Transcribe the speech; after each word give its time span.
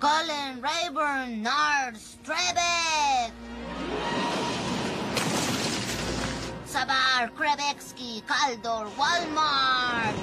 Colin 0.00 0.62
Rayburn, 0.62 1.42
Nars, 1.42 2.16
Trebek. 2.24 3.32
Sabar, 6.64 7.30
Krebetsky, 7.36 8.22
Kaldor, 8.26 8.88
Walmart. 8.96 10.16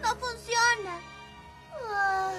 No 0.00 0.14
funciona. 0.14 0.94
Ah. 1.90 2.30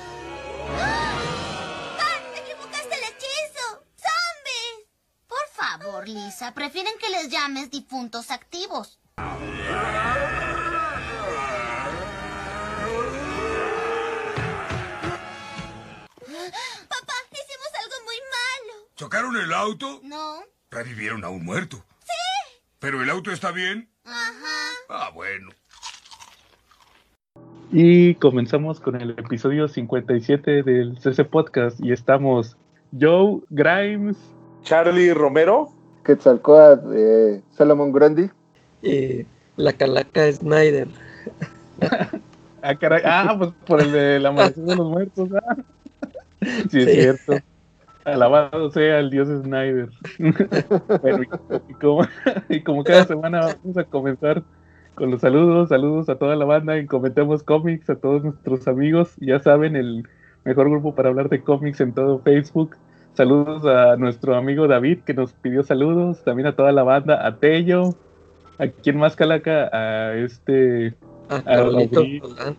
¡Ah! 2.00 2.20
¡Te 2.34 2.39
equivocaste 2.39 2.96
el 2.96 3.04
hechizo! 3.04 3.84
¡Zombies! 4.00 4.88
Por 5.27 5.48
favor, 5.52 6.07
Lisa, 6.07 6.54
prefieren 6.54 6.93
que 7.02 7.09
les 7.09 7.30
llames 7.30 7.70
difuntos 7.70 8.32
activos. 8.32 8.98
¿Chocaron 18.96 19.36
el 19.36 19.52
auto? 19.54 20.00
No. 20.04 20.36
Revivieron 20.72 21.24
a 21.26 21.30
un 21.30 21.44
muerto. 21.44 21.78
Sí. 22.04 22.60
¿Pero 22.80 23.02
el 23.04 23.10
auto 23.10 23.32
está 23.32 23.52
bien? 23.52 23.90
Ajá. 24.06 24.71
Ah, 24.90 25.12
bueno. 25.14 25.50
Y 27.71 28.16
comenzamos 28.16 28.80
con 28.80 28.96
el 29.02 29.12
episodio 29.12 29.68
57 29.68 30.64
del 30.64 30.98
CC 31.02 31.26
Podcast 31.26 31.78
y 31.84 31.92
estamos 31.92 32.56
Joe 32.98 33.42
Grimes, 33.50 34.16
Charlie 34.64 35.14
Romero. 35.14 35.72
Quetzalcoatl, 36.06 36.94
eh, 36.96 37.42
Salomon 37.58 37.92
Grundy. 37.92 38.30
Y 38.82 39.26
la 39.58 39.73
calaca 39.73 40.32
Snyder. 40.32 40.88
ah, 42.62 42.76
caray, 42.80 43.02
ah, 43.04 43.36
pues 43.38 43.52
por 43.66 43.82
el 43.82 43.92
de 43.92 44.20
la 44.20 44.32
maldición 44.32 44.68
de 44.68 44.76
los 44.76 44.88
muertos, 44.90 45.30
ah. 45.34 45.56
Sí, 46.72 46.80
es 46.80 46.86
Sí. 46.86 46.86
cierto. 46.94 47.34
Alabado 48.06 48.70
sea 48.72 49.00
el 49.00 49.09
dios 49.09 49.28
Snyder. 49.28 49.89
bueno, 51.02 51.23
y, 51.23 51.72
y 51.72 51.73
como, 51.73 52.02
y 52.50 52.62
como 52.62 52.84
cada 52.84 53.06
semana 53.06 53.42
vamos 53.42 53.78
a 53.78 53.84
comenzar 53.84 54.44
con 54.95 55.12
los 55.12 55.22
saludos, 55.22 55.70
saludos 55.70 56.08
a 56.08 56.16
toda 56.16 56.36
la 56.36 56.45
banda 56.45 56.78
en 56.78 56.88
Cometemos 56.88 57.44
Cómics, 57.44 57.89
a 57.89 57.95
todos 57.95 58.23
nuestros 58.23 58.67
amigos, 58.67 59.14
ya 59.17 59.39
saben, 59.39 59.75
el 59.75 60.08
mejor 60.45 60.70
grupo 60.70 60.95
para 60.95 61.09
hablar 61.09 61.30
de 61.30 61.42
cómics 61.42 61.81
en 61.81 61.94
todo 61.94 62.20
Facebook. 62.20 62.78
Saludos 63.14 63.66
a 63.66 63.97
nuestro 63.97 64.36
amigo 64.36 64.67
David 64.67 65.00
que 65.00 65.14
nos 65.14 65.34
pidió 65.34 65.64
saludos, 65.64 66.23
también 66.23 66.47
a 66.47 66.56
toda 66.56 66.72
la 66.72 66.84
banda, 66.84 67.25
a 67.25 67.38
Tello, 67.38 67.95
a 68.58 68.67
quien 68.67 68.97
más 68.97 69.16
calaca, 69.16 69.69
a 69.73 70.16
este, 70.16 70.94
A 71.30 71.42
Carlito 71.42 72.02
sí. 72.02 72.19
Roldán. 72.19 72.58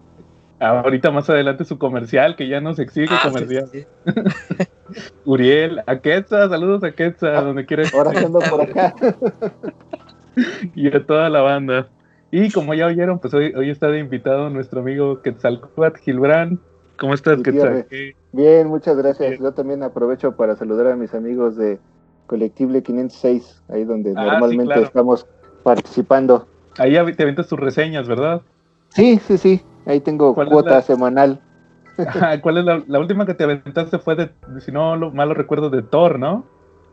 Ahorita 0.61 1.11
más 1.11 1.29
adelante 1.31 1.65
su 1.65 1.79
comercial, 1.79 2.37
que 2.37 2.49
ya 2.49 2.61
nos 2.61 2.79
exige 2.79 3.15
Ah, 3.15 3.21
comercial. 3.23 3.67
sí, 3.73 3.81
sí. 3.83 3.87
Uriel, 5.25 5.83
a 5.87 5.99
Quetza, 5.99 6.49
saludos 6.49 6.85
a 6.85 6.93
Quetza, 6.93 7.31
donde 7.43 7.67
quiera 7.67 7.85
Ahora 7.93 8.13
que 8.13 8.19
ando 8.19 8.41
por 8.41 8.61
acá. 8.63 8.95
y 10.75 10.95
a 10.95 11.05
toda 11.05 11.29
la 11.29 11.41
banda. 11.43 11.89
Y 12.31 12.51
como 12.51 12.75
ya 12.75 12.87
oyeron, 12.87 13.19
pues 13.19 13.35
hoy, 13.35 13.53
hoy 13.55 13.71
está 13.71 13.89
de 13.89 13.99
invitado 13.99 14.51
nuestro 14.51 14.81
amigo 14.81 15.21
Quetzalcoatl 15.23 16.01
Gilbrán. 16.01 16.61
¿Cómo 16.99 17.15
estás, 17.15 17.37
Gutiérrez. 17.39 17.85
Quetzal? 17.85 17.87
¿Qué- 17.89 18.13
Bien, 18.33 18.69
muchas 18.69 18.97
gracias. 18.97 19.31
Bien. 19.31 19.43
Yo 19.43 19.53
también 19.53 19.83
aprovecho 19.83 20.37
para 20.37 20.57
saludar 20.57 20.89
a 20.89 20.97
mis 20.97 21.15
amigos 21.15 21.57
de 21.57 21.79
Colectible 22.27 22.83
506, 22.83 23.63
ahí 23.69 23.85
donde 23.85 24.11
Ah, 24.11 24.23
sí, 24.23 24.27
normalmente 24.31 24.65
claro. 24.75 24.83
estamos 24.87 25.27
participando. 25.63 26.47
Ahí 26.79 26.93
te 27.15 27.23
aventas 27.23 27.49
tus 27.49 27.59
reseñas, 27.59 28.07
¿verdad? 28.09 28.43
Sí, 28.91 29.19
sí, 29.27 29.39
sí. 29.39 29.63
Ahí 29.87 30.01
tengo 30.01 30.35
¿Cuál 30.35 30.49
es 30.49 30.53
cuota 30.53 30.71
la- 30.71 30.83
semanal. 30.83 31.41
Ajá, 31.99 32.41
¿Cuál 32.43 32.59
es 32.59 32.65
la, 32.65 32.83
la 32.87 32.99
última 32.99 33.25
que 33.25 33.35
te 33.35 33.45
aventaste? 33.45 33.99
Fue 33.99 34.17
de, 34.17 34.31
si 34.61 34.71
no 34.71 34.97
lo 34.97 35.11
malo 35.13 35.33
recuerdo, 35.33 35.71
de 35.71 35.83
Thor, 35.83 36.19
¿no? 36.19 36.45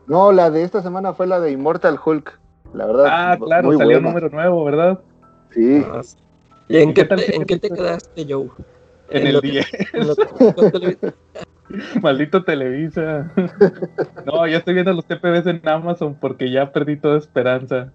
No, 0.06 0.32
la 0.32 0.50
de 0.50 0.62
esta 0.62 0.80
semana 0.82 1.12
fue 1.12 1.26
la 1.26 1.40
de 1.40 1.50
Immortal 1.50 1.98
Hulk. 2.02 2.40
La 2.72 2.86
verdad. 2.86 3.06
Ah, 3.08 3.38
claro, 3.38 3.68
muy 3.68 3.76
salió 3.76 3.98
un 3.98 4.04
número 4.04 4.28
nuevo, 4.30 4.64
¿verdad? 4.64 5.00
Sí. 5.50 5.82
Ah, 5.92 6.02
sí. 6.02 6.16
¿Y 6.68 6.78
en 6.78 6.90
¿Y 6.90 6.94
qué, 6.94 7.04
tal 7.04 7.18
te, 7.20 7.26
si 7.26 7.34
en 7.34 7.44
qué 7.44 7.58
te 7.58 7.68
te- 7.68 7.74
quedaste, 7.74 8.26
Joe? 8.28 8.48
En 9.10 9.26
el 9.26 9.40
10. 9.40 9.66
en 9.92 10.02
en 10.02 10.70
televisión. 10.72 11.14
Maldito 12.02 12.44
Televisa. 12.44 13.30
No, 14.24 14.46
ya 14.46 14.58
estoy 14.58 14.72
viendo 14.74 14.92
los 14.94 15.04
TPBs 15.04 15.46
en 15.46 15.68
Amazon 15.68 16.14
porque 16.18 16.50
ya 16.50 16.72
perdí 16.72 16.96
toda 16.96 17.18
esperanza. 17.18 17.92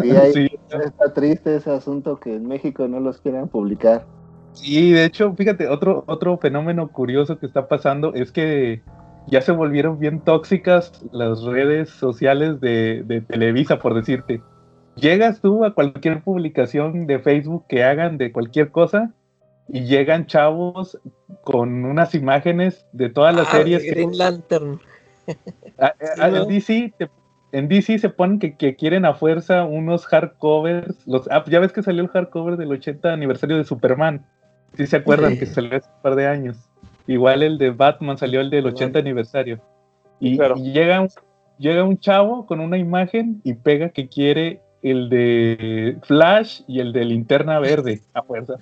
Sí, 0.00 0.10
ahí 0.10 0.32
Sí. 0.32 0.48
está 0.84 1.12
triste 1.12 1.56
ese 1.56 1.70
asunto 1.70 2.18
que 2.18 2.34
en 2.34 2.46
México 2.46 2.86
no 2.88 3.00
los 3.00 3.20
quieran 3.20 3.48
publicar. 3.48 4.06
Sí, 4.52 4.92
de 4.92 5.04
hecho, 5.04 5.34
fíjate, 5.34 5.68
otro, 5.68 6.04
otro 6.06 6.38
fenómeno 6.38 6.88
curioso 6.88 7.38
que 7.38 7.46
está 7.46 7.66
pasando 7.66 8.14
es 8.14 8.30
que 8.30 8.82
ya 9.26 9.40
se 9.40 9.52
volvieron 9.52 9.98
bien 9.98 10.20
tóxicas 10.20 10.92
las 11.12 11.42
redes 11.42 11.90
sociales 11.90 12.60
de, 12.60 13.02
de 13.04 13.20
Televisa, 13.20 13.78
por 13.80 13.94
decirte. 13.94 14.40
Llegas 14.96 15.40
tú 15.40 15.64
a 15.64 15.74
cualquier 15.74 16.22
publicación 16.22 17.06
de 17.08 17.18
Facebook 17.18 17.64
que 17.68 17.82
hagan 17.82 18.16
de 18.16 18.30
cualquier 18.30 18.70
cosa 18.70 19.12
y 19.68 19.86
llegan 19.86 20.26
chavos 20.26 21.00
con 21.42 21.84
unas 21.84 22.14
imágenes 22.14 22.86
de 22.92 23.08
todas 23.08 23.34
las 23.34 23.48
Ah, 23.48 23.56
series 23.56 23.82
de 23.82 23.88
que 23.88 23.94
Green 23.94 24.16
Lantern. 24.18 24.80
Ah, 25.78 25.94
ah, 26.20 26.28
¿no? 26.28 26.42
en 26.42 26.48
DC 26.48 26.92
te- 26.96 27.08
en 27.54 27.68
DC 27.68 27.98
se 27.98 28.08
ponen 28.10 28.38
que, 28.38 28.56
que 28.56 28.74
quieren 28.76 29.04
a 29.04 29.14
fuerza 29.14 29.64
unos 29.64 30.06
hardcovers. 30.06 31.06
Los, 31.06 31.28
ah, 31.30 31.44
ya 31.46 31.60
ves 31.60 31.72
que 31.72 31.82
salió 31.82 32.02
el 32.02 32.08
hardcover 32.08 32.56
del 32.56 32.72
80 32.72 33.12
aniversario 33.12 33.56
de 33.56 33.64
Superman. 33.64 34.26
Si 34.76 34.86
se 34.86 34.96
acuerdan 34.96 35.32
Sí. 35.32 35.38
que 35.38 35.46
salió 35.46 35.76
hace 35.76 35.88
un 35.88 36.02
par 36.02 36.16
de 36.16 36.26
años. 36.26 36.56
Igual 37.06 37.42
el 37.42 37.58
de 37.58 37.70
Batman 37.70 38.18
salió 38.18 38.40
el 38.40 38.50
del 38.50 38.66
80 38.66 38.98
aniversario. 38.98 39.60
Y, 40.18 40.36
Claro. 40.36 40.56
y 40.58 40.72
llega, 40.72 41.00
un, 41.00 41.08
llega 41.58 41.84
un 41.84 41.98
chavo 41.98 42.46
con 42.46 42.60
una 42.60 42.76
imagen 42.78 43.40
y 43.44 43.54
pega 43.54 43.90
que 43.90 44.08
quiere 44.08 44.60
el 44.90 45.08
de 45.08 45.96
Flash 46.02 46.62
y 46.68 46.80
el 46.80 46.92
de 46.92 47.04
Linterna 47.04 47.58
Verde 47.58 48.00
a 48.12 48.22
fuerza. 48.22 48.54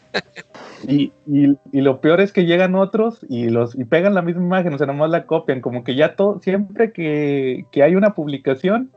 Y, 0.87 1.12
y- 1.27 1.56
y 1.72 1.81
lo 1.81 2.00
peor 2.00 2.21
es 2.21 2.33
que 2.33 2.44
llegan 2.47 2.75
otros 2.75 3.25
y 3.28 3.49
los 3.50 3.78
y 3.78 3.84
pegan 3.84 4.15
la 4.15 4.22
misma 4.22 4.43
imagen, 4.43 4.75
o 4.75 4.78
sea, 4.78 4.87
nomás 4.87 5.11
la 5.11 5.27
copian, 5.27 5.61
como 5.61 5.84
que 5.84 5.94
ya 5.94 6.16
todo, 6.16 6.41
siempre 6.41 6.93
que, 6.93 7.66
que 7.71 7.82
hay 7.82 7.94
una 7.94 8.15
publicación, 8.15 8.91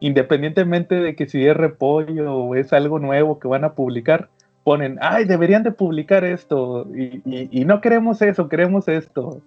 independientemente 0.00 0.96
de 0.96 1.16
que 1.16 1.26
si 1.26 1.46
es 1.46 1.56
repollo 1.56 2.34
o 2.34 2.54
es 2.54 2.72
algo 2.72 2.98
nuevo 2.98 3.38
que 3.38 3.48
van 3.48 3.64
a 3.64 3.72
publicar, 3.74 4.28
ponen, 4.62 4.98
ay, 5.00 5.24
deberían 5.24 5.62
de 5.62 5.72
publicar 5.72 6.24
esto, 6.24 6.86
y, 6.94 7.20
y- 7.24 7.48
y 7.50 7.64
no 7.64 7.80
queremos 7.80 8.22
eso, 8.22 8.48
queremos 8.48 8.88
esto. 8.88 9.40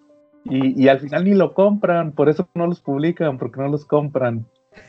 Y, 0.45 0.81
y 0.81 0.87
al 0.87 0.99
final 0.99 1.25
ni 1.25 1.33
lo 1.33 1.53
compran, 1.53 2.11
por 2.13 2.29
eso 2.29 2.47
no 2.55 2.67
los 2.67 2.79
publican, 2.79 3.37
porque 3.37 3.59
no 3.59 3.67
los 3.67 3.85
compran. 3.85 4.45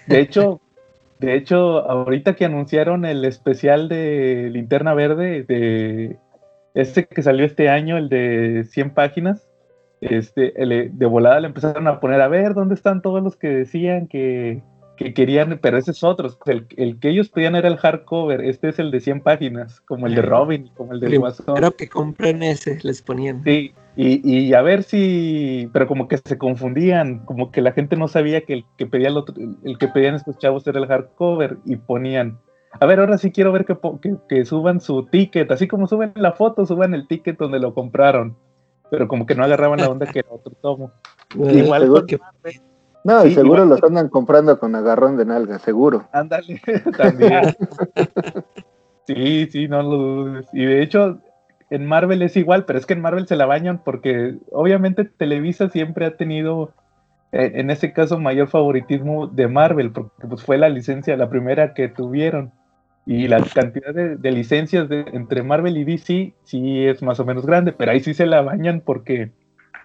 De 0.07 0.21
hecho, 0.21 0.61
de 1.21 1.35
hecho, 1.35 1.89
ahorita 1.91 2.35
que 2.37 2.45
anunciaron 2.45 3.05
el 3.05 3.25
especial 3.25 3.89
de 3.89 4.51
Linterna 4.53 4.95
Verde, 4.95 5.43
de 5.45 6.17
este 6.75 7.07
que 7.07 7.23
salió 7.23 7.45
este 7.45 7.69
año, 7.69 7.97
el 7.97 8.09
de 8.09 8.65
100 8.71 8.91
páginas, 8.91 9.49
este, 10.01 10.63
el- 10.63 10.97
de 10.97 11.07
volada 11.07 11.41
le 11.41 11.49
empezaron 11.49 11.89
a 11.89 11.99
poner, 12.01 12.21
a 12.21 12.29
ver, 12.29 12.55
¿dónde 12.55 12.75
están 12.75 13.03
todos 13.03 13.23
los 13.23 13.37
que 13.37 13.49
decían 13.49 14.07
que, 14.07 14.63
que 14.97 15.13
querían? 15.13 15.59
Pero 15.61 15.77
ese 15.77 15.91
es 15.91 16.05
otro, 16.05 16.29
el, 16.47 16.67
el 16.77 17.01
que 17.01 17.09
ellos 17.11 17.29
pedían 17.31 17.57
era 17.57 17.67
el 17.69 17.79
hardcover, 17.79 18.41
este 18.45 18.69
es 18.69 18.79
el 18.79 18.91
de 18.93 19.01
100 19.01 19.21
páginas, 19.23 19.81
como 19.81 20.07
el 20.07 20.15
de 20.15 20.23
Robin, 20.23 20.71
como 20.77 20.93
el 20.93 21.01
del 21.01 21.19
Guasón. 21.19 21.47
Primero 21.47 21.73
que 21.75 21.89
compren 21.89 22.43
ese, 22.45 22.79
les 22.83 23.03
ponían. 23.03 23.43
Sí, 23.43 23.73
y, 24.01 24.21
y 24.47 24.55
a 24.55 24.63
ver 24.63 24.85
si, 24.85 25.69
pero 25.73 25.89
como 25.89 26.07
que 26.07 26.19
se 26.19 26.39
confundían, 26.39 27.25
como 27.25 27.51
que 27.51 27.61
la 27.63 27.73
gente 27.73 27.97
no 27.97 28.07
sabía 28.07 28.43
que 28.43 28.53
el 28.55 28.65
que 28.77 28.87
pedía 28.87 29.09
el, 29.09 29.17
otro- 29.17 29.35
el 29.65 29.77
que 29.77 29.89
pedían 29.89 30.15
estos 30.15 30.39
chavos 30.39 30.65
era 30.69 30.79
el 30.79 30.87
hardcover 30.87 31.57
y 31.65 31.75
ponían, 31.77 32.39
a 32.79 32.87
ver, 32.87 33.01
ahora 33.01 33.19
sí 33.19 33.33
quiero 33.33 33.51
ver 33.51 33.65
que, 33.65 33.77
que, 34.01 34.15
que 34.29 34.45
suban 34.45 34.81
su 34.81 35.07
ticket, 35.07 35.51
así 35.51 35.67
como 35.67 35.89
suben 35.89 36.13
la 36.15 36.31
foto, 36.33 36.65
suban 36.65 36.95
el 36.95 37.09
ticket 37.09 37.37
donde 37.39 37.59
lo 37.59 37.75
compraron, 37.75 38.37
pero 38.89 39.09
como 39.09 39.27
que 39.27 39.35
no 39.35 39.43
agarraban 39.43 39.81
la 39.81 39.89
onda 39.89 40.07
que 40.07 40.21
era 40.21 40.29
otro 40.31 40.53
tomo. 40.63 40.93
Eh, 41.37 41.59
Igual 41.65 41.83
seguro 41.83 42.07
que- 42.07 42.19
No, 43.03 43.27
y 43.27 43.35
seguro 43.35 43.65
igual- 43.65 43.69
los 43.71 43.83
andan 43.83 44.09
comprando 44.11 44.61
con 44.61 44.77
agarrón 44.77 45.17
de 45.17 45.25
nalga, 45.25 45.59
seguro. 45.59 46.07
Ándale, 46.13 46.61
también. 46.97 47.43
Sí, 49.07 49.47
sí, 49.51 49.69
no 49.69 49.83
lo 49.83 49.97
dudes. 49.97 50.47
Y 50.53 50.65
de 50.65 50.83
hecho, 50.83 51.19
en 51.71 51.87
Marvel 51.87 52.23
es 52.23 52.37
igual, 52.37 52.65
pero 52.65 52.79
es 52.79 52.87
que 52.87 52.95
en 52.95 53.01
Marvel 53.03 53.27
se 53.27 53.37
la 53.37 53.47
bañan 53.47 53.83
porque 53.85 54.37
obviamente 54.53 55.05
Televisa 55.05 55.69
siempre 55.69 56.07
ha 56.07 56.17
tenido, 56.17 56.73
eh, 57.33 57.53
en 57.55 57.71
ese 57.71 57.93
caso, 57.93 58.19
mayor 58.19 58.49
favoritismo 58.49 59.27
de 59.27 59.49
Marvel, 59.49 59.91
porque 59.91 60.27
pues, 60.29 60.43
fue 60.43 60.59
la 60.59 60.69
licencia, 60.69 61.17
la 61.17 61.29
primera 61.31 61.75
que 61.75 61.89
tuvieron. 61.89 62.53
Y 63.07 63.27
la 63.27 63.41
cantidad 63.43 63.95
de, 63.95 64.17
de 64.17 64.31
licencias 64.33 64.87
de, 64.89 65.01
entre 65.15 65.43
Marvel 65.43 65.79
y 65.79 65.85
DC 65.85 66.35
sí 66.45 66.85
es 66.87 67.03
más 67.03 67.19
o 67.19 67.25
menos 67.25 67.47
grande, 67.47 67.73
pero 67.73 67.91
ahí 67.93 68.01
sí 68.01 68.13
se 68.13 68.27
la 68.27 68.43
bañan 68.43 68.83
porque 68.85 69.31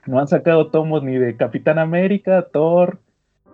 no 0.05 0.19
han 0.19 0.27
sacado 0.27 0.71
tomos 0.71 1.03
ni 1.03 1.17
de 1.17 1.37
Capitán 1.37 1.79
América, 1.79 2.47
Thor, 2.51 2.99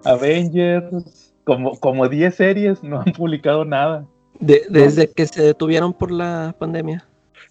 Avengers, 0.06 1.34
como, 1.44 1.80
como 1.80 2.08
10 2.08 2.34
series, 2.36 2.84
no 2.84 3.02
han 3.02 3.14
publicado 3.14 3.66
nada. 3.66 4.06
De- 4.40 4.64
desde 4.70 5.12
que 5.12 5.28
se 5.28 5.44
detuvieron 5.44 5.94
por 5.94 6.12
la 6.12 6.56
pandemia. 6.58 7.06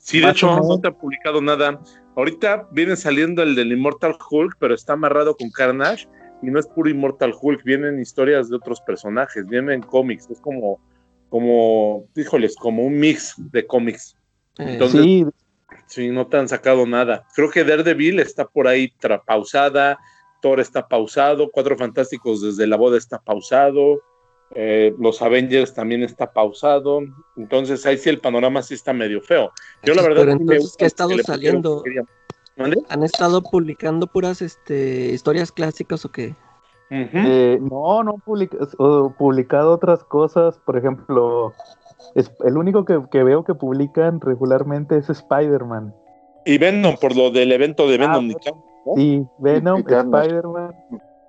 Sí, 0.08 0.20
de 0.20 0.30
hecho, 0.30 0.58
no 0.60 0.80
te 0.80 0.88
ha 0.88 0.90
publicado 0.92 1.42
nada. 1.42 1.78
Ahorita 2.16 2.66
viene 2.70 2.96
saliendo 2.96 3.42
el 3.42 3.54
del 3.54 3.72
Immortal 3.72 4.16
Hulk, 4.30 4.56
pero 4.58 4.74
está 4.74 4.94
amarrado 4.94 5.36
con 5.36 5.50
Carnage 5.50 6.08
y 6.42 6.46
no 6.46 6.58
es 6.58 6.66
puro 6.66 6.88
Immortal 6.88 7.34
Hulk, 7.38 7.62
vienen 7.62 8.00
historias 8.00 8.48
de 8.48 8.56
otros 8.56 8.80
personajes, 8.80 9.46
vienen 9.46 9.82
cómics, 9.82 10.30
es 10.30 10.40
como, 10.40 10.80
como, 11.28 12.06
híjoles, 12.16 12.56
como 12.56 12.84
un 12.84 12.98
mix 12.98 13.34
de 13.52 13.66
cómics. 13.66 14.16
Eh, 14.58 14.64
Entonces- 14.72 15.02
Sí, 15.02 15.26
Sí, 15.86 16.08
no 16.08 16.26
te 16.26 16.38
han 16.38 16.48
sacado 16.48 16.86
nada. 16.86 17.26
Creo 17.34 17.50
que 17.50 17.62
Daredevil 17.64 18.20
está 18.20 18.46
por 18.46 18.66
ahí 18.66 18.90
pausada, 19.26 19.98
Thor 20.40 20.60
está 20.60 20.88
pausado, 20.88 21.50
Cuatro 21.50 21.76
Fantásticos 21.76 22.40
desde 22.40 22.66
la 22.66 22.76
boda 22.76 22.96
está 22.96 23.18
pausado, 23.18 24.00
eh, 24.54 24.94
los 24.98 25.20
Avengers 25.22 25.74
también 25.74 26.02
está 26.02 26.32
pausado. 26.32 27.00
Entonces 27.36 27.84
ahí 27.86 27.98
sí 27.98 28.08
el 28.08 28.20
panorama 28.20 28.62
sí 28.62 28.74
está 28.74 28.92
medio 28.92 29.20
feo. 29.20 29.52
Yo 29.82 29.94
la 29.94 30.02
verdad 30.02 30.22
Pero 30.22 30.32
entonces, 30.32 30.74
¿qué 30.78 30.84
ha 30.84 30.86
estado 30.88 31.16
que 31.16 31.22
saliendo? 31.22 31.82
¿Han 32.88 33.02
estado 33.02 33.42
publicando 33.42 34.06
puras 34.06 34.42
este, 34.42 35.10
historias 35.12 35.52
clásicas 35.52 36.04
o 36.04 36.10
qué? 36.10 36.34
Eh, 36.90 37.58
no, 37.60 38.02
no 38.02 38.12
han 38.12 38.20
publica- 38.20 38.56
o 38.78 39.14
publicado 39.16 39.72
otras 39.72 40.02
cosas. 40.04 40.58
Por 40.64 40.76
ejemplo, 40.76 41.52
es, 42.14 42.32
el 42.44 42.56
único 42.56 42.84
que, 42.84 43.00
que 43.10 43.22
veo 43.22 43.44
que 43.44 43.54
publican 43.54 44.20
regularmente 44.20 44.96
es 44.96 45.10
Spider-Man. 45.10 45.94
Y 46.46 46.56
Venom, 46.56 46.96
por 46.96 47.14
lo 47.14 47.30
del 47.30 47.52
evento 47.52 47.88
de 47.88 47.98
Venom. 47.98 48.30
Ah, 48.34 48.38
ca- 48.42 48.50
¿no? 48.86 48.94
Sí, 48.96 49.22
Venom. 49.38 49.84
Spider-Man. 49.86 50.74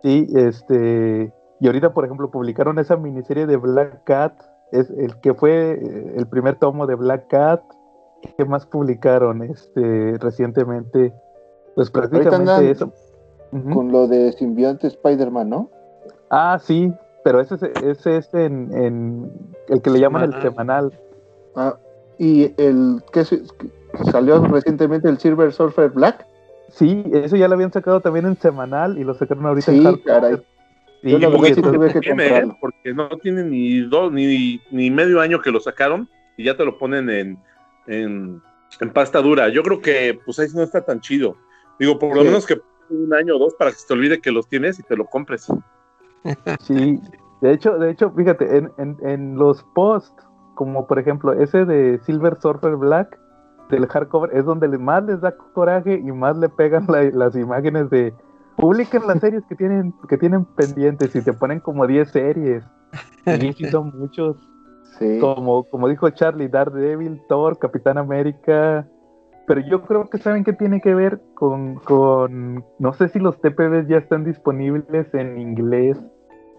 Sí, 0.01 0.27
este. 0.33 1.33
Y 1.59 1.67
ahorita, 1.67 1.93
por 1.93 2.05
ejemplo, 2.05 2.29
publicaron 2.31 2.79
esa 2.79 2.95
miniserie 2.97 3.45
de 3.45 3.57
Black 3.57 4.03
Cat. 4.05 4.33
Es 4.71 4.89
el 4.91 5.19
que 5.19 5.33
fue 5.33 5.71
eh, 5.73 6.13
el 6.17 6.27
primer 6.27 6.55
tomo 6.55 6.85
de 6.87 6.95
Black 6.95 7.27
Cat. 7.27 7.61
¿Qué 8.37 8.45
más 8.45 8.65
publicaron 8.65 9.43
este 9.43 10.17
recientemente? 10.19 11.13
Pues 11.75 11.89
prácticamente 11.89 12.35
andan 12.35 12.65
eso. 12.65 12.93
Con 13.73 13.91
lo 13.91 14.07
de 14.07 14.31
simbionte 14.33 14.87
Spider-Man, 14.87 15.49
¿no? 15.49 15.69
Ah, 16.29 16.59
sí, 16.61 16.93
pero 17.23 17.39
ese, 17.41 17.55
es- 17.55 17.63
ese 17.83 18.17
es 18.17 18.33
en, 18.33 18.71
en 18.73 19.31
el 19.69 19.81
que 19.81 19.89
le 19.89 19.99
llaman 19.99 20.23
el 20.23 20.41
Semanal. 20.41 20.93
Ah, 21.55 21.75
y 22.17 22.53
el 22.61 23.01
que 23.11 23.23
que 23.23 24.03
salió 24.11 24.39
recientemente 24.45 25.09
el 25.09 25.17
Silver 25.17 25.51
Surfer 25.51 25.89
Black. 25.89 26.27
Sí, 26.67 27.03
eso 27.11 27.35
ya 27.35 27.47
lo 27.47 27.55
habían 27.55 27.71
sacado 27.73 28.01
también 28.01 28.27
en 28.27 28.37
semanal 28.37 28.99
y 28.99 29.03
lo 29.03 29.15
sacaron 29.15 29.47
ahorita 29.47 29.71
Sí, 29.71 29.83
en 29.83 29.97
caray. 29.97 30.35
Yo 31.03 31.17
la 31.17 31.27
Y 31.27 31.31
verdad 31.31 31.37
poquito 31.37 31.55
sí 31.55 31.61
tuve 31.77 31.93
que 31.93 32.09
comprarlo. 32.09 32.57
porque 32.59 32.93
no 32.93 33.09
tiene 33.19 33.43
ni 33.43 33.79
dos, 33.81 34.11
ni, 34.11 34.59
ni 34.71 34.91
medio 34.91 35.21
año 35.21 35.41
que 35.41 35.51
lo 35.51 35.59
sacaron 35.59 36.09
y 36.37 36.43
ya 36.45 36.57
te 36.57 36.65
lo 36.65 36.77
ponen 36.77 37.09
en, 37.09 37.37
en, 37.87 38.41
en 38.81 38.89
pasta 38.93 39.21
dura. 39.21 39.49
Yo 39.49 39.63
creo 39.63 39.81
que 39.81 40.19
pues 40.25 40.39
ahí 40.39 40.47
no 40.53 40.63
está 40.63 40.81
tan 40.85 40.99
chido. 41.01 41.35
Digo, 41.79 41.97
por 41.97 42.15
lo 42.15 42.21
Sí. 42.21 42.27
menos 42.27 42.45
que 42.45 42.59
un 42.89 43.13
año 43.13 43.35
o 43.35 43.39
dos 43.39 43.53
para 43.55 43.71
que 43.71 43.77
se 43.77 43.87
te 43.87 43.93
olvide 43.93 44.19
que 44.19 44.31
los 44.31 44.47
tienes 44.49 44.79
y 44.79 44.83
te 44.83 44.95
lo 44.97 45.05
compres. 45.05 45.47
Sí, 46.59 46.99
de 47.41 47.53
hecho, 47.53 47.77
de 47.77 47.91
hecho, 47.91 48.11
fíjate, 48.11 48.57
en, 48.57 48.71
en, 48.77 48.97
en 49.01 49.35
los 49.37 49.63
posts, 49.73 50.13
como 50.55 50.85
por 50.85 50.99
ejemplo 50.99 51.31
ese 51.33 51.63
de 51.63 51.97
Silver 52.05 52.35
Surfer 52.41 52.75
Black 52.75 53.17
del 53.69 53.87
hardcover, 53.87 54.35
es 54.35 54.43
donde 54.43 54.67
más 54.77 55.05
les 55.05 55.21
da 55.21 55.33
coraje 55.53 55.93
y 55.93 56.11
más 56.11 56.37
le 56.37 56.49
pegan 56.49 56.85
la- 56.89 57.03
las 57.03 57.35
imágenes 57.37 57.89
de 57.89 58.13
publiquen 58.59 59.07
las 59.07 59.19
series 59.19 59.43
que 59.45 59.55
tienen, 59.55 59.93
que 60.07 60.17
tienen 60.17 60.45
pendientes 60.45 61.15
y 61.15 61.21
te 61.21 61.33
ponen 61.33 61.59
como 61.59 61.87
10 61.87 62.09
series. 62.09 62.63
Y 63.25 63.53
sí 63.53 63.65
son 63.65 63.97
muchos. 63.97 64.37
Sí. 64.97 65.19
como, 65.19 65.63
como 65.63 65.87
dijo 65.87 66.09
Charlie, 66.09 66.49
Daredevil, 66.49 67.21
Thor, 67.29 67.57
Capitán 67.57 67.97
América. 67.97 68.85
Pero 69.47 69.61
yo 69.61 69.83
creo 69.83 70.09
que 70.09 70.17
saben 70.17 70.43
que 70.43 70.53
tiene 70.53 70.81
que 70.81 70.93
ver 70.93 71.21
con, 71.35 71.75
con, 71.75 72.65
no 72.77 72.93
sé 72.93 73.09
si 73.09 73.19
los 73.19 73.39
TPBs 73.39 73.87
ya 73.87 73.97
están 73.97 74.23
disponibles 74.25 75.13
en 75.13 75.39
inglés 75.39 75.97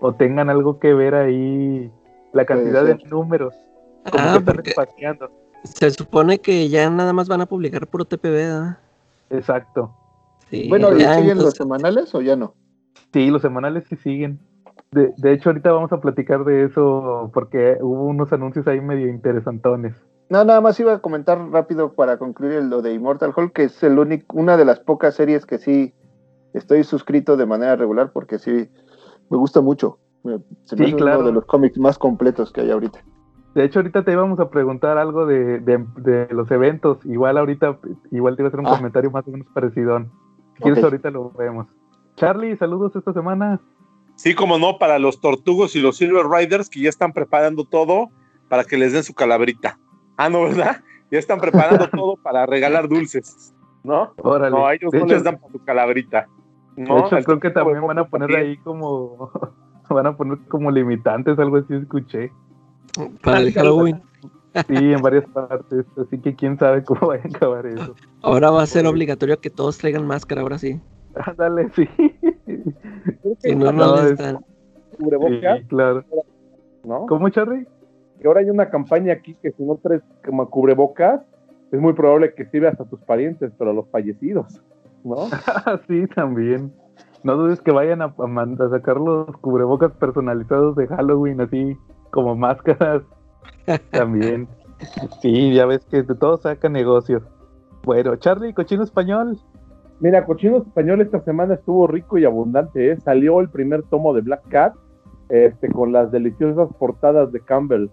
o 0.00 0.14
tengan 0.14 0.48
algo 0.48 0.78
que 0.78 0.94
ver 0.94 1.14
ahí 1.14 1.92
la 2.32 2.44
cantidad 2.46 2.84
de 2.84 2.96
números. 3.10 3.54
Como 4.10 4.24
Ah, 4.24 4.40
que 4.62 4.70
están 4.70 5.18
se 5.64 5.90
supone 5.90 6.38
que 6.38 6.68
ya 6.68 6.88
nada 6.88 7.12
más 7.12 7.28
van 7.28 7.42
a 7.42 7.46
publicar 7.46 7.86
puro 7.86 8.04
TPB, 8.04 8.30
¿verdad? 8.30 8.78
Exacto. 9.28 9.94
Sí, 10.50 10.68
Bueno, 10.68 10.92
¿y 10.96 11.00
siguen 11.02 11.38
los 11.38 11.54
semanales 11.54 12.14
o 12.14 12.20
ya 12.20 12.36
no? 12.36 12.54
Sí, 13.12 13.30
los 13.30 13.42
semanales 13.42 13.84
sí 13.88 13.96
siguen. 13.96 14.40
De, 14.92 15.12
de 15.16 15.32
hecho, 15.32 15.50
ahorita 15.50 15.70
vamos 15.72 15.92
a 15.92 16.00
platicar 16.00 16.44
de 16.44 16.64
eso 16.64 17.30
porque 17.32 17.78
hubo 17.80 18.04
unos 18.06 18.32
anuncios 18.32 18.66
ahí 18.66 18.80
medio 18.80 19.08
interesantones. 19.08 19.94
No, 20.28 20.44
nada 20.44 20.60
más 20.60 20.78
iba 20.80 20.92
a 20.94 20.98
comentar 20.98 21.38
rápido 21.50 21.92
para 21.92 22.18
concluir 22.18 22.62
lo 22.64 22.82
de 22.82 22.92
Immortal 22.94 23.32
Hulk, 23.36 23.52
que 23.52 23.64
es 23.64 23.82
el 23.82 23.98
único, 23.98 24.36
una 24.36 24.56
de 24.56 24.64
las 24.64 24.80
pocas 24.80 25.14
series 25.14 25.46
que 25.46 25.58
sí 25.58 25.94
estoy 26.52 26.82
suscrito 26.84 27.36
de 27.36 27.46
manera 27.46 27.76
regular 27.76 28.10
porque 28.12 28.38
sí 28.38 28.68
me 29.28 29.36
gusta 29.36 29.60
mucho. 29.60 29.98
Se 30.64 30.76
me 30.76 30.86
Sí, 30.86 30.92
claro. 30.94 31.20
uno 31.20 31.28
de 31.28 31.34
los 31.34 31.46
cómics 31.46 31.78
más 31.78 31.98
completos 31.98 32.52
que 32.52 32.60
hay 32.62 32.70
ahorita. 32.70 32.98
De 33.54 33.64
hecho, 33.64 33.80
ahorita 33.80 34.04
te 34.04 34.12
íbamos 34.12 34.38
a 34.38 34.50
preguntar 34.50 34.98
algo 34.98 35.26
de, 35.26 35.58
de- 35.60 35.84
de 35.96 36.28
los 36.32 36.50
eventos. 36.52 37.04
Igual 37.06 37.38
ahorita, 37.38 37.78
igual 38.12 38.36
te 38.36 38.42
iba 38.42 38.46
a 38.46 38.50
hacer 38.50 38.60
un 38.60 38.66
Ah. 38.66 38.76
comentario 38.76 39.10
más 39.10 39.26
o 39.26 39.30
menos 39.30 39.46
parecido. 39.52 40.04
Si 40.60 40.64
quieres, 40.64 40.84
ahorita 40.84 41.10
lo 41.10 41.30
vemos. 41.30 41.66
Charlie, 42.16 42.54
saludos 42.58 42.94
esta 42.94 43.14
semana. 43.14 43.58
Sí, 44.14 44.34
como 44.34 44.58
no, 44.58 44.78
para 44.78 44.98
los 44.98 45.20
tortugos 45.20 45.74
y 45.74 45.80
los 45.80 45.96
Silver 45.96 46.26
Riders 46.26 46.68
que 46.68 46.80
ya 46.82 46.90
están 46.90 47.14
preparando 47.14 47.64
todo 47.64 48.10
para 48.50 48.64
que 48.64 48.76
les 48.76 48.92
den 48.92 49.02
su 49.02 49.14
calabrita. 49.14 49.78
Ah, 50.18 50.28
no, 50.28 50.42
¿verdad? 50.42 50.82
Ya 51.10 51.18
están 51.18 51.40
preparando 51.40 51.88
todo 51.90 52.16
para 52.16 52.44
regalar 52.44 52.88
dulces, 52.88 53.54
¿no? 53.82 54.12
Órale. 54.18 54.54
No, 54.54 54.66
a 54.66 54.74
ellos 54.74 54.90
de 54.90 54.98
no 54.98 55.04
hecho, 55.06 55.14
les 55.14 55.24
dan 55.24 55.38
para 55.38 55.52
su 55.52 55.64
calabrita. 55.64 56.28
de 56.76 56.82
¿no? 56.82 57.06
hecho, 57.06 57.16
Al 57.16 57.24
creo 57.24 57.40
que 57.40 57.50
también 57.50 57.80
de 57.80 57.86
van 57.86 57.98
a 57.98 58.04
poner 58.04 58.36
ahí 58.36 58.58
como. 58.58 59.30
Van 59.88 60.06
a 60.06 60.16
poner 60.16 60.38
como 60.46 60.70
limitantes, 60.70 61.36
algo 61.36 61.56
así 61.56 61.74
escuché. 61.74 62.30
Para 63.24 63.40
el 63.40 63.52
Halloween. 63.52 64.00
Sí, 64.66 64.92
en 64.92 65.00
varias 65.02 65.24
partes. 65.30 65.86
Así 65.96 66.18
que 66.20 66.34
quién 66.34 66.58
sabe 66.58 66.82
cómo 66.84 67.08
vaya 67.08 67.22
a 67.24 67.28
acabar 67.28 67.66
eso. 67.66 67.94
Ahora 68.22 68.50
va 68.50 68.62
a 68.62 68.66
ser 68.66 68.86
obligatorio 68.86 69.38
que 69.40 69.50
todos 69.50 69.78
traigan 69.78 70.06
máscara, 70.06 70.42
ahora 70.42 70.58
sí. 70.58 70.80
Ándale, 71.14 71.70
sí. 71.70 71.88
Si 73.38 73.54
no, 73.54 73.66
no 73.72 73.86
No, 73.86 73.96
les 74.02 74.12
es- 74.12 74.18
dan. 74.18 74.38
Cubrebocas, 74.98 75.60
Sí, 75.60 75.66
claro. 75.68 76.04
¿no? 76.84 77.06
¿Cómo, 77.06 77.28
Charlie? 77.30 77.66
que 78.20 78.26
ahora 78.28 78.40
hay 78.40 78.50
una 78.50 78.68
campaña 78.68 79.14
aquí 79.14 79.34
que 79.42 79.50
si 79.52 79.62
no 79.62 79.76
traes 79.76 80.02
como 80.26 80.50
cubrebocas, 80.50 81.22
es 81.72 81.80
muy 81.80 81.94
probable 81.94 82.34
que 82.34 82.44
sí 82.46 82.58
veas 82.58 82.78
a 82.78 82.84
tus 82.84 83.00
parientes, 83.00 83.50
pero 83.58 83.70
a 83.70 83.74
los 83.74 83.88
fallecidos, 83.90 84.60
¿no? 85.04 85.16
Sí, 85.88 86.06
también. 86.14 86.70
No 87.22 87.36
dudes 87.36 87.62
que 87.62 87.70
vayan 87.70 88.02
a, 88.02 88.06
a 88.16 88.68
sacar 88.70 88.98
los 88.98 89.34
cubrebocas 89.38 89.92
personalizados 89.92 90.76
de 90.76 90.86
Halloween, 90.88 91.40
así 91.40 91.76
como 92.10 92.34
máscaras. 92.36 93.02
También. 93.90 94.48
Sí, 95.20 95.52
ya 95.54 95.66
ves 95.66 95.84
que 95.84 96.02
de 96.02 96.14
todo 96.14 96.38
saca 96.38 96.68
negocio. 96.68 97.22
Bueno, 97.82 98.16
Charlie, 98.16 98.54
cochino 98.54 98.82
español. 98.82 99.38
Mira, 100.00 100.24
Cochino 100.24 100.56
Español 100.56 101.02
esta 101.02 101.20
semana 101.20 101.54
estuvo 101.54 101.86
rico 101.86 102.16
y 102.16 102.24
abundante, 102.24 102.90
¿eh? 102.90 102.98
Salió 103.00 103.40
el 103.40 103.50
primer 103.50 103.82
tomo 103.82 104.14
de 104.14 104.22
Black 104.22 104.48
Cat, 104.48 104.74
este, 105.28 105.68
con 105.68 105.92
las 105.92 106.10
deliciosas 106.10 106.70
portadas 106.78 107.30
de 107.32 107.40
Campbell. 107.40 107.88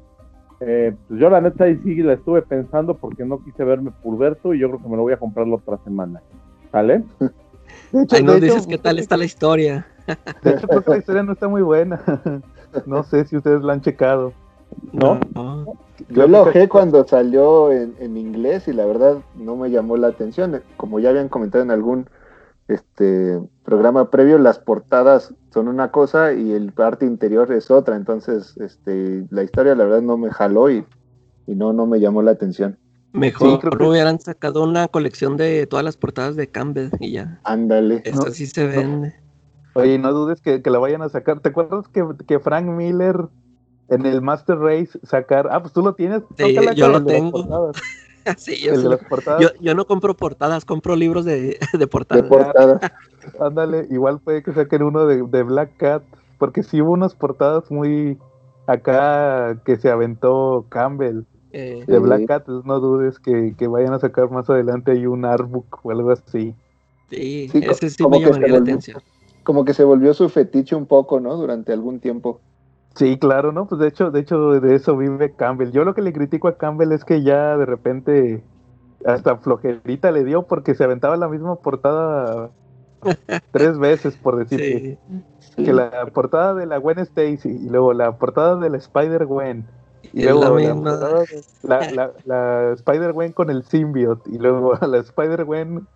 Eh, 0.61 0.95
pues 1.07 1.19
yo 1.19 1.29
la 1.29 1.41
neta 1.41 1.65
ahí 1.65 1.77
sí 1.83 1.95
la 1.97 2.13
estuve 2.13 2.41
pensando 2.41 2.95
porque 2.95 3.25
no 3.25 3.43
quise 3.43 3.63
verme 3.63 3.91
Pulverto 4.01 4.53
y 4.53 4.59
yo 4.59 4.69
creo 4.69 4.81
que 4.81 4.89
me 4.89 4.95
lo 4.95 5.03
voy 5.03 5.13
a 5.13 5.17
comprar 5.17 5.47
la 5.47 5.55
otra 5.55 5.77
semana. 5.83 6.21
¿Sale? 6.71 7.03
De 7.91 8.03
hecho, 8.03 8.23
de 8.23 8.39
dices 8.39 8.65
qué 8.65 8.77
tal 8.77 8.97
está 8.97 9.17
la 9.17 9.25
historia. 9.25 9.85
De 10.41 10.51
hecho, 10.51 10.67
creo 10.67 10.81
que 10.81 10.91
la 10.91 10.97
historia 10.97 11.23
no 11.23 11.33
está 11.33 11.47
muy 11.47 11.61
buena. 11.61 12.01
No 12.85 13.01
sé 13.01 13.25
si 13.25 13.37
ustedes 13.37 13.61
la 13.63 13.73
han 13.73 13.81
checado. 13.81 14.33
¿No? 14.93 15.19
No. 15.35 15.65
Yo 16.09 16.27
lo 16.27 16.41
ojé 16.43 16.69
cuando 16.69 17.05
salió 17.07 17.71
en, 17.71 17.95
en 17.99 18.17
inglés 18.17 18.67
y 18.67 18.73
la 18.73 18.85
verdad 18.85 19.17
no 19.35 19.55
me 19.55 19.69
llamó 19.71 19.97
la 19.97 20.07
atención. 20.07 20.61
Como 20.77 20.99
ya 20.99 21.09
habían 21.09 21.29
comentado 21.29 21.63
en 21.63 21.71
algún 21.71 22.09
este 22.67 23.39
programa 23.63 24.09
previo, 24.09 24.37
las 24.37 24.59
portadas 24.59 25.33
son 25.53 25.67
una 25.67 25.91
cosa 25.91 26.33
y 26.33 26.51
el 26.51 26.73
arte 26.77 27.05
interior 27.05 27.51
es 27.51 27.71
otra. 27.71 27.95
Entonces, 27.95 28.55
este, 28.57 29.25
la 29.29 29.43
historia 29.43 29.75
la 29.75 29.85
verdad 29.85 30.01
no 30.01 30.17
me 30.17 30.29
jaló 30.31 30.69
y, 30.69 30.85
y 31.47 31.55
no, 31.55 31.73
no 31.73 31.85
me 31.87 31.99
llamó 31.99 32.21
la 32.21 32.31
atención. 32.31 32.77
Mejor 33.13 33.51
Sí, 33.53 33.57
creo 33.59 33.71
que- 33.77 33.83
hubieran 33.85 34.19
sacado 34.19 34.63
una 34.63 34.87
colección 34.89 35.37
de 35.37 35.65
todas 35.65 35.83
las 35.85 35.97
portadas 35.97 36.35
de 36.35 36.47
Campbell 36.47 36.89
y 36.99 37.13
ya. 37.13 37.39
Ándale. 37.43 38.01
Esta 38.05 38.25
No, 38.25 38.31
sí 38.31 38.45
se 38.45 38.67
vende. 38.67 39.15
Oye, 39.73 39.97
no 39.97 40.11
dudes 40.11 40.41
que, 40.41 40.61
que 40.61 40.69
la 40.69 40.79
vayan 40.79 41.01
a 41.01 41.09
sacar. 41.09 41.39
¿Te 41.39 41.49
acuerdas 41.49 41.87
que, 41.87 42.03
que 42.27 42.39
Frank 42.39 42.65
Miller 42.65 43.15
en 43.89 44.05
el 44.05 44.21
Master 44.21 44.57
Race 44.57 44.99
sacar? 45.03 45.47
Ah, 45.51 45.61
pues 45.61 45.73
tú 45.73 45.81
lo 45.81 45.93
tienes. 45.95 46.23
Sí, 46.37 46.55
yo 46.75 46.89
lo 46.89 46.99
de 46.99 47.13
tengo. 47.13 47.31
portadas, 47.31 47.75
sí, 48.37 48.57
yo, 48.61 48.71
de 48.73 48.83
lo- 48.89 48.99
yo, 49.39 49.49
yo 49.61 49.75
no 49.75 49.85
compro 49.85 50.15
portadas, 50.15 50.65
compro 50.65 50.95
libros 50.95 51.25
de, 51.25 51.57
de 51.73 51.77
De 51.79 51.87
portadas. 51.87 52.25
portada. 52.27 52.79
Ándale, 53.39 53.87
igual 53.89 54.19
puede 54.19 54.43
que 54.43 54.53
saquen 54.53 54.83
uno 54.83 55.05
de, 55.05 55.23
de 55.23 55.43
Black 55.43 55.77
Cat, 55.77 56.03
porque 56.37 56.63
sí 56.63 56.81
hubo 56.81 56.91
unas 56.91 57.15
portadas 57.15 57.69
muy, 57.71 58.17
acá 58.67 59.59
que 59.65 59.77
se 59.77 59.89
aventó 59.89 60.65
Campbell 60.69 61.21
Eh, 61.51 61.83
de 61.87 61.95
Sí. 61.97 62.01
Black 62.01 62.25
Cat, 62.27 62.47
no 62.47 62.79
dudes 62.79 63.19
que, 63.19 63.55
que 63.57 63.67
vayan 63.67 63.93
a 63.93 63.99
sacar 63.99 64.29
más 64.29 64.49
adelante 64.49 64.91
ahí 64.91 65.05
un 65.05 65.25
artbook 65.25 65.79
o 65.85 65.91
algo 65.91 66.11
así. 66.11 66.53
sí, 67.09 67.47
Sí, 67.49 67.59
ese 67.63 67.89
sí 67.89 68.03
como 68.03 68.19
me 68.19 68.25
que 68.25 68.33
se 68.33 68.39
llamaría 68.39 68.47
la 68.53 68.59
volvió- 68.59 68.71
atención. 68.73 69.01
Como 69.43 69.63
que 69.65 69.73
se 69.73 69.83
volvió 69.85 70.13
su 70.13 70.27
fetiche 70.27 70.75
un 70.75 70.85
poco, 70.85 71.19
¿no? 71.21 71.35
Durante 71.37 71.71
algún 71.71 71.99
tiempo. 72.01 72.41
Sí, 72.97 73.19
claro, 73.19 73.51
¿no? 73.51 73.67
Pues 73.67 73.79
de 73.79 73.87
hecho, 73.89 74.11
de 74.11 74.21
hecho, 74.21 74.59
de 74.59 74.75
eso 74.75 74.97
vive 74.97 75.35
Campbell. 75.35 75.71
Yo 75.71 75.83
lo 75.85 75.93
que 75.93 76.01
le 76.01 76.13
critico 76.13 76.47
a 76.47 76.57
Campbell 76.57 76.91
es 76.93 77.05
que 77.05 77.21
ya 77.23 77.57
de 77.57 77.65
repente 77.65 78.49
hasta 79.05 79.37
flojerita 79.37 80.11
le 80.11 80.23
dio 80.25 80.47
porque 80.47 80.75
se 80.75 80.83
aventaba 80.83 81.17
la 81.17 81.29
misma 81.29 81.57
portada 81.57 82.55
tres 83.51 83.77
veces, 83.79 84.17
por 84.17 84.37
decir 84.37 84.63
Sí. 84.63 85.63
que 85.63 85.73
la 85.73 86.11
portada 86.13 86.55
de 86.55 86.65
la 86.67 86.77
Gwen 86.79 86.99
Stacy 86.99 87.49
y 87.49 87.69
luego 87.69 87.93
la 87.93 88.17
portada 88.17 88.57
de 88.57 88.69
la 88.69 88.77
Spider 88.77 89.25
Gwen 89.25 89.71
y 90.13 90.21
luego 90.23 90.47
la 90.49 90.85
la, 91.01 91.27
la, 91.63 91.91
la, 91.91 92.13
la 92.25 92.73
Spider 92.73 93.13
Gwen 93.13 93.33
con 93.33 93.49
el 93.49 93.63
symbiote 93.63 94.29
y 94.31 94.39
luego 94.39 94.73
la 94.81 94.97
Spider 94.99 95.45
Gwen 95.45 95.87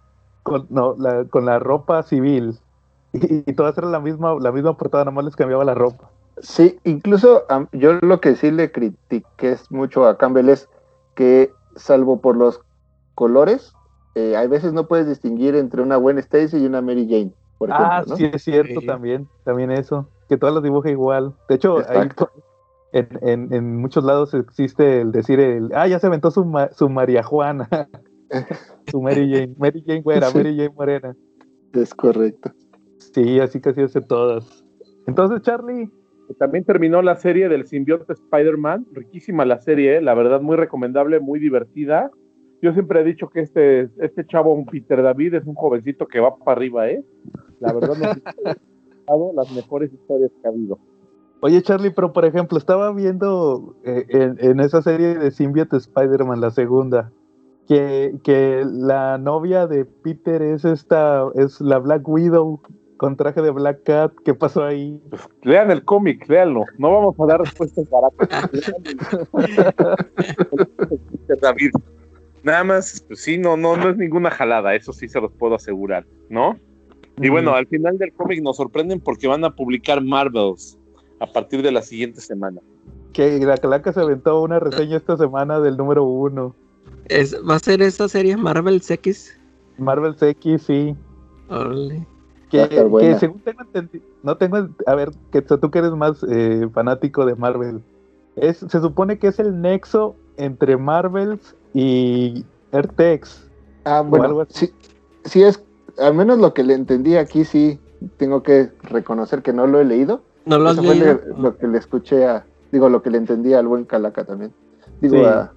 con 0.43 0.67
no 0.69 0.95
la 0.97 1.25
con 1.27 1.45
la 1.45 1.59
ropa 1.59 2.03
civil 2.03 2.59
y, 3.13 3.49
y 3.51 3.55
todas 3.55 3.77
eran 3.77 3.91
la 3.91 3.99
misma 4.01 4.35
la 4.39 4.51
misma 4.51 4.77
portada 4.77 5.05
nomás 5.05 5.25
les 5.25 5.35
cambiaba 5.35 5.65
la 5.65 5.75
ropa 5.75 6.10
Sí, 6.39 6.79
incluso 6.83 7.43
yo 7.73 7.93
lo 8.01 8.19
que 8.21 8.35
sí 8.35 8.51
le 8.51 8.71
critiqué 8.71 9.51
es 9.51 9.69
mucho 9.71 10.05
a 10.05 10.17
Campbell 10.17 10.49
es 10.49 10.69
que, 11.15 11.53
salvo 11.75 12.21
por 12.21 12.35
los 12.37 12.61
colores, 13.15 13.73
eh, 14.15 14.35
hay 14.35 14.47
veces 14.47 14.73
no 14.73 14.87
puedes 14.87 15.07
distinguir 15.07 15.55
entre 15.55 15.81
una 15.81 15.97
Gwen 15.97 16.17
Stacy 16.17 16.57
y 16.57 16.65
una 16.65 16.81
Mary 16.81 17.05
Jane, 17.09 17.31
por 17.57 17.69
ejemplo, 17.69 17.87
ah 17.87 18.03
¿no? 18.07 18.15
sí 18.15 18.25
es 18.31 18.43
cierto 18.43 18.81
Sí. 18.81 18.85
también 18.87 19.27
también 19.45 19.71
eso 19.71 20.09
que 20.27 20.37
todas 20.37 20.53
las 20.55 20.63
dibuja 20.63 20.89
igual 20.89 21.33
de 21.47 21.55
hecho 21.55 21.77
ahí 21.87 22.09
en, 22.93 23.09
en, 23.21 23.53
en 23.53 23.77
muchos 23.77 24.03
lados 24.03 24.33
existe 24.33 25.01
el 25.01 25.11
decir 25.11 25.39
el 25.39 25.69
ah 25.73 25.87
ya 25.87 25.99
se 25.99 26.07
aventó 26.07 26.29
su, 26.31 26.43
ma- 26.43 26.71
su 26.73 26.89
María 26.89 27.23
Juana 27.23 27.69
su 28.91 29.01
Mary 29.01 29.29
Jane 29.31 29.53
Mary 29.57 29.83
Jane 29.85 30.01
güera 30.01 30.27
Sí. 30.27 30.37
Mary 30.37 30.57
Jane 30.57 30.73
morena 30.75 31.15
Es 31.73 31.93
correcto. 31.93 32.51
Sí, 33.13 33.39
así 33.39 33.61
casi 33.61 33.81
hace 33.81 34.01
todas. 34.01 34.63
Entonces, 35.07 35.41
Charlie, 35.41 35.89
También 36.37 36.63
terminó 36.63 37.01
la 37.01 37.15
serie 37.15 37.49
del 37.49 37.67
simbionte 37.67 38.13
Spider-Man, 38.13 38.87
riquísima 38.93 39.45
la 39.45 39.59
serie, 39.59 39.97
¿eh? 39.97 40.01
la 40.01 40.13
verdad 40.13 40.41
muy 40.41 40.55
recomendable, 40.55 41.19
muy 41.19 41.39
divertida. 41.39 42.11
Yo 42.61 42.73
siempre 42.73 43.01
he 43.01 43.03
dicho 43.03 43.29
que 43.29 43.41
este, 43.41 43.89
este 43.99 44.25
chavo, 44.25 44.53
un 44.53 44.65
Peter 44.65 45.01
David, 45.01 45.35
es 45.35 45.45
un 45.45 45.55
jovencito 45.55 46.07
que 46.07 46.19
va 46.19 46.35
para 46.35 46.57
arriba, 46.57 46.89
¿eh? 46.89 47.03
La 47.59 47.73
verdad 47.73 47.95
las 49.35 49.51
mejores 49.51 49.91
historias 49.91 50.31
que 50.41 50.47
ha 50.47 50.51
habido. 50.51 50.77
oye 51.41 51.61
Charlie, 51.61 51.91
pero 51.91 52.13
por 52.13 52.25
ejemplo, 52.25 52.57
estaba 52.57 52.93
viendo 52.93 53.75
eh, 53.83 54.05
en, 54.09 54.37
en 54.39 54.59
esa 54.59 54.81
serie 54.81 55.15
de 55.15 55.31
Symbiote 55.31 55.77
Spider-Man, 55.77 56.39
la 56.39 56.51
segunda, 56.51 57.11
que, 57.67 58.15
que 58.23 58.63
la 58.65 59.17
novia 59.17 59.67
de 59.67 59.85
Peter 59.85 60.41
es 60.41 60.65
esta, 60.65 61.25
es 61.35 61.61
la 61.61 61.79
Black 61.79 62.07
Widow 62.07 62.61
con 63.01 63.15
traje 63.15 63.41
de 63.41 63.49
Black 63.49 63.81
Cat. 63.81 64.13
¿Qué 64.23 64.35
pasó 64.35 64.63
ahí? 64.63 65.01
Lean 65.41 65.71
el 65.71 65.83
cómic, 65.83 66.29
léanlo. 66.29 66.65
No 66.77 66.91
vamos 66.91 67.15
a 67.19 67.25
dar 67.25 67.41
respuestas 67.41 67.89
baratas. 67.89 68.47
David. 71.41 71.71
Nada 72.43 72.63
más, 72.63 73.03
pues 73.07 73.23
sí, 73.23 73.39
no, 73.39 73.57
no, 73.57 73.75
no 73.75 73.89
es 73.89 73.97
ninguna 73.97 74.29
jalada, 74.29 74.75
eso 74.75 74.93
sí 74.93 75.07
se 75.07 75.19
los 75.19 75.31
puedo 75.31 75.55
asegurar, 75.55 76.05
¿no? 76.29 76.59
Y 77.17 77.29
bueno, 77.29 77.55
al 77.55 77.65
final 77.65 77.97
del 77.97 78.13
cómic 78.13 78.43
nos 78.43 78.57
sorprenden 78.57 78.99
porque 78.99 79.27
van 79.27 79.43
a 79.45 79.55
publicar 79.55 80.03
Marvels 80.03 80.77
a 81.19 81.25
partir 81.25 81.63
de 81.63 81.71
la 81.71 81.81
siguiente 81.81 82.21
semana. 82.21 82.61
Que 83.13 83.39
la 83.39 83.57
Calaca 83.57 83.93
se 83.93 83.99
aventó 83.99 84.43
una 84.43 84.59
reseña 84.59 84.97
esta 84.97 85.17
semana 85.17 85.59
del 85.59 85.75
número 85.75 86.03
uno. 86.03 86.55
Es, 87.05 87.35
¿Va 87.49 87.55
a 87.55 87.59
ser 87.59 87.81
esta 87.81 88.07
serie 88.07 88.37
Marvel 88.37 88.79
X? 88.87 89.39
Marvel 89.79 90.15
X, 90.19 90.61
sí. 90.61 90.95
Que, 92.51 93.15
según 93.17 93.39
tengo 93.41 93.61
entendido, 93.61 94.03
no 94.23 94.35
tengo, 94.37 94.67
a 94.85 94.95
ver, 94.95 95.11
que 95.31 95.41
tú 95.41 95.71
que 95.71 95.79
eres 95.79 95.91
más 95.91 96.23
eh, 96.29 96.67
fanático 96.73 97.25
de 97.25 97.35
Marvel, 97.35 97.81
es, 98.35 98.57
se 98.57 98.81
supone 98.81 99.17
que 99.19 99.27
es 99.27 99.39
el 99.39 99.61
nexo 99.61 100.15
entre 100.37 100.75
Marvels 100.77 101.55
y 101.73 102.43
Ertex. 102.71 103.47
Ah, 103.85 103.99
algo 103.99 104.09
bueno, 104.09 104.45
sí, 104.49 104.71
sí 105.23 105.43
es, 105.43 105.63
al 105.97 106.13
menos 106.13 106.39
lo 106.39 106.53
que 106.53 106.63
le 106.63 106.73
entendí 106.73 107.15
aquí, 107.15 107.45
sí, 107.45 107.79
tengo 108.17 108.43
que 108.43 108.69
reconocer 108.83 109.41
que 109.41 109.53
no 109.53 109.65
lo 109.67 109.79
he 109.79 109.85
leído. 109.85 110.21
¿No 110.45 110.57
lo 110.59 110.69
has 110.69 110.73
Eso 110.77 110.83
fue 110.83 110.95
leído? 110.95 111.21
le- 111.35 111.41
lo 111.41 111.57
que 111.57 111.67
le 111.67 111.77
escuché 111.77 112.25
a, 112.25 112.45
digo, 112.71 112.89
lo 112.89 113.01
que 113.01 113.11
le 113.11 113.17
entendí 113.17 113.53
al 113.53 113.67
buen 113.67 113.85
Calaca 113.85 114.23
también. 114.25 114.51
Digo, 114.99 115.17
Sí. 115.17 115.23
a- 115.25 115.51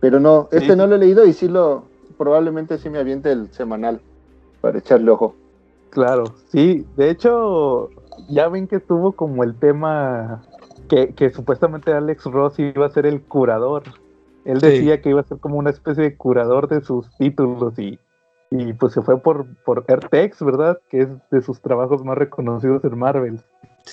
pero 0.00 0.18
no, 0.18 0.48
este 0.50 0.72
Sí. 0.72 0.76
no 0.76 0.86
lo 0.86 0.96
he 0.96 0.98
leído 0.98 1.24
y 1.26 1.32
sí 1.32 1.48
lo, 1.48 1.84
probablemente 2.18 2.78
sí 2.78 2.90
me 2.90 2.98
aviente 2.98 3.30
el 3.30 3.52
semanal 3.52 4.00
para 4.60 4.78
echarle 4.78 5.10
ojo. 5.10 5.34
Claro, 5.92 6.24
sí. 6.48 6.86
De 6.96 7.10
hecho, 7.10 7.90
ya 8.30 8.48
ven 8.48 8.66
que 8.66 8.80
tuvo 8.80 9.12
como 9.12 9.44
el 9.44 9.54
tema 9.58 10.42
que, 10.88 11.14
que 11.14 11.28
supuestamente 11.30 11.92
Alex 11.92 12.24
Ross 12.24 12.58
iba 12.58 12.86
a 12.86 12.90
ser 12.90 13.04
el 13.04 13.20
curador. 13.22 13.82
Él 14.46 14.58
Sí. 14.60 14.66
decía 14.66 15.02
que 15.02 15.10
iba 15.10 15.20
a 15.20 15.24
ser 15.24 15.38
como 15.38 15.58
una 15.58 15.68
especie 15.70 16.02
de 16.02 16.16
curador 16.16 16.68
de 16.68 16.80
sus 16.80 17.14
títulos 17.18 17.78
y, 17.78 17.98
y 18.50 18.72
pues 18.72 18.94
se 18.94 19.02
fue 19.02 19.18
por, 19.20 19.46
por 19.64 19.84
¿verdad? 19.86 20.78
Que 20.88 21.02
es 21.02 21.08
de 21.30 21.42
sus 21.42 21.60
trabajos 21.60 22.02
más 22.04 22.16
reconocidos 22.16 22.82
en 22.84 22.98
Marvel. 22.98 23.40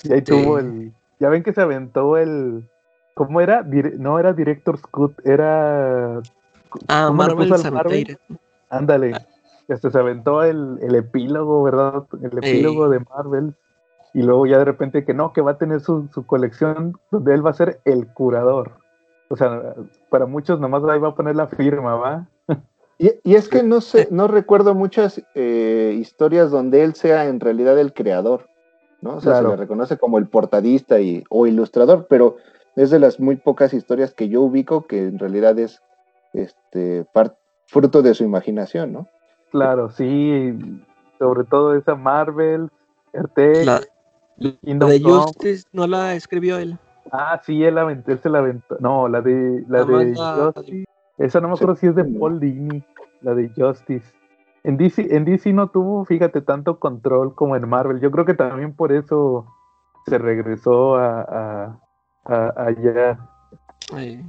Y 0.04 0.12
ahí 0.12 0.20
Sí. 0.20 0.24
tuvo 0.24 0.58
el... 0.58 0.92
Ya 1.18 1.28
ven 1.28 1.42
que 1.42 1.52
se 1.52 1.60
aventó 1.60 2.16
el... 2.16 2.66
¿Cómo 3.14 3.42
era? 3.42 3.62
No 3.98 4.18
era 4.18 4.32
Director 4.32 4.78
Scott, 4.78 5.12
era... 5.26 6.20
Ah, 6.88 7.06
¿cómo 7.08 7.22
le 7.24 7.34
Marvel 7.34 7.72
Marvel? 7.72 8.18
Ándale. 8.70 9.12
Este 9.70 9.90
se 9.90 9.98
aventó 9.98 10.42
el, 10.42 10.78
el 10.82 10.94
epílogo, 10.94 11.62
¿verdad? 11.62 12.04
El 12.22 12.36
epílogo 12.38 12.88
de 12.88 13.00
Marvel. 13.00 13.54
Y 14.12 14.22
luego 14.22 14.44
ya 14.46 14.58
de 14.58 14.64
repente 14.64 15.04
que 15.04 15.14
no, 15.14 15.32
que 15.32 15.40
va 15.40 15.52
a 15.52 15.58
tener 15.58 15.80
su, 15.80 16.08
su 16.12 16.26
colección 16.26 16.98
donde 17.10 17.32
él 17.34 17.46
va 17.46 17.50
a 17.50 17.54
ser 17.54 17.80
el 17.84 18.08
curador. 18.08 18.72
O 19.28 19.36
sea, 19.36 19.74
para 20.10 20.26
muchos 20.26 20.58
nomás 20.58 20.82
ahí 20.84 20.98
va 20.98 21.08
a 21.10 21.14
poner 21.14 21.36
la 21.36 21.46
firma, 21.46 21.94
¿va? 21.94 22.26
Y, 22.98 23.12
y 23.22 23.36
es 23.36 23.48
que 23.48 23.62
no 23.62 23.80
sé, 23.80 24.08
no 24.10 24.26
recuerdo 24.26 24.74
muchas 24.74 25.22
eh, 25.34 25.96
historias 25.98 26.50
donde 26.50 26.82
él 26.82 26.94
sea 26.94 27.26
en 27.26 27.38
realidad 27.40 27.78
el 27.78 27.94
creador, 27.94 28.46
¿no? 29.00 29.14
O 29.14 29.20
sea, 29.20 29.32
Claro. 29.34 29.50
se 29.50 29.56
le 29.56 29.62
reconoce 29.62 29.96
como 29.96 30.18
el 30.18 30.26
portadista 30.26 31.00
y, 31.00 31.24
o 31.30 31.46
ilustrador, 31.46 32.08
pero 32.10 32.36
es 32.76 32.90
de 32.90 32.98
las 32.98 33.20
muy 33.20 33.36
pocas 33.36 33.72
historias 33.72 34.12
que 34.12 34.28
yo 34.28 34.42
ubico 34.42 34.86
que 34.86 35.04
en 35.04 35.18
realidad 35.18 35.58
es 35.58 35.80
este 36.34 37.06
fruto 37.66 38.02
de 38.02 38.14
su 38.14 38.24
imaginación, 38.24 38.92
¿no? 38.92 39.08
Claro, 39.50 39.90
sí. 39.90 40.56
Sobre 41.18 41.44
todo 41.44 41.74
esa 41.74 41.94
Marvel, 41.94 42.70
Ertex, 43.12 43.66
La, 43.66 43.80
la 44.38 44.52
Kingdom 44.64 44.88
de. 44.90 45.00
Justice 45.02 45.64
no 45.72 45.86
la 45.86 46.14
escribió 46.14 46.58
él. 46.58 46.78
Ah, 47.12 47.40
sí, 47.44 47.64
él, 47.64 47.76
aventó, 47.78 48.12
él 48.12 48.18
se 48.20 48.28
la 48.30 48.38
aventó. 48.38 48.76
No, 48.78 49.08
la 49.08 49.20
de, 49.20 49.64
la 49.68 49.84
de 49.84 50.14
la- 50.14 50.52
Justice. 50.54 50.84
Esa 51.18 51.40
no 51.40 51.48
me 51.48 51.54
acuerdo 51.54 51.74
si 51.76 51.86
es 51.88 51.94
de 51.94 52.04
Paul 52.04 52.40
Dini, 52.40 52.82
la 53.20 53.34
de 53.34 53.50
Justice. 53.54 54.14
En 54.62 54.76
DC, 54.76 55.14
en 55.14 55.24
DC 55.24 55.52
no 55.52 55.68
tuvo, 55.68 56.04
fíjate, 56.04 56.40
tanto 56.40 56.78
control 56.78 57.34
como 57.34 57.56
en 57.56 57.68
Marvel. 57.68 58.00
Yo 58.00 58.10
creo 58.10 58.24
que 58.24 58.34
también 58.34 58.74
por 58.74 58.92
eso 58.92 59.46
se 60.06 60.18
regresó 60.18 60.96
a, 60.96 61.20
a- 61.22 61.80
a- 62.24 62.54
allá. 62.66 63.18
Sí, 63.90 64.20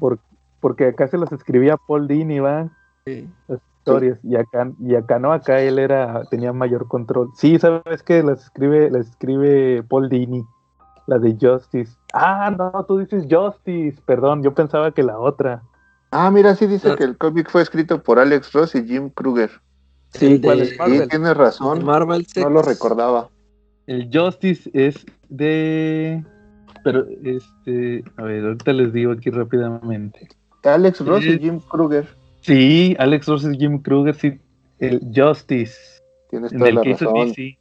Porque 0.60 0.88
acá 0.88 1.08
se 1.08 1.18
las 1.18 1.32
escribía 1.32 1.78
Paul 1.88 2.08
Dini, 2.08 2.40
¿va? 2.40 2.70
sí. 3.06 3.30
Historias. 3.82 4.20
Y 4.24 4.36
acá, 4.36 4.72
y 4.80 4.96
acá 4.96 5.18
no, 5.20 5.32
acá 5.34 5.60
él 5.60 5.80
era, 5.80 6.24
tenía 6.30 6.54
mayor 6.54 6.88
control. 6.88 7.30
Sí, 7.36 7.58
sabes 7.60 8.04
que 8.04 8.22
las 8.24 8.44
escribe, 8.44 8.90
las 8.92 9.08
escribe 9.10 9.84
Paul 9.84 10.08
Dini, 10.10 10.44
la 11.08 11.18
de 11.18 11.36
Justice. 11.42 11.96
Ah, 12.14 12.54
no, 12.56 12.86
tú 12.88 13.00
dices 13.00 13.26
Justice, 13.30 14.00
perdón, 14.06 14.44
yo 14.44 14.54
pensaba 14.54 14.92
que 14.92 15.02
la 15.04 15.18
otra. 15.18 15.64
Ah, 16.12 16.30
mira, 16.30 16.56
sí 16.56 16.68
dice 16.68 16.92
Ah. 16.92 16.96
que 16.96 17.06
el 17.06 17.18
cómic 17.18 17.50
fue 17.50 17.62
escrito 17.62 18.04
por 18.04 18.20
Alex 18.20 18.52
Ross 18.54 18.76
y 18.76 18.86
Jim 18.86 19.10
Kruger. 19.10 19.50
Sí, 20.10 20.34
El 20.34 20.42
¿cuál 20.42 20.58
de- 20.58 20.64
es 20.66 20.70
Sí, 20.72 20.78
Marvel? 20.78 21.08
tienes 21.10 21.38
razón, 21.38 21.86
Marvel 21.86 22.28
no 22.36 22.50
lo 22.50 22.62
recordaba. 22.62 23.30
El 23.88 24.10
Justice 24.14 24.70
es 24.74 25.06
de. 25.30 26.24
Pero, 26.84 27.06
este. 27.24 28.04
A 28.18 28.24
ver, 28.24 28.44
ahorita 28.46 28.74
les 28.74 28.92
digo 28.94 29.12
aquí 29.14 29.30
rápidamente. 29.30 30.28
Alex 30.64 31.06
Ross 31.06 31.24
y 31.26 31.32
Sí. 31.34 31.40
Jim 31.40 31.60
Kruger, 31.60 32.08
Sí, 32.42 32.96
Alex 33.00 33.28
Ross 33.28 33.48
y 33.52 33.58
Jim 33.58 33.82
Kruger, 33.82 34.16
sí. 34.16 34.40
El 34.80 35.00
Justice. 35.16 35.76
tienes 36.30 36.52
En 36.52 36.58
toda 36.60 36.70
el 36.70 36.76
la 36.76 36.82
que 36.82 36.92
ese 36.92 37.06
razón. 37.06 37.28
sí, 37.30 37.34
sí. 37.36 37.58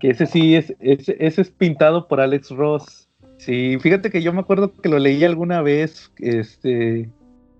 Que 0.00 0.10
ese 0.10 0.26
sí 0.26 0.54
es. 0.56 0.74
Ese, 0.80 1.16
ese 1.20 1.42
es 1.42 1.50
pintado 1.50 2.08
por 2.08 2.20
Alex 2.20 2.50
Ross. 2.50 3.08
Sí, 3.38 3.78
fíjate 3.80 4.10
que 4.10 4.22
yo 4.22 4.32
me 4.32 4.40
acuerdo 4.40 4.72
que 4.72 4.88
lo 4.88 4.98
leí 4.98 5.22
alguna 5.24 5.62
vez. 5.62 6.10
Este. 6.18 7.08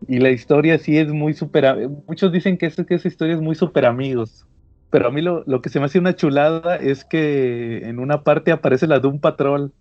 Y 0.08 0.18
la 0.18 0.30
historia 0.30 0.78
sí 0.78 0.98
es 0.98 1.08
muy 1.08 1.32
super. 1.32 1.88
Muchos 2.08 2.32
dicen 2.32 2.58
que, 2.58 2.66
ese- 2.66 2.84
que 2.84 2.94
esa 2.96 3.08
historia 3.08 3.34
es 3.34 3.40
muy 3.40 3.54
super 3.54 3.86
amigos. 3.86 4.46
Pero 4.90 5.08
a 5.08 5.10
mí 5.10 5.22
lo, 5.22 5.42
lo 5.46 5.62
que 5.62 5.70
se 5.70 5.78
me 5.80 5.86
hace 5.86 5.98
una 5.98 6.14
chulada 6.14 6.76
es 6.76 7.04
que 7.04 7.78
en 7.88 7.98
una 7.98 8.22
parte 8.22 8.52
aparece 8.52 8.86
la 8.86 8.98
Doom 9.00 9.18
Patrol. 9.20 9.72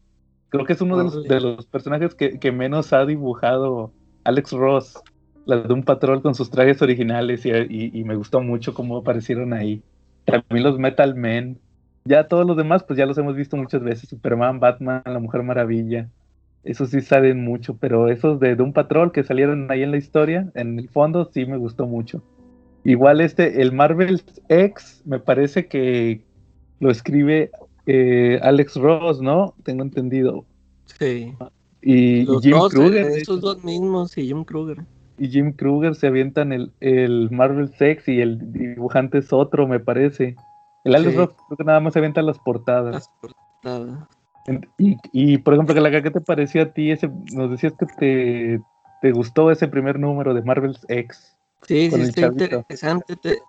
Creo 0.50 0.66
que 0.66 0.74
es 0.74 0.82
uno 0.82 0.98
de 0.98 1.04
los, 1.06 1.24
de 1.24 1.42
los 1.42 1.66
personajes 1.66 2.16
que, 2.16 2.40
que 2.40 2.52
menos 2.52 2.94
ha 2.94 3.06
dibujado 3.06 3.92
Alex 4.24 4.52
Ross, 4.52 5.00
la 5.46 5.58
de 5.62 5.74
un 5.74 5.84
patrón 5.84 6.22
con 6.22 6.36
sus 6.36 6.50
trajes 6.50 6.82
originales, 6.82 7.46
y, 7.46 7.50
y- 7.52 7.92
y 7.94 8.04
me 8.04 8.16
gustó 8.16 8.42
mucho 8.42 8.74
cómo 8.74 8.98
aparecieron 8.98 9.54
ahí. 9.54 9.82
También 10.26 10.64
los 10.64 10.80
Metal 10.80 11.16
Men. 11.16 11.60
Ya 12.06 12.28
todos 12.28 12.46
los 12.46 12.58
demás, 12.58 12.84
pues 12.84 12.98
ya 12.98 13.06
los 13.06 13.18
hemos 13.18 13.36
visto 13.36 13.56
muchas 13.58 13.82
veces. 13.82 14.10
Superman, 14.10 14.60
Batman, 14.60 15.02
La 15.06 15.20
Mujer 15.20 15.44
Maravilla. 15.44 16.10
Esos 16.64 16.90
sí 16.90 17.02
salen 17.02 17.44
mucho, 17.44 17.76
pero 17.78 18.08
esos 18.10 18.40
de 18.40 18.56
Doom 18.56 18.74
Patrol 18.74 19.12
que 19.12 19.24
salieron 19.24 19.70
ahí 19.72 19.84
en 19.84 19.92
la 19.92 19.98
historia, 19.98 20.50
en 20.56 20.80
el 20.80 20.90
fondo, 20.90 21.30
sí 21.34 21.46
me 21.46 21.58
gustó 21.58 21.88
mucho. 21.88 22.22
Igual 22.86 23.22
este, 23.22 23.62
el 23.62 23.72
Marvel 23.72 24.22
X, 24.50 25.02
me 25.06 25.20
parece 25.20 25.68
que 25.68 26.22
lo 26.80 26.90
escribe 26.90 27.52
eh, 27.86 28.40
Alex 28.42 28.76
Ross, 28.76 29.22
¿no? 29.22 29.56
Tengo 29.64 29.84
entendido. 29.84 30.46
Sí. 30.86 31.34
Y, 31.82 32.22
y 32.22 32.26
Jim 32.42 32.52
dos, 32.52 32.74
Kruger. 32.74 33.06
eh, 33.06 33.10
de 33.10 33.18
esos 33.20 33.42
dos 33.42 33.64
mismos 33.64 34.18
y 34.18 34.28
Jim 34.28 34.44
Kruger. 34.46 34.78
Y 35.24 35.30
Jim 35.30 35.54
Kruger 35.54 35.96
se 35.96 36.08
avientan 36.08 36.52
el, 36.52 36.74
el 36.82 37.30
Marvel 37.32 37.74
Sex 37.78 38.10
y 38.10 38.20
el 38.20 38.52
dibujante 38.52 39.20
es 39.20 39.32
otro, 39.32 39.70
me 39.70 39.80
parece. 39.80 40.36
El 40.84 40.96
Alex 40.96 41.14
Sí. 41.14 41.18
Ross 41.18 41.30
creo 41.48 41.58
que 41.58 41.64
nada 41.64 41.80
más 41.80 41.94
se 41.94 42.00
avienta 42.00 42.22
las 42.22 42.40
portadas. 42.40 42.94
Las 42.94 43.10
portadas. 43.22 44.00
Y, 44.78 44.98
y, 45.14 45.38
por 45.38 45.54
ejemplo, 45.54 45.74
que 45.74 46.02
¿qué 46.04 46.12
te 46.12 46.20
pareció 46.20 46.64
a 46.64 46.66
ti? 46.74 46.92
Ese, 46.92 47.10
nos 47.32 47.50
decías 47.52 47.72
que 47.80 47.86
te, 47.86 48.62
te 49.00 49.12
gustó 49.14 49.50
ese 49.50 49.70
primer 49.70 49.98
número 49.98 50.34
de 50.34 50.42
Marvel 50.42 50.78
X. 50.90 51.38
Sí, 51.62 51.90
sí, 51.90 52.02
está 52.02 52.22
chavito. 52.24 52.44
interesante. 52.44 53.16
te- 53.16 53.40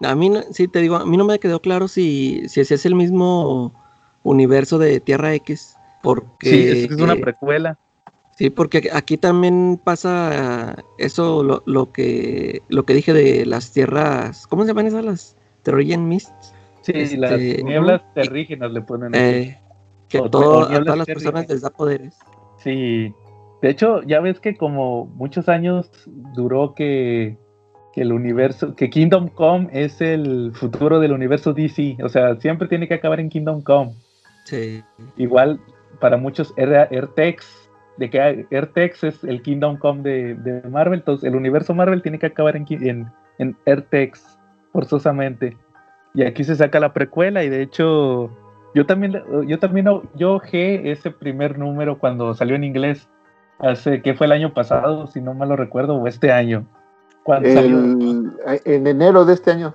a 0.00 0.14
mí, 0.14 0.30
no- 0.30 0.44
sí, 0.50 0.66
te 0.66 0.78
digo, 0.78 0.96
a 0.96 1.04
mí 1.04 1.18
no 1.18 1.26
me 1.26 1.38
quedó 1.38 1.60
claro 1.60 1.88
si, 1.88 2.48
si 2.48 2.62
es 2.62 2.86
el 2.86 2.94
mismo 2.94 3.74
universo 4.22 4.78
de 4.78 4.98
Tierra 5.00 5.34
X. 5.34 5.76
Porque, 6.02 6.48
Sí, 6.48 6.66
es, 6.86 6.90
es 6.92 6.96
una 7.02 7.16
precuela. 7.16 7.76
Sí, 8.38 8.50
porque 8.50 8.88
aquí 8.92 9.16
también 9.18 9.80
pasa 9.82 10.76
eso, 10.98 11.42
lo, 11.42 11.62
lo 11.66 11.92
que, 11.92 12.62
lo 12.68 12.84
que 12.84 12.94
dije 12.94 13.12
de 13.12 13.44
las 13.44 13.72
tierras, 13.72 14.46
¿cómo 14.46 14.62
se 14.62 14.68
llaman 14.68 14.86
esas? 14.86 15.04
Las 15.04 15.36
Terrigen 15.64 16.08
Mists. 16.08 16.54
Sí, 16.82 16.92
Este, 16.94 17.16
las 17.18 17.38
nieblas 17.38 18.00
ujú. 18.02 18.10
terrígenas 18.14 18.72
le 18.72 18.80
ponen. 18.82 19.14
Eh, 19.14 19.58
que 20.08 20.20
O- 20.20 20.30
todo- 20.30 20.60
o 20.60 20.64
a 20.64 20.68
nieblas 20.70 20.84
todas 20.84 20.98
las 20.98 21.06
personas 21.06 21.48
les 21.48 21.60
da 21.60 21.70
poderes. 21.70 22.16
Sí. 22.62 23.12
De 23.60 23.70
hecho, 23.70 24.02
ya 24.04 24.20
ves 24.20 24.38
que 24.40 24.56
como 24.56 25.06
muchos 25.06 25.48
años 25.48 25.90
duró 26.34 26.74
que, 26.74 27.36
que 27.92 28.02
el 28.02 28.12
universo, 28.12 28.74
que 28.76 28.88
Kingdom 28.88 29.28
Come 29.28 29.68
es 29.72 30.00
el 30.00 30.52
futuro 30.54 31.00
del 31.00 31.12
universo 31.12 31.52
DC. 31.52 31.98
O 32.02 32.08
sea, 32.08 32.36
siempre 32.36 32.68
tiene 32.68 32.86
que 32.88 32.94
acabar 32.94 33.18
en 33.20 33.28
Kingdom 33.28 33.60
Come. 33.62 33.92
Sí. 34.44 34.82
Igual 35.16 35.60
para 36.00 36.16
muchos 36.16 36.54
era 36.56 36.88
Airtex, 36.90 37.67
de 37.98 38.10
que 38.10 38.46
Airtex 38.50 39.04
es 39.04 39.24
el 39.24 39.42
Kingdom 39.42 39.76
Come 39.76 40.02
de, 40.02 40.34
de 40.36 40.68
Marvel, 40.68 41.00
entonces 41.00 41.28
el 41.28 41.36
universo 41.36 41.74
Marvel 41.74 42.02
tiene 42.02 42.18
que 42.18 42.26
acabar 42.26 42.56
en, 42.56 42.64
en, 42.70 43.06
en 43.38 43.56
Airtex, 43.66 44.38
forzosamente. 44.72 45.56
Y 46.14 46.22
aquí 46.22 46.44
se 46.44 46.56
saca 46.56 46.80
la 46.80 46.92
precuela 46.92 47.44
y 47.44 47.48
de 47.48 47.62
hecho 47.62 48.30
yo 48.74 48.86
también, 48.86 49.22
yo 49.46 49.58
también, 49.58 49.86
yo 50.14 50.34
ojé 50.34 50.90
ese 50.90 51.10
primer 51.10 51.58
número 51.58 51.98
cuando 51.98 52.34
salió 52.34 52.54
en 52.54 52.64
inglés, 52.64 53.08
hace, 53.58 54.02
que 54.02 54.14
fue 54.14 54.26
el 54.26 54.32
año 54.32 54.54
pasado, 54.54 55.06
si 55.06 55.20
no 55.20 55.34
mal 55.34 55.48
lo 55.48 55.56
recuerdo, 55.56 55.96
o 55.96 56.06
este 56.06 56.30
año. 56.30 56.66
Cuando 57.24 57.48
salió. 57.48 57.78
El- 57.78 58.32
en 58.64 58.86
enero 58.86 59.24
de 59.24 59.34
este 59.34 59.50
año. 59.50 59.74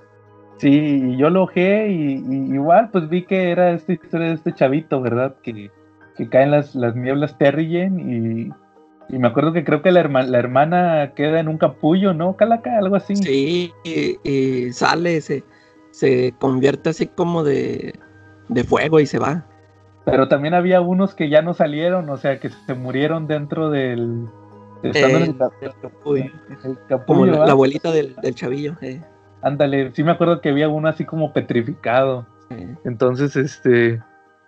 Sí, 0.56 1.16
yo 1.16 1.30
lo 1.30 1.42
ojé 1.42 1.88
y, 1.88 2.24
y 2.28 2.54
igual 2.54 2.88
pues 2.90 3.08
vi 3.08 3.22
que 3.24 3.50
era 3.50 3.72
esta 3.72 3.92
historia 3.92 4.28
de 4.28 4.34
este 4.34 4.52
chavito, 4.52 5.00
¿verdad? 5.00 5.34
Que, 5.42 5.70
que 6.16 6.28
caen 6.28 6.50
las, 6.50 6.74
las 6.74 6.94
nieblas 6.96 7.36
Terrigen 7.38 7.98
y, 8.00 9.14
y 9.14 9.18
me 9.18 9.28
acuerdo 9.28 9.52
que 9.52 9.64
creo 9.64 9.82
que 9.82 9.92
la, 9.92 10.00
herma- 10.02 10.26
la 10.26 10.38
hermana 10.38 11.12
queda 11.14 11.40
en 11.40 11.48
un 11.48 11.58
capullo, 11.58 12.14
¿no? 12.14 12.36
Calaca, 12.36 12.78
algo 12.78 12.96
así. 12.96 13.16
Sí, 13.16 13.72
y, 13.84 14.18
y 14.28 14.72
sale, 14.72 15.20
se, 15.20 15.44
se 15.90 16.34
convierte 16.38 16.90
así 16.90 17.06
como 17.06 17.44
de, 17.44 17.94
de 18.48 18.64
fuego 18.64 19.00
y 19.00 19.06
se 19.06 19.18
va. 19.18 19.46
Pero 20.04 20.28
también 20.28 20.54
había 20.54 20.80
unos 20.80 21.14
que 21.14 21.28
ya 21.30 21.40
no 21.42 21.54
salieron, 21.54 22.08
o 22.10 22.16
sea, 22.16 22.38
que 22.38 22.50
se 22.50 22.74
murieron 22.74 23.26
dentro 23.26 23.70
del... 23.70 24.26
estando 24.82 25.18
en 25.18 25.22
el, 25.24 25.30
Eh, 25.30 25.70
capullo. 25.80 26.24
en 26.24 26.70
el 26.90 27.04
Como 27.06 27.24
la 27.26 27.52
abuelita 27.52 27.90
del, 27.90 28.14
del 28.16 28.34
chavillo. 28.34 28.76
eh. 28.82 29.00
Ándale, 29.42 29.92
sí 29.94 30.04
me 30.04 30.12
acuerdo 30.12 30.40
que 30.40 30.50
había 30.50 30.68
uno 30.68 30.88
así 30.88 31.04
como 31.04 31.32
petrificado. 31.32 32.26
Eh, 32.50 32.74
Entonces, 32.84 33.34
este, 33.36 34.02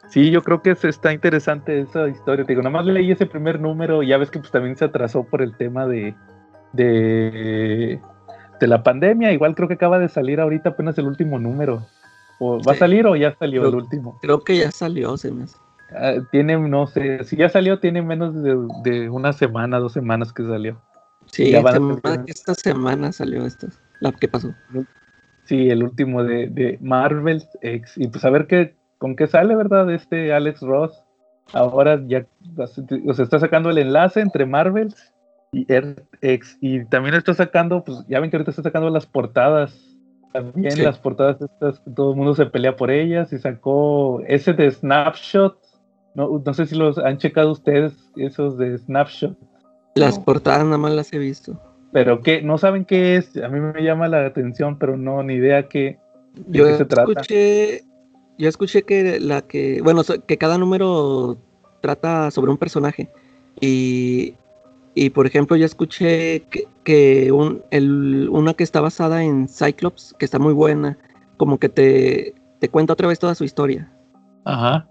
sí, 0.09 0.31
yo 0.31 0.43
creo 0.43 0.63
que 0.63 0.71
es- 0.73 0.85
está 0.85 1.13
interesante 1.13 1.81
esa 1.81 2.09
historia. 2.09 2.45
Te 2.45 2.53
digo, 2.53 2.63
nada 2.63 2.73
más 2.73 2.87
leí 2.87 3.11
ese 3.11 3.27
primer 3.27 3.61
número 3.61 4.03
y 4.03 4.09
ya 4.09 4.19
ves 4.19 4.31
que 4.31 4.39
pues 4.39 4.51
también 4.51 4.77
se 4.77 4.85
atrasó 4.85 5.25
por 5.25 5.43
el 5.43 5.57
tema 5.57 5.87
de, 5.87 6.15
de, 6.73 8.01
de 8.61 8.67
la 8.67 8.83
pandemia. 8.83 9.33
Igual 9.33 9.55
creo 9.55 9.69
que 9.69 9.75
acaba 9.75 9.99
de 9.99 10.09
salir 10.09 10.41
ahorita 10.41 10.71
apenas 10.71 10.97
el 10.99 11.07
último 11.07 11.39
número. 11.39 11.87
¿O 12.39 12.63
va 12.63 12.73
a 12.73 12.77
salir 12.77 13.07
o 13.07 13.17
ya 13.17 13.35
salió 13.39 13.63
Creo- 13.63 13.71
el 13.71 13.77
último? 13.77 14.19
Creo 14.21 14.41
que 14.41 14.59
ya 14.59 14.71
salió, 14.71 15.17
se 15.17 15.31
me 15.31 15.45
hace. 15.45 15.57
Ah, 15.93 16.15
tiene, 16.33 16.59
no 16.59 16.87
sé, 16.89 17.23
si 17.25 17.37
ya 17.37 17.49
salió, 17.49 17.79
tiene 17.79 18.03
menos 18.03 18.35
de, 18.43 18.57
de 18.83 19.09
una 19.09 19.33
semana, 19.33 19.79
dos 19.79 19.93
semanas 19.93 20.33
que 20.33 20.43
salió. 20.43 20.81
Sí, 21.27 21.51
Ya 21.51 21.61
a 21.61 21.63
esta 22.27 22.55
semana 22.55 23.13
salió 23.13 23.45
esta, 23.47 23.69
la 24.01 24.13
que 24.13 24.29
pasó. 24.29 24.55
Sí, 25.45 25.71
el 25.71 25.83
último 25.85 26.25
de, 26.25 26.49
de 26.49 26.79
Marvel 26.81 27.45
X. 27.63 27.93
Y 27.97 28.09
pues 28.09 28.25
a 28.25 28.31
ver 28.31 28.47
qué, 28.49 28.76
con 28.99 29.17
qué 29.17 29.27
sale, 29.27 29.55
¿verdad? 29.55 29.91
Este 29.93 30.33
Alex 30.33 30.61
Ross. 30.61 31.03
Ahora 31.53 32.01
ya 32.07 32.27
o 32.57 33.15
sea, 33.15 33.25
está 33.25 33.39
sacando 33.39 33.71
el 33.71 33.79
enlace 33.79 34.21
entre 34.21 34.47
Marvel 34.47 34.93
y 35.53 35.71
Earth 35.73 36.01
X. 36.21 36.59
Y 36.61 36.85
también 36.87 37.15
está 37.15 37.35
sacando, 37.35 37.85
pues 37.85 38.05
ya 38.09 38.21
ven 38.21 38.31
que 38.31 38.37
ahorita 38.37 38.51
está 38.51 38.63
sacando 38.63 38.91
las 38.91 39.07
portadas. 39.07 39.79
También 40.33 40.73
Sí. 40.73 40.83
las 40.83 40.99
portadas 40.99 41.41
estas, 41.41 41.83
todo 41.95 42.11
el 42.11 42.17
mundo 42.17 42.35
se 42.35 42.47
pelea 42.47 42.77
por 42.77 42.91
ellas. 42.91 43.33
Y 43.33 43.39
sacó 43.39 44.23
ese 44.27 44.53
de 44.55 44.71
Snapshot. 44.71 45.57
No, 46.15 46.43
no 46.45 46.55
sé 46.55 46.67
si 46.67 46.75
los 46.75 46.99
han 46.99 47.19
checado 47.19 47.53
ustedes, 47.53 47.95
esos 48.17 48.59
de 48.59 48.77
Snapshot. 48.79 49.37
Las 49.95 50.19
portadas 50.19 50.65
nada 50.65 50.79
más 50.79 50.93
las 50.93 51.13
he 51.13 51.19
visto. 51.19 51.59
Pero 51.93 52.21
que 52.21 52.43
no 52.43 52.59
saben 52.59 52.85
qué 52.85 53.17
es. 53.17 53.37
A 53.39 53.49
mí 53.49 53.61
me 53.61 53.83
llama 53.83 54.09
la 54.09 54.27
atención, 54.27 54.79
pero 54.79 54.97
no, 54.97 55.23
ni 55.23 55.35
idea 55.35 55.69
qué. 55.69 55.99
¿De 56.35 56.59
Yo 56.59 56.67
qué 56.67 56.75
se 56.77 56.85
trata? 56.85 57.11
escuché, 57.13 57.83
yo 58.39 58.49
escuché 58.49 58.83
que 58.83 59.19
la 59.21 59.43
que, 59.43 59.81
bueno, 59.83 60.03
que 60.27 60.39
cada 60.39 60.59
número 60.59 61.39
trata 61.81 62.31
sobre 62.31 62.51
un 62.51 62.59
personaje. 62.59 63.09
Y, 63.61 64.35
y 64.95 65.11
por 65.11 65.27
ejemplo, 65.27 65.57
yo 65.57 65.65
escuché 65.67 66.43
que, 66.51 66.69
que 66.85 67.33
un, 67.33 67.63
el, 67.71 68.29
una 68.31 68.55
que 68.55 68.65
está 68.65 68.81
basada 68.81 69.23
en 69.25 69.49
Cyclops, 69.49 70.15
que 70.19 70.25
está 70.25 70.39
muy 70.39 70.53
buena, 70.53 70.99
como 71.37 71.59
que 71.59 71.69
te, 71.69 72.35
te 72.61 72.69
cuenta 72.69 72.93
otra 72.93 73.09
vez 73.09 73.19
toda 73.19 73.35
su 73.35 73.45
historia. 73.45 73.91
Ajá. 74.45 74.89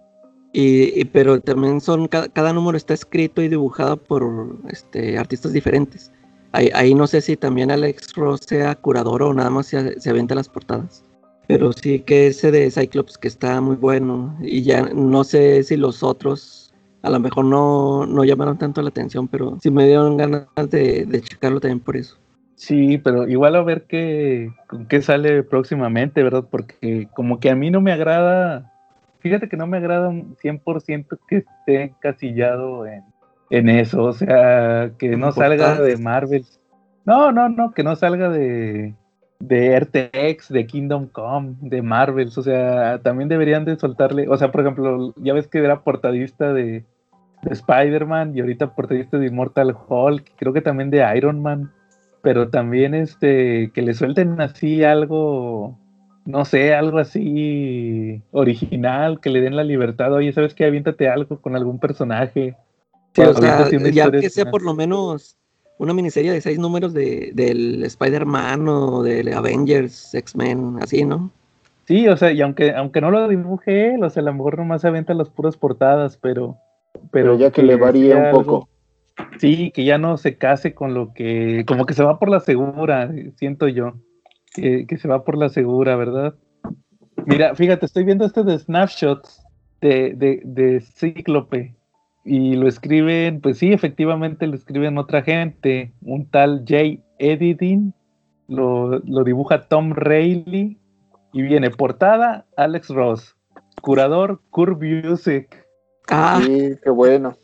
Y, 0.52 1.00
y- 1.00 1.06
pero 1.06 1.40
también 1.42 1.82
son, 1.82 2.08
cada, 2.08 2.28
cada 2.30 2.54
número 2.54 2.78
está 2.78 2.94
escrito 2.94 3.42
y 3.42 3.50
dibujado 3.50 3.98
por 3.98 4.58
este, 4.70 5.18
artistas 5.18 5.54
diferentes. 5.54 6.12
Ahí, 6.54 6.70
ahí 6.74 6.96
no 6.96 7.06
sé 7.08 7.22
si 7.22 7.36
también 7.38 7.70
Alex 7.70 8.14
Ross 8.16 8.42
sea 8.48 8.76
curador 8.76 9.22
o 9.24 9.34
nada 9.34 9.50
más 9.50 9.68
se, 9.68 10.00
se 10.00 10.10
aventa 10.10 10.34
las 10.36 10.50
portadas. 10.50 11.04
Pero 11.48 11.74
sí 11.74 12.00
que 12.00 12.28
ese 12.28 12.52
de 12.52 12.72
Cyclops 12.72 13.18
que 13.18 13.28
está 13.28 13.62
muy 13.62 13.76
bueno. 13.76 14.38
Y 14.42 14.64
ya 14.64 14.84
no 14.94 15.24
sé 15.24 15.64
si 15.64 15.78
los 15.78 16.04
otros 16.04 16.66
a 17.06 17.10
lo 17.12 17.20
mejor 17.20 17.46
no, 17.46 18.08
no 18.08 18.24
llamaron 18.24 18.58
tanto 18.58 18.82
la 18.82 18.90
atención, 18.90 19.28
pero 19.28 19.60
sí 19.62 19.70
me 19.70 19.86
dieron 19.86 20.18
ganas 20.18 20.48
de, 20.72 21.06
de 21.06 21.22
checarlo 21.22 21.60
también 21.60 21.80
por 21.80 21.96
eso. 21.96 22.18
Sí, 22.56 22.98
pero 22.98 23.28
igual 23.28 23.56
a 23.56 23.64
ver 23.64 23.84
qué, 23.84 24.52
qué 24.90 25.02
sale 25.02 25.44
próximamente, 25.44 26.24
¿verdad? 26.24 26.46
Porque 26.50 27.08
como 27.14 27.40
que 27.40 27.52
a 27.52 27.56
mí 27.56 27.70
no 27.70 27.80
me 27.80 27.92
agrada, 27.92 28.72
fíjate 29.20 29.50
que 29.50 29.58
no 29.58 29.68
me 29.68 29.78
agrada 29.78 30.10
un 30.10 30.36
100% 30.38 31.20
que 31.28 31.38
esté 31.38 31.84
encasillado 31.84 32.88
en, 32.88 33.04
en 33.52 33.70
eso, 33.70 34.04
o 34.04 34.14
sea, 34.14 34.92
que 34.98 35.16
no 35.16 35.28
¿En 35.28 35.34
salga 35.34 35.80
de 35.80 35.98
Marvel. 35.98 36.46
No, 37.06 37.32
no, 37.32 37.50
no, 37.50 37.72
que 37.72 37.84
no 37.84 37.96
salga 37.96 38.30
de, 38.30 38.96
de 39.48 39.80
RTX, 39.80 40.50
de 40.50 40.66
Kingdom 40.66 41.08
Come, 41.08 41.56
de 41.62 41.82
Marvels, 41.82 42.38
o 42.38 42.44
sea, 42.44 43.00
también 43.04 43.30
deberían 43.30 43.66
de 43.66 43.78
soltarle, 43.78 44.28
o 44.28 44.38
sea, 44.38 44.52
por 44.52 44.62
ejemplo, 44.62 45.14
ya 45.18 45.34
ves 45.34 45.48
que 45.48 45.60
era 45.60 45.84
portadista 45.84 46.54
de, 46.54 46.84
de 47.44 47.52
Spider-Man 47.52 48.36
y 48.36 48.42
ahorita 48.42 48.76
portadista 48.76 49.18
de 49.18 49.28
Immortal 49.28 49.76
Hulk, 49.88 50.32
creo 50.36 50.54
que 50.54 50.62
también 50.62 50.90
de 50.90 51.06
Iron 51.16 51.42
Man 51.42 51.72
pero 52.26 52.50
también 52.50 52.96
este 52.96 53.70
que 53.72 53.84
le 53.84 53.94
suelten 53.94 54.42
así 54.42 54.84
algo 54.84 55.78
no 56.26 56.44
sé 56.44 56.74
algo 56.74 56.98
así 56.98 58.20
original 58.32 59.20
que 59.22 59.30
le 59.30 59.42
den 59.42 59.56
la 59.56 59.64
libertad 59.64 60.12
oye 60.12 60.34
sabes 60.34 60.56
qué 60.56 60.66
aviéntate 60.66 61.08
algo 61.08 61.40
con 61.40 61.56
algún 61.56 61.78
personaje. 61.78 62.58
Sí, 63.14 63.22
o 63.22 63.34
sea, 63.36 63.70
ya 63.70 64.10
que 64.10 64.32
sea 64.32 64.50
por 64.50 64.64
lo 64.64 64.74
menos 64.74 65.38
una 65.78 65.94
miniserie 65.94 66.32
de 66.32 66.42
seis 66.42 66.58
números 66.60 66.94
de, 66.94 67.32
del 67.34 67.84
Spider-Man 67.84 68.68
o 68.68 69.04
del 69.04 69.34
Avengers, 69.34 70.14
X-Men, 70.14 70.78
así, 70.82 71.04
¿no? 71.04 71.32
sí 71.88 72.08
o 72.08 72.18
sea 72.18 72.32
y 72.32 72.42
aunque 72.42 72.72
aunque 72.72 73.00
no 73.00 73.12
lo 73.12 73.28
dibuje 73.28 73.94
él 73.94 74.04
o 74.04 74.10
sea 74.10 74.22
a 74.22 74.26
lo 74.26 74.34
mejor 74.34 74.58
nomás 74.58 74.82
se 74.82 74.88
avienta 74.88 75.14
las 75.14 75.30
puras 75.30 75.56
portadas 75.56 76.18
pero 76.18 76.58
Pero 77.12 77.38
ya 77.38 77.52
que 77.52 77.64
le 77.64 77.76
varía 77.76 78.18
un 78.18 78.32
poco. 78.32 78.70
Sí, 79.40 79.72
que 79.72 79.86
ya 79.86 79.98
no 79.98 80.18
se 80.18 80.38
case 80.38 80.74
con 80.74 80.94
lo 80.94 81.14
que, 81.14 81.64
como 81.66 81.86
que 81.86 81.94
se 81.94 82.04
va 82.04 82.20
por 82.20 82.30
la 82.30 82.40
segura, 82.40 83.12
siento 83.36 83.68
yo, 83.68 83.94
que, 84.54 84.86
que 84.88 84.98
se 84.98 85.08
va 85.08 85.24
por 85.24 85.38
la 85.38 85.50
segura, 85.50 85.96
¿verdad? 85.96 86.36
Mira, 87.26 87.56
fíjate, 87.56 87.86
estoy 87.86 88.04
viendo 88.04 88.26
este 88.26 88.44
de 88.44 88.60
snapshots 88.60 89.42
de, 89.82 90.14
de, 90.16 90.42
de 90.44 90.82
Cíclope 90.82 91.76
y 92.26 92.56
lo 92.56 92.68
escriben, 92.68 93.40
pues 93.40 93.60
sí, 93.60 93.72
efectivamente 93.72 94.48
lo 94.48 94.56
escriben 94.56 94.98
otra 94.98 95.22
gente, 95.22 95.94
un 96.02 96.26
tal 96.26 96.66
Jay 96.68 97.04
Editing, 97.20 97.94
lo, 98.48 98.98
lo 99.00 99.24
dibuja 99.24 99.68
Tom 99.68 99.94
Rayleigh 99.94 100.78
y 101.34 101.42
viene 101.44 101.70
portada 101.70 102.46
Alex 102.58 102.90
Ross, 102.90 103.36
curador 103.82 104.42
Kurt 104.50 104.80
Busiek. 104.80 105.66
Ah, 106.10 106.42
Sí, 106.44 106.76
qué 106.84 106.90
bueno. 106.90 107.36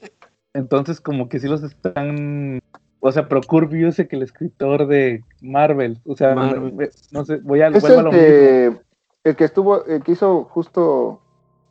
Entonces, 0.53 0.99
como 0.99 1.29
que 1.29 1.39
sí 1.39 1.47
los 1.47 1.63
están. 1.63 2.59
O 2.99 3.11
sea, 3.11 3.27
pero 3.27 3.41
Kurt 3.41 3.71
Busiek, 3.71 4.11
el 4.13 4.23
escritor 4.23 4.87
de 4.87 5.23
Marvel. 5.41 5.99
O 6.05 6.15
sea, 6.15 6.35
Marvel. 6.35 6.89
no 7.11 7.23
sé, 7.25 7.37
voy 7.37 7.61
a, 7.61 7.67
Es 7.67 7.81
vuelvo 7.81 7.97
a 7.97 7.99
el 7.99 8.05
lo 8.05 8.11
mismo. 8.11 8.81
el 9.23 9.35
que 9.35 9.43
estuvo, 9.43 9.85
el 9.85 10.03
que 10.03 10.11
hizo 10.13 10.43
justo 10.45 11.20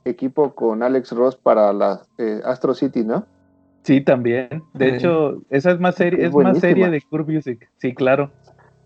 equipo 0.04 0.54
con 0.54 0.82
Alex 0.82 1.12
Ross 1.12 1.36
para 1.36 1.72
la 1.72 2.02
eh, 2.18 2.40
Astro 2.44 2.74
City, 2.74 3.04
¿no? 3.04 3.26
Sí, 3.82 4.00
también. 4.00 4.62
De 4.74 4.96
hecho, 4.96 5.42
esa 5.50 5.70
es 5.72 5.80
más 5.80 5.94
serie, 5.94 6.20
Es 6.20 6.26
es 6.26 6.34
más 6.34 6.58
serie 6.58 6.90
de 6.90 7.00
Kurt 7.00 7.26
Busiek. 7.26 7.68
Sí, 7.78 7.94
claro. 7.94 8.30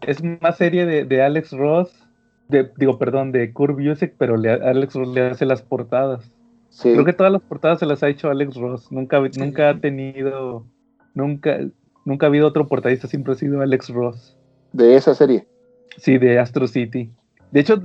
Es 0.03 0.23
más 0.41 0.57
serie 0.57 0.87
de, 0.87 1.05
de 1.05 1.23
Alex 1.23 1.53
Ross. 1.53 2.07
De, 2.49 2.71
digo, 2.77 2.99
perdón, 2.99 3.33
de 3.33 3.53
Kurt 3.53 3.77
Busiek, 3.77 4.15
pero 4.19 4.37
le, 4.37 4.53
Alex 4.53 4.95
Ross 4.95 5.09
le 5.09 5.23
hace 5.23 5.47
las 5.47 5.63
portadas. 5.63 6.31
Sí. 6.69 6.93
Creo 6.93 7.05
que 7.05 7.13
todas 7.13 7.33
las 7.33 7.43
portadas 7.43 7.81
se 7.81 7.87
las 7.87 8.03
ha 8.03 8.09
hecho 8.09 8.31
Alex 8.31 8.57
Ross. 8.57 8.93
Nunca, 8.93 9.21
nunca 9.37 9.71
ha 9.71 9.81
tenido. 9.81 10.65
Nunca, 11.15 11.59
nunca 12.05 12.27
ha 12.27 12.29
habido 12.29 12.47
otro 12.47 12.67
portadista, 12.67 13.09
siempre 13.09 13.33
ha 13.33 13.37
sido 13.37 13.63
Alex 13.63 13.89
Ross. 13.89 14.37
De 14.73 14.97
esa 14.97 15.15
serie. 15.15 15.47
Sí, 15.97 16.19
de 16.19 16.39
Astro 16.39 16.67
City. 16.67 17.11
De 17.55 17.61
hecho, 17.61 17.81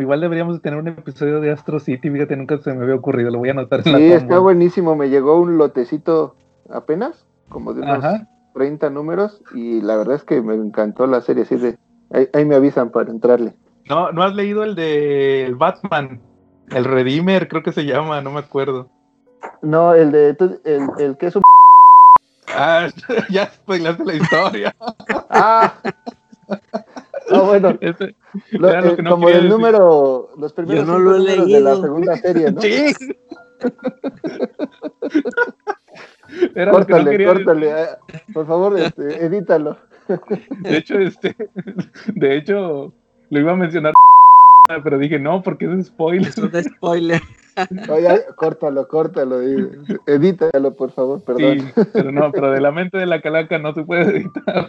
igual 0.00 0.20
deberíamos 0.20 0.56
de 0.56 0.60
tener 0.60 0.80
un 0.80 0.88
episodio 0.88 1.40
de 1.40 1.52
Astro 1.52 1.78
City. 1.78 2.10
Fíjate, 2.10 2.36
nunca 2.36 2.58
se 2.58 2.72
me 2.74 2.82
había 2.82 2.96
ocurrido. 2.96 3.30
Lo 3.30 3.38
voy 3.38 3.50
a 3.50 3.52
anotar 3.52 3.80
en 3.84 3.92
la 3.92 3.98
Sí, 3.98 4.12
está 4.12 4.40
buenísimo. 4.40 4.96
Me 4.96 5.10
llegó 5.10 5.40
un 5.40 5.58
lotecito 5.58 6.34
apenas, 6.68 7.24
como 7.48 7.72
de 7.72 7.82
unos 7.82 8.04
Ajá. 8.04 8.26
30 8.54 8.90
números, 8.90 9.40
y 9.54 9.80
la 9.80 9.96
verdad 9.96 10.16
es 10.16 10.24
que 10.24 10.42
me 10.42 10.54
encantó 10.56 11.06
la 11.06 11.20
serie. 11.20 11.44
Así 11.44 11.54
de, 11.54 11.78
ahí, 12.10 12.28
ahí 12.32 12.44
me 12.44 12.56
avisan 12.56 12.90
para 12.90 13.12
entrarle. 13.12 13.54
No, 13.88 14.10
no 14.10 14.24
has 14.24 14.34
leído 14.34 14.64
el 14.64 14.74
de 14.74 15.46
el 15.46 15.54
Batman. 15.54 16.20
El 16.70 16.84
Redeemer, 16.84 17.46
creo 17.46 17.62
que 17.62 17.70
se 17.70 17.84
llama, 17.84 18.20
no 18.22 18.32
me 18.32 18.40
acuerdo. 18.40 18.90
No, 19.62 19.94
el 19.94 20.10
de 20.10 20.30
el, 20.64 20.88
el 20.98 21.16
que 21.16 21.26
es 21.26 21.36
un 21.36 21.42
Ah, 22.48 22.88
ya 23.30 23.46
spoilaste 23.46 24.04
la 24.04 24.14
historia. 24.14 24.74
ah, 25.30 25.74
ah 27.32 27.40
bueno, 27.42 27.76
Ese- 27.80 28.14
lo- 28.52 28.68
era 28.68 28.80
lo 28.80 28.92
eh, 28.92 28.96
que 28.96 29.02
no 29.02 29.10
como 29.10 29.26
quería 29.26 29.38
el 29.40 29.44
decir. 29.44 29.56
número, 29.58 30.28
los 30.38 30.52
primeros 30.52 30.86
no 30.86 30.96
cinco 30.96 31.10
lo 31.10 31.14
he 31.16 31.18
números 31.18 31.46
de 31.48 31.60
la 31.60 31.76
segunda 31.76 32.16
serie, 32.16 32.52
¿no? 32.52 32.60
Sí. 32.62 32.94
Era 36.54 36.72
lo 36.72 36.86
que 36.86 36.92
no 36.94 36.98
Córtale, 37.04 37.24
córtale, 37.26 37.72
ah, 37.72 37.98
por 38.32 38.46
favor, 38.46 38.78
este, 38.78 39.24
edítalo. 39.26 39.76
De 40.60 40.76
hecho, 40.78 40.98
este, 40.98 41.36
de 42.06 42.36
hecho, 42.36 42.92
lo 43.30 43.40
iba 43.40 43.52
a 43.52 43.56
mencionar, 43.56 43.92
pero 44.82 44.98
dije 44.98 45.18
no, 45.18 45.42
porque 45.42 45.66
es 45.66 45.86
spoiler. 45.86 46.28
es 46.28 46.38
un 46.38 46.50
spoiler. 46.62 47.20
Oye, 47.90 48.22
córtalo, 48.36 48.88
córtalo, 48.88 49.42
y- 49.42 49.68
edítalo, 50.06 50.74
por 50.74 50.90
favor, 50.92 51.22
perdón. 51.22 51.60
Sí, 51.60 51.82
pero 51.92 52.10
no, 52.10 52.32
pero 52.32 52.50
de 52.50 52.60
la 52.62 52.72
mente 52.72 52.96
de 52.96 53.06
la 53.06 53.20
calaca 53.20 53.58
no 53.58 53.74
se 53.74 53.84
puede 53.84 54.16
editar. 54.16 54.68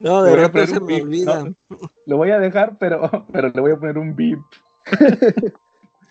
No, 0.00 0.22
de 0.22 0.36
repente 0.36 0.66
se 0.74 0.80
me 0.80 0.86
beep, 0.86 1.02
olvida. 1.04 1.44
¿no? 1.44 1.54
Lo 2.06 2.16
voy 2.16 2.30
a 2.30 2.38
dejar, 2.38 2.76
pero, 2.78 3.00
pero 3.32 3.48
le 3.48 3.60
voy 3.60 3.72
a 3.72 3.76
poner 3.76 3.98
un 3.98 4.14
beep. 4.14 4.38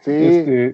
Sí, 0.01 0.11
Este- 0.11 0.67
eh, 0.69 0.73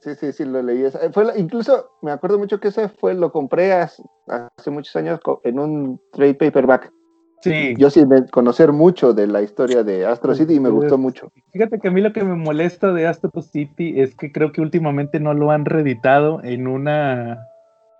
sí, 0.00 0.14
sí, 0.14 0.32
sí, 0.32 0.44
lo 0.44 0.62
leí. 0.62 0.84
Fue 1.12 1.24
la- 1.24 1.36
incluso 1.38 1.90
me 2.02 2.10
acuerdo 2.10 2.38
mucho 2.38 2.60
que 2.60 2.68
ese 2.68 2.88
fue, 2.88 3.14
lo 3.14 3.32
compré 3.32 3.72
hace, 3.72 4.02
hace 4.28 4.70
muchos 4.70 4.94
años 4.96 5.20
en 5.44 5.58
un 5.58 6.00
trade 6.12 6.34
paperback. 6.34 6.90
Sí, 7.42 7.74
Yo 7.76 7.90
sí 7.90 8.06
me 8.06 8.24
conocer 8.28 8.70
mucho 8.70 9.12
de 9.12 9.26
la 9.26 9.42
historia 9.42 9.82
de 9.82 10.06
Astro 10.06 10.32
City 10.32 10.54
y 10.54 10.60
me 10.60 10.70
gustó 10.70 10.96
mucho. 10.96 11.28
Fíjate 11.52 11.80
que 11.80 11.88
a 11.88 11.90
mí 11.90 12.00
lo 12.00 12.12
que 12.12 12.22
me 12.22 12.36
molesta 12.36 12.92
de 12.92 13.08
Astro 13.08 13.42
City 13.42 14.00
es 14.00 14.14
que 14.14 14.30
creo 14.30 14.52
que 14.52 14.60
últimamente 14.60 15.18
no 15.18 15.34
lo 15.34 15.50
han 15.50 15.64
reeditado 15.64 16.40
en 16.44 16.68
una 16.68 17.44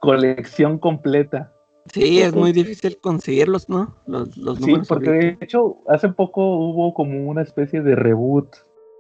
colección 0.00 0.78
completa. 0.78 1.52
Sí, 1.92 2.20
es 2.20 2.34
muy 2.34 2.52
difícil 2.52 2.98
conseguirlos, 3.00 3.68
¿no? 3.68 3.94
Los, 4.06 4.36
los 4.36 4.58
Sí, 4.58 4.66
números 4.66 4.88
porque 4.88 5.08
ahorita. 5.10 5.26
de 5.26 5.44
hecho 5.44 5.78
hace 5.88 6.08
poco 6.10 6.56
hubo 6.56 6.94
como 6.94 7.28
una 7.28 7.42
especie 7.42 7.80
de 7.82 7.96
reboot 7.96 8.48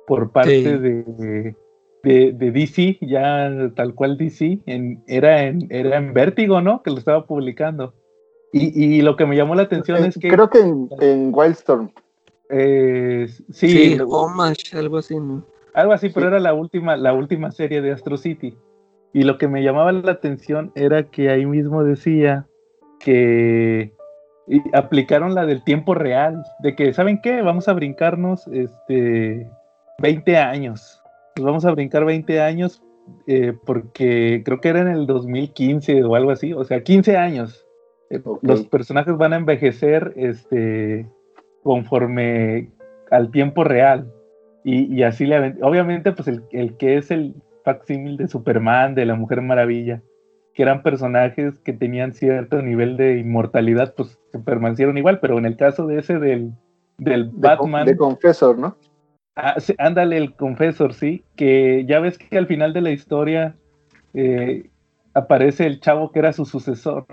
por 0.06 0.32
parte 0.32 0.56
Sí. 0.56 0.64
de, 0.64 1.54
de, 2.02 2.32
de 2.32 2.50
DC, 2.50 2.98
ya 3.02 3.70
tal 3.76 3.94
cual 3.94 4.16
DC, 4.18 4.58
en, 4.66 5.02
era, 5.06 5.44
en, 5.44 5.68
era 5.70 5.96
en 5.98 6.12
Vértigo, 6.12 6.60
¿no? 6.60 6.82
Que 6.82 6.90
lo 6.90 6.98
estaba 6.98 7.24
publicando. 7.26 7.94
Y, 8.52 8.96
y 8.96 9.00
lo 9.02 9.16
que 9.16 9.24
me 9.26 9.36
llamó 9.36 9.54
la 9.54 9.62
atención 9.62 10.02
Eh, 10.04 10.08
es 10.08 10.18
que... 10.18 10.28
Creo 10.28 10.50
que 10.50 10.58
en, 10.58 10.88
en 11.00 11.30
Wildstorm. 11.32 11.90
eh, 12.50 13.26
sí, 13.50 13.68
Sí, 13.68 13.94
lo- 13.94 14.08
Homage, 14.08 14.76
algo 14.76 14.98
así, 14.98 15.16
¿no? 15.18 15.46
Algo 15.74 15.92
así, 15.92 16.10
pero 16.10 16.26
Sí. 16.26 16.28
era 16.32 16.40
la 16.40 16.52
última, 16.52 16.96
la 16.96 17.14
última 17.14 17.50
serie 17.52 17.80
de 17.80 17.92
Astro 17.92 18.16
City. 18.18 18.54
Y 19.14 19.22
lo 19.22 19.38
que 19.38 19.46
me 19.48 19.62
llamaba 19.62 19.92
la 19.92 20.12
atención 20.12 20.72
era 20.74 21.04
que 21.04 21.30
ahí 21.30 21.46
mismo 21.46 21.84
decía 21.84 22.46
que 23.02 23.92
aplicaron 24.72 25.34
la 25.34 25.46
del 25.46 25.62
tiempo 25.64 25.94
real, 25.94 26.42
de 26.60 26.74
que, 26.74 26.92
¿saben 26.92 27.20
qué? 27.22 27.42
Vamos 27.42 27.68
a 27.68 27.72
brincarnos 27.72 28.46
este 28.48 29.48
20 29.98 30.36
años. 30.36 31.02
Pues 31.34 31.44
vamos 31.44 31.64
a 31.64 31.72
brincar 31.72 32.04
20 32.04 32.40
años 32.40 32.82
eh, 33.26 33.54
porque 33.64 34.42
creo 34.44 34.60
que 34.60 34.68
era 34.68 34.80
en 34.80 34.88
el 34.88 35.06
2015 35.06 36.04
o 36.04 36.14
algo 36.14 36.30
así, 36.30 36.52
o 36.52 36.64
sea, 36.64 36.82
15 36.82 37.16
años. 37.16 37.66
Eh. 38.10 38.22
Los 38.42 38.64
personajes 38.66 39.16
van 39.16 39.32
a 39.32 39.36
envejecer 39.36 40.12
este, 40.16 41.06
conforme 41.62 42.70
al 43.10 43.30
tiempo 43.30 43.64
real. 43.64 44.12
Y, 44.64 44.94
y 44.94 45.02
así 45.02 45.26
le 45.26 45.56
obviamente, 45.62 46.12
pues 46.12 46.28
el, 46.28 46.44
el 46.52 46.76
que 46.76 46.96
es 46.96 47.10
el 47.10 47.34
facsímil 47.64 48.16
de 48.16 48.28
Superman, 48.28 48.94
de 48.94 49.06
la 49.06 49.16
Mujer 49.16 49.40
Maravilla, 49.40 50.02
que 50.54 50.62
eran 50.62 50.82
personajes 50.82 51.58
que 51.60 51.72
tenían 51.72 52.12
cierto 52.12 52.60
nivel 52.62 52.96
de 52.96 53.18
inmortalidad, 53.18 53.94
pues 53.94 54.18
se 54.30 54.38
permanecieron 54.38 54.98
igual, 54.98 55.20
pero 55.20 55.38
en 55.38 55.46
el 55.46 55.56
caso 55.56 55.86
de 55.86 55.98
ese 55.98 56.18
del, 56.18 56.52
del 56.98 57.30
De, 57.32 57.48
Batman, 57.48 57.86
de 57.86 57.96
Confessor, 57.96 58.58
¿no? 58.58 58.76
ah, 59.36 59.58
sí, 59.58 59.74
ándale 59.78 60.16
el 60.16 60.34
Confessor, 60.34 60.94
sí, 60.94 61.24
que 61.36 61.84
ya 61.86 62.00
ves 62.00 62.18
que 62.18 62.38
al 62.38 62.46
final 62.46 62.72
de 62.72 62.80
la 62.80 62.90
historia 62.90 63.56
eh, 64.14 64.70
aparece 65.14 65.66
el 65.66 65.80
chavo 65.80 66.12
que 66.12 66.18
era 66.18 66.32
su 66.32 66.44
sucesor. 66.44 67.06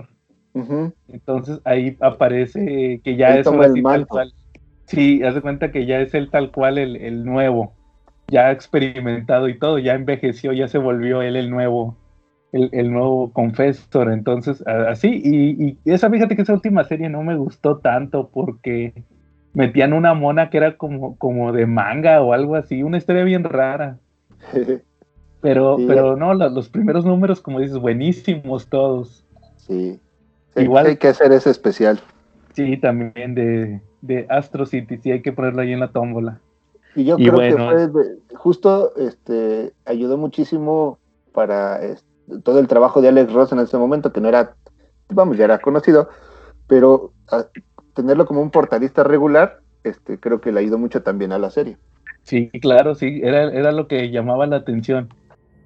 Entonces 1.08 1.62
ahí 1.63 1.95
aparece 2.02 2.99
que 3.02 3.15
ya 3.15 3.30
Él 3.30 3.39
es 3.39 3.43
toma 3.45 3.58
ahora 3.58 3.67
el 3.67 3.73
sí 3.75 3.84
tal 3.84 4.08
cual. 4.08 4.34
Sí, 4.86 5.23
haz 5.23 5.36
de 5.36 5.41
cuenta 5.41 5.71
que 5.71 5.86
ya 5.86 6.02
es 6.02 6.13
el 6.13 6.30
tal 6.30 6.52
cual 6.52 6.78
el, 6.78 6.97
el 6.97 7.23
nuevo. 7.23 7.73
Ya 8.28 8.52
experimentado 8.52 9.47
y 9.47 9.58
todo, 9.58 9.80
ya 9.80 9.93
envejeció, 9.93 10.52
ya 10.52 10.67
se 10.67 10.78
volvió 10.78 11.21
él 11.21 11.36
el 11.36 11.49
nuevo, 11.49 11.95
el, 12.52 12.70
el 12.74 12.92
nuevo 12.92 13.32
confesor. 13.32 14.12
Entonces, 14.12 14.64
así, 14.68 15.22
y, 15.24 15.78
y 15.86 15.92
esa, 15.92 16.10
fíjate 16.10 16.36
que 16.36 16.42
esa 16.44 16.54
última 16.54 16.84
serie 16.84 17.10
no 17.10 17.24
me 17.24 17.36
gustó 17.38 17.78
tanto 17.78 18.30
porque 18.30 18.94
metían 19.54 19.94
una 19.94 20.14
mona 20.14 20.50
que 20.50 20.58
era 20.58 20.78
como, 20.78 21.16
como 21.18 21.52
de 21.52 21.66
manga 21.66 22.22
o 22.22 22.34
algo 22.34 22.56
así, 22.56 22.84
una 22.84 22.98
historia 22.98 23.24
bien 23.24 23.44
rara. 23.44 23.98
Pero, 25.42 25.78
Sí. 25.78 25.86
pero 25.88 26.18
no, 26.18 26.34
la- 26.34 26.50
los 26.50 26.68
primeros 26.68 27.06
números, 27.06 27.40
como 27.40 27.62
dices, 27.62 27.78
buenísimos 27.78 28.68
todos. 28.68 29.26
sí. 29.56 30.00
Sí, 30.56 30.64
Igual- 30.64 30.88
Hay 30.88 30.98
que 30.98 31.08
hacer 31.08 31.32
ese 31.32 31.50
especial. 31.52 32.00
Sí, 32.54 32.76
también 32.76 33.36
de, 33.36 33.80
de 34.02 34.26
Astro 34.30 34.66
City, 34.66 34.98
sí, 34.98 35.12
hay 35.12 35.22
que 35.22 35.32
ponerlo 35.32 35.62
ahí 35.62 35.72
en 35.72 35.80
la 35.80 35.90
tómbola. 35.90 36.40
Y 36.96 37.06
yo 37.06 37.16
Y 37.20 37.24
creo 37.30 37.34
bueno, 37.36 37.70
que 37.70 37.88
fue 37.88 38.36
justo 38.36 38.92
este 38.98 39.72
ayudó 39.86 40.18
muchísimo 40.18 40.98
para 41.32 41.82
este, 41.86 42.09
todo 42.44 42.60
el 42.60 42.68
trabajo 42.68 43.02
de 43.02 43.10
Alex 43.10 43.34
Ross 43.34 43.52
en 43.52 43.60
ese 43.60 43.78
momento, 43.78 44.12
que 44.12 44.22
no 44.22 44.30
era, 44.30 44.56
vamos, 45.10 45.38
ya 45.38 45.46
era 45.46 45.60
conocido, 45.60 46.10
pero 46.68 47.13
a- 47.32 47.48
tenerlo 47.94 48.26
como 48.26 48.42
un 48.42 48.52
portadista 48.52 49.04
regular, 49.04 49.60
este, 49.84 50.20
creo 50.20 50.39
que 50.42 50.52
le 50.52 50.60
ayudó 50.62 50.78
mucho 50.78 51.02
también 51.04 51.32
a 51.32 51.39
la 51.39 51.50
serie. 51.50 51.78
Sí, 52.24 52.50
claro, 52.62 52.96
sí, 52.96 53.22
era, 53.24 53.44
era 53.52 53.72
lo 53.72 53.88
que 53.88 54.12
llamaba 54.12 54.46
la 54.46 54.58
atención. 54.58 55.10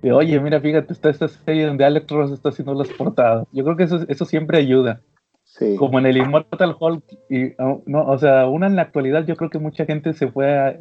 De, 0.02 0.12
oye, 0.12 0.40
mira, 0.40 0.60
fíjate, 0.60 0.94
está 0.94 1.10
esta 1.10 1.28
serie 1.28 1.66
donde 1.66 1.86
Alex 1.86 2.08
Ross 2.10 2.32
está 2.32 2.50
haciendo 2.50 2.74
las 2.74 2.90
portadas. 2.90 3.46
Yo 3.52 3.64
creo 3.64 3.76
que 3.78 3.84
eso, 3.84 4.00
eso 4.08 4.26
siempre 4.26 4.58
ayuda. 4.58 5.02
Sí, 5.44 5.76
Como 5.76 6.00
en 6.00 6.06
el 6.08 6.18
Immortal 6.18 6.76
Hulk, 6.80 7.04
y, 7.30 7.54
oh, 7.62 7.84
no, 7.86 8.06
o 8.08 8.18
sea, 8.18 8.48
una 8.48 8.68
en 8.68 8.76
la 8.76 8.84
actualidad, 8.84 9.26
yo 9.26 9.36
creo 9.36 9.50
que 9.50 9.60
mucha 9.60 9.86
gente 9.86 10.14
se 10.14 10.32
fue 10.32 10.58
a, 10.58 10.78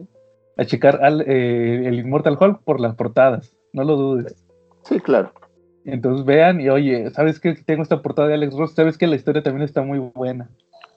a 0.57 0.65
checar 0.65 1.05
al, 1.05 1.21
eh, 1.23 1.87
el 1.87 1.99
Immortal 1.99 2.39
Hulk 2.41 2.63
por 2.65 2.81
las 2.81 2.95
portadas, 2.95 3.55
no 3.73 3.85
lo 3.85 3.97
dudes. 3.97 4.35
sí, 4.85 4.99
claro. 5.01 5.33
Entonces 5.85 6.25
vean 6.25 6.61
y 6.61 6.69
oye, 6.69 7.11
¿sabes 7.11 7.41
qué? 7.41 7.55
Tengo 7.55 7.83
esta 7.83 8.03
portada 8.03 8.29
de 8.29 8.35
Alex 8.35 8.55
Ross, 8.55 8.75
¿sabes 8.75 8.97
que 8.97 9.07
la 9.07 9.17
historia 9.17 9.43
también 9.43 9.65
está 9.65 9.83
muy 9.83 9.99
buena? 9.99 10.49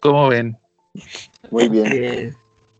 ¿Cómo 0.01 0.29
ven? 0.29 0.57
Muy 1.49 1.69
bien. 1.69 2.35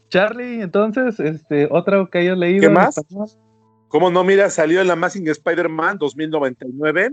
Charlie, 0.09 0.61
entonces, 0.61 1.19
este, 1.19 1.67
otra 1.71 2.07
que 2.11 2.19
hayas 2.19 2.37
leído. 2.37 2.61
¿Qué 2.61 2.67
en 2.67 2.73
más? 2.73 2.95
¿Cómo 3.87 4.11
no? 4.11 4.23
Mira, 4.23 4.49
salió 4.49 4.81
el 4.81 4.91
Amazing 4.91 5.27
Spider-Man 5.27 5.97
2099, 5.97 7.11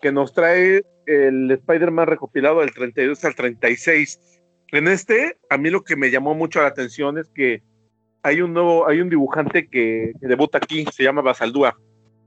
que 0.00 0.12
nos 0.12 0.32
trae 0.32 0.82
el 1.06 1.50
Spider-Man 1.50 2.06
recopilado 2.06 2.60
del 2.60 2.72
32 2.72 3.24
al 3.24 3.34
36. 3.34 4.20
En 4.72 4.88
este, 4.88 5.38
a 5.50 5.58
mí 5.58 5.70
lo 5.70 5.82
que 5.82 5.96
me 5.96 6.10
llamó 6.10 6.34
mucho 6.34 6.60
la 6.60 6.68
atención 6.68 7.18
es 7.18 7.28
que 7.28 7.62
hay 8.22 8.40
un 8.42 8.52
nuevo, 8.52 8.86
hay 8.86 9.00
un 9.00 9.08
dibujante 9.08 9.68
que, 9.68 10.12
que 10.20 10.26
debuta 10.26 10.58
aquí, 10.58 10.84
se 10.92 11.02
llama 11.02 11.22
Basaldúa. 11.22 11.76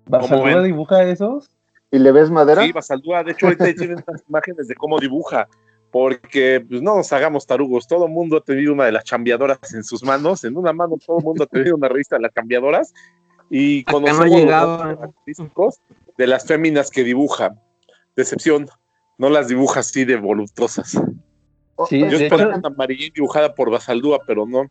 ¿Basadura 0.07 0.55
ven? 0.55 0.63
dibuja 0.63 1.03
esos? 1.03 1.49
¿Y 1.91 1.99
le 1.99 2.11
ves 2.11 2.29
madera? 2.31 2.63
Sí, 2.63 2.71
Basaldúa, 2.71 3.23
de 3.23 3.33
hecho 3.33 3.47
ahorita 3.47 3.65
tienen 3.75 4.03
unas 4.07 4.23
imágenes 4.27 4.67
de 4.67 4.75
cómo 4.75 4.97
dibuja, 4.99 5.47
porque 5.91 6.65
pues, 6.67 6.81
no 6.81 6.95
nos 6.95 7.11
hagamos 7.13 7.45
tarugos, 7.45 7.87
todo 7.87 8.05
el 8.05 8.11
mundo 8.11 8.37
ha 8.37 8.41
tenido 8.41 8.73
una 8.73 8.85
de 8.85 8.93
las 8.93 9.03
chambeadoras 9.03 9.59
en 9.73 9.83
sus 9.83 10.03
manos, 10.03 10.43
en 10.45 10.55
una 10.57 10.71
mano 10.73 10.95
todo 11.05 11.17
el 11.19 11.23
mundo 11.25 11.43
ha 11.43 11.47
tenido 11.47 11.75
una 11.75 11.89
revista 11.89 12.15
de 12.15 12.21
las 12.23 12.33
chambeadoras, 12.33 12.93
y 13.49 13.81
Acá 13.81 13.91
no 13.91 13.99
conocemos 14.01 14.39
los 14.41 14.49
datos 14.49 14.81
característicos 14.97 15.81
de 16.17 16.27
las 16.27 16.45
féminas 16.47 16.89
que 16.89 17.03
dibuja. 17.03 17.53
Decepción, 18.15 18.67
no 19.17 19.29
las 19.29 19.49
dibuja 19.49 19.81
así 19.81 20.05
de 20.05 20.15
voluptuosas. 20.15 20.95
Oh, 21.75 21.85
Sí, 21.85 21.99
Yo 21.99 22.17
de 22.17 22.25
esperaba 22.25 22.51
hecho- 22.51 22.59
una 22.59 22.67
amarillín 22.69 23.11
dibujada 23.13 23.53
por 23.53 23.69
Basaldúa, 23.69 24.19
pero 24.25 24.45
no, 24.45 24.69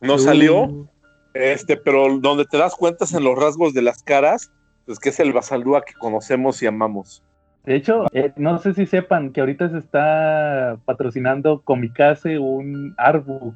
no 0.00 0.18
salió. 0.18 0.88
Este, 1.34 1.76
pero 1.76 2.18
donde 2.18 2.44
te 2.44 2.58
das 2.58 2.74
cuenta 2.76 3.04
es 3.06 3.14
en 3.14 3.24
los 3.24 3.36
rasgos 3.38 3.72
de 3.74 3.82
las 3.82 4.02
caras, 4.02 4.52
pues 4.86 4.98
que 4.98 5.10
es 5.10 5.20
el 5.20 5.32
Basaldúa 5.32 5.82
que 5.82 5.94
conocemos 5.94 6.62
y 6.62 6.66
amamos. 6.66 7.22
De 7.64 7.76
hecho, 7.76 8.06
eh, 8.12 8.32
no 8.36 8.58
sé 8.58 8.74
si 8.74 8.86
sepan 8.86 9.32
que 9.32 9.40
ahorita 9.40 9.68
se 9.70 9.78
está 9.78 10.76
patrocinando 10.84 11.60
Comicase 11.62 12.38
un 12.38 12.94
Arbu. 12.98 13.54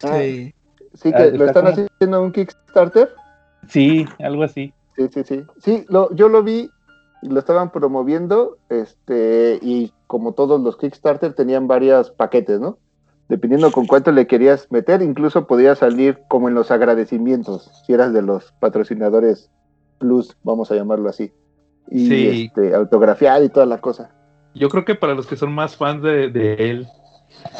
sí. 0.00 0.54
Sí, 0.94 1.10
Ah, 1.14 1.18
que 1.18 1.24
lo 1.32 1.44
está 1.44 1.60
están 1.60 1.74
como- 1.74 1.86
haciendo 1.96 2.22
un 2.22 2.32
Kickstarter. 2.32 3.10
Sí, 3.68 4.06
algo 4.20 4.42
así. 4.42 4.72
Sí, 4.96 5.08
sí, 5.12 5.22
sí. 5.22 5.44
Sí, 5.62 5.84
lo, 5.88 6.12
yo 6.14 6.28
lo 6.30 6.42
vi 6.42 6.70
y 7.20 7.28
lo 7.28 7.38
estaban 7.38 7.70
promoviendo, 7.70 8.56
este, 8.70 9.58
y 9.60 9.92
como 10.06 10.32
todos 10.32 10.60
los 10.60 10.76
Kickstarter 10.78 11.34
tenían 11.34 11.68
varios 11.68 12.10
paquetes, 12.10 12.58
¿no? 12.58 12.78
Dependiendo 13.28 13.70
con 13.70 13.86
cuánto 13.86 14.10
le 14.12 14.26
querías 14.26 14.72
meter, 14.72 15.02
incluso 15.02 15.46
podía 15.46 15.74
salir 15.74 16.18
como 16.28 16.48
en 16.48 16.54
los 16.54 16.70
agradecimientos, 16.70 17.70
si 17.86 17.92
eras 17.92 18.12
de 18.14 18.22
los 18.22 18.52
patrocinadores 18.60 19.50
plus, 19.98 20.36
vamos 20.42 20.70
a 20.70 20.74
llamarlo 20.74 21.08
así. 21.08 21.32
Y 21.90 22.06
Sí. 22.06 22.50
este, 22.54 22.74
autografiar 22.74 23.42
y 23.42 23.48
toda 23.48 23.66
la 23.66 23.78
cosa. 23.78 24.10
Yo 24.54 24.68
creo 24.68 24.84
que 24.84 24.94
para 24.94 25.14
los 25.14 25.26
que 25.26 25.36
son 25.36 25.52
más 25.52 25.76
fans 25.76 26.02
de, 26.02 26.28
de 26.28 26.54
él. 26.70 26.86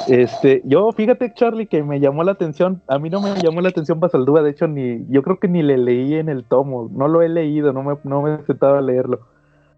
Este, 0.09 0.63
yo 0.65 0.91
fíjate, 0.93 1.33
Charlie, 1.35 1.67
que 1.67 1.83
me 1.83 2.01
llamó 2.01 2.25
la 2.25 2.33
atención. 2.33 2.83
A 2.89 2.99
mí 2.99 3.11
no 3.11 3.21
me 3.21 3.35
llamó 3.37 3.61
la 3.61 3.69
atención 3.69 4.01
Basaldúa, 4.01 4.43
de 4.43 4.51
hecho, 4.51 4.67
ni, 4.67 5.07
yo 5.09 5.23
creo 5.23 5.39
que 5.39 5.49
ni 5.49 5.63
le 5.63 5.79
leí 5.79 6.15
en 6.15 6.29
el 6.29 6.45
tomo. 6.45 6.89
No 6.93 7.09
lo 7.09 7.23
he 7.23 7.29
leído, 7.29 7.73
no 7.73 7.83
me, 7.83 7.97
no 8.05 8.23
me 8.23 8.35
he 8.35 8.43
sentado 8.45 8.77
a 8.77 8.81
leerlo. 8.83 9.21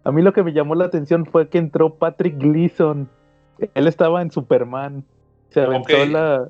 A 0.03 0.11
mí 0.11 0.21
lo 0.21 0.33
que 0.33 0.43
me 0.43 0.53
llamó 0.53 0.75
la 0.75 0.85
atención 0.85 1.25
fue 1.25 1.49
que 1.49 1.57
entró 1.57 1.95
Patrick 1.95 2.37
Gleason. 2.37 3.09
Él 3.73 3.87
estaba 3.87 4.21
en 4.21 4.31
Superman. 4.31 5.03
Se 5.49 5.61
aventó 5.61 6.05
la. 6.05 6.49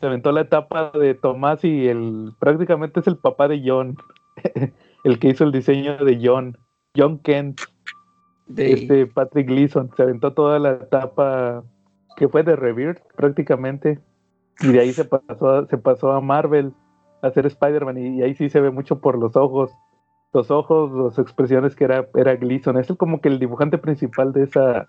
Se 0.00 0.06
aventó 0.06 0.32
la 0.32 0.40
etapa 0.42 0.90
de 0.90 1.14
Tomás 1.14 1.64
y 1.64 1.86
el 1.86 2.32
prácticamente 2.40 3.00
es 3.00 3.06
el 3.06 3.16
papá 3.16 3.46
de 3.48 3.62
John. 3.64 3.96
el 5.04 5.18
que 5.18 5.28
hizo 5.30 5.44
el 5.44 5.52
diseño 5.52 5.96
de 6.04 6.18
John. 6.22 6.56
John 6.96 7.18
Kent 7.18 7.60
de- 8.46 8.72
este 8.72 9.06
Patrick 9.06 9.48
Gleason 9.48 9.90
se 9.96 10.02
aventó 10.02 10.32
toda 10.34 10.58
la 10.58 10.72
etapa 10.72 11.64
que 12.16 12.28
fue 12.28 12.42
de 12.42 12.56
Rebirth 12.56 13.00
prácticamente 13.16 13.98
y 14.60 14.68
de 14.72 14.80
ahí 14.80 14.92
se 14.92 15.04
pasó 15.04 15.50
a, 15.50 15.66
se 15.66 15.78
pasó 15.78 16.12
a 16.12 16.20
Marvel 16.20 16.72
a 17.22 17.28
hacer 17.28 17.46
Spider-Man 17.46 17.98
y, 17.98 18.18
y 18.18 18.22
ahí 18.22 18.34
sí 18.34 18.50
se 18.50 18.60
ve 18.60 18.70
mucho 18.70 19.00
por 19.00 19.18
los 19.18 19.36
ojos 19.36 19.70
los 20.34 20.50
ojos 20.50 20.90
las 20.92 21.18
expresiones 21.18 21.74
que 21.74 21.84
era 21.84 22.06
era 22.14 22.36
Gleason 22.36 22.76
es 22.78 22.88
como 22.98 23.20
que 23.20 23.28
el 23.28 23.38
dibujante 23.38 23.78
principal 23.78 24.32
de 24.32 24.44
esa 24.44 24.88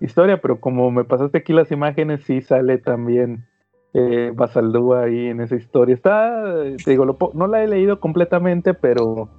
historia 0.00 0.40
pero 0.40 0.60
como 0.60 0.90
me 0.90 1.04
pasaste 1.04 1.38
aquí 1.38 1.52
las 1.54 1.70
imágenes 1.72 2.22
sí 2.24 2.42
sale 2.42 2.76
también 2.78 3.46
eh, 3.94 4.32
Basaldúa 4.34 5.04
ahí 5.04 5.28
en 5.28 5.40
esa 5.40 5.56
historia 5.56 5.94
está 5.94 6.44
te 6.84 6.90
digo 6.90 7.06
lo 7.06 7.16
no 7.32 7.46
la 7.46 7.64
he 7.64 7.68
leído 7.68 8.00
completamente 8.00 8.74
pero 8.74 9.30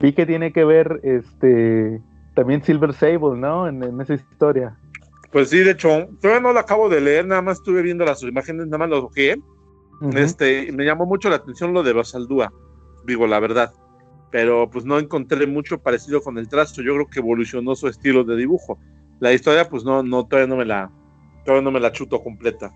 vi 0.00 0.12
que 0.12 0.26
tiene 0.26 0.52
que 0.52 0.64
ver 0.64 1.00
este 1.02 2.00
también 2.34 2.62
Silver 2.62 2.92
Sable, 2.94 3.38
¿no? 3.38 3.68
En, 3.68 3.82
en 3.82 4.00
esa 4.00 4.14
historia. 4.14 4.76
Pues 5.32 5.50
sí, 5.50 5.58
de 5.58 5.72
hecho, 5.72 6.08
todavía 6.20 6.40
no 6.40 6.52
lo 6.52 6.58
acabo 6.58 6.88
de 6.88 7.00
leer, 7.00 7.26
nada 7.26 7.42
más 7.42 7.58
estuve 7.58 7.82
viendo 7.82 8.04
las 8.04 8.22
imágenes, 8.22 8.66
nada 8.66 8.78
más 8.78 8.88
lo 8.88 9.02
toqué. 9.02 9.36
Ujú. 10.00 10.16
Este, 10.16 10.68
y 10.68 10.72
me 10.72 10.84
llamó 10.84 11.06
mucho 11.06 11.28
la 11.28 11.36
atención 11.36 11.72
lo 11.72 11.82
de 11.82 11.92
Basaldúa, 11.92 12.50
digo 13.06 13.26
la 13.26 13.38
verdad. 13.38 13.72
Pero 14.30 14.70
pues 14.70 14.84
no 14.84 14.98
encontré 14.98 15.46
mucho 15.46 15.78
parecido 15.78 16.20
con 16.20 16.38
el 16.38 16.48
trazo. 16.48 16.82
Yo 16.82 16.94
creo 16.94 17.06
que 17.06 17.18
evolucionó 17.18 17.74
su 17.74 17.88
estilo 17.88 18.24
de 18.24 18.36
dibujo. 18.36 18.78
La 19.18 19.32
historia, 19.32 19.68
pues 19.68 19.84
no, 19.84 20.02
no, 20.02 20.24
todavía 20.26 20.48
no 20.48 20.56
me 20.56 20.64
la, 20.64 20.90
todavía 21.44 21.64
no 21.64 21.72
me 21.72 21.80
la 21.80 21.92
chuto 21.92 22.22
completa. 22.22 22.70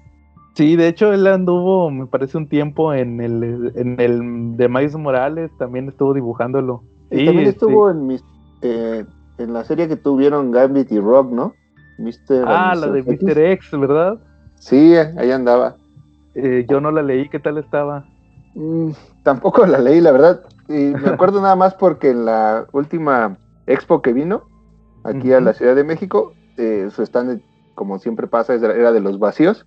Sí, 0.55 0.77
de 0.77 0.89
hecho 0.89 1.13
él 1.13 1.27
anduvo, 1.27 1.91
me 1.91 2.07
parece, 2.07 2.39
un 2.39 2.49
tiempo 2.49 2.93
en 2.93 3.21
el, 3.21 3.73
en 3.75 4.01
el 4.01 4.57
de 4.57 4.69
Miles 4.69 4.95
Morales, 4.97 5.51
también 5.59 5.89
estuvo 5.89 6.13
dibujándolo. 6.13 6.83
Y 7.11 7.19
Sí, 7.19 7.25
también 7.27 7.49
este, 7.49 7.51
estuvo 7.51 7.91
en 7.91 8.07
mis, 8.07 8.23
eh, 8.63 9.05
en 9.39 9.53
la 9.53 9.65
serie 9.65 9.89
que 9.89 9.97
tuvieron 9.97 10.51
Gambit 10.51 10.91
y 10.93 10.99
Rock, 11.01 11.31
¿no? 11.31 11.55
Mr. 11.99 12.45
Ah, 12.47 12.75
la 12.75 12.89
de. 12.89 13.03
Mr. 13.03 13.39
X, 13.39 13.71
¿verdad? 13.79 14.19
Sí, 14.57 14.95
ahí 14.97 15.31
andaba. 15.31 15.77
Eh, 16.35 16.65
yo 16.69 16.81
no 16.81 16.91
la 16.91 17.03
leí, 17.03 17.29
¿qué 17.29 17.39
tal 17.39 17.59
estaba? 17.59 18.05
Mm, 18.55 18.93
tampoco 19.23 19.67
la 19.67 19.79
leí, 19.79 20.01
la 20.01 20.13
verdad. 20.13 20.43
Y 20.69 20.73
me 20.73 21.09
acuerdo 21.09 21.41
nada 21.43 21.57
más 21.57 21.75
porque 21.75 22.11
en 22.11 22.25
la 22.25 22.67
última 22.73 23.37
expo 23.67 24.01
que 24.03 24.13
vino 24.13 24.45
aquí 25.05 25.33
a 25.33 25.41
la 25.41 25.53
Ciudad 25.53 25.77
de 25.77 25.85
México, 25.85 26.33
eh, 26.57 26.89
su 26.91 27.03
stand, 27.03 27.41
como 27.75 27.99
siempre 27.99 28.27
pasa, 28.27 28.55
era 28.55 28.75
era 28.75 28.93
de 28.93 29.01
los 29.01 29.19
vacíos. 29.19 29.67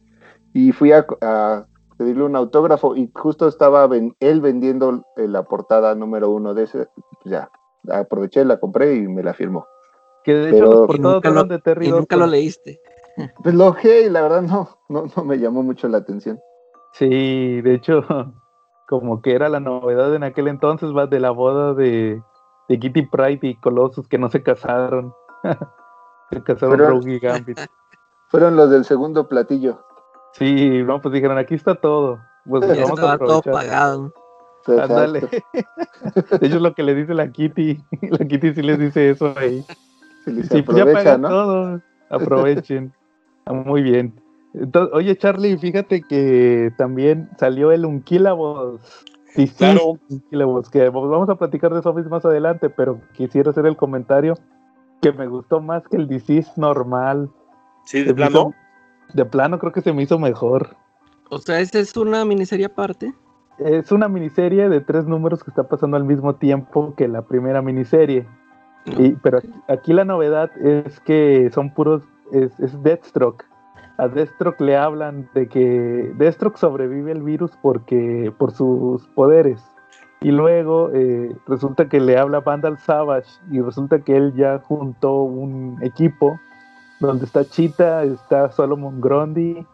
Y 0.53 0.71
fui 0.71 0.91
a, 0.91 1.05
a 1.21 1.65
pedirle 1.97 2.23
un 2.23 2.35
autógrafo 2.35 2.95
y 2.95 3.11
justo 3.13 3.47
estaba 3.47 3.85
ven- 3.87 4.15
él 4.19 4.41
vendiendo 4.41 5.03
eh, 5.17 5.27
la 5.27 5.43
portada 5.43 5.93
número 5.95 6.31
uno 6.31 6.53
de 6.53 6.63
ese. 6.63 6.87
Pues 7.27 7.41
ya, 7.85 7.99
aproveché, 7.99 8.45
la 8.45 8.59
compré 8.59 8.95
y 8.95 9.07
me 9.07 9.21
la 9.23 9.33
firmó. 9.33 9.67
Que 10.23 10.33
de 10.33 10.49
hecho 10.49 10.65
Pero- 10.69 10.87
los 10.87 10.99
nunca, 10.99 11.29
lo, 11.29 11.43
de 11.43 11.59
Terry 11.59 11.87
y 11.87 11.91
nunca 11.91 12.15
lo 12.15 12.27
leíste. 12.27 12.79
Pues 13.41 13.55
lo 13.55 13.65
ojé 13.65 14.01
y 14.01 14.09
la 14.11 14.21
verdad 14.21 14.43
no, 14.43 14.77
no, 14.89 15.05
no 15.15 15.23
me 15.23 15.39
llamó 15.39 15.63
mucho 15.63 15.87
la 15.87 15.97
atención. 15.97 16.39
Sí, 16.93 17.61
de 17.61 17.73
hecho, 17.73 18.01
como 18.87 19.23
que 19.23 19.33
era 19.33 19.49
la 19.49 19.59
novedad 19.59 20.13
en 20.13 20.23
aquel 20.23 20.47
entonces, 20.47 20.95
va 20.95 21.07
de 21.07 21.19
la 21.19 21.31
boda 21.31 21.73
de, 21.73 22.21
de 22.69 22.79
Kitty 22.79 23.07
Pride 23.07 23.39
y 23.41 23.55
Colossus 23.59 24.07
que 24.07 24.19
no 24.19 24.29
se 24.29 24.43
casaron. 24.43 25.15
se 26.29 26.43
casaron 26.43 26.77
Pero- 26.77 26.89
Rogue 26.91 27.15
y 27.15 27.19
Gambit. 27.19 27.59
Fueron 28.29 28.55
los 28.55 28.69
del 28.69 28.85
segundo 28.85 29.27
platillo. 29.27 29.81
Sí, 30.33 30.83
no, 30.83 31.01
pues 31.01 31.11
dijeron, 31.13 31.39
aquí 31.39 31.55
está 31.55 31.73
todo. 31.73 32.19
Pues 32.45 32.67
Ya 32.67 32.83
vamos 32.83 32.99
a 32.99 33.17
todo 33.17 33.41
pagado. 33.41 34.13
Ándale. 34.67 35.19
Exacto. 35.19 36.37
De 36.39 36.47
hecho, 36.47 36.55
es 36.57 36.61
lo 36.61 36.73
que 36.73 36.83
le 36.83 36.95
dice 36.95 37.13
la 37.13 37.31
Kitty. 37.31 37.79
La 38.11 38.25
Kitty 38.27 38.53
sí 38.53 38.61
les 38.61 38.79
dice 38.79 39.09
eso 39.11 39.33
ahí. 39.37 39.63
Se 40.25 40.31
les 40.31 40.47
Sí, 40.47 40.61
pues 40.61 40.77
ya 40.77 40.85
pagan 40.91 41.21
¿no? 41.21 41.29
todo. 41.29 41.81
Aprovechen. 42.09 42.93
Ah, 43.45 43.53
Muy 43.53 43.81
bien. 43.81 44.13
Entonces, 44.53 44.93
oye, 44.95 45.15
Charlie, 45.17 45.57
fíjate 45.57 46.01
que 46.01 46.71
también 46.77 47.29
salió 47.37 47.71
el 47.71 47.85
Unkillables. 47.85 48.81
Sí, 49.35 49.47
sí, 49.47 49.53
Claro. 49.55 49.99
Unkillables, 50.09 50.69
que 50.69 50.89
vamos 50.89 51.29
a 51.29 51.35
platicar 51.35 51.73
de 51.73 51.81
zombies 51.81 52.07
más 52.09 52.25
adelante, 52.25 52.69
pero 52.69 52.99
quisiera 53.13 53.51
hacer 53.51 53.65
el 53.67 53.77
comentario 53.77 54.33
que 55.01 55.11
me 55.11 55.27
gustó 55.27 55.61
más 55.61 55.83
que 55.87 55.97
el 55.97 56.07
Disease 56.07 56.51
normal. 56.55 57.29
Sí, 57.85 58.03
de 58.03 58.13
plano. 58.13 58.31
hizo- 58.49 59.13
de 59.13 59.25
plano 59.25 59.59
creo 59.59 59.71
que 59.71 59.81
se 59.81 59.93
me 59.93 60.03
hizo 60.03 60.17
mejor. 60.19 60.75
O 61.29 61.37
sea, 61.39 61.59
esa 61.59 61.79
es 61.79 61.95
una 61.95 62.25
miniserie 62.25 62.65
aparte. 62.65 63.13
Es 63.59 63.91
una 63.91 64.07
miniserie 64.07 64.69
de 64.69 64.81
tres 64.81 65.05
números 65.05 65.43
que 65.43 65.49
está 65.49 65.63
pasando 65.63 65.97
al 65.97 66.03
mismo 66.03 66.35
tiempo 66.35 66.93
que 66.95 67.07
la 67.07 67.23
primera 67.23 67.61
miniserie. 67.61 68.27
Y, 68.85 69.13
pero 69.13 69.39
aquí, 69.39 69.53
aquí 69.67 69.93
la 69.93 70.05
novedad 70.05 70.51
es 70.57 70.99
que 71.01 71.49
son 71.51 71.73
puros, 71.73 72.03
es, 72.31 72.57
es 72.59 72.81
Deathstroke. 72.83 73.43
A 73.97 74.07
Deathstroke 74.07 74.61
le 74.61 74.77
hablan 74.77 75.27
de 75.33 75.47
que 75.47 76.13
Deathstroke 76.17 76.57
sobrevive 76.57 77.11
el 77.11 77.23
virus 77.23 77.51
porque, 77.61 78.31
por 78.37 78.51
sus 78.51 79.07
poderes. 79.07 79.63
Y 80.21 80.31
luego 80.31 80.89
eh, 80.93 81.35
resulta 81.47 81.89
que 81.89 81.99
le 81.99 82.17
habla 82.17 82.39
Vandal 82.39 82.77
Savage 82.79 83.29
y 83.51 83.61
resulta 83.61 83.99
que 83.99 84.15
él 84.15 84.33
ya 84.35 84.59
juntó 84.59 85.23
un 85.23 85.77
equipo 85.81 86.39
donde 86.99 87.25
está 87.25 87.45
Cheetah, 87.45 88.03
está 88.03 88.49
Solomon 88.51 88.99
Grundy, 88.99 89.65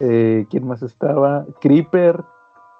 eh, 0.00 0.46
¿quién 0.50 0.66
más 0.66 0.82
estaba? 0.82 1.46
Creeper, 1.60 2.22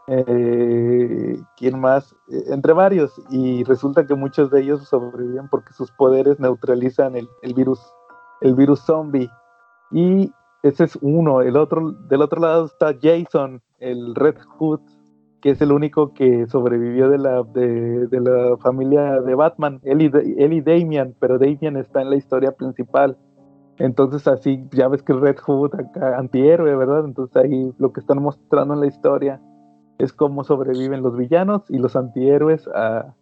eh, 0.09 1.41
¿quién 1.57 1.81
más? 1.81 2.15
Eh, 2.29 2.45
entre 2.49 2.73
varios, 2.73 3.13
y 3.31 3.65
resulta 3.65 4.07
que 4.07 4.15
muchos 4.15 4.51
de 4.51 4.63
ellos 4.63 4.89
sobreviven 4.89 5.49
porque 5.49 5.73
sus 5.73 5.91
poderes 5.93 6.39
neutralizan 6.39 7.17
el, 7.17 7.29
el 7.43 7.55
virus, 7.55 7.81
el 8.41 8.55
virus 8.55 8.81
zombie. 8.81 9.31
Y 9.91 10.33
ese 10.63 10.85
es 10.85 10.99
uno, 11.01 11.43
el 11.43 11.57
otro, 11.57 11.93
del 12.09 12.23
otro 12.23 12.41
lado 12.41 12.67
está 12.67 12.95
Jason, 13.01 13.63
el 13.79 14.15
Red 14.15 14.37
Hood, 14.59 14.81
que 15.41 15.51
es 15.51 15.61
el 15.61 15.71
único 15.71 16.13
que 16.13 16.47
sobrevivió 16.47 17.09
de 17.09 17.19
la, 17.19 17.43
de, 17.43 18.07
de 18.09 18.21
la 18.21 18.57
familia 18.59 19.21
de 19.21 19.35
Batman, 19.35 19.81
él 19.85 20.03
y, 20.03 20.07
él 20.07 20.53
y 20.53 20.61
Damian, 20.61 21.15
pero 21.21 21.39
Damian 21.39 21.77
está 21.77 22.03
en 22.03 22.11
la 22.11 22.17
historia 22.17 22.53
principal. 22.53 23.17
Entonces 23.79 24.27
así, 24.27 24.67
ya 24.73 24.89
ves 24.89 25.03
que 25.03 25.13
el 25.13 25.21
Red 25.21 25.37
Hood 25.39 25.75
acá, 25.75 26.17
antihéroe, 26.19 26.75
¿verdad? 26.77 27.05
Entonces 27.05 27.37
ahí 27.37 27.73
lo 27.79 27.93
que 27.93 28.01
están 28.01 28.23
mostrando 28.23 28.75
en 28.75 28.81
la 28.81 28.87
historia 28.87 29.41
es 29.99 30.13
cómo 30.13 30.45
sobreviven 30.45 31.03
los 31.03 31.17
villanos 31.17 31.63
y 31.69 31.79
los 31.79 31.97
antihéroes 31.97 32.69
a, 32.69 33.15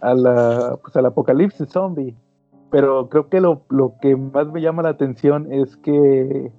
a 0.00 0.14
la, 0.14 0.78
pues 0.82 0.96
al 0.96 1.06
apocalipsis 1.06 1.68
zombie. 1.70 2.14
Pero 2.70 3.08
creo 3.08 3.28
que 3.28 3.40
lo, 3.40 3.64
que 4.00 4.16
más 4.16 4.50
me 4.50 4.60
llama 4.60 4.82
la 4.82 4.90
atención 4.90 5.52
es 5.52 5.76
que 5.76 6.50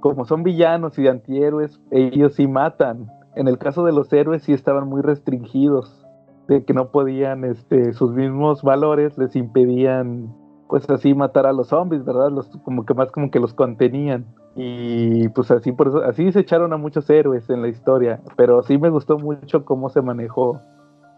como 0.00 0.24
son 0.24 0.42
villanos 0.44 0.98
y 0.98 1.08
antihéroes, 1.08 1.80
ellos 1.90 2.34
sí 2.34 2.46
matan. 2.46 3.10
En 3.34 3.48
el 3.48 3.58
caso 3.58 3.84
de 3.84 3.92
los 3.92 4.12
héroes 4.12 4.44
sí 4.44 4.52
estaban 4.52 4.88
muy 4.88 5.02
restringidos, 5.02 6.06
de 6.46 6.64
que 6.64 6.72
no 6.72 6.90
podían, 6.92 7.44
este, 7.44 7.92
sus 7.92 8.12
mismos 8.12 8.62
valores 8.62 9.18
les 9.18 9.34
impedían, 9.34 10.32
pues 10.68 10.88
así 10.90 11.14
matar 11.14 11.46
a 11.46 11.52
los 11.52 11.68
zombies, 11.68 12.04
¿verdad? 12.04 12.30
Los, 12.30 12.48
como 12.64 12.84
que 12.84 12.94
más 12.94 13.10
como 13.10 13.30
que 13.30 13.40
los 13.40 13.54
contenían. 13.54 14.26
Y 14.54 15.28
pues 15.30 15.50
así 15.50 15.72
por 15.72 15.88
eso, 15.88 16.02
así 16.02 16.32
se 16.32 16.40
echaron 16.40 16.72
a 16.72 16.76
muchos 16.76 17.08
héroes 17.10 17.48
en 17.50 17.62
la 17.62 17.68
historia, 17.68 18.20
pero 18.36 18.62
sí 18.62 18.78
me 18.78 18.88
gustó 18.88 19.18
mucho 19.18 19.64
cómo 19.64 19.90
se 19.90 20.00
manejó 20.00 20.60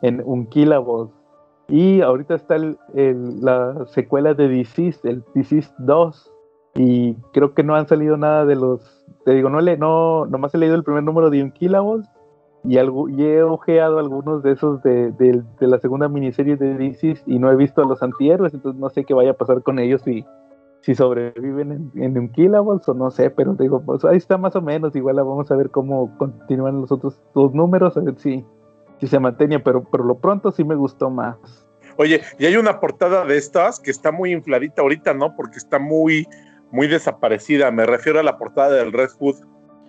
en 0.03 0.23
Unkillables. 0.25 1.11
Y 1.69 2.01
ahorita 2.01 2.35
está 2.35 2.57
el, 2.57 2.79
la 3.41 3.87
secuela 3.87 4.35
de 4.35 4.49
Disease, 4.49 5.01
el 5.09 5.23
Disease 5.35 5.71
2, 5.79 6.33
y 6.77 7.15
creo 7.33 7.55
que 7.55 7.63
no 7.63 7.75
han 7.75 7.87
salido 7.87 8.17
nada 8.17 8.47
de 8.47 8.57
los, 8.57 9.05
te 9.25 9.33
digo, 9.33 9.51
no 9.51 9.61
le, 9.61 9.77
no, 9.77 10.27
nomás 10.27 10.55
he 10.55 10.59
leído 10.59 10.75
el 10.75 10.85
primer 10.85 11.03
número 11.03 11.29
de 11.31 11.43
Unkillables 11.43 12.09
y, 12.69 12.77
algo, 12.77 13.09
y 13.09 13.25
he 13.25 13.43
ojeado 13.43 13.99
algunos 13.99 14.43
de 14.43 14.53
esos 14.53 14.83
de, 14.83 15.11
de, 15.13 15.43
de, 15.59 15.67
la 15.67 15.79
segunda 15.79 16.07
miniserie 16.07 16.57
de 16.57 16.75
DC 16.75 17.23
y 17.27 17.39
no 17.39 17.51
he 17.51 17.57
visto 17.57 17.81
a 17.81 17.87
los 17.87 18.03
antihéroes, 18.03 18.53
entonces 18.53 18.79
no 18.79 18.91
sé 18.91 19.05
qué 19.05 19.15
vaya 19.15 19.31
a 19.31 19.35
pasar 19.35 19.63
con 19.63 19.79
ellos 19.79 20.03
si, 20.05 20.27
si 20.83 20.95
sobreviven 20.95 21.73
en, 21.73 22.03
en 22.03 22.19
Unkillables 22.19 22.87
o 22.87 22.93
no 22.93 23.11
sé, 23.11 23.31
pero 23.31 23.55
digo, 23.55 23.83
pues 23.87 24.05
ahí 24.05 24.19
está 24.19 24.37
más 24.37 24.55
o 24.55 24.61
menos, 24.61 24.95
igual 24.95 25.17
vamos 25.17 25.51
a 25.51 25.57
ver 25.57 25.71
cómo 25.71 26.15
continúan 26.19 26.83
los 26.83 26.93
otros 26.93 27.19
dos 27.35 27.55
números, 27.55 27.97
a 27.97 28.01
ver 28.01 28.19
si, 28.19 28.45
si 29.01 29.07
se 29.07 29.19
mantenía, 29.19 29.65
pero 29.65 29.83
por 29.83 30.05
lo 30.05 30.19
pronto 30.19 30.53
sí 30.53 30.63
me 30.63 30.75
gustó 30.75 31.09
más. 31.09 31.39
Oye, 31.97 32.21
y 32.39 32.45
hay 32.45 32.57
una 32.57 32.81
portada 32.81 33.25
de 33.25 33.39
estas 33.39 33.81
que 33.81 33.91
está 33.91 34.13
muy 34.13 34.31
infladita 34.33 34.83
ahorita, 34.83 35.15
¿no? 35.15 35.35
Porque 35.35 35.57
está 35.57 35.79
muy, 35.79 36.29
muy 36.71 36.87
desaparecida. 36.87 37.71
Me 37.71 37.87
refiero 37.87 38.21
a 38.21 38.23
la 38.23 38.37
portada 38.37 38.77
del 38.77 38.93
Red 38.93 39.09
Hood. 39.19 39.37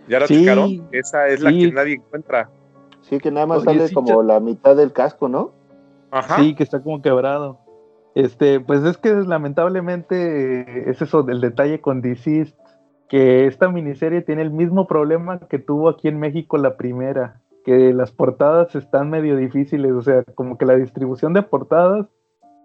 ¿Ya 0.07 0.21
la 0.21 0.27
Sí, 0.27 0.39
checaron? 0.39 0.87
Esa 0.91 1.27
es 1.27 1.41
la 1.41 1.51
sí. 1.51 1.59
que 1.59 1.71
nadie 1.71 1.95
encuentra. 1.95 2.49
Sí, 3.09 3.19
que 3.19 3.31
nada 3.31 3.47
más 3.47 3.59
Oye, 3.59 3.65
sale 3.65 3.87
sí, 3.87 3.95
como 3.95 4.21
la 4.23 4.39
mitad 4.39 4.75
del 4.75 4.93
casco, 4.93 5.27
¿no? 5.27 5.51
Ajá. 6.11 6.35
Sí, 6.35 6.55
que 6.55 6.63
está 6.63 6.81
como 6.81 7.01
quebrado. 7.01 7.57
Este, 8.15 8.59
pues 8.59 8.83
es 8.83 8.97
que 8.97 9.13
lamentablemente 9.13 10.61
eh, 10.61 10.83
es 10.89 11.01
eso 11.01 11.23
del 11.23 11.41
detalle 11.41 11.81
con 11.81 12.01
Deceased, 12.01 12.53
que 13.07 13.47
esta 13.47 13.69
miniserie 13.69 14.21
tiene 14.21 14.41
el 14.43 14.51
mismo 14.51 14.85
problema 14.87 15.39
que 15.39 15.59
tuvo 15.59 15.89
aquí 15.89 16.07
en 16.07 16.19
México 16.19 16.57
la 16.57 16.77
primera, 16.77 17.41
que 17.65 17.93
las 17.93 18.11
portadas 18.11 18.75
están 18.75 19.09
medio 19.09 19.35
difíciles, 19.35 19.91
o 19.91 20.01
sea, 20.01 20.23
como 20.35 20.57
que 20.57 20.65
la 20.65 20.75
distribución 20.75 21.33
de 21.33 21.41
portadas 21.43 22.07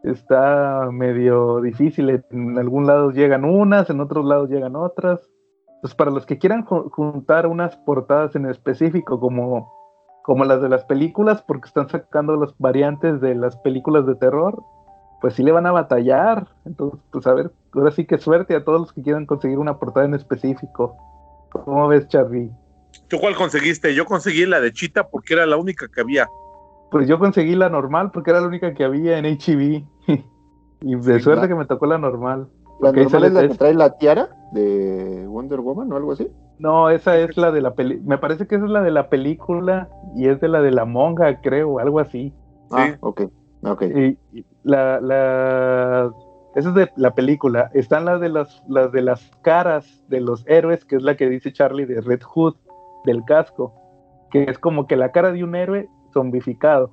está 0.03 0.89
medio 0.93 1.61
difícil. 1.61 2.23
En 2.31 2.59
algún 2.59 2.87
lado 2.87 3.11
llegan 3.11 3.45
unas, 3.45 3.89
en 3.89 4.01
otros 4.01 4.25
lados 4.27 4.51
llegan 4.51 4.77
otras. 4.77 5.21
Pues 5.81 5.95
para 5.95 6.11
los 6.11 6.27
que 6.27 6.39
quieran 6.39 6.65
ju- 6.65 6.91
juntar 6.91 7.47
unas 7.47 7.77
portadas 7.77 8.37
en 8.37 8.47
específico, 8.47 9.21
como, 9.21 9.71
como 10.25 10.47
las 10.47 10.63
de 10.63 10.71
las 10.71 10.85
películas, 10.87 11.43
porque 11.43 11.69
están 11.69 11.87
sacando 11.91 12.35
las 12.37 12.55
variantes 12.59 13.21
de 13.21 13.35
las 13.35 13.57
películas 13.59 14.07
de 14.07 14.15
terror, 14.15 14.63
pues 15.21 15.35
sí 15.35 15.43
le 15.43 15.53
van 15.53 15.67
a 15.67 15.71
batallar. 15.73 16.47
Entonces, 16.65 16.99
pues 17.13 17.27
a 17.27 17.35
ver, 17.35 17.53
ahora 17.75 17.91
sí 17.91 18.07
que 18.07 18.17
suerte 18.17 18.57
a 18.57 18.65
todos 18.65 18.81
los 18.81 18.93
que 18.95 19.03
quieran 19.03 19.27
conseguir 19.27 19.59
una 19.59 19.79
portada 19.79 20.07
en 20.07 20.15
específico. 20.15 20.97
¿Cómo 21.53 21.87
ves, 21.89 22.09
Charlie? 22.09 22.51
¿Tú 23.09 23.19
cuál 23.21 23.37
conseguiste? 23.37 23.95
Yo 23.95 24.07
conseguí 24.07 24.47
la 24.47 24.61
de 24.61 24.73
Chita 24.73 25.09
porque 25.09 25.35
era 25.35 25.45
la 25.45 25.59
única 25.59 25.89
que 25.95 26.01
había. 26.01 26.27
Pues 26.91 27.07
yo 27.07 27.19
conseguí 27.19 27.55
la 27.55 27.69
normal 27.69 28.11
porque 28.11 28.31
era 28.31 28.41
la 28.41 28.47
única 28.47 28.73
que 28.73 28.83
había 28.85 29.19
en 29.19 29.27
HB. 29.27 29.85
y 30.81 30.95
de 30.97 31.15
Sí, 31.19 31.21
suerte 31.21 31.43
la- 31.43 31.49
que 31.49 31.55
me 31.55 31.67
tocó 31.67 31.85
la 31.85 31.99
normal. 31.99 32.49
La 32.81 32.93
normal 32.93 33.11
sale 33.11 33.27
es 33.27 33.33
la 33.35 33.43
que 33.49 33.55
trae 33.55 33.75
la 33.75 33.99
tiara 33.99 34.31
de 34.55 35.27
Wonder 35.29 35.61
Woman 35.61 35.93
o 35.93 35.97
algo 35.97 36.13
así. 36.13 36.29
No, 36.59 36.89
esa 36.89 37.19
es 37.19 37.37
la 37.37 37.51
de 37.51 37.61
la 37.61 37.75
peli. 37.75 38.01
Me 38.05 38.17
parece 38.19 38.47
que 38.47 38.55
esa 38.55 38.65
es 38.65 38.71
la 38.71 38.83
de 38.83 38.91
la 38.93 39.09
película 39.09 39.89
y 40.15 40.29
es 40.29 40.41
de 40.41 40.49
la 40.49 40.63
de 40.63 40.71
la 40.71 40.85
monja, 40.85 41.41
creo, 41.41 41.79
algo 41.81 41.99
así. 42.01 42.33
Ah, 42.71 42.87
Sí. 42.89 42.95
ok. 43.01 43.23
Ok. 43.65 43.83
Y, 43.83 44.19
y 44.33 44.45
la, 44.63 45.01
la, 45.01 46.11
esa 46.55 46.69
es 46.69 46.75
de 46.75 46.91
la 46.97 47.15
película. 47.15 47.71
Están 47.75 48.05
las 48.05 48.21
de 48.21 48.29
las, 48.29 48.63
las 48.69 48.93
de 48.93 49.03
las 49.03 49.31
caras 49.43 50.05
de 50.09 50.21
los 50.21 50.47
héroes, 50.47 50.85
que 50.85 50.97
es 50.97 51.03
la 51.03 51.17
que 51.17 51.29
dice 51.29 51.53
Charlie 51.53 51.87
de 51.87 52.01
Red 52.01 52.23
Hood, 52.23 52.55
del 53.05 53.25
casco, 53.25 53.75
que 54.31 54.45
es 54.45 54.59
como 54.59 54.87
que 54.87 54.97
la 54.97 55.13
cara 55.13 55.33
de 55.33 55.43
un 55.45 55.55
héroe 55.57 55.89
zombificado. 56.13 56.91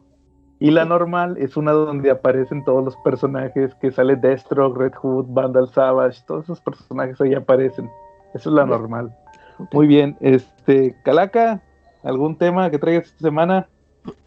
Y 0.62 0.69
la 0.71 0.86
normal 0.86 1.38
es 1.39 1.58
una 1.58 1.71
donde 1.71 2.12
aparecen 2.12 2.63
todos 2.63 2.86
los 2.86 2.95
personajes 2.97 3.74
que 3.82 3.91
sale 3.91 4.15
Deathstroke, 4.15 4.78
Red 4.78 4.93
Hood, 5.02 5.26
Vandal 5.30 5.67
Savage, 5.69 6.21
todos 6.28 6.43
esos 6.45 6.62
personajes 6.62 7.19
ahí 7.19 7.34
aparecen. 7.34 7.89
Eso 8.36 8.50
es 8.50 8.56
la 8.56 8.65
normal. 8.65 9.13
Muy 9.74 9.88
bien, 9.88 10.15
este, 10.21 10.95
Calaca, 11.04 11.62
¿algún 12.04 12.38
tema 12.38 12.69
que 12.69 12.78
traigas 12.78 13.08
esta 13.08 13.19
semana? 13.28 13.67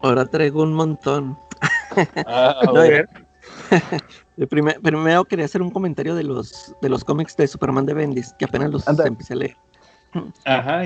Ahora 0.01 0.25
traigo 0.25 0.61
un 0.61 0.73
montón. 0.73 1.37
Ah, 2.27 2.59
No, 2.65 2.71
bueno. 2.73 2.97
Eh, 4.37 4.47
prime- 4.49 4.77
primero 4.81 5.23
quería 5.23 5.45
hacer 5.45 5.61
un 5.61 5.71
comentario 5.71 6.15
de 6.15 6.23
los, 6.23 6.75
de 6.81 6.89
los 6.89 7.03
cómics 7.05 7.37
de 7.37 7.47
Superman 7.47 7.85
de 7.85 7.93
Bendis, 7.93 8.33
que 8.37 8.43
apenas 8.45 8.71
los 8.71 8.87
Anda. 8.87 9.07
empecé 9.07 9.33
a 9.33 9.37
leer. 9.37 9.55
Ajá, 10.45 10.81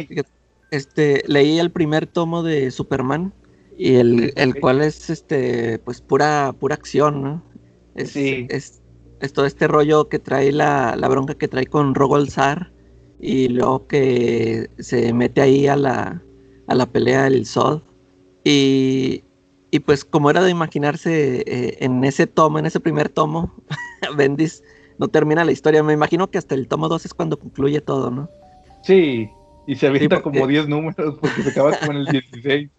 Este, 0.71 1.23
leí 1.27 1.57
el 1.59 1.71
primer 1.71 2.05
tomo 2.05 2.43
de 2.43 2.69
Superman 2.71 3.33
y 3.80 3.96
el, 3.96 4.34
el 4.36 4.60
cual 4.60 4.82
es 4.82 5.10
este 5.10 5.80
pues 5.80 6.02
pura 6.02 6.54
pura 6.60 6.76
acción, 6.76 7.24
¿no? 7.24 7.44
Es, 7.96 8.12
Sí. 8.12 8.46
es, 8.50 8.82
es 9.22 9.34
todo 9.34 9.46
este 9.46 9.68
rollo 9.68 10.10
que 10.10 10.20
trae 10.20 10.52
la, 10.52 10.96
la 10.98 11.08
bronca 11.08 11.34
que 11.36 11.48
trae 11.48 11.65
con 11.65 11.96
Rogol 11.96 12.30
Zar 12.30 12.72
y 13.20 13.48
luego 13.50 13.88
que 13.88 14.70
se 14.80 15.13
mete 15.13 15.42
ahí 15.42 15.68
a 15.68 15.76
la, 15.76 16.22
a 16.68 16.76
la 16.76 16.86
pelea 16.86 17.24
del 17.24 17.46
Zod 17.46 17.82
y, 18.44 19.24
y 19.72 19.80
pues 19.80 20.06
como 20.06 20.30
era 20.30 20.42
de 20.44 20.52
imaginarse 20.52 21.44
eh, 21.46 21.78
en 21.80 22.04
ese 22.04 22.28
tomo, 22.28 22.60
en 22.60 22.65
ese 22.65 22.80
primer 22.80 23.10
tomo, 23.10 23.54
Bendis 24.18 24.63
no 24.98 25.08
termina 25.08 25.46
la 25.46 25.52
historia. 25.54 25.84
Me 25.84 25.94
imagino 25.94 26.30
que 26.30 26.38
hasta 26.38 26.56
el 26.56 26.68
tomo 26.68 26.88
2 26.89 27.06
es 27.06 27.13
cuando 27.13 27.38
concluye 27.39 27.80
todo, 27.82 28.12
¿no? 28.12 28.30
Sí, 28.84 29.30
y 29.68 29.76
se 29.76 29.88
avienta 29.88 30.18
Sí, 30.18 30.22
porque- 30.24 30.39
como 30.39 30.48
10 30.48 30.68
números 30.68 31.18
porque 31.20 31.44
se 31.44 31.50
acaba 31.50 31.78
como 31.80 31.92
en 31.92 31.98
el 32.00 32.06
16. 32.08 32.70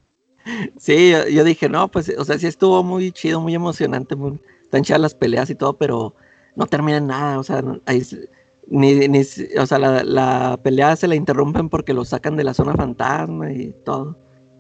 Sí, 0.77 1.11
yo, 1.11 1.29
yo 1.29 1.45
dije, 1.45 1.69
no, 1.69 1.89
pues, 1.89 2.13
o 2.17 2.25
sea, 2.25 2.39
sí 2.39 2.47
estuvo 2.47 2.83
muy 2.83 3.13
chido, 3.13 3.41
muy 3.41 3.55
emocionante, 3.55 4.17
muy, 4.17 4.41
están 4.63 4.83
chidas 4.83 5.01
las 5.01 5.15
peleas 5.15 5.51
y 5.51 5.55
todo, 5.55 5.75
pero 5.75 6.15
no 6.57 6.67
termina 6.67 6.99
en 6.99 7.07
nada, 7.07 7.39
o 7.39 7.43
sea, 7.43 7.63
ahí, 7.87 8.03
ni, 8.67 9.09
ni, 9.09 9.21
o 9.21 9.67
sea, 9.67 9.79
la, 9.79 10.03
la 10.05 10.59
pelea 10.63 10.97
se 10.97 11.09
la 11.09 11.15
interrumpen 11.15 11.69
porque 11.69 11.95
lo 11.95 12.05
sacan 12.05 12.37
de 12.37 12.45
la 12.45 12.55
zona 12.55 12.75
fantasma 12.75 13.53
y 13.53 13.75
todo, 13.85 14.17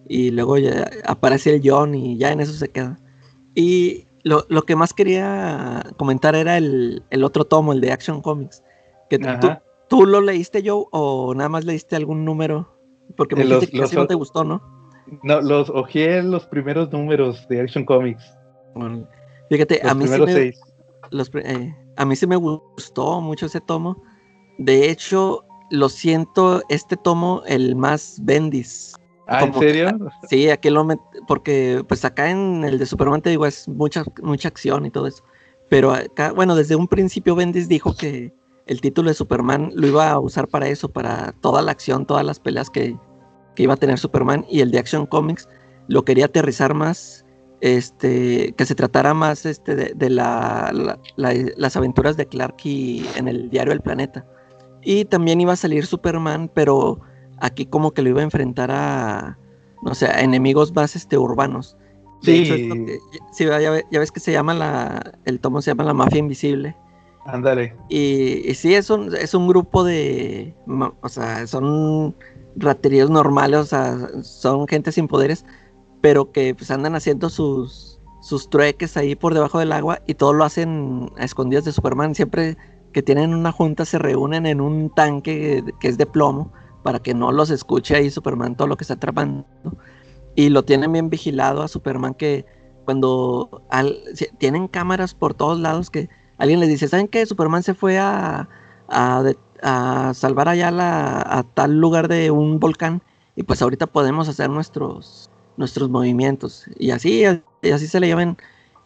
y 0.09 0.31
luego 0.31 0.59
ya 0.59 0.91
aparece 1.07 1.55
el 1.55 1.63
John 1.65 1.95
y 1.95 2.19
ya 2.19 2.33
en 2.33 2.41
eso 2.41 2.53
se 2.53 2.69
queda. 2.69 2.99
Y 3.55 4.07
lo, 4.23 4.45
lo 4.49 4.63
que 4.63 4.77
más 4.77 4.93
quería 4.93 5.85
comentar 5.97 6.35
era 6.35 6.59
el, 6.59 7.03
el 7.11 7.25
otro 7.25 7.45
tomo, 7.45 7.73
el 7.73 7.81
de 7.81 7.93
Action 7.93 8.21
Comics, 8.21 8.63
que 9.09 9.19
tú, 9.19 9.49
tú 9.89 10.07
lo 10.07 10.21
leíste, 10.21 10.63
Joe, 10.65 10.85
o 10.91 11.35
nada 11.35 11.49
más 11.49 11.65
leíste 11.65 11.97
algún 11.97 12.25
número, 12.25 12.77
porque 13.17 13.35
me 13.37 13.45
De 13.45 13.55
dijiste 13.55 13.73
que 13.73 13.81
casi 13.81 13.97
no 13.97 14.07
te 14.07 14.15
gustó, 14.15 14.45
¿no? 14.45 14.80
No, 15.23 15.41
los 15.41 15.71
ojeé 15.71 16.23
los 16.23 16.47
primeros 16.47 16.91
números 16.93 17.47
de 17.49 17.61
Action 17.61 17.85
Comics. 17.85 18.23
Bueno, 18.75 19.07
fíjate, 19.49 19.81
Los 19.83 19.93
a 19.93 19.95
mí, 19.95 20.07
sí 20.07 20.21
me, 20.21 20.33
seis. 20.33 20.61
los 21.11 21.31
pri- 21.31 21.43
eh, 21.45 21.77
a 21.97 22.05
mí 22.05 22.17
sí 22.17 22.27
me 22.27 22.37
gustó 22.37 23.21
mucho 23.21 23.47
ese 23.47 23.61
tomo. 23.61 24.03
De 24.59 24.91
hecho, 24.91 25.45
lo 25.71 25.89
siento, 25.89 26.63
este 26.69 26.97
tomo 26.97 27.43
el 27.47 27.75
más 27.77 28.19
Bendis. 28.23 28.95
Ah, 29.27 29.45
¿en 29.45 29.51
como 29.53 29.61
serio? 29.61 29.99
Sí, 30.29 30.51
aquí 30.51 30.71
lo 30.71 30.87
porque 31.29 31.85
pues 31.87 32.05
acá 32.05 32.31
en 32.31 32.65
el 32.65 32.79
de 32.79 32.87
Superman 32.87 33.23
te 33.23 33.31
digo 33.31 33.47
es 33.47 33.69
mucha 33.69 34.05
mucha 34.23 34.49
acción 34.49 34.87
y 34.87 34.91
todo 34.91 35.07
eso. 35.07 35.23
Pero 35.69 35.93
acá, 35.93 36.33
bueno, 36.33 36.57
desde 36.57 36.75
un 36.75 36.89
principio 36.89 37.37
Bendis 37.37 37.69
dijo 37.69 37.95
que 37.95 38.33
el 38.67 38.81
título 38.81 39.09
de 39.09 39.15
Superman 39.15 39.71
lo 39.75 39.87
iba 39.87 40.11
a 40.11 40.19
usar 40.19 40.49
para 40.49 40.67
eso, 40.69 40.89
para 40.89 41.33
toda 41.41 41.63
la 41.63 41.71
acción, 41.71 42.07
todas 42.07 42.25
las 42.25 42.41
peleas 42.41 42.71
que, 42.71 42.97
que 43.61 43.65
iba 43.65 43.75
a 43.75 43.77
tener 43.77 43.99
Superman 43.99 44.47
y 44.49 44.61
el 44.63 44.71
de 44.71 44.79
Action 44.79 45.05
Comics 45.05 45.47
lo 45.89 46.03
quería 46.03 46.25
aterrizar 46.25 46.73
más, 46.73 47.27
este, 47.61 48.55
que 48.57 48.65
se 48.65 48.75
tratara 48.75 49.13
más 49.13 49.45
este, 49.45 49.77
de, 49.77 49.93
de 49.95 50.09
la, 50.09 50.71
la- 50.73 50.99
la- 51.17 51.35
las 51.59 51.77
aventuras 51.77 52.17
de 52.17 52.25
Clark 52.27 52.57
y 52.65 53.05
en 53.17 53.29
el 53.29 53.51
diario 53.51 53.75
El 53.75 53.83
Planeta. 53.83 54.25
Y 54.83 55.05
también 55.05 55.43
iba 55.43 55.53
a 55.53 55.57
salir 55.57 55.85
Superman, 55.85 56.51
pero 56.55 57.01
aquí 57.39 57.67
como 57.67 57.91
que 57.91 58.01
lo 58.01 58.09
iba 58.09 58.21
a 58.21 58.25
enfrentar 58.25 58.71
a, 58.71 59.39
no 59.83 59.95
sé, 59.95 60.07
a 60.07 60.21
enemigos 60.23 60.75
más 60.75 60.97
este, 60.97 61.19
urbanos. 61.19 61.77
De 62.23 62.33
Sí. 62.33 62.43
hecho, 62.45 62.55
es 62.55 62.61
que- 62.87 62.99
sí, 63.33 63.45
ya, 63.45 63.71
ve- 63.71 63.85
ya 63.91 63.99
ves 64.01 64.11
que 64.11 64.21
se 64.21 64.33
llama 64.33 64.55
la, 64.55 65.13
el 65.27 65.39
tomo 65.39 65.61
se 65.61 65.71
llama 65.73 65.85
La 65.85 65.93
Mafia 65.93 66.19
Invisible. 66.21 66.75
Ándale. 67.27 67.77
Y, 67.91 68.51
y 68.51 68.55
sí, 68.55 68.75
es 68.75 68.89
un, 68.89 69.15
es 69.15 69.35
un 69.35 69.47
grupo 69.47 69.85
de. 69.85 70.55
O 71.03 71.09
sea, 71.11 71.47
son 71.47 72.17
rateríos 72.61 73.11
normales, 73.11 73.61
o 73.61 73.65
sea, 73.65 73.97
son 74.23 74.69
gente 74.69 74.93
sin 74.93 75.09
poderes, 75.09 75.45
pero 76.01 76.33
que 76.33 76.55
pues 76.55 76.71
andan 76.71 76.95
haciendo 76.95 77.29
sus, 77.31 78.01
sus 78.23 78.49
trueques 78.49 78.97
ahí 78.97 79.15
por 79.17 79.35
debajo 79.35 79.59
del 79.59 79.73
agua 79.73 80.01
y 80.07 80.15
todo 80.15 80.33
lo 80.33 80.45
hacen 80.45 81.11
a 81.19 81.25
escondidas 81.25 81.65
de 81.65 81.73
Superman. 81.73 82.15
Siempre 82.15 82.57
que 82.93 83.03
tienen 83.03 83.35
una 83.35 83.53
junta 83.53 83.85
se 83.85 83.99
reúnen 83.99 84.47
en 84.47 84.61
un 84.61 84.91
tanque 84.91 85.65
que 85.81 85.89
es 85.89 85.99
de 85.99 86.07
plomo 86.07 86.53
para 86.83 86.99
que 86.99 87.15
no 87.15 87.33
los 87.33 87.51
escuche 87.51 87.97
ahí 87.97 88.11
Superman 88.11 88.57
todo 88.57 88.69
lo 88.69 88.77
que 88.77 88.85
está 88.85 88.95
atrapando. 88.95 89.47
Y 90.35 90.49
lo 90.49 90.65
tienen 90.65 90.93
bien 90.93 91.11
vigilado 91.11 91.63
a 91.63 91.69
Superman 91.69 92.15
que 92.15 92.47
cuando 92.85 93.63
tienen 94.39 94.69
cámaras 94.69 95.15
por 95.15 95.35
todos 95.35 95.59
lados 95.61 95.91
que 95.91 96.09
alguien 96.39 96.61
les 96.61 96.69
dice, 96.69 96.89
¿saben 96.89 97.09
qué? 97.09 97.27
Superman 97.27 97.63
se 97.63 97.75
fue 97.75 97.99
a, 97.99 98.49
a 99.63 100.13
salvar 100.15 100.49
allá 100.49 100.71
la- 100.71 101.21
a 101.21 101.43
tal 101.43 101.79
lugar 101.79 102.09
de 102.09 102.31
un 102.31 102.59
volcán 102.61 103.03
y 103.37 103.43
pues 103.45 103.63
ahorita 103.63 103.87
podemos 103.87 104.29
hacer 104.29 104.51
nuestros, 104.51 105.31
nuestros 105.57 105.91
movimientos. 105.91 106.65
Y 106.79 106.91
así, 106.91 107.25
y 107.63 107.71
así 107.71 107.87
se 107.87 108.01
le 108.01 108.09
llaman. 108.09 108.37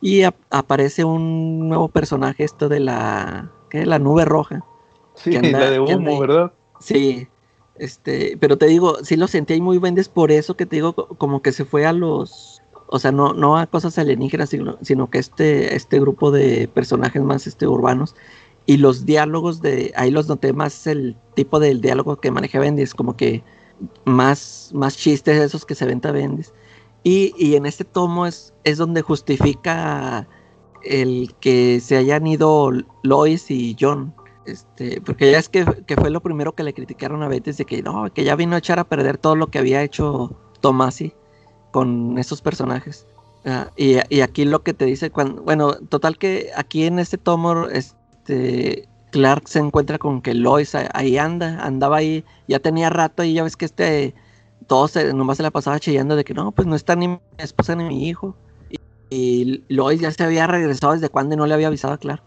Y 0.00 0.22
ap- 0.24 0.36
aparece 0.50 1.04
un 1.04 1.68
nuevo 1.68 1.88
personaje, 1.88 2.44
esto 2.44 2.68
de 2.68 2.80
la, 2.80 3.50
¿qué? 3.70 3.86
la 3.86 3.98
nube 3.98 4.24
roja. 4.24 4.64
Sí, 5.14 5.36
anda- 5.36 5.60
la 5.60 5.70
de 5.70 5.78
anda 5.78 5.96
humo. 6.10 6.20
¿verdad? 6.20 6.52
Sí, 6.80 7.28
este, 7.76 8.36
pero 8.38 8.58
te 8.58 8.66
digo, 8.66 8.96
sí 9.04 9.16
lo 9.16 9.26
sentí 9.26 9.54
ahí 9.54 9.60
muy 9.60 9.78
vendes 9.78 10.08
por 10.08 10.30
eso 10.30 10.56
que 10.56 10.66
te 10.66 10.76
digo, 10.76 10.92
co- 10.94 11.08
como 11.16 11.40
que 11.42 11.52
se 11.52 11.64
fue 11.64 11.86
a 11.86 11.92
los, 11.92 12.60
o 12.88 12.98
sea, 12.98 13.12
no, 13.12 13.32
no 13.32 13.56
a 13.56 13.66
cosas 13.66 13.98
alienígenas, 13.98 14.50
sino, 14.50 14.76
sino 14.82 15.08
que 15.10 15.18
este, 15.18 15.74
este 15.74 16.00
grupo 16.00 16.30
de 16.30 16.68
personajes 16.68 17.22
más 17.22 17.46
este, 17.46 17.66
urbanos 17.66 18.14
y 18.66 18.78
los 18.78 19.04
diálogos 19.04 19.60
de, 19.60 19.92
ahí 19.96 20.10
los 20.10 20.28
noté 20.28 20.52
más 20.52 20.86
el 20.86 21.16
tipo 21.34 21.60
del 21.60 21.80
diálogo 21.80 22.16
que 22.16 22.30
maneja 22.30 22.58
Bendis, 22.58 22.94
como 22.94 23.16
que 23.16 23.42
más, 24.04 24.70
más 24.72 24.96
chistes 24.96 25.40
esos 25.40 25.66
que 25.66 25.74
se 25.74 25.86
venta 25.86 26.12
Bendis. 26.12 26.52
Y, 27.02 27.34
y 27.36 27.56
en 27.56 27.66
este 27.66 27.84
tomo 27.84 28.26
es, 28.26 28.54
es 28.64 28.78
donde 28.78 29.02
justifica 29.02 30.26
el 30.82 31.34
que 31.40 31.80
se 31.80 31.96
hayan 31.96 32.26
ido 32.26 32.70
Lois 33.02 33.50
y 33.50 33.76
John. 33.78 34.14
Este, 34.46 35.00
porque 35.00 35.30
ya 35.30 35.38
es 35.38 35.48
que, 35.48 35.64
que 35.86 35.96
fue 35.96 36.10
lo 36.10 36.22
primero 36.22 36.54
que 36.54 36.64
le 36.64 36.74
criticaron 36.74 37.22
a 37.22 37.28
Bendis 37.28 37.58
de 37.58 37.64
que 37.66 37.82
no, 37.82 38.12
que 38.12 38.24
ya 38.24 38.36
vino 38.36 38.54
a 38.56 38.58
echar 38.58 38.78
a 38.78 38.84
perder 38.84 39.18
todo 39.18 39.36
lo 39.36 39.48
que 39.48 39.58
había 39.58 39.82
hecho 39.82 40.34
Tomasi 40.60 41.12
con 41.70 42.18
esos 42.18 42.40
personajes. 42.40 43.06
Ah, 43.44 43.70
y, 43.76 43.96
y 44.08 44.22
aquí 44.22 44.46
lo 44.46 44.62
que 44.62 44.72
te 44.72 44.86
dice, 44.86 45.10
cuando, 45.10 45.42
bueno, 45.42 45.74
total 45.74 46.16
que 46.16 46.50
aquí 46.56 46.86
en 46.86 46.98
este 46.98 47.18
tomo, 47.18 47.68
este, 48.28 48.88
Clark 49.10 49.48
se 49.48 49.58
encuentra 49.60 49.98
con 49.98 50.20
que 50.22 50.34
Lois 50.34 50.74
ahí 50.74 51.18
anda, 51.18 51.64
andaba 51.64 51.98
ahí, 51.98 52.24
ya 52.48 52.58
tenía 52.58 52.90
rato 52.90 53.22
y 53.22 53.34
ya 53.34 53.44
ves 53.44 53.56
que 53.56 53.66
este, 53.66 54.14
todo 54.66 54.88
se, 54.88 55.12
nomás 55.14 55.36
se 55.36 55.42
la 55.42 55.50
pasaba 55.50 55.78
chillando 55.78 56.16
de 56.16 56.24
que 56.24 56.34
no, 56.34 56.50
pues 56.52 56.66
no 56.66 56.74
está 56.74 56.96
ni 56.96 57.08
mi 57.08 57.18
esposa 57.38 57.76
ni 57.76 57.84
mi 57.84 58.08
hijo. 58.08 58.34
Y, 58.70 58.76
y 59.10 59.64
Lois 59.68 60.00
ya 60.00 60.10
se 60.10 60.24
había 60.24 60.46
regresado 60.46 60.94
desde 60.94 61.08
cuando 61.10 61.34
y 61.34 61.38
no 61.38 61.46
le 61.46 61.54
había 61.54 61.68
avisado 61.68 61.94
a 61.94 61.98
Clark. 61.98 62.22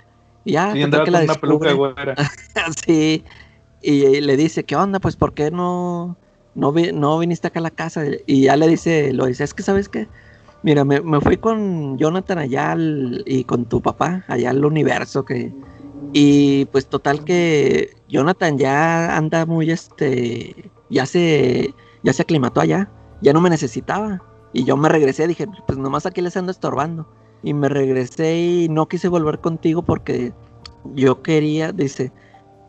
Y 0.45 0.53
ya, 0.53 0.71
Sí, 0.73 0.81
andaba 0.83 1.03
que 1.03 1.11
con 1.11 1.19
la 1.19 1.25
una 1.25 1.35
peluca 1.41 1.71
güera. 1.73 2.15
Sí, 2.85 3.23
y 3.81 4.21
le 4.21 4.37
dice, 4.37 4.63
¿qué 4.63 4.75
onda? 4.75 4.99
Pues, 4.99 5.15
¿por 5.17 5.33
qué 5.33 5.51
no, 5.51 6.15
no, 6.55 6.71
vi- 6.71 6.91
no 6.93 7.19
viniste 7.19 7.47
acá 7.47 7.59
a 7.59 7.63
la 7.63 7.71
casa? 7.71 8.03
Y 8.25 8.43
ya 8.43 8.55
le 8.55 8.67
dice, 8.67 9.11
lo 9.13 9.25
dice, 9.25 9.43
es 9.43 9.53
que, 9.53 9.63
¿sabes 9.63 9.89
qué? 9.89 10.07
Mira, 10.63 10.83
me, 10.85 11.01
me 11.01 11.19
fui 11.21 11.37
con 11.37 11.97
Jonathan 11.97 12.39
allá 12.39 12.71
al- 12.71 13.23
y 13.27 13.43
con 13.43 13.65
tu 13.65 13.81
papá, 13.81 14.23
allá 14.27 14.51
al 14.51 14.63
universo, 14.63 15.25
que... 15.25 15.51
Y 16.13 16.65
pues 16.65 16.87
total 16.87 17.23
que 17.23 17.95
Jonathan 18.07 18.57
ya 18.57 19.15
anda 19.15 19.45
muy, 19.45 19.71
este, 19.71 20.71
ya 20.89 21.05
se, 21.05 21.73
ya 22.03 22.13
se 22.13 22.21
aclimató 22.21 22.61
allá, 22.61 22.89
ya 23.21 23.33
no 23.33 23.41
me 23.41 23.49
necesitaba. 23.49 24.21
Y 24.53 24.63
yo 24.63 24.77
me 24.77 24.89
regresé, 24.89 25.27
dije, 25.27 25.47
pues 25.67 25.77
nomás 25.77 26.05
aquí 26.05 26.21
les 26.21 26.37
ando 26.37 26.51
estorbando. 26.51 27.07
Y 27.43 27.53
me 27.53 27.69
regresé 27.69 28.37
y 28.37 28.69
no 28.69 28.87
quise 28.87 29.07
volver 29.07 29.39
contigo 29.39 29.83
porque 29.83 30.33
yo 30.95 31.21
quería, 31.21 31.71
dice, 31.71 32.11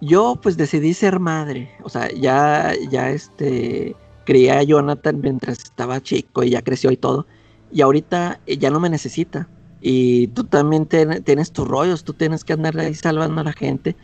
yo 0.01 0.37
pues 0.43 0.57
decidí 0.57 0.95
ser 0.95 1.21
madre. 1.21 1.71
O 1.85 1.89
sea, 1.89 2.11
ya, 2.13 2.73
ya 2.91 3.11
este, 3.11 3.97
crié 4.25 4.53
a 4.53 4.63
Jonathan 4.63 5.21
mientras 5.21 5.59
estaba 5.59 6.03
chico 6.03 6.43
y 6.43 6.51
ya 6.51 6.63
creció 6.63 6.91
y 6.91 6.97
todo. 6.97 7.27
Y 7.73 7.81
ahorita 7.83 8.41
eh, 8.47 8.59
ya 8.59 8.71
no 8.71 8.81
me 8.81 8.91
necesita. 8.91 9.49
Y 9.81 10.29
tú 10.29 10.45
también 10.45 10.87
ten- 10.87 11.23
tienes 11.25 11.53
tus 11.53 11.69
rollos, 11.69 12.05
tú 12.05 12.15
tienes 12.15 12.45
que 12.45 12.53
andar 12.55 12.79
ahí 12.79 12.95
salvando 12.95 13.41
a 13.41 13.45
la 13.45 13.53
gente. 13.53 13.97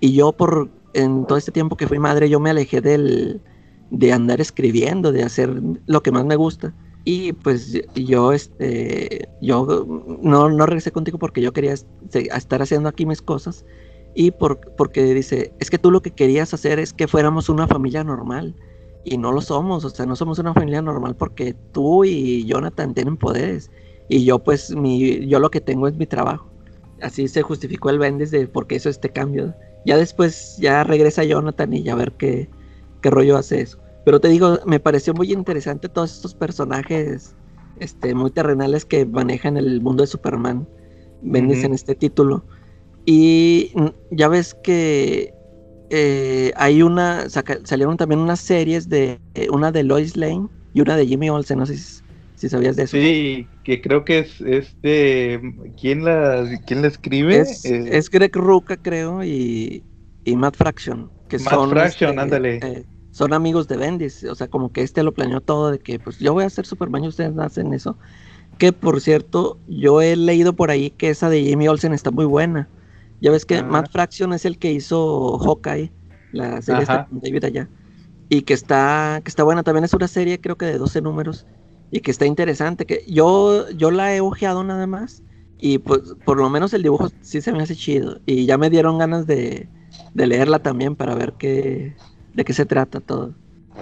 Y 0.00 0.12
yo 0.14 0.32
por, 0.32 0.70
en 0.92 1.26
todo 1.26 1.38
este 1.38 1.52
tiempo 1.52 1.76
que 1.76 1.86
fui 1.88 1.98
madre, 1.98 2.28
yo 2.28 2.40
me 2.40 2.50
alejé 2.50 2.80
del, 2.80 3.42
de 3.90 4.12
andar 4.12 4.40
escribiendo, 4.40 5.12
de 5.12 5.22
hacer 5.24 5.50
lo 5.86 6.02
que 6.02 6.12
más 6.12 6.24
me 6.24 6.36
gusta. 6.36 6.74
Y 7.04 7.32
pues 7.32 7.80
yo, 7.94 8.32
este, 8.32 9.30
yo 9.40 9.66
no, 10.22 10.50
no 10.50 10.66
regresé 10.66 10.92
contigo 10.92 11.18
porque 11.18 11.40
yo 11.42 11.52
quería 11.52 11.74
estar 12.34 12.62
haciendo 12.62 12.88
aquí 12.88 13.06
mis 13.06 13.22
cosas. 13.22 13.64
Y 14.14 14.32
por, 14.32 14.60
porque 14.76 15.02
dice, 15.14 15.54
es 15.60 15.70
que 15.70 15.78
tú 15.78 15.90
lo 15.90 16.02
que 16.02 16.10
querías 16.12 16.52
hacer 16.54 16.78
es 16.80 16.92
que 16.92 17.08
fuéramos 17.08 17.48
una 17.48 17.66
familia 17.68 18.04
normal. 18.04 18.56
Y 19.02 19.16
no 19.18 19.32
lo 19.32 19.40
somos, 19.40 19.84
o 19.84 19.90
sea, 19.90 20.04
no 20.06 20.14
somos 20.16 20.38
una 20.38 20.52
familia 20.52 20.82
normal 20.82 21.16
porque 21.16 21.54
tú 21.72 22.04
y 22.04 22.44
Jonathan 22.46 22.92
tienen 22.94 23.16
poderes. 23.16 23.70
Y 24.10 24.24
yo 24.26 24.40
pues, 24.44 24.70
mi, 24.72 25.26
yo 25.28 25.40
lo 25.40 25.50
que 25.52 25.62
tengo 25.62 25.88
es 25.88 25.96
mi 25.96 26.06
trabajo. 26.06 26.52
Así 27.00 27.28
se 27.28 27.42
justificó 27.42 27.90
el 27.90 27.98
Bendis 28.00 28.30
de 28.32 28.48
por 28.48 28.66
qué 28.66 28.76
hizo 28.76 28.90
este 28.90 29.10
cambio. 29.12 29.56
Ya 29.84 29.96
después, 29.98 30.56
ya 30.58 30.84
regresa 30.84 31.24
Jonathan 31.24 31.72
y 31.74 31.84
ya 31.84 31.94
ver 31.96 32.14
qué, 32.18 32.50
qué 33.02 33.10
rollo 33.10 33.36
hace 33.38 33.60
eso. 33.62 33.78
Pero 34.04 34.20
te 34.20 34.28
digo, 34.28 34.58
me 34.66 34.80
pareció 34.80 35.14
muy 35.14 35.32
interesante 35.32 35.88
todos 35.88 36.12
estos 36.12 36.34
personajes 36.34 37.36
este, 37.76 38.14
muy 38.14 38.32
terrenales 38.32 38.84
que 38.86 39.06
manejan 39.06 39.56
el 39.58 39.80
mundo 39.82 40.02
de 40.02 40.08
Superman. 40.08 40.68
Bendis 41.20 41.64
en 41.64 41.74
este 41.74 41.94
título. 41.94 42.46
Y 43.04 43.72
ya 44.10 44.28
ves 44.28 44.54
que 44.54 45.34
eh, 45.90 46.52
hay 46.56 46.82
una, 46.82 47.28
saca- 47.30 47.60
salieron 47.64 47.96
también 47.96 48.20
unas 48.20 48.40
series 48.40 48.88
de, 48.88 49.22
eh, 49.34 49.48
una 49.50 49.72
de 49.72 49.84
Lois 49.84 50.16
Lane 50.16 50.48
y 50.72 50.80
una 50.82 50.96
de 50.96 51.06
Jimmy 51.06 51.30
Olsen, 51.30 51.58
no 51.58 51.66
sé 51.66 51.76
si, 51.78 52.02
si 52.40 52.48
sabías 52.48 52.76
de 52.76 52.84
eso. 52.84 52.96
Sí, 52.96 53.46
que 53.64 53.80
creo 53.82 54.04
que 54.04 54.20
es 54.20 54.40
este. 54.40 55.40
¿Quién 55.80 56.04
la, 56.04 56.48
quién 56.66 56.82
la 56.82 56.88
escribe? 56.88 57.38
Es, 57.40 57.64
Eh, 57.64 57.96
es 57.98 58.10
Greg 58.10 58.34
Ruca, 58.34 58.76
creo, 58.76 59.22
y, 59.22 59.84
y 60.24 60.36
Matt 60.36 60.56
Fraction, 60.56 61.10
que 61.28 61.38
Matt 61.38 61.54
son, 61.54 61.70
Fraction, 61.70 62.18
este, 62.18 62.20
ándale. 62.22 62.56
eh, 62.62 62.86
son 63.10 63.32
amigos 63.34 63.68
de 63.68 63.76
Bendis, 63.76 64.24
o 64.24 64.34
sea, 64.34 64.48
como 64.48 64.72
que 64.72 64.82
este 64.82 65.02
lo 65.02 65.12
planeó 65.12 65.40
todo 65.40 65.70
de 65.70 65.78
que, 65.80 65.98
pues, 66.00 66.18
yo 66.18 66.32
voy 66.32 66.44
a 66.44 66.46
hacer 66.46 66.64
Superman 66.66 67.04
y 67.04 67.08
ustedes 67.08 67.36
hacen 67.38 67.74
eso. 67.74 67.98
Que, 68.58 68.72
por 68.72 69.00
cierto, 69.00 69.58
yo 69.66 70.00
he 70.02 70.16
leído 70.16 70.54
por 70.54 70.70
ahí 70.70 70.90
que 70.90 71.10
esa 71.10 71.28
de 71.30 71.42
Jimmy 71.42 71.68
Olsen 71.68 71.92
está 71.92 72.10
muy 72.10 72.24
buena. 72.26 72.68
Ya 73.20 73.30
ves 73.30 73.44
que 73.46 73.56
Ah. 73.58 73.62
Matt 73.62 73.90
Fraction 73.90 74.32
es 74.32 74.44
el 74.44 74.58
que 74.58 74.72
hizo 74.72 75.38
Hawkeye, 75.38 75.92
la 76.32 76.62
serie 76.62 76.82
esta 76.82 77.06
David 77.10 77.44
allá, 77.44 77.68
y 78.28 78.42
que 78.42 78.54
está, 78.54 79.20
que 79.24 79.28
está 79.28 79.42
buena, 79.44 79.62
también 79.62 79.84
es 79.84 79.92
una 79.94 80.08
serie 80.08 80.40
creo 80.40 80.56
que 80.56 80.66
de 80.66 80.78
12 80.78 81.02
números, 81.02 81.46
y 81.90 82.00
que 82.00 82.10
está 82.10 82.26
interesante, 82.26 82.86
que 82.86 83.04
yo, 83.08 83.68
yo 83.70 83.90
la 83.90 84.14
he 84.14 84.20
ojeado 84.20 84.64
nada 84.64 84.86
más, 84.86 85.22
y 85.58 85.78
pues 85.78 86.00
por 86.24 86.38
lo 86.38 86.48
menos 86.50 86.72
el 86.74 86.82
dibujo 86.82 87.08
sí 87.20 87.40
se 87.40 87.52
me 87.52 87.62
hace 87.62 87.76
chido. 87.76 88.20
Y 88.26 88.46
ya 88.46 88.58
me 88.58 88.70
dieron 88.70 88.98
ganas 88.98 89.26
de, 89.26 89.68
de 90.14 90.26
leerla 90.26 90.60
también 90.60 90.96
para 90.96 91.14
ver 91.14 91.34
qué, 91.38 91.96
de 92.34 92.44
qué 92.44 92.52
se 92.52 92.66
trata 92.66 93.00
todo. 93.00 93.34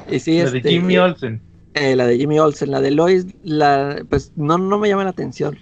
Y 0.07 0.21
sí, 0.21 0.41
la 0.41 0.51
de 0.51 0.61
este, 0.61 0.71
Jimmy 0.71 0.99
Olsen. 0.99 1.41
eh, 1.75 1.97
la 1.97 2.07
de 2.07 2.17
Jimmy 2.19 2.39
Olsen, 2.39 2.71
la 2.71 2.81
de 2.81 2.91
Lois, 2.91 3.27
la, 3.43 4.05
pues 4.09 4.33
no, 4.37 4.59
no 4.59 4.79
me 4.79 4.89
llama 4.89 5.05
la 5.05 5.11
atención. 5.11 5.59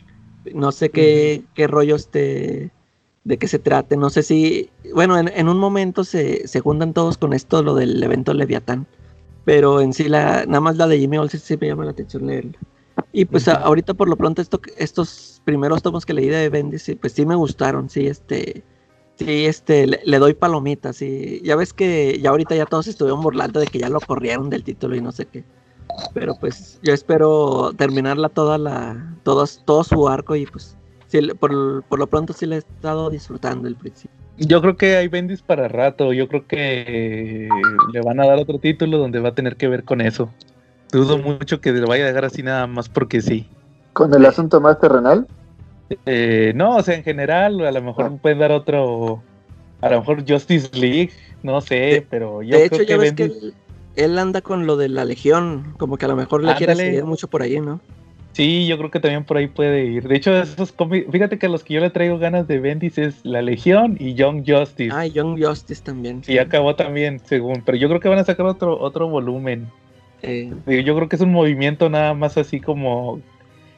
No 0.55 0.73
sé 0.73 0.91
qué, 0.91 1.45
qué 1.55 1.67
rollo 1.67 1.97
este, 1.97 2.73
de 3.25 3.39
qué 3.39 3.49
se 3.49 3.59
trate. 3.59 3.97
No 3.97 4.11
sé 4.11 4.23
si, 4.23 4.71
bueno, 4.95 5.19
en, 5.19 5.29
en 5.29 5.49
un 5.49 5.59
momento 5.59 6.05
se, 6.05 6.47
se 6.49 6.61
juntan 6.61 6.95
todos 6.95 7.19
con 7.19 7.33
esto, 7.33 7.63
lo 7.63 7.75
del 7.75 8.03
evento 8.03 8.33
Leviatán. 8.35 8.87
Pero 9.47 9.81
en 9.81 9.93
sí, 9.95 10.09
la, 10.09 10.45
nada 10.45 10.61
más 10.61 10.77
la 10.77 10.87
de 10.89 10.99
Jimmy 10.99 11.19
Olsen 11.19 11.39
sí 11.41 11.57
me 11.59 11.69
llama 11.69 11.85
la 11.85 11.93
atención 11.93 12.27
leerla. 12.27 12.59
Y 13.13 13.25
pues 13.27 13.47
a- 13.49 13.55
ahorita 13.55 13.95
por 13.95 14.09
lo 14.09 14.17
pronto 14.17 14.43
esto, 14.43 14.61
estos 14.77 15.41
primeros 15.45 15.83
tomos 15.83 16.05
que 16.05 16.13
leí 16.13 16.29
de 16.29 16.49
Bendis, 16.51 16.83
sí, 16.83 16.97
pues 16.97 17.13
sí 17.13 17.25
me 17.25 17.37
gustaron, 17.37 17.89
sí, 17.89 18.09
este, 18.09 18.65
sí, 19.17 19.47
este, 19.47 19.87
le, 19.87 20.01
le 20.05 20.19
doy 20.19 20.35
palomitas, 20.35 20.97
sí. 20.97 21.41
Ya 21.45 21.55
ves 21.55 21.73
que 21.73 22.19
ya 22.21 22.31
ahorita 22.31 22.57
ya 22.57 22.67
todos 22.67 22.89
estuvieron 22.89 23.23
burlando 23.23 23.61
de 23.61 23.69
que 23.69 23.79
ya 23.79 23.89
lo 23.89 24.01
corrieron 24.01 24.51
del 24.51 24.65
título 24.65 24.97
y 24.97 25.01
no 25.01 25.13
sé 25.13 25.27
qué. 25.27 25.45
Pero 26.13 26.35
pues 26.35 26.81
yo 26.83 26.93
espero 26.93 27.73
terminarla 27.77 28.29
toda 28.29 28.59
la, 28.59 29.17
todo, 29.23 29.45
todo 29.65 29.85
su 29.85 30.09
arco 30.09 30.35
y 30.35 30.45
pues 30.47 30.77
sí, 31.07 31.21
por, 31.39 31.85
por 31.85 32.01
lo 32.01 32.09
pronto 32.09 32.33
sí 32.33 32.47
le 32.47 32.57
he 32.57 32.59
estado 32.59 33.11
disfrutando 33.11 33.69
el 33.69 33.77
principio. 33.77 34.26
Yo 34.39 34.61
creo 34.61 34.77
que 34.77 34.97
hay 34.97 35.09
Bendis 35.09 35.43
para 35.43 35.69
rato. 35.69 36.13
Yo 36.13 36.29
creo 36.29 36.47
que 36.47 37.49
le 37.93 38.01
van 38.03 38.21
a 38.21 38.27
dar 38.27 38.39
otro 38.39 38.59
título 38.59 38.99
donde 38.99 39.19
va 39.21 39.31
a 39.31 39.35
tener 39.35 39.57
que 39.57 39.69
ver 39.69 39.85
con 39.85 40.01
eso. 40.01 40.31
Dudo 40.93 41.19
mucho 41.19 41.61
que 41.61 41.73
le 41.73 41.81
vaya 41.87 42.05
a 42.05 42.09
dejar 42.09 42.27
así 42.27 42.43
nada 42.43 42.67
más 42.67 42.89
porque 42.89 43.21
sí. 43.21 43.49
Con 43.93 44.13
el 44.15 44.25
asunto 44.27 44.61
más 44.61 44.79
terrenal. 44.79 45.27
Eh, 46.05 46.53
no, 46.55 46.77
o 46.77 46.83
sea, 46.83 46.97
en 46.97 47.03
general, 47.05 47.65
a 47.65 47.71
lo 47.73 47.83
mejor 47.83 48.07
Ah. 48.07 48.19
pueden 48.21 48.39
dar 48.41 48.53
otro. 48.53 49.23
A 49.81 49.91
lo 49.91 50.01
mejor 50.01 50.25
Justice 50.29 50.71
League, 50.75 51.11
no 51.43 51.61
sé, 51.61 51.75
De- 51.77 52.07
pero 52.09 52.43
yo 52.43 52.59
de 52.59 52.69
creo 52.69 52.81
hecho, 52.81 52.83
ya 52.83 52.87
que 52.87 52.97
ves 53.01 53.13
que 53.13 53.23
Bendis. 53.29 53.43
él, 53.43 53.55
él 53.97 54.19
anda 54.19 54.41
con 54.41 54.67
lo 54.67 54.77
de 54.77 54.89
la 54.89 55.05
Legión, 55.05 55.75
como 55.79 55.97
que 55.97 56.07
a 56.07 56.09
lo 56.09 56.17
mejor 56.17 56.43
le 56.43 56.55
quiere 56.57 56.73
Ándale. 56.73 56.91
seguir 56.91 57.05
mucho 57.05 57.29
por 57.29 57.43
ahí, 57.43 57.61
¿no? 57.61 57.81
Sí, 58.37 58.67
yo 58.67 58.77
creo 58.77 58.91
que 58.91 59.01
también 59.01 59.25
por 59.25 59.39
ahí 59.39 59.47
puede 59.47 59.87
ir. 59.87 60.09
De 60.09 60.15
hecho, 60.15 60.37
esos 60.37 60.71
cómics, 60.71 61.11
fíjate 61.11 61.39
que 61.39 61.49
los 61.49 61.65
que 61.65 61.73
yo 61.73 61.81
le 61.81 61.89
traigo 61.89 62.19
ganas 62.19 62.47
de 62.47 62.61
Bendis 62.61 62.99
es 62.99 63.25
La 63.25 63.41
Legión 63.41 63.97
y 63.99 64.13
Young 64.13 64.45
Justice. 64.47 64.95
Ah, 64.95 65.07
Young 65.07 65.43
Justice 65.43 65.83
también. 65.83 66.21
Y 66.29 66.37
acabó 66.37 66.77
también, 66.77 67.19
según. 67.25 67.63
Pero 67.65 67.79
yo 67.79 67.89
creo 67.89 67.99
que 67.99 68.11
van 68.11 68.19
a 68.19 68.25
sacar 68.25 68.45
otro, 68.45 68.79
otro 68.79 69.09
volumen. 69.09 69.69
Eh, 70.21 70.53
Yo 70.67 70.95
creo 70.95 71.09
que 71.09 71.17
es 71.17 71.23
un 71.23 71.33
movimiento 71.33 71.89
nada 71.89 72.13
más 72.13 72.37
así 72.37 72.61
como 72.61 73.23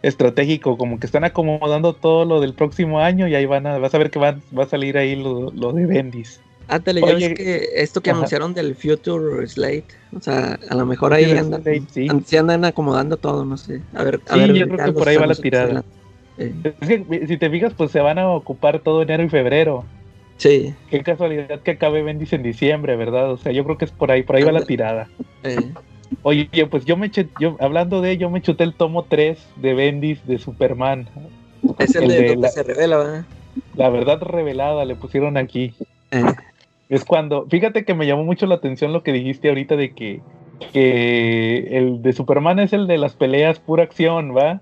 estratégico, 0.03 0.77
como 0.77 0.99
que 0.99 1.07
están 1.07 1.23
acomodando 1.23 1.93
todo 1.93 2.25
lo 2.25 2.41
del 2.41 2.53
próximo 2.55 2.99
año 2.99 3.29
y 3.29 3.37
ahí 3.37 3.47
van 3.47 3.65
a, 3.69 3.79
vas 3.79 3.95
a 3.95 3.99
ver 3.99 4.11
que 4.11 4.19
van, 4.19 4.43
va 4.57 4.65
a 4.65 4.69
salir 4.69 4.99
ahí 4.99 5.15
lo, 5.15 5.53
lo 5.53 5.73
de 5.73 5.87
Bendis. 5.87 6.41
Ándale, 6.69 7.03
ya 7.05 7.15
ves 7.15 7.31
que 7.31 7.69
esto 7.83 8.03
que 8.03 8.11
ajá. 8.11 8.11
anunciaron 8.11 8.55
del 8.55 8.77
Future 8.77 9.47
Slate, 9.49 9.89
o 10.13 10.21
sea, 10.21 10.59
a 10.71 10.75
lo 10.75 10.87
mejor 10.87 11.15
ahí 11.15 11.37
andan, 11.37 11.63
Slate, 11.63 11.87
sí. 11.91 12.19
sí 12.27 12.37
andan 12.37 12.65
acomodando 12.65 13.19
todo, 13.19 13.45
no 13.45 13.57
sé. 13.57 13.85
A 13.93 14.05
ver, 14.05 14.23
a 14.29 14.37
Sí, 14.37 14.39
ver, 14.39 14.55
yo 14.55 14.69
creo 14.69 14.83
que 14.83 14.93
por 14.93 15.09
ahí 15.09 15.17
va 15.17 15.27
la 15.27 15.41
tirada. 15.41 15.65
adelante. 15.65 15.89
Eh, 16.37 16.55
Es 16.63 16.89
que, 16.89 17.27
si 17.27 17.39
te 17.39 17.51
fijas, 17.51 17.75
pues 17.75 17.91
se 17.93 18.01
van 18.01 18.19
a 18.19 18.31
ocupar 18.31 18.83
todo 18.83 19.03
enero 19.03 19.23
y 19.25 19.29
febrero. 19.29 19.93
sí, 20.39 20.77
Qué 20.87 21.03
casualidad 21.05 21.63
que 21.63 21.73
acabe 21.73 22.03
Bendis 22.03 22.33
en 22.35 22.43
diciembre, 22.45 22.97
¿verdad? 22.97 23.33
O 23.33 23.39
sea, 23.39 23.53
yo 23.53 23.65
creo 23.65 23.79
que 23.79 23.87
es 23.87 23.93
por 23.93 24.11
ahí, 24.13 24.23
por 24.25 24.37
ahí 24.37 24.45
va 24.45 24.53
la 24.53 24.67
tirada. 24.67 25.13
eh, 25.43 25.75
Oye, 26.23 26.49
pues 26.71 26.85
yo 26.85 26.97
me 26.97 27.07
eché, 27.07 27.31
yo, 27.37 27.57
hablando 27.61 28.01
de, 28.01 28.17
yo 28.19 28.31
me 28.31 28.43
chuté 28.43 28.65
el 28.65 28.77
tomo 28.77 29.07
3 29.07 29.53
de 29.57 29.75
Bendis 29.75 30.25
de 30.25 30.39
Superman. 30.39 31.11
es 31.79 31.95
el, 31.97 32.07
El 32.07 32.15
de, 32.17 32.23
de 32.23 32.25
donde 32.25 32.49
la- 32.49 32.49
se 32.49 32.63
revela, 32.63 32.97
¿verdad? 32.99 33.27
La 33.73 33.89
verdad 33.89 34.21
revelada 34.21 34.85
le 34.85 34.97
pusieron 34.97 35.39
aquí. 35.39 35.75
Eh, 36.11 36.25
Es 36.89 37.05
cuando, 37.05 37.47
fíjate 37.49 37.85
que 37.85 37.95
me 37.95 38.07
llamó 38.07 38.25
mucho 38.25 38.47
la 38.47 38.57
atención 38.57 38.93
lo 38.93 39.03
que 39.03 39.13
dijiste 39.13 39.49
ahorita 39.49 39.77
de 39.77 39.93
que, 39.95 40.21
que 40.73 41.69
el 41.77 42.03
de 42.03 42.13
Superman 42.13 42.59
es 42.59 42.73
el 42.73 42.87
de 42.87 42.99
las 42.99 43.15
peleas 43.15 43.61
pura 43.61 43.83
acción, 43.83 44.35
¿va? 44.37 44.61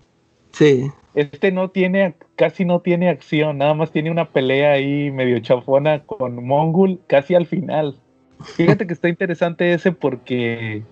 sí, 0.53 0.91
Este 1.15 1.53
no 1.53 1.71
tiene, 1.71 2.15
casi 2.35 2.65
no 2.65 2.81
tiene 2.81 3.09
acción, 3.09 3.59
nada 3.59 3.75
más 3.75 3.91
tiene 3.93 4.11
una 4.11 4.31
pelea 4.31 4.73
ahí 4.73 5.11
medio 5.11 5.39
chafona 5.39 6.01
con 6.01 6.45
Mongul 6.45 7.01
casi 7.07 7.35
al 7.35 7.47
final. 7.47 7.97
Fíjate 8.57 8.87
que 8.87 8.93
está 8.93 9.09
interesante 9.09 9.73
ese 9.73 9.93
porque 9.93 10.83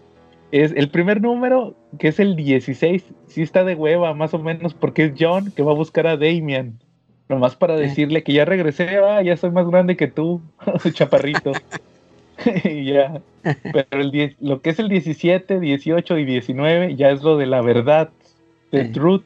es 0.52 0.72
el 0.76 0.88
primer 0.88 1.20
número, 1.20 1.74
que 1.98 2.08
es 2.08 2.20
el 2.20 2.36
16, 2.36 3.04
sí 3.26 3.42
está 3.42 3.64
de 3.64 3.74
hueva, 3.74 4.14
más 4.14 4.34
o 4.34 4.38
menos, 4.38 4.72
porque 4.72 5.06
es 5.06 5.12
John 5.18 5.50
que 5.50 5.62
va 5.62 5.72
a 5.72 5.76
buscar 5.76 6.06
a 6.06 6.16
Damian. 6.16 6.78
Nomás 7.28 7.56
para 7.56 7.76
decirle 7.76 8.22
que 8.22 8.34
ya 8.34 8.44
regresé, 8.44 8.98
va, 9.00 9.22
ya 9.22 9.36
soy 9.36 9.50
más 9.50 9.66
grande 9.66 9.96
que 9.96 10.08
tú, 10.08 10.42
chaparrito. 10.92 11.52
y 12.64 12.84
ya. 12.92 13.22
Pero 13.72 13.86
el 13.92 14.10
10 14.10 14.36
lo 14.40 14.60
que 14.60 14.70
es 14.70 14.78
el 14.78 14.88
17, 14.88 15.60
18 15.60 16.18
y 16.18 16.24
19 16.24 16.96
ya 16.96 17.10
es 17.10 17.22
lo 17.22 17.36
de 17.36 17.46
la 17.46 17.62
verdad, 17.62 18.10
de 18.70 18.86
Sí. 18.86 18.92
truth. 18.92 19.24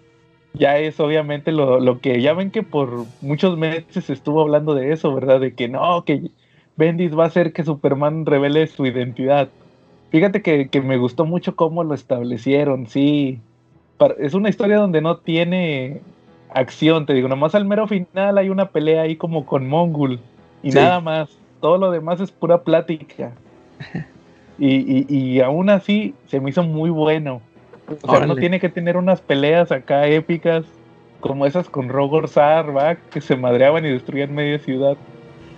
Ya 0.54 0.78
es 0.78 0.98
obviamente 0.98 1.52
lo, 1.52 1.78
lo 1.78 2.00
que 2.00 2.20
ya 2.20 2.32
ven 2.34 2.50
que 2.50 2.62
por 2.62 3.06
muchos 3.20 3.56
meses 3.58 4.04
se 4.04 4.12
estuvo 4.12 4.40
hablando 4.40 4.74
de 4.74 4.92
eso, 4.92 5.14
¿verdad? 5.14 5.40
De 5.40 5.54
que 5.54 5.68
no, 5.68 6.04
que 6.04 6.30
Bendis 6.76 7.16
va 7.16 7.24
a 7.24 7.26
hacer 7.28 7.52
que 7.52 7.64
Superman 7.64 8.26
revele 8.26 8.66
su 8.66 8.86
identidad. 8.86 9.54
Fíjate 10.10 10.42
que, 10.42 10.70
que 10.70 10.80
me 10.80 10.96
gustó 10.96 11.26
mucho 11.26 11.54
cómo 11.54 11.84
lo 11.84 11.94
establecieron, 11.94 12.86
sí. 12.86 13.44
Es 14.18 14.34
una 14.34 14.48
historia 14.48 14.78
donde 14.78 15.00
no 15.02 15.20
tiene 15.20 16.06
acción, 16.52 17.06
te 17.06 17.14
digo, 17.14 17.28
nomás 17.28 17.54
al 17.54 17.64
mero 17.64 17.86
final 17.86 18.38
hay 18.38 18.48
una 18.48 18.70
pelea 18.70 19.02
ahí 19.02 19.16
como 19.16 19.46
con 19.46 19.68
Mongul 19.68 20.20
y 20.62 20.72
Sí. 20.72 20.78
nada 20.78 21.00
más. 21.00 21.30
Todo 21.60 21.76
lo 21.78 21.90
demás 21.90 22.20
es 22.20 22.30
pura 22.30 22.62
plática. 22.62 23.32
Y, 24.60 25.06
y, 25.06 25.06
y 25.08 25.40
aún 25.40 25.70
así 25.70 26.14
se 26.26 26.40
me 26.40 26.50
hizo 26.50 26.64
muy 26.64 26.90
bueno. 26.90 27.40
O 28.02 28.10
sea, 28.10 28.26
no 28.26 28.34
tiene 28.34 28.58
que 28.58 28.68
tener 28.68 28.96
unas 28.96 29.20
peleas 29.20 29.70
acá 29.70 30.08
épicas 30.08 30.64
como 31.20 31.46
esas 31.46 31.70
con 31.70 31.88
Rogor 31.88 32.28
Zar, 32.28 32.76
¿va? 32.76 32.96
Que 32.96 33.20
se 33.20 33.36
madreaban 33.36 33.86
y 33.86 33.90
destruían 33.90 34.34
media 34.34 34.58
ciudad. 34.58 34.96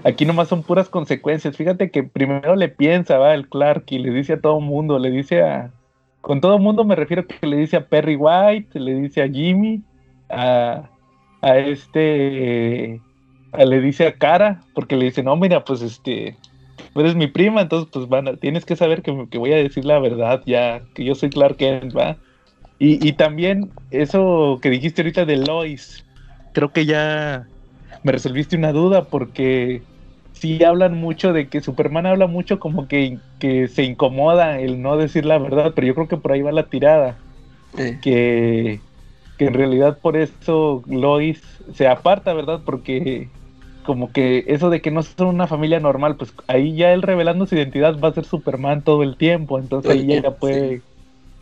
Aquí 0.04 0.26
nomás 0.26 0.48
son 0.48 0.62
puras 0.62 0.90
consecuencias. 0.90 1.56
Fíjate 1.56 1.90
que 1.90 2.02
primero 2.02 2.56
le 2.56 2.68
piensa, 2.68 3.16
va, 3.16 3.32
el 3.32 3.48
Clark 3.48 3.84
y 3.88 4.00
le 4.00 4.10
dice 4.10 4.34
a 4.34 4.40
todo 4.40 4.60
mundo, 4.60 4.98
le 4.98 5.10
dice 5.10 5.42
a... 5.42 5.70
Con 6.20 6.42
todo 6.42 6.58
mundo 6.58 6.84
me 6.84 6.94
refiero 6.94 7.26
que 7.26 7.46
le 7.46 7.56
dice 7.56 7.78
a 7.78 7.86
Perry 7.86 8.16
White, 8.16 8.78
le 8.78 8.94
dice 8.96 9.22
a 9.22 9.28
Jimmy, 9.28 9.80
a, 10.30 10.92
a 11.42 11.58
este... 11.58 13.04
a- 13.52 13.64
le 13.64 13.80
dice 13.80 14.06
a 14.06 14.16
Cara, 14.18 14.68
porque 14.74 14.96
le 14.96 15.06
dice, 15.06 15.22
no, 15.22 15.36
mira, 15.36 15.64
pues 15.64 15.82
este... 15.82 16.40
Eres 16.94 17.14
mi 17.16 17.28
prima, 17.28 17.62
entonces 17.62 17.90
pues 17.92 18.08
van 18.08 18.28
a- 18.28 18.36
tienes 18.38 18.64
que 18.66 18.76
saber 18.76 19.02
que, 19.02 19.28
que 19.30 19.38
voy 19.38 19.52
a 19.52 19.56
decir 19.56 19.84
la 19.84 19.98
verdad 20.00 20.42
ya, 20.46 20.86
que 20.94 21.04
yo 21.04 21.14
soy 21.14 21.30
Clark 21.30 21.56
Kent, 21.58 21.96
¿va? 21.96 22.20
Y, 22.78 23.06
y 23.06 23.14
también 23.14 23.74
eso 23.90 24.58
que 24.62 24.70
dijiste 24.70 25.02
ahorita 25.02 25.24
de 25.26 25.36
Lois, 25.36 26.06
creo 26.52 26.72
que 26.72 26.86
ya 26.86 27.50
me 28.02 28.12
resolviste 28.12 28.56
una 28.56 28.72
duda 28.72 29.10
porque 29.10 29.86
sí 30.32 30.62
hablan 30.64 30.94
mucho 30.96 31.32
de 31.32 31.48
que 31.50 31.60
Superman 31.60 32.06
habla 32.06 32.26
mucho 32.26 32.58
como 32.58 32.88
que, 32.88 33.22
que 33.38 33.68
se 33.68 33.84
incomoda 33.84 34.60
el 34.60 34.80
no 34.82 34.96
decir 34.96 35.24
la 35.26 35.38
verdad, 35.38 35.72
pero 35.74 35.86
yo 35.86 35.94
creo 35.94 36.08
que 36.08 36.16
por 36.18 36.32
ahí 36.32 36.42
va 36.42 36.52
la 36.52 36.68
tirada, 36.68 37.22
que, 38.00 38.84
que 39.40 39.46
en 39.46 39.54
realidad 39.54 39.98
por 40.02 40.18
eso 40.18 40.82
Lois 40.86 41.40
se 41.72 41.88
aparta, 41.88 42.34
¿verdad? 42.34 42.60
Porque 42.62 43.30
como 43.86 44.12
que 44.12 44.44
eso 44.48 44.68
de 44.68 44.82
que 44.82 44.90
no 44.90 45.02
son 45.02 45.28
una 45.28 45.46
familia 45.46 45.80
normal, 45.80 46.16
pues 46.16 46.34
ahí 46.46 46.76
ya 46.76 46.92
él 46.92 47.00
revelando 47.00 47.46
su 47.46 47.54
identidad 47.54 47.98
va 47.98 48.08
a 48.08 48.12
ser 48.12 48.26
Superman 48.26 48.82
todo 48.82 49.02
el 49.02 49.16
tiempo, 49.16 49.58
entonces 49.58 49.92
ahí 49.92 50.00
ya 50.00 50.20
tiempo, 50.20 50.36
puede, 50.40 50.76
sí. 50.76 50.82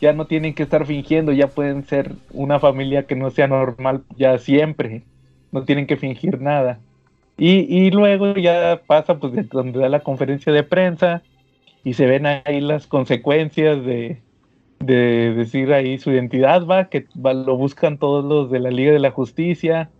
ya 0.00 0.12
no 0.12 0.26
tienen 0.28 0.54
que 0.54 0.62
estar 0.62 0.86
fingiendo, 0.86 1.32
ya 1.32 1.48
pueden 1.48 1.86
ser 1.86 2.12
una 2.32 2.60
familia 2.60 3.02
que 3.02 3.16
no 3.16 3.30
sea 3.30 3.48
normal 3.48 4.02
ya 4.16 4.38
siempre, 4.38 5.02
no 5.50 5.64
tienen 5.64 5.88
que 5.88 5.96
fingir 5.96 6.40
nada. 6.40 6.78
Y, 7.36 7.62
y 7.62 7.90
luego 7.90 8.32
ya 8.34 8.80
pasa 8.86 9.18
pues 9.18 9.32
de 9.32 9.42
donde 9.42 9.80
da 9.80 9.88
la 9.88 10.04
conferencia 10.04 10.52
de 10.52 10.62
prensa 10.62 11.24
y 11.82 11.94
se 11.94 12.06
ven 12.06 12.26
ahí 12.26 12.60
las 12.60 12.86
consecuencias 12.86 13.84
de, 13.84 14.20
de 14.80 15.34
decir 15.34 15.72
ahí 15.72 15.98
su 15.98 16.10
identidad, 16.12 16.66
va, 16.66 16.88
que 16.88 17.08
va- 17.16 17.34
lo 17.34 17.56
buscan 17.56 17.98
todos 17.98 18.24
los 18.24 18.50
de 18.50 18.60
la 18.60 18.70
Liga 18.70 18.92
de 18.92 18.98
la 19.00 19.10
Justicia, 19.12 19.92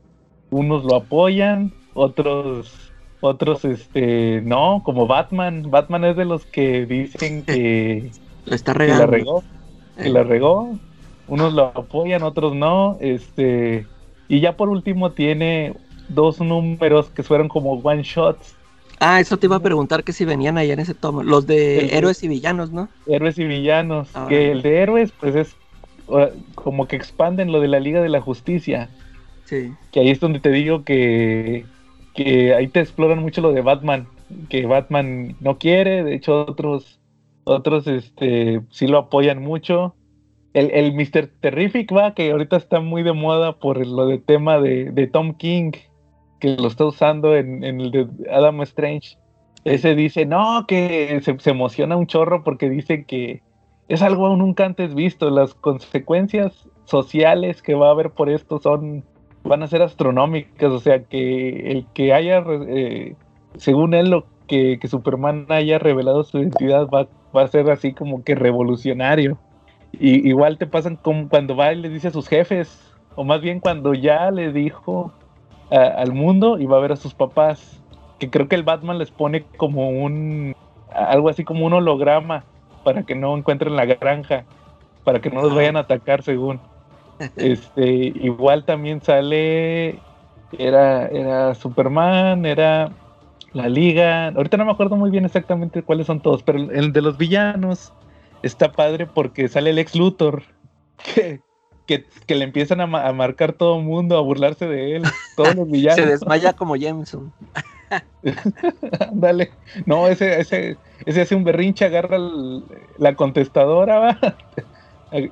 unos 0.51 0.85
lo 0.85 0.97
apoyan, 0.97 1.77
otros, 1.93 2.95
otros, 3.21 3.65
este, 3.65 4.43
no, 4.43 4.83
como 4.85 5.07
Batman, 5.07 5.71
Batman 5.71 6.05
es 6.05 6.17
de 6.17 6.25
los 6.27 6.47
que 6.47 6.87
dicen 6.87 7.47
que, 7.47 8.17
lo 8.45 8.55
está 8.55 8.75
que 8.85 8.95
la 8.95 9.07
regó, 9.07 9.47
que 10.01 10.09
Eh, 10.09 10.11
la 10.11 10.25
regó, 10.25 10.81
unos 11.27 11.53
lo 11.55 11.65
apoyan, 11.67 12.23
otros 12.23 12.55
no, 12.55 12.99
este, 13.01 13.91
y 14.29 14.41
ya 14.41 14.57
por 14.57 14.69
último 14.69 15.13
tiene 15.15 15.75
dos 16.09 16.41
números 16.41 17.11
que 17.11 17.23
fueron 17.23 17.49
como 17.49 17.73
one 17.75 18.03
shots, 18.03 18.58
Ah, 19.01 19.21
eso 19.21 19.37
te 19.37 19.47
iba 19.47 19.57
a 19.57 19.61
preguntar 19.61 20.03
que 20.05 20.13
si 20.13 20.25
venían 20.25 20.59
ahí 20.59 20.71
en 20.71 20.81
ese 20.81 20.95
tomo. 20.95 21.23
Los 21.23 21.47
de 21.47 21.79
El- 21.81 21.95
héroes 21.95 22.23
y 22.25 22.29
villanos, 22.29 22.73
¿no? 22.73 22.89
héroes 23.07 23.39
y 23.39 23.45
villanos, 23.45 24.09
Ah. 24.15 24.27
que 24.29 24.51
el 24.53 24.63
de 24.63 24.79
héroes 24.79 25.13
pues 25.21 25.35
es 25.37 25.57
uh, 26.09 26.27
como 26.55 26.89
que 26.89 26.97
expanden 26.97 27.53
lo 27.53 27.61
de 27.61 27.69
la 27.69 27.81
Liga 27.81 28.01
de 28.03 28.09
la 28.09 28.21
Justicia, 28.21 28.89
Sí. 29.45 29.73
que 29.93 30.01
ahí 30.01 30.11
es 30.11 30.21
donde 30.21 30.41
te 30.41 30.51
digo 30.51 30.83
que, 30.85 31.65
que 32.15 32.55
ahí 32.55 32.67
te 32.69 32.81
exploran 32.81 33.21
mucho 33.21 33.41
lo 33.41 33.53
de 33.53 33.61
Batman, 33.61 34.07
que 34.49 34.67
Batman 34.67 35.37
no 35.41 35.59
quiere, 35.59 36.03
de 36.05 36.15
hecho 36.15 36.47
otros, 36.47 36.99
otros 37.45 37.87
este 37.87 38.61
sí 38.71 38.87
lo 38.87 38.99
apoyan 38.99 39.43
mucho. 39.43 39.95
El, 40.55 40.71
el 40.73 40.93
Mr. 40.95 41.29
Terrific 41.41 41.95
va, 41.95 42.15
que 42.15 42.31
ahorita 42.33 42.57
está 42.57 42.81
muy 42.81 43.03
de 43.03 43.13
moda 43.13 43.59
por 43.59 43.87
lo 43.87 44.07
de 44.07 44.19
tema 44.19 44.59
de, 44.59 44.91
de 44.91 45.07
Tom 45.07 45.35
King, 45.35 45.73
que 46.39 46.57
lo 46.57 46.69
está 46.69 46.85
usando 46.85 47.37
en, 47.37 47.65
el 47.65 47.91
de 47.91 48.09
Adam 48.31 48.63
Strange. 48.63 49.17
Ese 49.65 49.95
dice, 49.95 50.25
no, 50.25 50.65
que 50.67 51.21
se, 51.23 51.51
emociona 51.51 51.97
un 51.97 52.07
chorro 52.07 52.45
porque 52.45 52.71
dice 52.71 53.05
que 53.05 53.43
es 53.89 54.03
algo 54.03 54.35
nunca 54.37 54.65
antes 54.65 54.95
visto. 54.95 55.31
Las 55.31 55.55
consecuencias 55.55 56.69
sociales 56.85 57.63
que 57.63 57.75
va 57.75 57.89
a 57.89 57.93
haber 57.93 58.11
por 58.11 58.31
esto 58.31 58.59
son 58.59 59.05
van 59.45 59.63
a 59.63 59.67
ser 59.67 59.83
astronómicas. 59.83 60.71
O 60.71 60.79
sea, 60.79 61.03
que 61.03 61.71
el 61.71 61.87
que 61.93 62.13
haya, 62.13 62.45
eh, 62.69 63.15
según 63.57 63.95
él, 63.95 64.11
lo 64.11 64.27
que, 64.47 64.79
que 64.81 64.89
Superman 64.89 65.47
haya 65.49 65.79
revelado 65.79 66.25
su 66.25 66.39
identidad 66.39 66.87
va, 66.89 67.09
va 67.37 67.43
a 67.43 67.49
ser 67.49 67.71
así 67.71 67.93
como 67.93 68.23
que 68.23 68.35
revolucionario. 68.35 69.39
Y 69.93 70.29
igual 70.29 70.59
te 70.59 70.67
pasan 70.67 70.97
como 70.97 71.29
cuando 71.29 71.57
va 71.57 71.73
y 71.73 71.77
le 71.77 71.89
dice 71.89 72.09
a 72.09 72.13
sus 72.13 72.29
jefes, 72.29 72.95
o 73.17 73.25
más 73.25 73.41
bien 73.41 73.59
cuando 73.59 73.95
ya 73.95 74.31
le 74.31 74.53
dijo 74.53 75.13
a- 75.71 75.77
al 76.03 76.13
mundo 76.13 76.59
y 76.59 76.67
va 76.67 76.79
a 76.79 76.81
ver 76.81 76.93
a 76.93 76.97
sus 76.97 77.15
papás, 77.15 77.83
que 78.19 78.31
creo 78.31 78.49
que 78.49 78.57
el 78.57 78.63
Batman 78.65 78.99
les 78.99 79.11
pone 79.11 79.47
como 79.57 79.91
un, 79.91 80.53
algo 80.91 81.29
así 81.29 81.45
como 81.45 81.67
un 81.67 81.73
holograma 81.75 82.47
para 82.83 83.05
que 83.05 83.15
no 83.15 83.37
encuentren 83.37 83.77
la 83.77 83.85
granja, 83.87 84.47
para 85.05 85.21
que 85.21 85.31
no 85.31 85.43
los 85.43 85.55
vayan 85.55 85.77
a 85.77 85.81
atacar 85.81 86.23
según. 86.23 86.61
Este, 87.37 87.87
igual 88.15 88.65
también 88.65 89.03
sale, 89.03 90.05
era, 90.53 91.09
era 91.09 91.55
Superman, 91.55 92.47
era 92.47 92.95
la 93.53 93.69
Liga, 93.69 94.29
ahorita 94.29 94.57
no 94.57 94.65
me 94.65 94.73
acuerdo 94.73 94.97
muy 94.97 95.11
bien 95.11 95.25
exactamente 95.25 95.83
cuáles 95.83 96.07
son 96.07 96.21
todos, 96.21 96.43
pero 96.43 96.59
el 96.59 96.93
de 96.93 97.03
los 97.03 97.17
villanos 97.17 97.93
está 98.43 98.73
padre 98.73 99.07
porque 99.07 99.49
sale 99.49 99.71
el 99.71 99.79
ex 99.79 99.95
Luthor, 99.97 100.45
que, 101.15 101.43
que, 101.89 102.05
que 102.27 102.35
le 102.37 102.45
empiezan 102.45 102.81
a, 102.83 102.87
ma- 102.87 103.09
a 103.09 103.13
marcar 103.13 103.55
todo 103.55 103.79
el 103.79 103.85
mundo, 103.85 104.17
a 104.17 104.21
burlarse 104.21 104.67
de 104.67 104.95
él, 104.97 105.03
todos 105.37 105.57
los 105.57 105.69
villanos. 105.71 105.97
Se 105.97 106.07
desmaya 106.07 106.53
como 106.53 106.77
Jameson. 106.77 107.33
Ándale. 109.01 109.51
No, 109.87 110.07
ese, 110.07 110.39
ese, 110.41 110.77
ese 111.07 111.23
hace 111.23 111.35
un 111.35 111.45
berrinche, 111.45 111.87
agarra 111.87 112.17
el- 112.17 112.63
la 112.99 113.15
contestadora 113.17 113.99
¿va? 113.99 114.19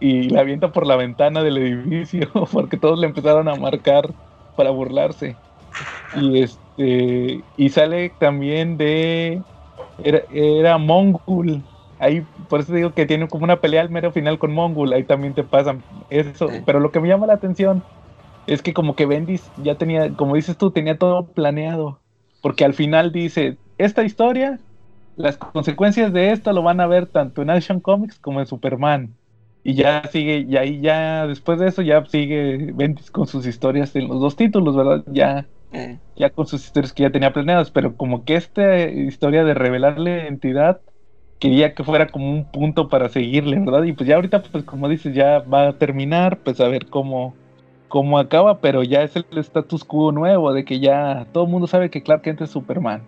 y 0.01 0.31
la 0.31 0.41
avienta 0.41 0.73
por 0.73 0.87
la 0.87 0.97
ventana 0.97 1.43
del 1.43 1.59
edificio 1.59 2.29
porque 2.53 2.79
todos 2.79 2.99
le 2.99 3.07
empezaron 3.07 3.49
a 3.49 3.55
marcar 3.57 4.09
para 4.57 4.71
burlarse. 4.71 5.37
Y 6.17 6.43
este 6.43 7.45
y 7.59 7.69
sale 7.69 8.11
también 8.19 8.79
de 8.79 9.43
era, 10.03 10.23
era 10.31 10.79
Mongul. 10.79 11.63
Ahí 11.99 12.23
por 12.49 12.61
eso 12.61 12.75
digo 12.75 12.93
que 12.95 13.07
tiene 13.07 13.29
como 13.29 13.45
una 13.45 13.61
pelea 13.61 13.81
al 13.83 13.91
mero 13.91 14.13
final 14.13 14.39
con 14.39 14.53
Mongul, 14.53 14.93
ahí 14.93 15.05
también 15.05 15.35
te 15.35 15.45
pasan 15.45 15.87
eso, 16.11 16.49
Sí. 16.51 16.63
pero 16.67 16.81
lo 16.81 16.93
que 16.93 17.01
me 17.01 17.09
llama 17.09 17.27
la 17.27 17.35
atención 17.35 17.83
es 18.47 18.63
que 18.63 18.75
como 18.75 18.95
que 18.97 19.07
Bendis 19.07 19.53
ya 19.57 19.77
tenía, 19.77 20.15
como 20.15 20.37
dices 20.37 20.57
tú, 20.59 20.71
tenía 20.73 20.99
todo 20.99 21.33
planeado. 21.33 22.03
Porque 22.41 22.65
al 22.65 22.75
final 22.75 23.13
dice, 23.13 23.61
esta 23.79 24.05
historia, 24.05 24.61
las 25.17 25.39
consecuencias 25.39 26.13
de 26.13 26.33
esto 26.33 26.53
lo 26.53 26.63
van 26.63 26.81
a 26.81 26.87
ver 26.87 27.07
tanto 27.07 27.43
en 27.43 27.51
Action 27.51 27.81
Comics 27.81 28.19
como 28.21 28.41
en 28.41 28.47
Superman. 28.47 29.19
Y 29.63 29.75
ya 29.75 30.05
sigue, 30.13 30.47
y 30.49 30.57
ahí 30.57 30.81
ya, 30.81 31.27
después 31.27 31.59
de 31.59 31.69
eso, 31.69 31.83
ya 31.83 32.05
sigue 32.07 32.71
Bendis 32.73 33.11
con 33.11 33.27
sus 33.27 33.47
historias 33.47 33.97
en 33.97 34.07
los 34.09 34.21
dos 34.21 34.37
títulos, 34.37 34.77
¿verdad? 34.77 35.05
Ya, 35.11 35.51
ya 36.17 36.31
con 36.31 36.47
sus 36.47 36.65
historias 36.65 36.93
que 36.93 37.03
ya 37.05 37.11
tenía 37.13 37.33
planeadas, 37.33 37.71
pero 37.73 37.97
como 37.97 38.25
que 38.25 38.37
esta 38.37 38.79
historia 38.89 39.45
de 39.45 39.55
revelarle 39.55 40.23
identidad, 40.25 40.83
quería 41.39 41.75
que 41.75 41.85
fuera 41.85 42.09
como 42.09 42.31
un 42.31 42.45
punto 42.45 42.89
para 42.89 43.09
seguirle, 43.09 43.59
¿verdad? 43.59 43.83
Y 43.85 43.93
pues 43.93 44.09
ya 44.09 44.17
ahorita, 44.17 44.43
pues 44.43 44.65
como 44.65 44.89
dices, 44.89 45.15
ya 45.15 45.41
va 45.41 45.69
a 45.69 45.73
terminar, 45.75 46.39
pues 46.39 46.61
a 46.61 46.69
ver 46.69 46.87
cómo, 46.87 47.35
cómo 47.89 48.19
acaba, 48.19 48.59
pero 48.61 48.83
ya 48.83 49.03
es 49.03 49.17
el 49.17 49.25
status 49.39 49.85
quo 49.85 50.13
nuevo, 50.13 50.53
de 50.53 50.65
que 50.65 50.81
ya 50.81 51.27
todo 51.33 51.45
el 51.45 51.51
mundo 51.51 51.67
sabe 51.67 51.91
que 51.91 52.03
Clark 52.03 52.23
Kent 52.23 52.41
es 52.43 52.51
Superman. 52.51 53.03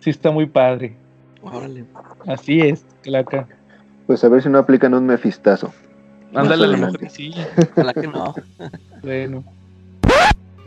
Sí 0.00 0.10
está 0.10 0.30
muy 0.30 0.46
padre. 0.46 0.96
órale. 1.42 1.84
Así 2.26 2.60
es, 2.60 2.84
Clark. 3.02 3.46
Pues 4.06 4.24
a 4.24 4.28
ver 4.28 4.42
si 4.42 4.48
no 4.48 4.58
aplican 4.58 4.94
un 4.94 5.06
mefistazo. 5.06 5.72
Ándale, 6.34 6.64
a 6.64 6.66
lo 6.68 6.74
adelante. 6.74 6.86
mejor 6.86 6.98
que 6.98 7.10
sí. 7.10 7.34
Ojalá 7.72 7.94
que 7.94 8.06
no. 8.06 8.34
Bueno. 9.02 9.44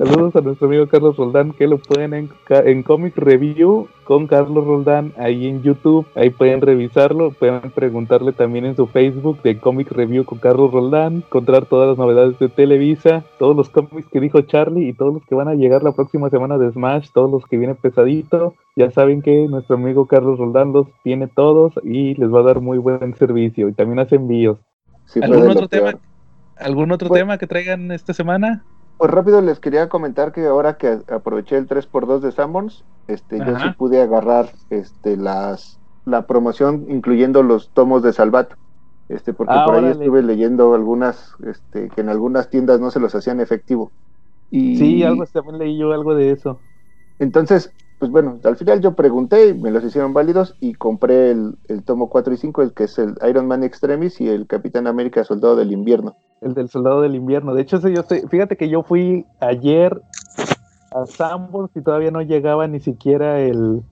Saludos 0.04 0.36
a 0.36 0.42
nuestro 0.42 0.66
amigo 0.66 0.88
Carlos 0.88 1.16
Roldán, 1.16 1.52
que 1.52 1.68
lo 1.68 1.78
pueden 1.78 2.16
en, 2.16 2.30
en 2.50 2.82
Comic 2.82 3.16
Review 3.18 3.88
con 4.04 4.26
Carlos 4.26 4.66
Roldán 4.66 5.14
ahí 5.16 5.46
en 5.46 5.62
YouTube. 5.62 6.08
Ahí 6.16 6.32
pueden 6.32 6.60
revisarlo, 6.60 7.30
pueden 7.30 7.70
preguntarle 7.70 8.32
también 8.32 8.66
en 8.66 8.76
su 8.76 8.88
Facebook 8.88 9.44
de 9.44 9.60
Comic 9.60 9.92
Review 9.92 10.26
con 10.26 10.40
Carlos 10.40 10.72
Roldán, 10.72 11.18
encontrar 11.18 11.68
todas 11.68 11.90
las 11.90 12.00
novedades 12.00 12.40
de 12.40 12.50
Televisa, 12.50 13.24
todos 13.38 13.56
los 13.56 13.70
cómics 13.70 14.08
que 14.12 14.20
dijo 14.20 14.42
Charlie 14.42 14.90
y 14.90 14.94
todos 14.94 15.14
los 15.14 15.24
que 15.28 15.36
van 15.36 15.50
a 15.50 15.54
llegar 15.54 15.84
la 15.84 15.92
próxima 15.92 16.32
semana 16.32 16.58
de 16.58 16.72
Smash, 16.72 17.10
todos 17.14 17.30
los 17.30 17.46
que 17.46 17.58
vienen 17.58 17.76
pesadito. 17.76 18.56
Ya 18.76 18.90
saben 18.90 19.22
que 19.22 19.48
nuestro 19.50 19.76
amigo 19.76 20.08
Carlos 20.08 20.40
Roldán 20.40 20.74
los 20.74 20.88
tiene 21.04 21.28
todos 21.28 21.74
y 21.84 22.16
les 22.16 22.34
va 22.34 22.40
a 22.40 22.44
dar 22.44 22.60
muy 22.60 22.80
buen 22.80 23.16
servicio 23.18 23.70
y 23.70 23.74
también 23.74 24.00
hace 24.00 24.16
envíos. 24.16 24.58
Sí, 25.06 25.20
¿Algún 25.22 25.48
otro 25.48 25.68
tema? 25.68 25.94
¿Algún 26.58 26.92
otro 26.92 27.08
Pues- 27.08 27.22
tema 27.22 27.38
que 27.38 27.46
traigan 27.46 27.92
esta 27.92 28.16
semana? 28.16 28.64
Pues 29.02 29.10
rápido 29.12 29.42
les 29.42 29.60
quería 29.60 29.90
comentar 29.90 30.32
que 30.32 30.46
ahora 30.46 30.78
que 30.78 31.00
aproveché 31.08 31.58
el 31.58 31.66
3x2 31.66 32.22
de 32.22 32.32
Sanborns, 32.32 32.86
este, 33.08 33.42
yo 33.42 33.56
sí 33.58 33.72
pude 33.72 34.00
agarrar 34.00 34.52
este, 34.70 35.18
las, 35.18 35.80
la 36.06 36.28
promoción 36.28 36.86
incluyendo 36.88 37.42
los 37.42 37.72
tomos 37.74 38.04
de 38.04 38.14
Salvat. 38.14 38.54
Este, 39.10 39.34
porque 39.34 39.60
Ah, 39.60 39.64
por 39.64 39.74
ahí 39.76 39.88
órale. 39.88 39.90
estuve 39.90 40.22
leyendo 40.22 40.76
algunas, 40.76 41.34
este, 41.44 41.90
que 41.90 42.02
en 42.02 42.10
algunas 42.10 42.50
tiendas 42.52 42.80
no 42.80 42.92
se 42.92 43.00
los 43.00 43.16
hacían 43.16 43.40
efectivo. 43.40 43.92
Y 44.52 44.78
Sí, 44.78 45.04
algo 45.04 45.26
también 45.28 45.60
leí 45.60 45.78
yo 45.78 45.94
algo 45.94 46.14
de 46.16 46.32
eso. 46.32 46.62
entonces, 47.20 47.74
pues 48.02 48.10
bueno, 48.10 48.40
al 48.44 48.58
final 48.58 48.82
yo 48.82 48.96
pregunté 48.96 49.50
y 49.50 49.54
me 49.54 49.70
los 49.70 49.84
hicieron 49.84 50.12
válidos 50.12 50.56
y 50.60 50.74
compré 50.74 51.30
el, 51.30 51.56
el 51.68 51.84
tomo 51.84 52.10
4 52.10 52.34
y 52.34 52.38
5, 52.38 52.64
el 52.64 52.74
que 52.74 52.86
es 52.86 52.98
el 52.98 53.14
Iron 53.30 53.46
Man 53.46 53.64
Extremis 53.64 54.20
y 54.20 54.28
el 54.28 54.48
Capitán 54.48 54.88
América 54.88 55.24
Soldado 55.24 55.56
del 55.56 55.72
Invierno. 55.72 56.16
El 56.42 56.56
del 56.56 56.68
soldado 56.68 57.02
del 57.02 57.14
invierno. 57.14 57.54
De 57.54 57.62
hecho, 57.62 57.78
ese 57.78 57.94
yo 57.94 58.02
sé, 58.02 58.28
fíjate 58.28 58.58
que 58.58 58.70
yo 58.70 58.82
fui 58.82 59.28
ayer 59.40 60.02
a 60.96 61.06
Sanborns 61.06 61.70
y 61.76 61.82
todavía 61.82 62.10
no 62.10 62.24
llegaba 62.24 62.68
ni 62.68 62.80
siquiera 62.80 63.40
el, 63.40 63.84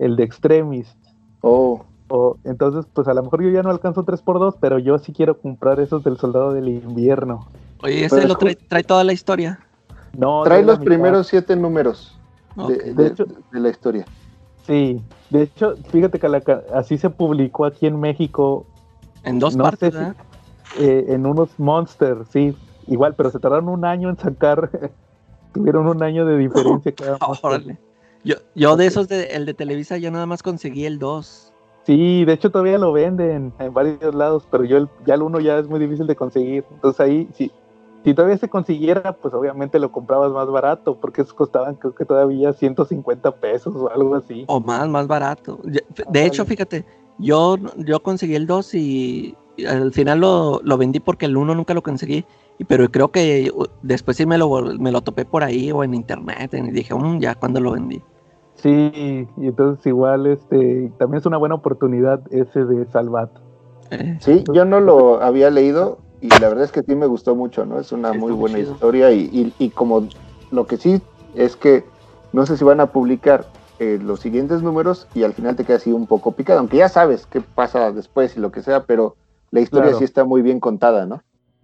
el 0.00 0.16
de 0.16 0.24
Extremis. 0.24 0.92
Oh, 1.40 1.84
O, 2.08 2.36
entonces, 2.42 2.86
pues 2.92 3.06
a 3.06 3.14
lo 3.14 3.22
mejor 3.22 3.40
yo 3.40 3.50
ya 3.50 3.62
no 3.62 3.70
alcanzo 3.70 4.04
3x2, 4.04 4.56
pero 4.58 4.80
yo 4.80 4.98
sí 4.98 5.12
quiero 5.12 5.38
comprar 5.38 5.78
esos 5.78 6.02
del 6.02 6.16
soldado 6.16 6.52
del 6.52 6.66
invierno. 6.70 7.46
Oye, 7.84 8.08
Pero 8.10 8.16
ese 8.16 8.26
lo 8.26 8.34
trae, 8.34 8.56
trae 8.56 8.82
toda 8.82 9.04
la 9.04 9.12
historia. 9.12 9.60
No, 10.12 10.42
trae 10.42 10.64
los 10.64 10.80
primeros 10.80 11.28
siete 11.28 11.54
números 11.54 12.13
de, 12.54 12.62
Ok. 12.62 12.68
de- 12.68 12.94
De 12.94 13.06
hecho- 13.06 13.26
de 13.50 13.60
la 13.60 13.68
historia. 13.68 14.06
Sí, 14.66 15.00
de 15.30 15.42
hecho, 15.42 15.76
fíjate 15.90 16.18
que 16.18 16.28
la 16.28 16.42
así 16.72 16.96
se 16.98 17.10
publicó 17.10 17.64
aquí 17.66 17.86
en 17.86 18.00
México 18.00 18.66
En 19.22 19.38
dos 19.38 19.56
no 19.56 19.64
partes, 19.64 19.92
sé 19.92 19.98
si- 19.98 20.04
¿verdad? 20.04 20.16
eh, 20.78 21.04
en 21.08 21.26
unos 21.26 21.58
Monsters, 21.58 22.28
sí. 22.30 22.54
Igual, 22.86 23.14
pero 23.14 23.30
se 23.30 23.38
tardaron 23.38 23.68
un 23.68 23.84
año 23.84 24.10
en 24.10 24.18
sacar. 24.18 24.70
Tuvieron 25.52 25.86
un 25.86 26.02
año 26.02 26.26
de 26.26 26.36
diferencia 26.36 26.92
cada. 26.96 27.18
Órale. 27.42 27.78
Yo, 28.24 28.36
yo 28.54 28.76
de 28.76 28.86
esos, 28.86 29.06
de, 29.08 29.24
el 29.34 29.46
de 29.46 29.54
Televisa, 29.54 29.98
yo 29.98 30.10
nada 30.10 30.26
más 30.26 30.42
conseguí 30.42 30.84
el 30.86 30.98
2. 30.98 31.52
Sí, 31.84 32.24
de 32.24 32.32
hecho 32.32 32.50
todavía 32.50 32.78
lo 32.78 32.92
venden 32.92 33.52
en 33.58 33.74
varios 33.74 34.14
lados, 34.14 34.48
pero 34.50 34.64
yo 34.64 34.78
el, 34.78 34.88
ya 35.06 35.14
el 35.14 35.22
uno 35.22 35.38
ya 35.40 35.58
es 35.58 35.68
muy 35.68 35.78
difícil 35.78 36.06
de 36.06 36.16
conseguir. 36.16 36.64
Entonces 36.70 36.98
ahí, 37.00 37.28
si, 37.34 37.52
si 38.04 38.14
todavía 38.14 38.36
se 38.36 38.48
consiguiera, 38.48 39.14
pues 39.14 39.32
obviamente 39.34 39.78
lo 39.78 39.90
comprabas 39.90 40.30
más 40.32 40.46
barato, 40.48 40.98
porque 41.00 41.22
esos 41.22 41.32
costaban 41.34 41.76
creo 41.76 41.94
que 41.94 42.04
todavía 42.04 42.52
150 42.52 43.32
pesos 43.36 43.74
o 43.74 43.90
algo 43.90 44.14
así. 44.16 44.44
O 44.46 44.60
más, 44.60 44.88
más 44.88 45.06
barato. 45.06 45.58
De 45.64 46.24
hecho, 46.26 46.44
fíjate, 46.44 46.84
yo, 47.18 47.56
yo 47.78 48.00
conseguí 48.02 48.34
el 48.34 48.46
2 48.46 48.74
y 48.74 49.34
al 49.66 49.92
final 49.92 50.20
lo, 50.20 50.60
lo 50.64 50.76
vendí 50.76 51.00
porque 51.00 51.26
el 51.26 51.36
1 51.36 51.54
nunca 51.54 51.74
lo 51.74 51.82
conseguí. 51.82 52.24
y- 52.58 52.64
Pero 52.64 52.88
creo 52.90 53.08
que 53.10 53.50
después 53.82 54.16
sí 54.16 54.26
me 54.26 54.36
lo, 54.38 54.48
me 54.78 54.92
lo 54.92 55.00
topé 55.00 55.24
por 55.24 55.42
ahí 55.42 55.72
o 55.72 55.82
en 55.82 55.94
internet. 55.94 56.52
Y 56.54 56.70
dije, 56.72 56.94
"Mm, 56.94 57.18
ya 57.20 57.34
cuando 57.36 57.60
lo 57.60 57.72
vendí. 57.72 58.02
Sí, 58.56 58.70
y 59.36 59.46
entonces 59.46 59.84
igual 59.86 60.26
este 60.26 60.90
también 60.98 61.18
es 61.20 61.26
una 61.26 61.36
buena 61.38 61.54
oportunidad 61.56 62.20
ese 62.30 62.64
de 62.64 62.84
Salvat. 62.86 63.30
Eh, 63.90 64.16
Sí, 64.20 64.44
yo 64.52 64.64
no 64.64 64.80
lo 64.80 65.20
había 65.22 65.50
leído 65.50 65.98
y 66.24 66.28
la 66.40 66.48
verdad 66.48 66.64
es 66.64 66.72
que 66.72 66.80
sí 66.82 66.94
me 66.94 67.06
gustó 67.06 67.34
mucho, 67.34 67.66
¿no? 67.66 67.78
Es 67.78 67.92
una 67.92 68.12
Sí, 68.12 68.18
muy 68.18 68.32
buena 68.32 68.58
chido. 68.58 68.72
historia 68.72 69.12
y, 69.12 69.28
y- 69.30 69.54
y 69.58 69.70
como 69.70 70.08
lo 70.50 70.66
que 70.66 70.78
sí 70.78 71.02
es 71.34 71.54
que 71.54 71.84
no 72.32 72.46
sé 72.46 72.56
si 72.56 72.64
van 72.64 72.80
a 72.80 72.92
publicar 72.92 73.50
eh, 73.78 73.98
los 74.00 74.20
siguientes 74.20 74.62
números 74.62 75.06
y 75.12 75.24
al 75.24 75.34
final 75.34 75.54
te 75.54 75.64
queda 75.64 75.76
así 75.76 75.92
un 75.92 76.06
poco 76.06 76.32
picado, 76.32 76.60
aunque 76.60 76.78
ya 76.78 76.88
sabes 76.88 77.26
qué 77.26 77.42
pasa 77.42 77.92
después 77.92 78.36
y 78.36 78.40
lo 78.40 78.50
que 78.50 78.62
sea, 78.62 78.84
pero 78.84 79.16
la 79.50 79.60
historia 79.60 79.88
Claro. 79.88 79.98
sí 79.98 80.04
está 80.04 80.24
muy 80.24 80.40
bien 80.40 80.60
contada, 80.60 81.04
¿no? 81.04 81.20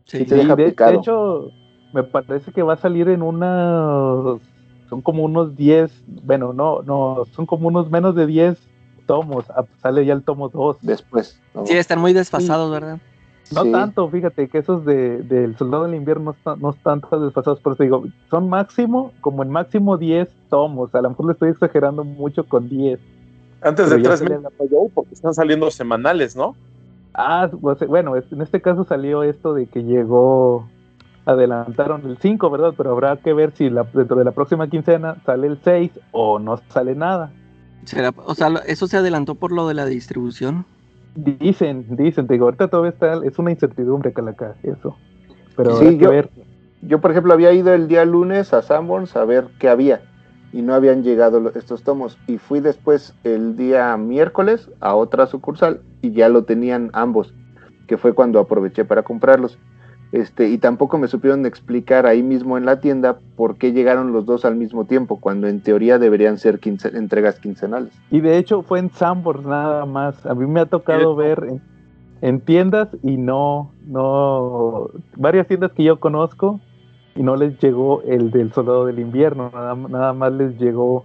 sí. 0.06 0.18
Sí, 0.18 0.24
te 0.26 0.34
deja 0.34 0.56
de, 0.56 0.74
hecho, 0.94 1.52
me 1.92 2.02
parece 2.02 2.52
que 2.52 2.62
va 2.62 2.74
a 2.74 2.76
salir 2.76 3.08
en 3.08 3.22
unos. 3.22 4.42
Son 4.90 5.00
como 5.00 5.22
unos 5.22 5.56
10. 5.56 5.92
Bueno, 6.04 6.52
no, 6.52 6.82
no, 6.82 7.24
son 7.32 7.46
como 7.46 7.68
unos 7.68 7.90
menos 7.90 8.14
de 8.14 8.26
10 8.26 8.58
tomos. 9.06 9.44
Ah, 9.50 9.64
Sale 9.80 10.04
ya 10.04 10.12
el 10.12 10.24
tomo 10.24 10.48
2. 10.50 10.76
Después. 10.82 11.40
¿no? 11.54 11.64
Sí, 11.64 11.74
están 11.76 12.00
muy 12.00 12.12
desfasados, 12.12 12.70
¿verdad? 12.70 12.98
No 13.54 13.62
Sí. 13.64 13.72
tanto, 13.72 14.08
fíjate 14.08 14.48
que 14.48 14.58
esos 14.58 14.84
de, 14.84 15.22
del 15.22 15.56
Soldado 15.56 15.84
del 15.84 15.94
Invierno 15.96 16.24
no 16.26 16.30
están, 16.32 16.60
no 16.60 16.70
están 16.70 17.00
tan 17.00 17.24
desfasados, 17.24 17.60
por 17.60 17.72
eso 17.72 17.82
digo, 17.82 18.04
son 18.30 18.48
máximo, 18.48 19.12
como 19.20 19.42
en 19.42 19.50
máximo 19.50 19.96
10 19.98 20.28
tomos. 20.48 20.94
A 20.94 21.00
lo 21.02 21.10
mejor 21.10 21.26
le 21.26 21.32
estoy 21.32 21.50
exagerando 21.50 22.04
mucho 22.04 22.44
con 22.44 22.68
10. 22.68 23.00
Antes 23.62 23.90
de 23.90 23.96
ya 24.02 24.02
tres 24.10 24.18
salía 24.20 24.38
meses, 24.38 24.70
yo, 24.70 24.86
porque 24.94 25.14
están 25.14 25.34
saliendo 25.34 25.70
semanales, 25.70 26.36
¿no? 26.36 26.54
Ah, 27.12 27.50
sea, 27.76 27.88
bueno, 27.88 28.14
en 28.16 28.40
este 28.40 28.60
caso 28.62 28.84
salió 28.84 29.22
esto 29.24 29.52
de 29.52 29.66
que 29.66 29.82
llegó, 29.82 30.66
adelantaron 31.26 32.02
el 32.06 32.18
5, 32.18 32.50
¿verdad? 32.50 32.72
Pero 32.76 32.92
habrá 32.92 33.16
que 33.16 33.32
ver 33.32 33.52
si 33.56 33.68
la, 33.68 33.82
dentro 33.92 34.16
de 34.16 34.24
la 34.24 34.30
próxima 34.32 34.68
quincena 34.68 35.16
sale 35.26 35.48
el 35.48 35.58
6 35.62 35.90
o 36.12 36.38
no 36.38 36.58
sale 36.68 36.94
nada. 36.94 37.30
Será, 37.84 38.12
o 38.24 38.34
sea, 38.34 38.48
lo- 38.50 38.62
eso 38.62 38.86
se 38.86 38.96
adelantó 38.96 39.34
por 39.34 39.52
lo 39.52 39.66
de 39.66 39.74
la 39.74 39.86
distribución. 39.86 40.64
Dicen, 41.14 41.84
dicen, 41.96 42.26
te 42.26 42.34
digo, 42.34 42.46
ahorita 42.46 42.68
todavía 42.68 42.90
está, 42.90 43.20
es 43.24 43.38
una 43.38 43.50
incertidumbre, 43.50 44.12
Calaca, 44.12 44.54
eso. 44.62 44.96
Pero 45.56 45.78
Sí, 45.78 45.98
yo- 45.98 46.10
ver. 46.10 46.30
Yo, 46.82 47.00
por 47.00 47.10
ejemplo, 47.10 47.34
había 47.34 47.52
ido 47.52 47.74
el 47.74 47.88
día 47.88 48.04
lunes 48.06 48.54
a 48.54 48.62
Sanborns 48.62 49.14
a 49.14 49.24
ver 49.26 49.48
qué 49.58 49.68
había 49.68 50.00
y 50.52 50.62
no 50.62 50.74
habían 50.74 51.02
llegado 51.02 51.52
estos 51.54 51.82
tomos. 51.84 52.16
Y 52.26 52.38
fui 52.38 52.60
después 52.60 53.14
el 53.22 53.56
día 53.56 53.94
miércoles 53.98 54.70
a 54.80 54.94
otra 54.94 55.26
sucursal 55.26 55.82
y 56.00 56.12
ya 56.12 56.30
lo 56.30 56.44
tenían 56.44 56.90
ambos, 56.94 57.34
que 57.86 57.98
fue 57.98 58.14
cuando 58.14 58.38
aproveché 58.38 58.86
para 58.86 59.02
comprarlos. 59.02 59.58
Este, 60.12 60.48
y 60.48 60.58
tampoco 60.58 60.98
me 60.98 61.06
supieron 61.06 61.46
explicar 61.46 62.04
ahí 62.04 62.22
mismo 62.22 62.58
en 62.58 62.64
la 62.64 62.80
tienda 62.80 63.18
por 63.36 63.56
qué 63.56 63.72
llegaron 63.72 64.12
los 64.12 64.26
dos 64.26 64.44
al 64.44 64.56
mismo 64.56 64.84
tiempo, 64.84 65.20
cuando 65.20 65.46
en 65.46 65.60
teoría 65.60 66.00
deberían 66.00 66.36
ser 66.38 66.58
quince- 66.58 66.96
entregas 66.96 67.38
quincenales. 67.38 67.92
Y 68.10 68.20
de 68.20 68.36
hecho 68.36 68.62
fue 68.62 68.80
en 68.80 68.90
Sambors 68.90 69.44
nada 69.44 69.86
más. 69.86 70.26
A 70.26 70.34
mí 70.34 70.46
me 70.46 70.58
ha 70.60 70.66
tocado 70.66 71.14
ver 71.14 71.46
en, 71.48 71.62
en 72.22 72.40
tiendas 72.40 72.88
y 73.04 73.18
no, 73.18 73.70
no, 73.86 74.90
varias 75.16 75.46
tiendas 75.46 75.70
que 75.72 75.84
yo 75.84 76.00
conozco 76.00 76.58
y 77.14 77.22
no 77.22 77.36
les 77.36 77.56
llegó 77.60 78.02
el 78.02 78.32
del 78.32 78.52
Soldado 78.52 78.86
del 78.86 78.98
Invierno, 78.98 79.50
nada, 79.54 79.74
nada 79.76 80.12
más 80.12 80.32
les 80.32 80.58
llegó 80.58 81.04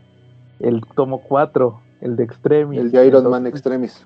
el 0.60 0.82
tomo 0.96 1.22
4, 1.22 1.80
el 2.02 2.16
de 2.16 2.24
Extremis. 2.24 2.80
El 2.80 2.92
de 2.92 3.06
Iron 3.08 3.30
Man 3.30 3.46
Extremis. 3.46 4.06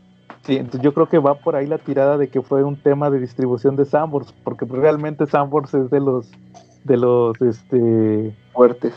Sí, 0.50 0.56
entonces 0.58 0.82
yo 0.82 0.95
creo 0.95 1.08
que 1.08 1.20
va 1.20 1.36
por 1.36 1.56
ahí 1.56 1.68
la 1.68 1.78
tirada 1.78 2.18
de 2.18 2.28
que 2.30 2.41
fue 2.41 2.64
un 2.64 2.76
tema 2.76 3.12
de 3.12 3.20
distribución 3.20 3.76
de 3.76 3.86
Sambors, 3.86 4.34
porque 4.43 4.66
realmente 4.66 5.28
Sambors 5.28 5.74
es 5.76 5.91
de 5.91 6.00
los 6.00 6.32
de 6.84 6.97
los 6.97 7.39
este 7.39 8.36
Fuertes. 8.54 8.93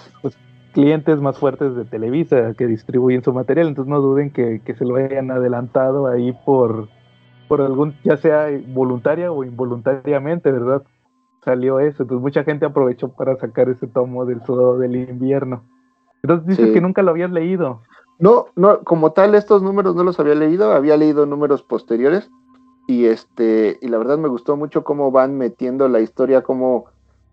clientes 0.73 1.21
más 1.21 1.39
fuertes 1.39 1.77
de 1.77 1.85
Televisa 1.85 2.55
que 2.55 2.67
distribuyen 2.67 3.23
su 3.23 3.35
material, 3.35 3.69
entonces 3.69 3.91
no 3.91 4.01
duden 4.01 4.31
que, 4.31 4.63
que 4.65 4.75
se 4.75 4.87
lo 4.87 4.97
hayan 4.97 5.31
adelantado 5.31 6.07
ahí 6.07 6.33
por, 6.47 6.89
por 7.49 7.61
algún, 7.61 7.95
ya 8.03 8.17
sea 8.17 8.47
voluntaria 8.69 9.31
o 9.31 9.45
involuntariamente, 9.45 10.51
¿verdad? 10.51 10.83
Salió 11.45 11.81
eso, 11.81 12.05
entonces 12.05 12.23
mucha 12.23 12.45
gente 12.45 12.65
aprovechó 12.65 13.09
para 13.11 13.37
sacar 13.37 13.69
ese 13.69 13.87
tomo 13.89 14.25
del 14.25 14.43
sudado 14.47 14.79
del 14.79 14.97
invierno. 14.97 15.65
Entonces 16.23 16.47
dices 16.47 16.67
Sí. 16.69 16.73
que 16.73 16.81
nunca 16.81 17.03
lo 17.03 17.11
habías 17.11 17.31
leído. 17.31 17.83
No, 18.19 18.47
no, 18.57 18.81
como 18.81 19.13
tal 19.13 19.35
estos 19.35 19.63
números 19.63 19.97
no 19.97 20.05
los 20.05 20.21
había 20.21 20.35
leído, 20.35 20.73
había 20.73 20.97
leído 20.97 21.27
números 21.27 21.63
posteriores 21.63 22.31
y 22.87 23.07
este 23.07 23.79
y 23.81 23.89
la 23.89 23.99
verdad 23.99 24.19
me 24.19 24.29
gustó 24.29 24.57
mucho 24.57 24.85
cómo 24.85 25.11
van 25.11 25.37
metiendo 25.39 25.89
la 25.89 26.01
historia, 26.01 26.43
cómo 26.43 26.87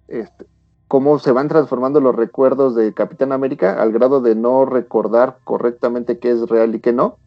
este, 0.07 0.45
cómo 0.87 1.19
se 1.19 1.31
van 1.31 1.47
transformando 1.47 2.01
los 2.01 2.15
recuerdos 2.15 2.75
de 2.75 2.93
Capitán 2.93 3.31
América 3.31 3.79
al 3.81 3.91
grado 3.91 4.21
de 4.21 4.35
no 4.35 4.65
recordar 4.65 5.37
correctamente 5.43 6.17
qué 6.17 6.31
es 6.31 6.49
real 6.49 6.73
y 6.75 6.79
qué 6.79 6.93
no. 6.93 7.17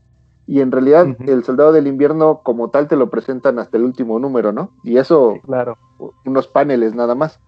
Y 0.49 0.61
en 0.61 0.73
realidad 0.73 1.07
el 1.21 1.45
Soldado 1.45 1.71
del 1.71 1.87
Invierno 1.87 2.41
como 2.43 2.71
tal 2.71 2.89
te 2.89 2.97
lo 2.97 3.09
presentan 3.11 3.61
hasta 3.61 3.77
el 3.77 3.85
último 3.85 4.19
número, 4.19 4.53
¿no? 4.53 4.71
Y 4.83 4.97
eso 4.97 5.37
Claro, 5.45 5.79
unos 6.25 6.49
paneles 6.49 6.95
nada 6.95 7.15
más. 7.15 7.39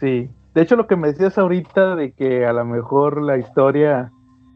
sí. 0.00 0.30
De 0.54 0.62
hecho, 0.62 0.74
lo 0.74 0.88
que 0.88 0.96
me 0.96 1.08
decías 1.08 1.38
ahorita 1.38 1.94
de 1.94 2.12
que 2.12 2.44
a 2.44 2.52
lo 2.52 2.64
mejor 2.64 3.22
la 3.22 3.38
historia 3.38 4.10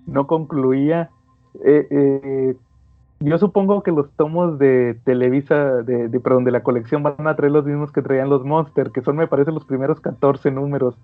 no 0.06 0.26
concluía, 0.26 1.10
eh, 1.64 1.86
eh, 1.90 2.56
yo 3.20 3.38
supongo 3.38 3.82
que 3.82 3.92
los 3.92 4.10
tomos 4.12 4.58
de 4.58 4.98
Televisa, 5.04 5.82
de, 5.82 6.08
de, 6.08 6.20
perdón, 6.20 6.44
de 6.44 6.50
la 6.50 6.62
colección 6.62 7.02
van 7.02 7.26
a 7.26 7.36
traer 7.36 7.52
los 7.52 7.64
mismos 7.64 7.92
que 7.92 8.02
traían 8.02 8.28
los 8.28 8.44
Monster, 8.44 8.90
que 8.90 9.02
son, 9.02 9.16
me 9.16 9.28
parece, 9.28 9.52
los 9.52 9.64
primeros 9.64 10.00
14 10.00 10.50
números 10.50 10.96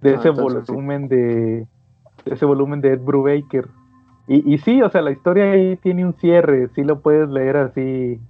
de 0.00 0.14
Ah, 0.14 0.14
ese 0.14 0.30
entonces 0.30 0.64
sí. 0.66 0.72
volumen 0.72 1.08
de, 1.08 1.66
de 2.24 2.34
ese 2.34 2.44
volumen 2.46 2.80
de 2.80 2.92
Ed 2.94 3.00
Brubaker. 3.02 3.68
Y, 4.26 4.54
y 4.54 4.58
sí, 4.58 4.82
o 4.82 4.90
sea, 4.90 5.02
la 5.02 5.10
historia 5.10 5.52
ahí 5.52 5.76
tiene 5.76 6.04
un 6.04 6.14
cierre, 6.14 6.68
sí 6.74 6.84
lo 6.84 7.00
puedes 7.00 7.28
leer 7.28 7.56
así. 7.56 8.20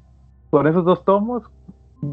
Con 0.50 0.66
esos 0.66 0.84
dos 0.84 1.04
tomos, 1.04 1.44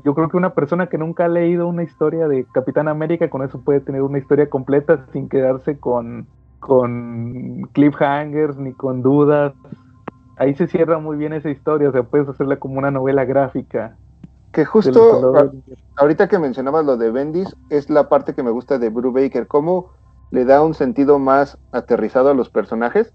yo 0.03 0.13
creo 0.13 0.29
que 0.29 0.37
una 0.37 0.53
persona 0.53 0.87
que 0.87 0.97
nunca 0.97 1.25
ha 1.25 1.29
leído 1.29 1.67
una 1.67 1.83
historia 1.83 2.27
de 2.27 2.45
Capitán 2.53 2.87
América, 2.87 3.29
con 3.29 3.43
eso 3.43 3.61
puede 3.61 3.79
tener 3.79 4.01
una 4.01 4.17
historia 4.17 4.49
completa 4.49 5.05
sin 5.13 5.29
quedarse 5.29 5.79
con, 5.79 6.27
con 6.59 7.61
cliffhangers 7.73 8.57
ni 8.57 8.73
con 8.73 9.01
dudas. 9.01 9.53
Ahí 10.37 10.53
se 10.55 10.67
cierra 10.67 10.99
muy 10.99 11.17
bien 11.17 11.33
esa 11.33 11.49
historia, 11.49 11.89
o 11.89 11.91
sea, 11.91 12.03
puedes 12.03 12.27
hacerla 12.27 12.57
como 12.57 12.77
una 12.77 12.91
novela 12.91 13.25
gráfica. 13.25 13.95
Que 14.51 14.65
justo 14.65 15.37
a- 15.37 15.51
ahorita 15.97 16.27
que 16.27 16.39
mencionabas 16.39 16.85
lo 16.85 16.97
de 16.97 17.11
Bendis, 17.11 17.55
es 17.69 17.89
la 17.89 18.09
parte 18.09 18.33
que 18.33 18.43
me 18.43 18.51
gusta 18.51 18.77
de 18.77 18.89
Brubaker, 18.89 19.47
cómo 19.47 19.91
le 20.31 20.45
da 20.45 20.63
un 20.63 20.73
sentido 20.73 21.19
más 21.19 21.57
aterrizado 21.71 22.29
a 22.29 22.33
los 22.33 22.49
personajes, 22.49 23.13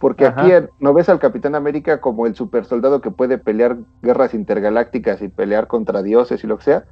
porque 0.00 0.26
Ajá. 0.26 0.40
aquí 0.40 0.66
no 0.80 0.92
ves 0.92 1.08
al 1.08 1.18
Capitán 1.18 1.54
América 1.54 2.00
como 2.00 2.26
el 2.26 2.34
super 2.34 2.64
soldado 2.64 3.00
que 3.00 3.10
puede 3.10 3.38
pelear 3.38 3.76
guerras 4.02 4.34
intergalácticas 4.34 5.22
y 5.22 5.28
pelear 5.28 5.66
contra 5.68 6.02
dioses 6.02 6.42
y 6.42 6.46
lo 6.46 6.58
que 6.58 6.64
sea, 6.64 6.84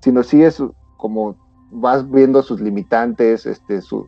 sino 0.00 0.22
sí 0.22 0.42
es 0.42 0.62
como 0.96 1.36
vas 1.70 2.08
viendo 2.10 2.42
sus 2.42 2.60
limitantes, 2.60 3.46
este, 3.46 3.80
su, 3.80 4.06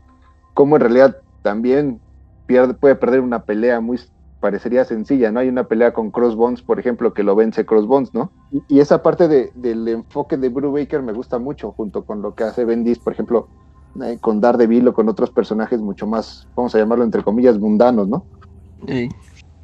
cómo 0.54 0.76
en 0.76 0.82
realidad 0.82 1.16
también 1.46 2.02
pierde, 2.46 2.74
puede 2.74 2.96
perder 2.96 3.20
una 3.20 3.44
pelea 3.44 3.80
muy 3.80 4.00
parecería 4.40 4.84
sencilla, 4.84 5.30
¿no? 5.32 5.40
Hay 5.40 5.48
una 5.48 5.64
pelea 5.68 5.92
con 5.92 6.10
Crossbones, 6.10 6.62
por 6.62 6.80
ejemplo, 6.80 7.14
que 7.14 7.22
lo 7.22 7.36
vence 7.36 7.64
Crossbones, 7.66 8.12
¿no? 8.14 8.34
Y, 8.50 8.64
y 8.68 8.80
esa 8.80 9.02
parte 9.02 9.28
de- 9.28 9.52
del 9.54 9.86
enfoque 9.88 10.36
de 10.36 10.48
Brubaker 10.50 11.02
me 11.02 11.12
gusta 11.12 11.38
mucho, 11.38 11.72
junto 11.72 12.04
con 12.04 12.22
lo 12.22 12.34
que 12.34 12.44
hace 12.44 12.64
Bendis, 12.64 12.98
por 13.00 13.12
ejemplo, 13.12 13.50
eh, 14.02 14.18
con 14.20 14.40
Daredevil 14.40 14.88
o 14.88 14.92
con 14.94 15.08
otros 15.08 15.30
personajes 15.30 15.80
mucho 15.80 16.06
más, 16.06 16.48
vamos 16.56 16.74
a 16.74 16.78
llamarlo 16.78 17.04
entre 17.04 17.22
comillas, 17.24 17.58
mundanos, 17.58 18.08
¿no? 18.08 18.28
Ey. 18.88 19.08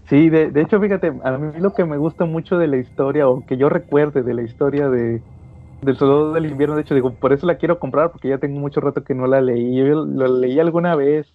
Sí, 0.09 0.29
de, 0.31 0.51
de 0.51 0.63
hecho, 0.63 0.81
fíjate, 0.81 1.13
a 1.25 1.39
mí 1.39 1.61
lo 1.61 1.75
que 1.75 1.85
me 1.85 1.97
gusta 1.99 2.25
mucho 2.27 2.59
de 2.59 2.69
la 2.69 2.77
historia, 2.79 3.29
o 3.29 3.45
que 3.47 3.57
yo 3.57 3.69
recuerde 3.69 4.23
de 4.23 4.35
la 4.35 4.43
historia 4.43 4.89
de 4.89 5.25
del 5.83 5.97
Soldado 5.99 6.33
del 6.35 6.47
Invierno, 6.47 6.77
de 6.77 6.83
hecho, 6.83 6.95
digo, 6.95 7.17
por 7.19 7.33
eso 7.35 7.47
la 7.47 7.59
quiero 7.59 7.79
comprar, 7.79 8.13
porque 8.13 8.29
ya 8.31 8.39
tengo 8.39 8.61
mucho 8.61 8.81
rato 8.81 9.05
que 9.05 9.15
no 9.15 9.27
la 9.29 9.41
leí. 9.43 9.77
Yo 9.77 9.85
lo 10.07 10.29
leí 10.41 10.61
alguna 10.61 10.97
vez. 10.97 11.35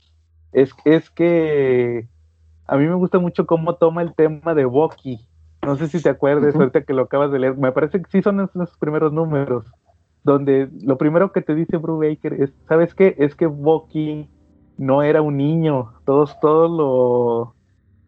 Es, 0.52 0.72
es 0.86 1.10
que 1.12 2.08
a 2.68 2.78
mí 2.78 2.86
me 2.88 2.96
gusta 2.96 3.20
mucho 3.20 3.46
cómo 3.46 3.76
toma 3.76 4.02
el 4.02 4.16
tema 4.16 4.54
de 4.56 4.66
Bucky. 4.66 5.28
No 5.64 5.76
sé 5.76 5.88
si 5.88 6.02
te 6.02 6.10
acuerdas 6.10 6.56
ahorita 6.56 6.84
que 6.84 6.94
lo 6.94 7.04
acabas 7.04 7.32
de 7.32 7.40
leer. 7.40 7.58
Me 7.58 7.72
parece 7.72 8.02
que 8.02 8.10
sí 8.12 8.22
son 8.22 8.42
esos 8.42 8.78
primeros 8.78 9.12
números, 9.14 9.66
donde 10.24 10.70
lo 10.84 10.98
primero 10.98 11.32
que 11.32 11.42
te 11.42 11.56
dice 11.56 11.78
Brubaker 11.78 12.34
es, 12.34 12.54
¿sabes 12.68 12.94
qué? 12.94 13.16
Es 13.18 13.36
que 13.36 13.48
Bucky 13.48 14.30
no 14.78 15.04
era 15.04 15.22
un 15.22 15.38
niño. 15.38 15.94
Todos, 16.06 16.38
todos 16.40 16.70
lo 16.72 17.56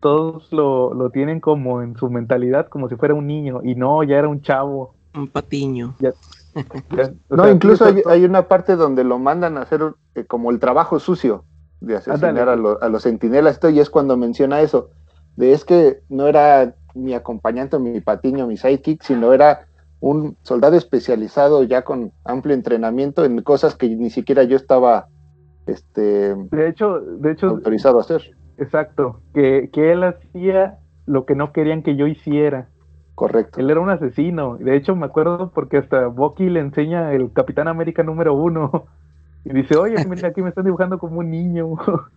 todos 0.02 0.52
lo, 0.54 0.94
lo 0.94 1.10
tienen 1.10 1.42
como 1.42 1.82
en 1.82 1.98
su 1.98 2.10
mentalidad 2.10 2.68
como 2.70 2.88
si 2.88 2.96
fuera 2.96 3.14
un 3.14 3.28
niño 3.28 3.62
y 3.64 3.76
no, 3.76 4.04
ya 4.04 4.18
era 4.18 4.30
un 4.30 4.42
chavo. 4.42 4.96
Un 5.14 5.28
patiño. 5.28 5.96
Ya- 6.00 6.14
No, 7.30 7.44
sea, 7.46 7.54
incluso 7.54 7.86
hay, 7.86 8.02
hay 8.06 8.26
una 8.26 8.48
parte 8.48 8.76
donde 8.76 9.04
lo 9.04 9.20
mandan 9.20 9.58
a 9.58 9.62
hacer 9.62 9.94
eh, 10.16 10.26
como 10.26 10.52
el 10.52 10.60
trabajo 10.60 11.00
sucio 11.00 11.46
de 11.80 11.95
asesinar 11.95 12.49
a, 12.49 12.55
lo- 12.55 12.82
a 12.82 12.89
los 12.89 13.03
centinelas, 13.03 13.53
esto, 13.55 13.69
y 13.69 13.80
es 13.80 13.89
cuando 13.89 14.17
menciona 14.17 14.61
eso, 14.61 14.89
de 15.36 15.53
es 15.53 15.65
que 15.65 16.01
no 16.09 16.27
era 16.27 16.75
mi 16.93 17.13
acompañante, 17.13 17.80
mi 17.80 18.01
patiño, 18.01 18.47
mi 18.47 18.57
sidekick, 18.57 19.01
sino 19.03 19.34
era 19.34 19.67
un 19.99 20.38
soldado 20.43 20.75
especializado 20.77 21.63
ya 21.63 21.84
con 21.84 22.13
amplio 22.23 22.55
entrenamiento 22.55 23.25
en 23.25 23.41
cosas 23.43 23.75
que 23.75 23.89
ni 23.89 24.09
siquiera 24.09 24.43
yo 24.43 24.55
estaba 24.57 25.09
este, 25.65 26.36
de 26.51 26.67
hecho, 26.69 26.99
de 26.99 27.32
hecho, 27.32 27.47
autorizado 27.49 27.97
a 27.99 28.01
hacer. 28.01 28.23
exacto, 28.57 29.23
que, 29.34 29.69
que 29.71 29.91
él 29.91 30.03
hacía 30.03 30.80
lo 31.05 31.25
que 31.25 31.36
no 31.36 31.51
querían 31.51 31.84
que 31.84 31.95
yo 31.95 32.07
hiciera. 32.07 32.71
Correcto. 33.15 33.59
Él 33.59 33.69
era 33.69 33.80
un 33.82 33.89
asesino. 33.89 34.57
De 34.57 34.75
hecho, 34.75 34.95
me 34.95 35.05
acuerdo 35.07 35.51
porque 35.53 35.77
hasta 35.77 36.07
Bucky 36.07 36.49
le 36.49 36.59
enseña 36.61 37.13
el 37.13 37.34
Capitán 37.34 37.67
América 37.67 38.03
número 38.03 38.34
uno. 38.36 38.88
Y 39.44 39.54
dice, 39.54 39.76
oye, 39.78 40.00
mira, 40.00 40.30
aquí 40.30 40.42
me 40.42 40.50
están 40.50 40.66
dibujando 40.66 41.00
como 41.00 41.20
un 41.20 41.32
niño. 41.32 41.76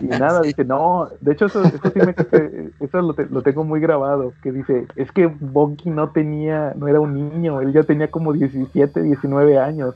Y 0.00 0.06
nada, 0.06 0.42
dice, 0.44 0.64
no, 0.64 1.10
de 1.20 1.32
hecho 1.32 1.46
eso, 1.46 1.70
eso 1.72 1.90
sí 1.90 2.00
me, 2.02 2.12
eh, 2.32 2.72
eso 2.80 3.02
lo, 3.02 3.14
te- 3.14 3.26
lo 3.26 3.42
tengo 3.42 3.64
muy 3.64 3.80
grabado, 3.80 4.36
que 4.42 4.52
dice, 4.52 4.90
es 4.96 5.12
que 5.12 5.26
Bucky 5.26 5.90
no 5.90 6.12
tenía, 6.12 6.74
no 6.76 6.88
era 6.88 7.00
un 7.00 7.14
niño, 7.14 7.60
él 7.60 7.72
ya 7.72 7.84
tenía 7.84 8.10
como 8.10 8.32
17, 8.32 9.02
19 9.02 9.58
años. 9.58 9.94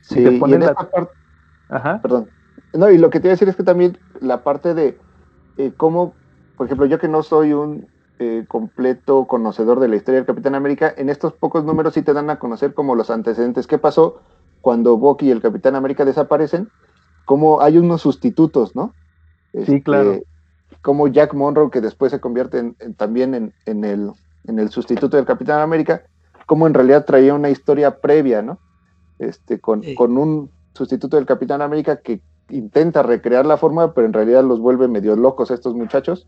Sí, 0.00 0.20
te 0.20 0.32
y 0.32 0.32
ponen 0.32 0.54
en 0.54 0.62
la- 0.62 0.74
esta 0.74 0.90
parte 0.90 1.12
Ajá. 1.68 2.02
Perdón. 2.02 2.30
No, 2.72 2.90
y 2.90 2.98
lo 2.98 3.10
que 3.10 3.20
te 3.20 3.28
iba 3.28 3.32
a 3.32 3.34
decir 3.36 3.48
es 3.48 3.56
que 3.56 3.62
también 3.64 3.98
la 4.20 4.42
parte 4.44 4.74
de 4.74 4.98
eh, 5.56 5.74
cómo, 5.76 6.18
por 6.56 6.66
ejemplo, 6.66 6.86
yo 6.86 6.98
que 6.98 7.08
no 7.08 7.22
soy 7.22 7.52
un 7.52 7.88
eh, 8.18 8.44
completo 8.48 9.26
conocedor 9.26 9.80
de 9.80 9.88
la 9.88 9.96
historia 9.96 10.18
del 10.20 10.26
Capitán 10.26 10.54
América, 10.54 10.92
en 10.96 11.08
estos 11.08 11.34
pocos 11.34 11.64
números 11.64 11.94
sí 11.94 12.02
te 12.02 12.12
dan 12.12 12.30
a 12.30 12.38
conocer 12.38 12.74
como 12.74 12.94
los 12.94 13.10
antecedentes. 13.10 13.66
¿Qué 13.66 13.78
pasó 13.78 14.22
cuando 14.64 14.96
Bucky 14.96 15.26
y 15.26 15.30
el 15.30 15.42
Capitán 15.42 15.76
América 15.76 16.06
desaparecen? 16.06 16.70
Cómo 17.26 17.60
hay 17.60 17.76
unos 17.76 18.00
sustitutos, 18.00 18.74
¿no? 18.74 18.94
Sí, 19.66 19.82
claro. 19.82 20.20
Como 20.80 21.06
Jack 21.08 21.34
Monroe, 21.34 21.70
que 21.70 21.82
después 21.82 22.10
se 22.12 22.18
convierte 22.18 22.58
en- 22.60 22.76
en- 22.80 22.94
también 22.94 23.34
en, 23.34 23.52
en 23.66 23.84
el, 23.84 24.10
en 24.46 24.58
el 24.58 24.70
sustituto 24.70 25.16
del 25.18 25.26
Capitán 25.26 25.60
América, 25.60 26.02
como 26.46 26.66
en 26.66 26.72
realidad 26.72 27.04
traía 27.04 27.34
una 27.34 27.50
historia 27.50 28.00
previa, 28.00 28.40
¿no? 28.40 28.58
Este, 29.18 29.60
con, 29.60 29.82
Sí. 29.82 29.94
con 29.94 30.16
un 30.16 30.50
sustituto 30.72 31.16
del 31.18 31.26
Capitán 31.26 31.60
América 31.60 31.98
que 32.00 32.20
intenta 32.48 33.02
recrear 33.02 33.44
la 33.44 33.56
forma, 33.58 33.92
pero 33.92 34.06
en 34.06 34.12
realidad 34.14 34.44
los 34.44 34.60
vuelve 34.60 34.88
medio 34.88 35.14
locos 35.14 35.50
a 35.50 35.54
estos 35.54 35.74
muchachos, 35.74 36.26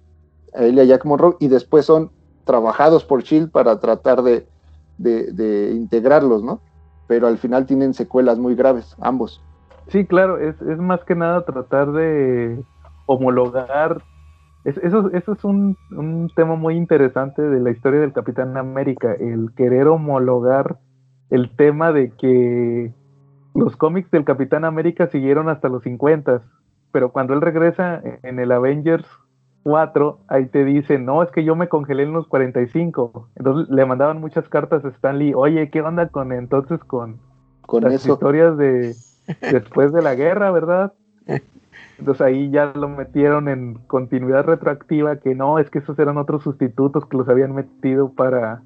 a 0.55 0.63
él 0.63 0.77
y 0.77 0.81
a 0.81 0.85
Jack 0.85 1.05
Monroe, 1.07 1.37
y 1.41 1.49
después 1.49 1.87
son 1.87 2.11
trabajados 2.45 3.03
por 3.05 3.23
Shield 3.23 3.51
para 3.51 3.81
tratar 3.81 4.23
de, 4.23 4.47
de, 4.99 5.33
de 5.33 5.73
integrarlos, 5.75 6.43
¿no? 6.43 6.61
Pero 7.07 7.27
al 7.29 7.39
final 7.39 7.67
tienen 7.67 7.95
secuelas 7.95 8.39
muy 8.39 8.55
graves, 8.55 8.97
ambos. 9.01 9.43
Sí, 9.89 10.07
claro, 10.07 10.39
es, 10.39 10.61
es 10.63 10.79
más 10.79 11.05
que 11.05 11.15
nada 11.15 11.45
tratar 11.45 11.93
de 11.93 12.65
homologar. 13.07 14.03
Es- 14.65 14.79
eso, 14.79 15.11
eso 15.13 15.33
es 15.33 15.45
un, 15.45 15.77
un 15.91 16.31
tema 16.35 16.57
muy 16.57 16.75
interesante 16.77 17.43
de 17.43 17.61
la 17.61 17.71
historia 17.71 18.01
del 18.01 18.13
Capitán 18.13 18.57
América, 18.57 19.13
el 19.15 19.53
querer 19.55 19.87
homologar 19.89 20.79
el 21.31 21.55
tema 21.57 21.93
de 21.93 22.13
que 22.17 22.93
los 23.55 23.77
cómics 23.77 24.11
del 24.11 24.25
Capitán 24.25 24.65
América 24.65 25.09
siguieron 25.09 25.49
hasta 25.49 25.69
los 25.69 25.83
50, 25.83 26.43
pero 26.93 27.13
cuando 27.13 27.35
él 27.35 27.41
regresa 27.41 28.01
en 28.23 28.39
el 28.39 28.53
Avengers 28.53 29.07
4, 29.67 30.21
ahí 30.29 30.47
te 30.47 30.65
dice, 30.65 30.97
no, 30.97 31.25
es 31.25 31.33
que 31.33 31.43
yo 31.43 31.57
me 31.57 31.69
congelé 31.69 32.05
en 32.05 32.13
los 32.13 32.29
45. 32.29 33.31
Entonces 33.35 33.69
le 33.69 33.85
mandaban 33.85 34.21
muchas 34.21 34.49
cartas 34.49 34.85
a 34.85 34.91
Stanley, 34.91 35.35
oye, 35.35 35.71
¿qué 35.71 35.83
onda 35.83 36.07
con 36.07 36.31
entonces 36.31 36.79
con, 36.85 37.19
Con 37.63 37.83
las 37.83 37.95
eso, 37.95 38.13
historias 38.13 38.57
de 38.57 38.95
después 39.41 39.93
de 39.93 40.03
la 40.03 40.15
guerra, 40.15 40.53
¿verdad? 40.53 40.93
Entonces 41.99 42.21
ahí 42.21 42.49
ya 42.51 42.67
lo 42.77 42.89
metieron 42.89 43.49
en 43.49 43.75
continuidad 43.89 44.45
retroactiva, 44.45 45.17
que 45.17 45.35
no, 45.35 45.59
es 45.59 45.69
que 45.69 45.81
esos 45.81 45.99
eran 45.99 46.17
otros 46.17 46.45
sustitutos 46.45 47.05
que 47.05 47.17
los 47.17 47.29
habían 47.29 47.53
metido 47.53 48.13
para, 48.13 48.63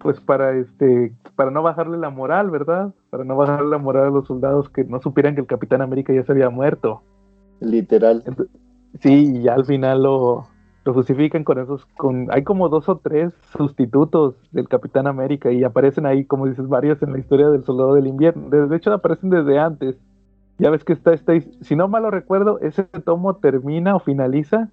pues 0.00 0.18
para 0.18 0.56
este, 0.56 1.12
para 1.36 1.52
no 1.52 1.62
bajarle 1.62 1.96
la 1.96 2.10
moral, 2.10 2.50
¿verdad? 2.50 2.92
Para 3.10 3.22
no 3.22 3.36
bajarle 3.36 3.70
la 3.70 3.78
moral 3.78 4.08
a 4.08 4.10
los 4.10 4.26
soldados 4.26 4.68
que 4.68 4.82
no 4.82 5.00
supieran 5.00 5.36
que 5.36 5.42
el 5.42 5.46
Capitán 5.46 5.80
América 5.80 6.12
ya 6.12 6.24
se 6.24 6.32
había 6.32 6.50
muerto. 6.50 7.02
literal. 7.60 8.24
Sí, 8.98 9.36
y 9.36 9.42
ya 9.42 9.54
al 9.54 9.64
final 9.64 10.02
lo, 10.02 10.46
lo 10.84 10.94
justifican 10.94 11.44
con 11.44 11.58
esos, 11.58 11.86
con, 11.96 12.26
hay 12.32 12.42
como 12.42 12.68
dos 12.68 12.88
o 12.88 12.96
tres 12.98 13.32
sustitutos 13.56 14.34
del 14.52 14.68
Capitán 14.68 15.06
América 15.06 15.50
y 15.52 15.62
aparecen 15.64 16.06
ahí, 16.06 16.24
como 16.24 16.46
dices, 16.46 16.68
varios 16.68 17.00
en 17.02 17.12
la 17.12 17.18
historia 17.18 17.48
del 17.50 17.64
Soldado 17.64 17.94
del 17.94 18.06
Invierno. 18.08 18.48
De, 18.50 18.66
de 18.66 18.76
hecho, 18.76 18.92
aparecen 18.92 19.30
desde 19.30 19.58
antes. 19.58 19.96
Ya 20.58 20.68
ves 20.70 20.84
que 20.84 20.92
está, 20.92 21.14
está, 21.14 21.32
si 21.62 21.76
no 21.76 21.88
mal 21.88 22.02
lo 22.02 22.10
recuerdo, 22.10 22.58
ese 22.60 22.82
tomo 22.84 23.36
termina 23.36 23.96
o 23.96 24.00
finaliza 24.00 24.68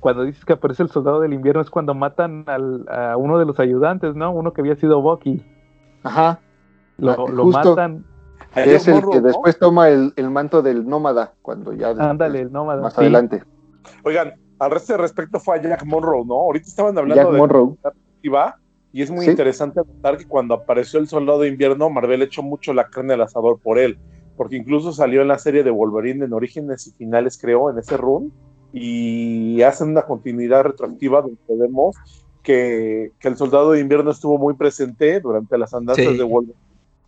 cuando 0.00 0.24
dices 0.24 0.44
que 0.44 0.54
aparece 0.54 0.82
el 0.82 0.88
Soldado 0.90 1.20
del 1.20 1.32
Invierno 1.32 1.62
es 1.62 1.70
cuando 1.70 1.94
matan 1.94 2.42
al, 2.48 2.86
a 2.88 3.16
uno 3.16 3.38
de 3.38 3.46
los 3.46 3.60
ayudantes, 3.60 4.16
¿no? 4.16 4.32
Uno 4.32 4.52
que 4.52 4.60
había 4.60 4.74
sido 4.74 5.00
Bucky. 5.00 5.42
Ajá. 6.02 6.40
Lo, 6.98 7.12
Ah, 7.12 7.30
lo 7.32 7.44
matan, 7.46 8.04
Es 8.56 8.88
el 8.88 9.00
que 9.08 9.20
¿no? 9.20 9.28
después 9.28 9.58
toma 9.58 9.88
el, 9.88 10.12
el 10.16 10.28
manto 10.30 10.60
del 10.60 10.86
nómada, 10.88 11.32
cuando 11.40 11.72
ya 11.72 11.90
ándale, 11.90 12.40
el 12.40 12.52
nómada. 12.52 12.82
más 12.82 12.94
sí. 12.94 13.00
adelante. 13.00 13.44
Oigan, 14.04 14.34
al 14.58 14.70
resto 14.70 14.92
de 14.92 14.98
respecto 14.98 15.40
fue 15.40 15.56
a 15.58 15.62
Jack 15.62 15.84
Monroe, 15.84 16.24
¿no? 16.24 16.34
Ahorita 16.34 16.68
estaban 16.68 16.96
hablando 16.96 17.22
Jack 17.22 17.32
de 17.32 17.38
Monroe. 17.38 17.76
y 18.92 19.02
es 19.02 19.10
muy 19.10 19.24
Sí. 19.24 19.30
interesante 19.30 19.80
notar 19.80 20.18
que 20.18 20.26
cuando 20.26 20.54
apareció 20.54 21.00
el 21.00 21.08
Soldado 21.08 21.40
de 21.40 21.48
Invierno, 21.48 21.88
Marvel 21.90 22.22
echó 22.22 22.42
mucho 22.42 22.72
la 22.74 22.88
carne 22.88 23.14
al 23.14 23.22
asador 23.22 23.58
por 23.58 23.78
él, 23.78 23.98
porque 24.36 24.56
incluso 24.56 24.92
salió 24.92 25.22
en 25.22 25.28
la 25.28 25.38
serie 25.38 25.62
de 25.64 25.70
Wolverine 25.70 26.24
en 26.26 26.32
Orígenes 26.32 26.86
y 26.86 26.92
Finales, 26.92 27.38
creo, 27.40 27.70
en 27.70 27.78
ese 27.78 27.96
run, 27.96 28.32
y 28.72 29.62
hacen 29.62 29.88
una 29.90 30.02
continuidad 30.02 30.62
retroactiva 30.64 31.22
donde 31.22 31.38
vemos 31.48 31.96
que, 32.42 33.12
que 33.18 33.28
el 33.28 33.36
Soldado 33.36 33.72
de 33.72 33.80
Invierno 33.80 34.10
estuvo 34.10 34.36
muy 34.38 34.54
presente 34.54 35.20
durante 35.20 35.56
las 35.58 35.72
andanzas 35.74 36.04
Sí. 36.06 36.16
de 36.18 36.24
Wolverine, 36.24 36.58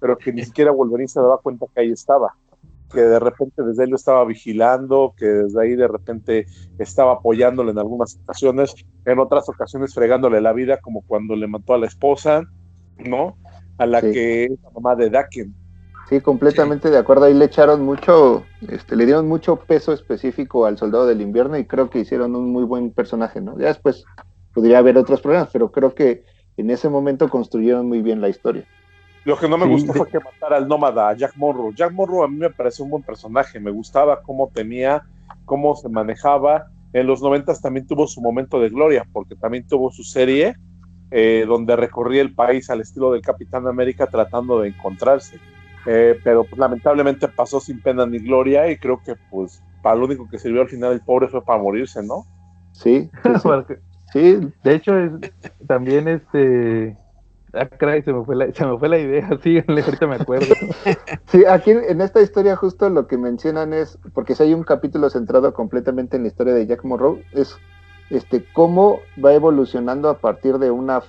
pero 0.01 0.17
que 0.17 0.33
ni 0.33 0.45
siquiera 0.45 0.71
Wolverine 0.71 1.09
se 1.09 1.21
daba 1.21 1.39
cuenta 1.39 1.67
que 1.75 1.81
ahí 1.81 1.91
estaba 1.93 2.35
que 2.95 3.03
de 3.03 3.19
repente 3.19 3.63
desde 3.63 3.83
ahí 3.83 3.91
lo 3.91 3.97
estaba 3.97 4.25
vigilando, 4.25 5.15
que 5.17 5.27
desde 5.27 5.63
ahí 5.63 5.75
de 5.75 5.89
repente 5.89 6.47
estaba 6.79 7.15
apoyándole 7.15 7.73
en 7.73 7.79
algunas 7.79 8.19
ocasiones, 8.23 8.75
en 9.05 9.19
otras 9.19 9.49
ocasiones 9.49 9.93
fregándole 9.95 10.41
la 10.41 10.53
vida, 10.53 10.79
como 10.81 11.03
cuando 11.03 11.37
le 11.37 11.47
mató 11.47 11.75
a 11.75 11.79
la 11.79 11.87
esposa, 11.87 12.43
¿no? 12.99 13.37
A 13.79 13.87
la 13.87 14.01
Sí. 14.01 14.13
que 14.13 14.45
es 14.45 14.63
la 14.63 14.71
mamá 14.71 14.95
de 14.97 15.11
Daken. 15.11 15.55
Sí, 16.09 16.21
completamente 16.21 16.91
de 16.91 16.99
acuerdo. 16.99 17.25
Ahí 17.25 17.35
le 17.35 17.47
echaron 17.47 17.83
mucho, 17.83 18.45
este, 18.69 18.95
le 18.95 19.07
dieron 19.07 19.27
mucho 19.27 19.57
peso 19.57 19.93
específico 19.93 20.67
al 20.67 20.77
Soldado 20.77 21.07
del 21.07 21.23
Invierno 21.23 21.57
y 21.57 21.65
creo 21.65 21.89
que 21.89 22.01
hicieron 22.01 22.37
un 22.37 22.53
muy 22.53 22.65
buen 22.65 22.91
personaje, 22.91 23.41
¿no? 23.41 23.59
Ya 23.59 23.69
después 23.69 24.05
podría 24.53 24.79
haber 24.79 24.99
otros 24.99 25.21
problemas, 25.21 25.49
pero 25.53 25.73
creo 25.73 25.95
que 25.95 26.25
en 26.57 26.71
ese 26.71 26.89
momento 26.89 27.29
construyeron 27.29 27.89
muy 27.89 28.03
bien 28.03 28.21
la 28.21 28.29
historia. 28.29 28.65
Lo 29.25 29.39
que 29.39 29.49
no 29.49 29.57
me 29.59 29.65
Sí, 29.65 29.69
gustó 29.69 29.93
de- 29.93 29.99
fue 29.99 30.11
que 30.11 30.19
matara 30.21 30.57
al 30.57 30.69
nómada, 30.69 31.09
a 31.09 31.17
Jack 31.17 31.33
Monroe. 31.37 31.73
Jack 31.75 31.93
Monroe 31.93 32.25
a 32.25 32.29
mí 32.29 32.37
me 32.37 32.51
pareció 32.51 32.85
un 32.85 32.91
buen 32.91 33.03
personaje, 33.03 33.59
me 33.61 33.71
gustaba 33.71 34.21
cómo 34.23 34.51
tenía, 34.53 35.03
cómo 35.45 35.75
se 35.77 35.89
manejaba. 35.89 36.67
En 36.93 37.07
los 37.07 37.23
noventas 37.23 37.61
también 37.61 37.87
tuvo 37.87 38.07
su 38.07 38.21
momento 38.21 38.61
de 38.61 38.69
gloria, 38.71 39.07
porque 39.13 39.35
también 39.37 39.67
tuvo 39.67 39.91
su 39.91 40.05
serie 40.05 40.55
eh, 41.11 41.45
donde 41.47 41.77
recorría 41.77 42.23
el 42.23 42.35
país 42.35 42.71
al 42.71 42.81
estilo 42.81 43.13
del 43.13 43.23
Capitán 43.23 43.67
América 43.67 44.07
tratando 44.09 44.61
de 44.61 44.69
encontrarse. 44.69 45.39
Eh, 45.87 46.19
pero 46.25 46.45
pues, 46.45 46.59
lamentablemente 46.59 47.29
pasó 47.29 47.61
sin 47.61 47.81
pena 47.81 48.07
ni 48.07 48.19
gloria 48.19 48.71
y 48.71 48.79
creo 48.79 49.01
que 49.05 49.15
pues 49.31 49.63
para 49.83 49.97
lo 49.97 50.07
único 50.07 50.29
que 50.29 50.39
sirvió 50.39 50.63
al 50.63 50.69
final 50.69 50.93
el 50.93 51.03
pobre 51.03 51.29
fue 51.29 51.45
para 51.45 51.63
morirse, 51.63 52.03
¿no? 52.03 52.25
Sí, 52.73 53.11
sí, 53.23 53.35
sí. 53.39 53.75
Sí, 54.13 54.53
De 54.63 54.75
hecho, 54.75 54.99
es, 54.99 55.13
también 55.67 56.09
este. 56.09 56.97
Ah, 57.57 57.67
caray, 57.67 58.03
se 58.03 58.13
me 58.13 58.25
fue 58.25 58.37
la, 58.37 58.53
se 58.53 58.67
me 58.67 58.79
fue 58.79 58.89
la 58.89 58.99
idea, 58.99 59.29
sí, 59.43 59.63
ahorita 59.67 60.07
me 60.07 60.17
acuerdo. 60.17 60.55
Sí, 61.27 61.45
aquí 61.45 61.71
en 61.71 62.01
esta 62.01 62.21
historia 62.21 62.57
justo 62.57 62.89
lo 62.91 63.07
que 63.07 63.19
mencionan 63.19 63.73
es, 63.73 63.99
porque 64.13 64.35
si 64.35 64.43
hay 64.43 64.55
un 64.55 64.63
capítulo 64.63 65.11
centrado 65.11 65.53
completamente 65.53 66.17
en 66.17 66.23
la 66.23 66.29
historia 66.29 66.55
de 66.55 66.67
Jack 66.67 66.85
Monroe, 66.85 67.25
es 67.33 67.57
este 68.11 68.45
cómo 68.53 69.01
va 69.25 69.33
evolucionando 69.33 70.09
a 70.09 70.19
partir 70.19 70.59
de 70.59 70.71
una 70.71 71.03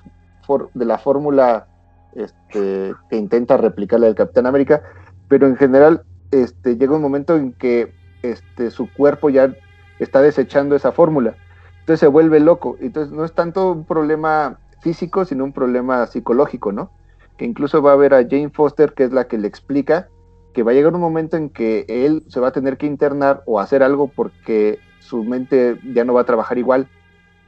de 0.73 0.85
la 0.85 0.97
fórmula 0.97 1.67
este, 2.13 2.93
que 3.09 3.17
intenta 3.17 3.57
replicarle 3.57 4.07
al 4.07 4.15
Capitán 4.15 4.45
América, 4.45 4.81
pero 5.27 5.47
en 5.47 5.57
general 5.57 6.03
este, 6.31 6.77
llega 6.77 6.95
un 6.95 7.01
momento 7.01 7.35
en 7.35 7.53
que 7.53 7.93
este, 8.21 8.71
su 8.71 8.91
cuerpo 8.93 9.29
ya 9.29 9.53
está 9.99 10.21
desechando 10.21 10.75
esa 10.75 10.91
fórmula, 10.91 11.35
entonces 11.79 11.99
se 11.99 12.07
vuelve 12.07 12.39
loco, 12.39 12.77
entonces 12.79 13.11
no 13.11 13.25
es 13.25 13.33
tanto 13.33 13.71
un 13.71 13.85
problema 13.85 14.59
físico, 14.85 15.25
sino 15.25 15.43
un 15.43 15.51
problema 15.51 16.05
psicológico, 16.05 16.71
¿no? 16.71 16.91
que 17.37 17.45
incluso 17.45 17.81
va 17.81 17.93
a 17.93 17.95
ver 17.97 18.13
a 18.13 18.23
Jane 18.23 18.49
Foster, 18.49 18.93
que 18.93 19.03
es 19.03 19.11
la 19.11 19.27
que 19.27 19.37
le 19.37 19.47
explica 19.47 20.07
que 20.53 20.63
va 20.63 20.71
a 20.71 20.73
llegar 20.73 20.93
un 20.93 21.01
momento 21.01 21.35
en 21.35 21.49
que 21.49 21.85
él 21.89 22.23
se 22.29 22.39
va 22.39 22.47
a 22.47 22.51
tener 22.51 22.77
que 22.77 22.85
internar 22.85 23.43
o 23.45 23.59
hacer 23.59 23.83
algo 23.83 24.07
porque 24.07 24.79
su 24.99 25.23
mente 25.23 25.77
ya 25.93 26.05
no 26.05 26.13
va 26.13 26.21
a 26.21 26.25
trabajar 26.25 26.57
igual. 26.57 26.87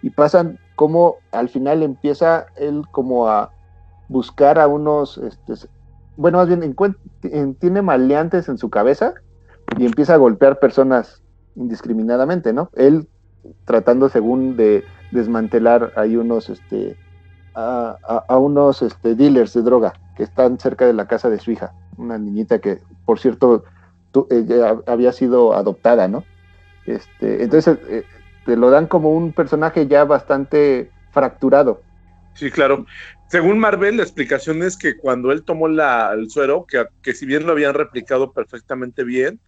Y 0.01 0.09
pasan 0.09 0.59
como 0.75 1.15
al 1.31 1.47
final 1.47 1.83
empieza 1.83 2.47
él 2.57 2.83
como 2.91 3.29
a 3.29 3.49
buscar 4.09 4.59
a 4.59 4.67
unos, 4.67 5.17
este, 5.19 5.53
bueno, 6.17 6.37
más 6.39 6.47
bien 6.49 6.63
en- 6.63 7.55
tiene 7.55 7.81
maleantes 7.81 8.49
en 8.49 8.57
su 8.57 8.69
cabeza 8.69 9.13
y 9.77 9.85
empieza 9.85 10.13
a 10.15 10.17
golpear 10.17 10.59
personas 10.59 11.21
indiscriminadamente, 11.55 12.51
¿no? 12.51 12.69
Él 12.75 13.07
tratando 13.63 14.09
según 14.09 14.57
de 14.57 14.83
desmantelar 15.11 15.93
ahí 15.95 16.17
unos, 16.17 16.49
este, 16.49 16.97
a, 17.57 18.37
unos 18.37 18.81
este, 18.81 19.15
dealers 19.15 19.53
de 19.53 19.63
droga 19.63 19.93
que 20.15 20.23
están 20.23 20.59
cerca 20.59 20.85
de 20.85 20.93
la 20.93 21.07
casa 21.07 21.29
de 21.29 21.39
su 21.39 21.51
hija, 21.51 21.73
una 21.97 22.17
niñita 22.17 22.59
que, 22.59 22.79
por 23.05 23.19
cierto, 23.19 23.63
ella 24.29 24.77
había 24.85 25.11
sido 25.11 25.53
adoptada, 25.53 26.07
¿no? 26.07 26.23
Este, 26.85 27.43
entonces, 27.43 27.77
eh, 27.89 28.03
te 28.45 28.55
lo 28.55 28.69
dan 28.69 28.87
como 28.87 29.11
un 29.11 29.33
personaje 29.33 29.87
ya 29.87 30.05
bastante 30.05 30.91
fracturado. 31.11 31.81
Sí, 32.33 32.51
claro. 32.51 32.85
Según 33.29 33.59
Marvel, 33.59 33.97
la 33.97 34.03
explicación 34.03 34.63
es 34.63 34.77
que 34.77 34.95
cuando 34.97 35.31
él 35.31 35.43
tomó 35.43 35.67
la- 35.67 36.13
el 36.13 36.29
suero, 36.29 36.65
que, 36.67 36.85
que 37.01 37.13
si 37.13 37.25
bien 37.25 37.45
lo 37.45 37.51
habían 37.51 37.73
replicado 37.73 38.31
perfectamente 38.31 39.03
bien, 39.03 39.41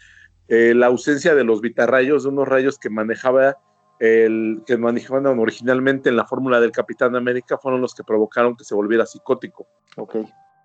eh, 0.48 0.74
la 0.76 0.88
ausencia 0.88 1.36
de 1.36 1.44
los 1.44 1.62
vitarrayos, 1.62 2.24
de 2.24 2.30
unos 2.30 2.48
rayos 2.48 2.80
que 2.80 2.90
manejaba 2.90 3.58
el 4.00 4.64
que 4.66 4.78
manejaban 4.78 5.26
originalmente 5.40 6.10
en 6.10 6.16
la 6.16 6.26
fórmula 6.26 6.60
del 6.60 6.72
Capitán 6.72 7.16
América, 7.16 7.58
fueron 7.58 7.82
los 7.82 7.94
que 7.94 8.04
provocaron 8.04 8.56
que 8.56 8.64
se 8.64 8.74
volviera 8.76 9.06
psicótico. 9.06 9.68
Ok, 9.98 10.16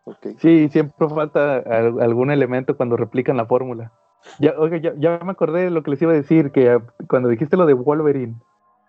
ok. 0.04 0.26
Sí, 0.38 0.68
siempre 0.70 1.08
falta 1.08 1.56
al- 1.58 2.00
algún 2.00 2.30
elemento 2.30 2.76
cuando 2.76 2.96
replican 2.96 3.36
la 3.36 3.46
fórmula. 3.46 3.92
Ya, 4.38 4.54
oiga, 4.56 4.78
ya, 4.78 4.92
ya 4.96 5.18
me 5.24 5.32
acordé 5.32 5.64
de 5.64 5.70
lo 5.70 5.82
que 5.82 5.90
les 5.90 6.00
iba 6.02 6.12
a 6.12 6.14
decir, 6.14 6.50
que 6.52 6.70
ah, 6.70 6.82
cuando 7.08 7.28
dijiste 7.28 7.56
lo 7.56 7.66
de 7.66 7.74
Wolverine, 7.74 8.36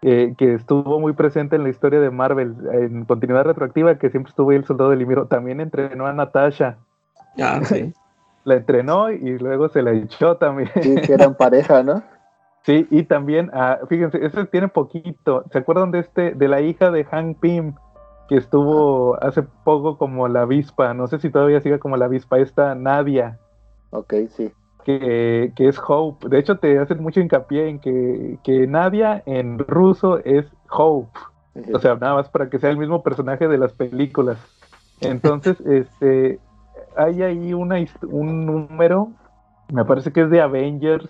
eh, 0.02 0.34
que 0.38 0.54
estuvo 0.54 1.00
muy 1.00 1.14
presente 1.14 1.56
en 1.56 1.64
la 1.64 1.70
historia 1.70 2.00
de 2.00 2.12
Marvel, 2.12 2.56
en 2.72 3.06
continuidad 3.06 3.44
retroactiva, 3.46 3.98
que 3.98 4.10
siempre 4.12 4.30
estuvo 4.30 4.52
ahí 4.52 4.58
el 4.58 4.66
soldado 4.66 4.92
del 4.92 5.02
invierno, 5.02 5.26
también 5.26 5.60
entrenó 5.60 6.06
a 6.06 6.14
Natasha. 6.14 6.78
Ah, 7.42 7.60
sí. 7.64 7.92
La 8.46 8.54
entrenó 8.58 9.10
y 9.10 9.40
luego 9.40 9.70
se 9.70 9.82
la 9.82 9.92
echó 9.92 10.38
también. 10.38 10.70
Sí, 10.80 10.94
que 11.02 11.14
eran 11.14 11.34
pareja, 11.36 11.82
¿no? 11.82 12.04
Sí, 12.66 12.88
y 12.90 13.04
también, 13.04 13.52
ah, 13.54 13.80
fíjense, 13.90 14.26
eso 14.26 14.46
tiene 14.48 14.68
poquito. 14.70 15.46
¿Se 15.52 15.60
acuerdan 15.60 15.92
de 15.92 16.00
este, 16.00 16.34
de 16.34 16.48
la 16.48 16.62
hija 16.62 16.92
de 16.92 17.06
Hank 17.06 17.40
Pym, 17.40 17.76
que 18.28 18.38
estuvo 18.38 19.22
hace 19.24 19.44
poco 19.44 19.98
como 19.98 20.28
la 20.28 20.42
avispa? 20.42 20.94
No 20.96 21.08
sé 21.08 21.20
si 21.20 21.30
todavía 21.30 21.62
sigue 21.62 21.80
como 21.80 21.98
la 21.98 22.06
avispa, 22.06 22.40
esta 22.40 22.74
Nadia, 22.76 23.40
Ok, 23.92 24.14
sí. 24.30 24.52
que, 24.84 25.54
que 25.56 25.68
es 25.68 25.80
Hope. 25.86 26.30
De 26.30 26.40
hecho, 26.40 26.58
te 26.60 26.80
hacen 26.80 27.02
mucho 27.02 27.20
hincapié 27.22 27.70
en 27.70 27.80
que, 27.80 28.40
que 28.44 28.68
Nadia 28.68 29.24
en 29.26 29.60
ruso 29.60 30.20
es 30.26 30.46
Hope. 30.70 31.20
O 31.74 31.80
sea, 31.80 31.96
nada 31.96 32.16
más 32.16 32.30
para 32.30 32.50
que 32.50 32.60
sea 32.60 32.70
el 32.70 32.78
mismo 32.78 33.04
personaje 33.04 33.48
de 33.48 33.58
las 33.58 33.74
películas. 33.74 34.38
Entonces, 35.02 35.60
este, 35.66 36.40
hay 36.96 37.22
ahí 37.24 37.54
una, 37.54 37.78
un 38.04 38.46
número, 38.46 39.12
me 39.72 39.86
parece 39.86 40.12
que 40.14 40.22
es 40.22 40.30
de 40.30 40.42
Avengers, 40.42 41.10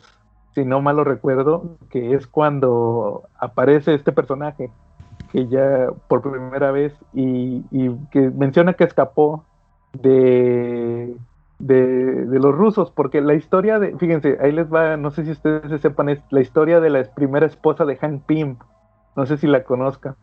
si 0.55 0.65
no 0.65 0.81
mal 0.81 0.95
lo 0.95 1.03
recuerdo, 1.03 1.77
que 1.89 2.13
es 2.15 2.25
cuando 2.27 3.23
aparece 3.37 3.93
este 3.93 4.11
personaje, 4.13 4.71
que 5.31 5.47
ya 5.47 5.89
por 6.07 6.21
primera 6.21 6.71
vez, 6.71 6.93
y, 7.13 7.61
y 7.71 7.91
que 8.09 8.31
menciona 8.31 8.73
que 8.73 8.85
escapó 8.85 9.43
de, 9.93 11.15
de, 11.59 11.85
de 12.25 12.39
los 12.39 12.55
rusos, 12.55 12.89
porque 12.91 13.19
la 13.21 13.33
historia 13.33 13.79
de, 13.79 13.97
fíjense, 13.97 14.37
ahí 14.41 14.53
les 14.53 14.73
va, 14.73 14.95
no 14.95 15.11
sé 15.11 15.25
si 15.25 15.31
ustedes 15.31 15.69
se 15.69 15.79
sepan, 15.79 16.07
es 16.09 16.19
la 16.29 16.39
historia 16.41 16.79
de 16.79 16.89
la 16.89 17.03
primera 17.03 17.45
esposa 17.45 17.83
de 17.85 17.97
Hank 17.97 18.23
Pym, 18.25 18.55
no 19.15 19.25
sé 19.25 19.37
si 19.37 19.47
la 19.47 19.63
conozcan, 19.63 20.15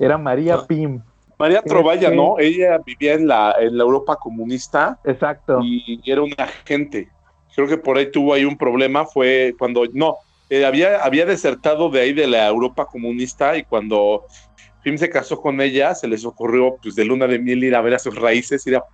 era 0.00 0.18
María 0.18 0.56
Ah. 0.56 0.64
Pym, 0.66 1.02
María 1.38 1.60
Es 1.60 1.66
Trovalla, 1.66 2.10
¿no? 2.10 2.34
Ella 2.40 2.78
vivía 2.84 3.14
en 3.14 3.28
la, 3.28 3.54
en 3.60 3.78
la 3.78 3.84
Europa 3.84 4.16
comunista 4.16 4.98
exacto. 5.04 5.60
y 5.62 6.00
era 6.04 6.20
un 6.22 6.32
agente. 6.36 7.08
Creo 7.58 7.66
que 7.66 7.76
por 7.76 7.98
ahí 7.98 8.08
tuvo 8.08 8.34
ahí 8.34 8.44
un 8.44 8.56
problema, 8.56 9.04
fue 9.04 9.52
cuando, 9.58 9.84
no, 9.92 10.18
eh, 10.48 10.64
había, 10.64 10.98
había 11.02 11.26
desertado 11.26 11.90
de 11.90 12.00
ahí 12.00 12.12
de 12.12 12.28
la 12.28 12.46
Europa 12.46 12.86
comunista 12.86 13.56
y 13.56 13.64
cuando 13.64 14.22
Pim 14.80 14.96
se 14.96 15.10
casó 15.10 15.40
con 15.40 15.60
ella, 15.60 15.92
se 15.96 16.06
les 16.06 16.24
ocurrió 16.24 16.78
pues 16.80 16.94
de 16.94 17.04
luna 17.04 17.26
de 17.26 17.40
miel 17.40 17.64
ir 17.64 17.74
a 17.74 17.80
ver 17.80 17.94
a 17.94 17.98
sus 17.98 18.14
raíces, 18.14 18.64
ir 18.68 18.76
a 18.76 18.84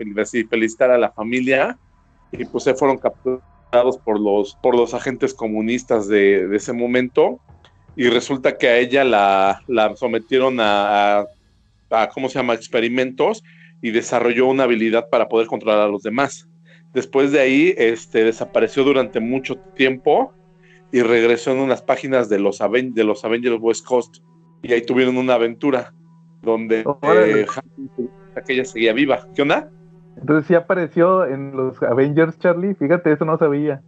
felicitar 0.49 0.91
a 0.91 0.97
la 0.97 1.13
familia 1.13 1.77
y 2.33 2.47
pues 2.47 2.65
se 2.65 2.73
fueron 2.75 2.97
capturados 2.97 3.99
por 4.03 4.19
los, 4.19 4.57
por 4.57 4.75
los 4.75 4.95
agentes 4.95 5.35
comunistas 5.35 6.09
de, 6.09 6.49
ese 6.57 6.73
momento 6.73 7.43
y 7.95 8.09
resulta 8.09 8.57
que 8.57 8.69
a 8.69 8.79
ella 8.79 9.05
la, 9.05 9.61
la 9.67 9.95
sometieron 9.95 10.57
a- 10.59 11.27
a, 11.91 12.09
¿cómo 12.09 12.31
se 12.31 12.39
llama?, 12.39 12.55
experimentos 12.55 13.43
y 13.83 13.91
desarrolló 13.91 14.47
una 14.47 14.63
habilidad 14.65 15.05
para 15.11 15.29
poder 15.29 15.49
controlar 15.49 15.81
a 15.81 15.89
los 15.89 16.03
demás. 16.03 16.49
Después 16.95 17.33
de 17.33 17.41
ahí, 17.41 17.75
este, 17.77 18.25
desapareció 18.25 18.85
durante 18.85 19.19
mucho 19.21 19.57
tiempo 19.75 20.33
y 20.93 21.03
regresó 21.03 21.51
en 21.51 21.59
unas 21.59 21.83
páginas 21.83 22.29
de 22.29 22.39
los, 22.39 22.61
Aven- 22.61 22.95
de 22.95 23.05
los 23.05 23.25
Avengers 23.25 23.59
West 23.61 23.85
Coast. 23.85 24.19
Y 24.63 24.73
ahí 24.73 24.83
tuvieron 24.83 25.17
una 25.17 25.35
aventura 25.35 25.93
donde 26.41 26.85
Órale. 26.87 27.43
eh, 27.43 27.47
aquella 28.37 28.65
seguía 28.65 28.93
viva. 28.93 29.27
¿Qué 29.35 29.43
onda? 29.43 29.71
Entonces 30.17 30.47
sí 30.47 30.55
apareció 30.55 31.27
en 31.27 31.57
los 31.57 31.83
Avengers, 31.83 32.39
Charlie. 32.39 32.75
Fíjate, 32.75 33.13
eso 33.13 33.25
no 33.25 33.37
sabía. 33.37 33.83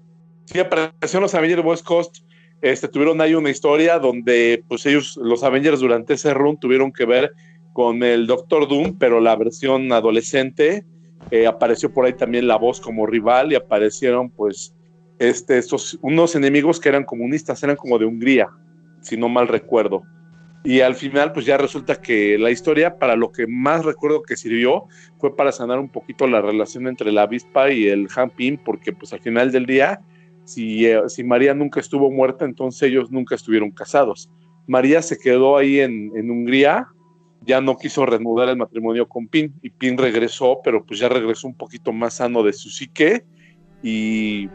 Sí, 0.47 0.59
apareció 0.59 1.19
en 1.19 1.23
los 1.23 1.35
Avengers 1.35 1.65
West 1.65 1.85
Coast. 1.85 2.17
Este, 2.61 2.89
tuvieron 2.89 3.21
ahí 3.21 3.35
una 3.35 3.51
historia 3.51 3.99
donde 4.01 4.65
pues 4.67 4.85
ellos, 4.87 5.17
los 5.23 5.45
Avengers 5.45 5.79
durante 5.81 6.15
ese 6.15 6.35
run 6.35 6.59
tuvieron 6.59 6.91
que 6.93 7.05
ver 7.05 7.33
con 7.73 8.03
el 8.03 8.27
Doctor 8.27 8.67
Doom, 8.67 8.99
pero 8.99 9.21
la 9.21 9.37
versión 9.37 9.93
adolescente. 9.93 10.85
Eh, 11.31 11.47
apareció 11.47 11.93
por 11.93 12.07
ahí 12.07 12.12
también 12.12 12.47
la 12.47 12.57
voz 12.57 12.81
como 12.81 13.07
rival 13.07 13.53
y 13.53 13.57
aparecieron 13.57 14.31
pues 14.31 14.74
este, 15.18 15.59
estos, 15.59 15.99
unos 16.03 16.35
enemigos 16.35 16.79
que 16.79 16.89
eran 16.89 17.05
comunistas, 17.05 17.62
eran 17.62 17.77
como 17.77 17.99
de 17.99 18.05
Hungría, 18.05 18.49
si 19.01 19.16
no 19.16 19.29
mal 19.29 19.49
recuerdo. 19.49 20.03
Y 20.62 20.81
al 20.81 20.97
final, 20.97 21.33
pues 21.33 21.47
ya 21.47 21.57
resulta 21.57 22.01
que 22.01 22.39
la 22.39 22.51
historia, 22.51 22.99
para 22.99 23.14
lo 23.14 23.31
que 23.31 23.47
más 23.47 23.85
recuerdo 23.85 24.22
que 24.22 24.37
sirvió, 24.37 24.87
fue 25.18 25.37
para 25.37 25.53
sanar 25.53 25.79
un 25.79 25.89
poquito 25.89 26.27
la 26.27 26.43
relación 26.43 26.89
entre 26.89 27.12
la 27.12 27.22
avispa 27.22 27.70
y 27.70 27.87
el 27.87 28.09
Han 28.16 28.31
Pym, 28.31 28.59
porque 28.59 28.93
pues 28.93 29.12
al 29.12 29.20
final 29.20 29.53
del 29.53 29.64
día, 29.64 30.01
si, 30.45 30.87
eh, 30.87 31.03
si 31.09 31.22
María 31.22 31.55
nunca 31.55 31.79
estuvo 31.79 32.11
muerta, 32.11 32.45
entonces 32.45 32.83
ellos 32.83 33.12
nunca 33.12 33.37
estuvieron 33.37 33.70
casados. 33.70 34.29
María 34.66 35.03
se 35.03 35.18
quedó 35.18 35.57
ahí 35.57 35.79
en, 35.79 36.11
en 36.16 36.31
Hungría, 36.33 36.89
ya 37.47 37.61
no 37.61 37.76
quiso 37.76 38.05
reanudar 38.05 38.49
el 38.49 38.57
matrimonio 38.57 39.09
con 39.09 39.28
Pin, 39.28 39.55
y 39.62 39.70
Pin 39.70 39.97
regresó, 39.97 40.61
pero 40.64 40.84
pues 40.84 40.99
ya 40.99 41.09
regresó 41.09 41.47
un 41.47 41.55
poquito 41.55 41.92
más 41.92 42.14
sano 42.14 42.42
de 42.42 42.53
su 42.53 42.68
psique 42.68 43.24
y, 43.82 44.51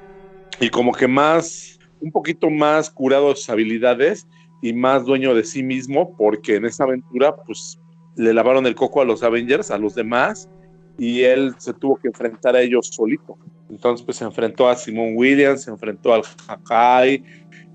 y 0.60 0.70
como 0.70 0.92
que 0.92 1.08
más, 1.08 1.80
un 2.02 2.12
poquito 2.12 2.50
más 2.50 2.90
curado 2.90 3.30
de 3.30 3.36
sus 3.36 3.50
habilidades 3.50 4.28
y 4.62 4.74
más 4.74 5.06
dueño 5.06 5.34
de 5.34 5.46
sí 5.46 5.64
mismo, 5.64 6.16
porque 6.18 6.56
en 6.56 6.66
esta 6.66 6.84
aventura 6.84 7.36
pues 7.46 7.80
le 8.18 8.34
lavaron 8.34 8.66
el 8.66 8.76
coco 8.76 9.02
a 9.02 9.06
los 9.06 9.24
Avengers, 9.24 9.72
a 9.72 9.78
los 9.78 9.96
demás, 9.96 10.50
y 10.98 11.22
él 11.22 11.56
se 11.58 11.74
tuvo 11.74 11.96
que 11.96 12.10
enfrentar 12.10 12.56
a 12.58 12.62
ellos 12.62 12.90
solito. 12.92 13.38
Entonces 13.70 14.06
pues 14.06 14.18
se 14.18 14.26
enfrentó 14.26 14.68
a 14.68 14.76
Simon 14.76 15.14
Williams, 15.16 15.64
se 15.64 15.72
enfrentó 15.72 16.14
al 16.14 16.24
Hakai, 16.46 17.24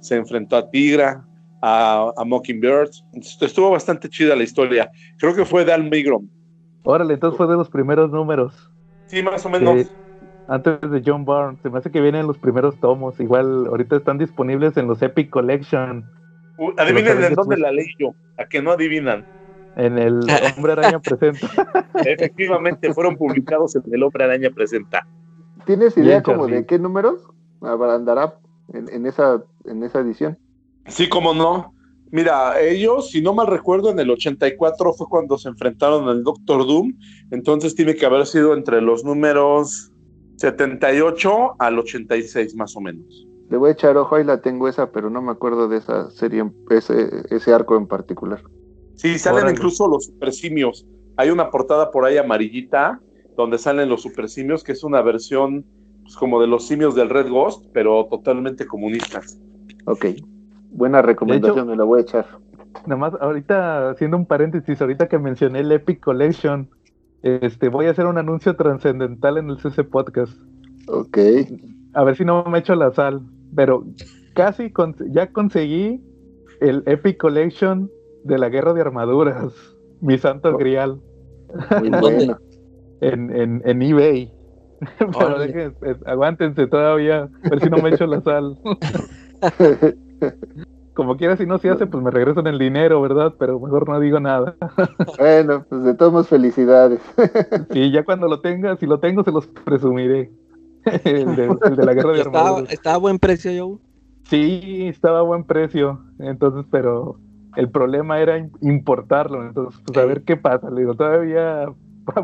se 0.01 0.17
enfrentó 0.17 0.57
a 0.57 0.71
Tigra, 0.71 1.27
a, 1.67 2.13
a 2.17 2.25
Mockingbird. 2.25 2.91
Estuvo 3.41 3.71
bastante 3.71 4.09
chida 4.09 4.37
la 4.37 4.45
historia. 4.45 4.89
Creo 5.19 5.35
que 5.35 5.45
fue 5.45 5.65
de 5.65 5.73
Al 5.73 5.91
Migrom. 5.91 6.29
Órale, 6.85 7.15
entonces 7.15 7.37
fue 7.37 7.49
de 7.49 7.57
los 7.57 7.69
primeros 7.69 8.13
números. 8.13 8.71
Sí, 9.07 9.21
más 9.21 9.45
o 9.45 9.51
menos. 9.51 9.91
Antes 10.47 10.81
de 10.81 11.03
John 11.05 11.25
Byrne. 11.25 11.59
Se 11.63 11.69
me 11.69 11.79
hace 11.79 11.91
que 11.91 12.01
vienen 12.01 12.29
los 12.29 12.39
primeros 12.39 12.79
tomos. 12.79 13.19
Igual 13.19 13.67
ahorita 13.67 13.97
están 13.97 14.17
disponibles 14.17 14.77
en 14.77 14.87
los 14.87 15.03
Epic 15.03 15.29
Collection. 15.31 16.05
Uh, 16.59 16.71
adivinen 16.79 17.07
en 17.07 17.13
Avengers 17.19 17.35
dónde 17.37 17.57
la 17.59 17.73
leí 17.73 17.89
yo. 17.99 18.15
A 18.39 18.45
que 18.45 18.63
no 18.63 18.71
adivinan. 18.71 19.27
En 19.75 19.99
el 19.99 20.21
Hombre 20.57 20.73
Araña 20.73 21.01
Presenta. 21.01 21.49
Efectivamente, 22.05 22.95
fueron 22.95 23.17
publicados 23.17 23.75
en 23.75 23.83
El 23.93 24.05
Hombre 24.05 24.23
Araña 24.23 24.51
Presenta. 24.51 25.05
¿Tienes 25.65 25.97
idea 25.97 26.07
Bien, 26.07 26.23
como 26.23 26.45
Charlie. 26.45 26.57
de 26.59 26.67
qué 26.67 26.79
números 26.79 27.27
andará 27.61 28.35
en, 28.73 28.89
en 28.89 29.07
esa, 29.07 29.43
en 29.65 29.83
esa 29.83 29.99
edición? 29.99 30.39
Sí, 30.89 31.09
cómo 31.09 31.35
no. 31.35 31.75
Mira, 32.13 32.61
ellos, 32.61 33.11
si 33.11 33.21
no 33.21 33.35
mal 33.35 33.49
recuerdo, 33.49 33.91
en 33.91 33.99
el 33.99 34.11
84 34.11 34.95
fue 34.95 35.07
cuando 35.09 35.37
se 35.39 35.49
enfrentaron 35.49 36.09
al 36.09 36.23
Doctor 36.23 36.67
Doom. 36.67 36.95
Entonces 37.31 37.75
tiene 37.75 37.97
que 37.97 38.07
haber 38.07 38.27
sido 38.27 38.55
entre 38.55 38.81
los 38.81 39.05
números 39.05 39.91
78 40.37 41.57
al 41.59 41.79
86, 41.79 42.55
más 42.55 42.77
o 42.77 42.81
menos. 42.81 43.27
Le 43.51 43.57
voy 43.57 43.71
a 43.71 43.73
echar 43.73 43.97
ojo, 43.97 44.17
ahí 44.17 44.25
la 44.25 44.41
tengo 44.41 44.69
esa, 44.69 44.91
pero 44.91 45.11
no 45.11 45.23
me 45.23 45.33
acuerdo 45.33 45.69
de 45.69 45.79
esa 45.79 46.11
serie, 46.11 46.45
ese, 46.71 47.09
ese 47.31 47.53
arco 47.53 47.77
en 47.77 47.87
particular. 47.87 48.43
Sí, 48.95 49.19
salen 49.19 49.43
Órale. 49.43 49.57
incluso 49.57 49.89
los 49.89 50.07
supersimios. 50.07 50.87
Hay 51.17 51.31
una 51.31 51.51
portada 51.51 51.91
por 51.91 52.05
ahí 52.05 52.17
amarillita 52.17 53.01
donde 53.37 53.59
salen 53.59 53.89
los 53.89 54.03
supersimios, 54.03 54.65
que 54.65 54.73
es 54.73 54.83
una 54.83 55.03
versión 55.03 55.65
pues, 56.03 56.17
como 56.17 56.41
de 56.41 56.47
los 56.47 56.67
simios 56.67 56.95
del 56.95 57.11
Red 57.11 57.31
Ghost, 57.31 57.67
pero 57.73 58.07
totalmente 58.11 58.67
comunistas. 58.67 59.39
Ok, 59.87 60.07
buena 60.77 61.03
recomendación, 61.03 61.69
me 61.69 61.77
la 61.77 61.85
voy 61.85 61.99
a 62.01 62.03
echar. 62.03 62.27
Nada 62.87 62.97
más, 62.97 63.15
ahorita 63.21 63.91
haciendo 63.91 64.17
un 64.17 64.27
paréntesis, 64.27 64.81
ahorita 64.81 65.09
que 65.09 65.19
mencioné 65.19 65.61
el 65.61 65.73
Epic 65.73 66.01
Collection, 66.01 66.69
este, 67.23 67.69
voy 67.69 67.87
a 67.87 67.91
hacer 67.91 68.07
un 68.07 68.19
anuncio 68.19 68.55
trascendental 68.55 69.39
en 69.39 69.51
el 69.51 69.59
CC 69.59 69.83
Podcast. 69.85 70.33
Ok, 70.89 71.19
A 71.95 72.05
ver 72.05 72.17
si 72.17 72.25
no 72.25 72.45
me 72.45 72.59
echo 72.59 72.75
la 72.75 72.93
sal, 72.93 73.23
pero 73.55 73.85
casi 74.35 74.71
con- 74.71 74.95
ya 75.11 75.33
conseguí 75.33 76.01
el 76.61 76.83
Epic 76.87 77.17
Collection 77.19 77.91
de 78.25 78.39
la 78.39 78.49
Guerra 78.51 78.75
de 78.75 78.83
Armaduras, 78.83 79.53
mi 80.01 80.19
santo 80.19 80.51
Oh. 80.51 80.59
grial, 80.59 81.01
muy 81.81 81.91
bueno. 82.01 82.39
en, 83.01 83.35
en, 83.35 83.63
en 83.65 83.83
eBay. 83.83 84.31
Pero 84.99 85.39
dejen- 85.43 85.75
aguántense 86.05 86.67
todavía, 86.67 87.23
a 87.45 87.49
ver 87.49 87.61
si 87.61 87.71
no 87.71 87.79
me 87.79 87.89
echo 87.91 88.07
la 88.07 88.21
sal. 88.21 88.59
Como 90.95 91.17
quiera, 91.19 91.37
si 91.37 91.45
no 91.45 91.59
se 91.59 91.69
hace, 91.69 91.87
pues 91.87 92.03
me 92.03 92.11
regresan 92.11 92.47
el 92.47 92.59
dinero, 92.59 93.03
¿verdad? 93.03 93.35
Pero 93.39 93.61
mejor 93.61 93.87
no 93.89 94.01
digo 94.01 94.19
nada. 94.19 94.57
bueno, 95.19 95.65
pues 95.69 95.83
de 95.85 95.95
todos 95.95 96.13
modos, 96.13 96.29
felicidades. 96.29 97.01
Sí, 97.73 97.91
ya 97.91 98.05
cuando 98.05 98.29
lo 98.29 98.41
tenga, 98.41 98.77
si 98.77 98.87
lo 98.87 98.99
tengo, 98.99 99.23
se 99.23 99.31
los 99.33 99.47
presumiré. 99.47 100.31
el, 101.05 101.37
de, 101.37 101.47
el 101.65 101.77
de 101.77 101.85
la 101.85 101.93
guerra 101.95 102.13
de 102.13 102.19
Estaba, 102.21 102.49
armaduras. 102.49 102.73
estaba 102.73 102.95
a 102.97 102.99
buen 102.99 103.19
precio, 103.19 103.51
Joe. 103.59 103.79
Sí, 104.25 104.87
estaba 104.89 105.19
a 105.19 105.23
buen 105.23 105.45
precio. 105.45 106.03
Entonces, 106.19 106.65
pero 106.71 107.19
el 107.57 107.71
problema 107.71 108.21
era 108.21 108.39
im- 108.39 108.51
importarlo. 108.63 109.47
Entonces, 109.47 109.81
pues 109.85 109.99
a 109.99 110.05
ver 110.07 110.23
qué 110.23 110.37
pasa. 110.37 110.71
Le 110.71 110.81
digo, 110.81 110.95
todavía 110.95 111.67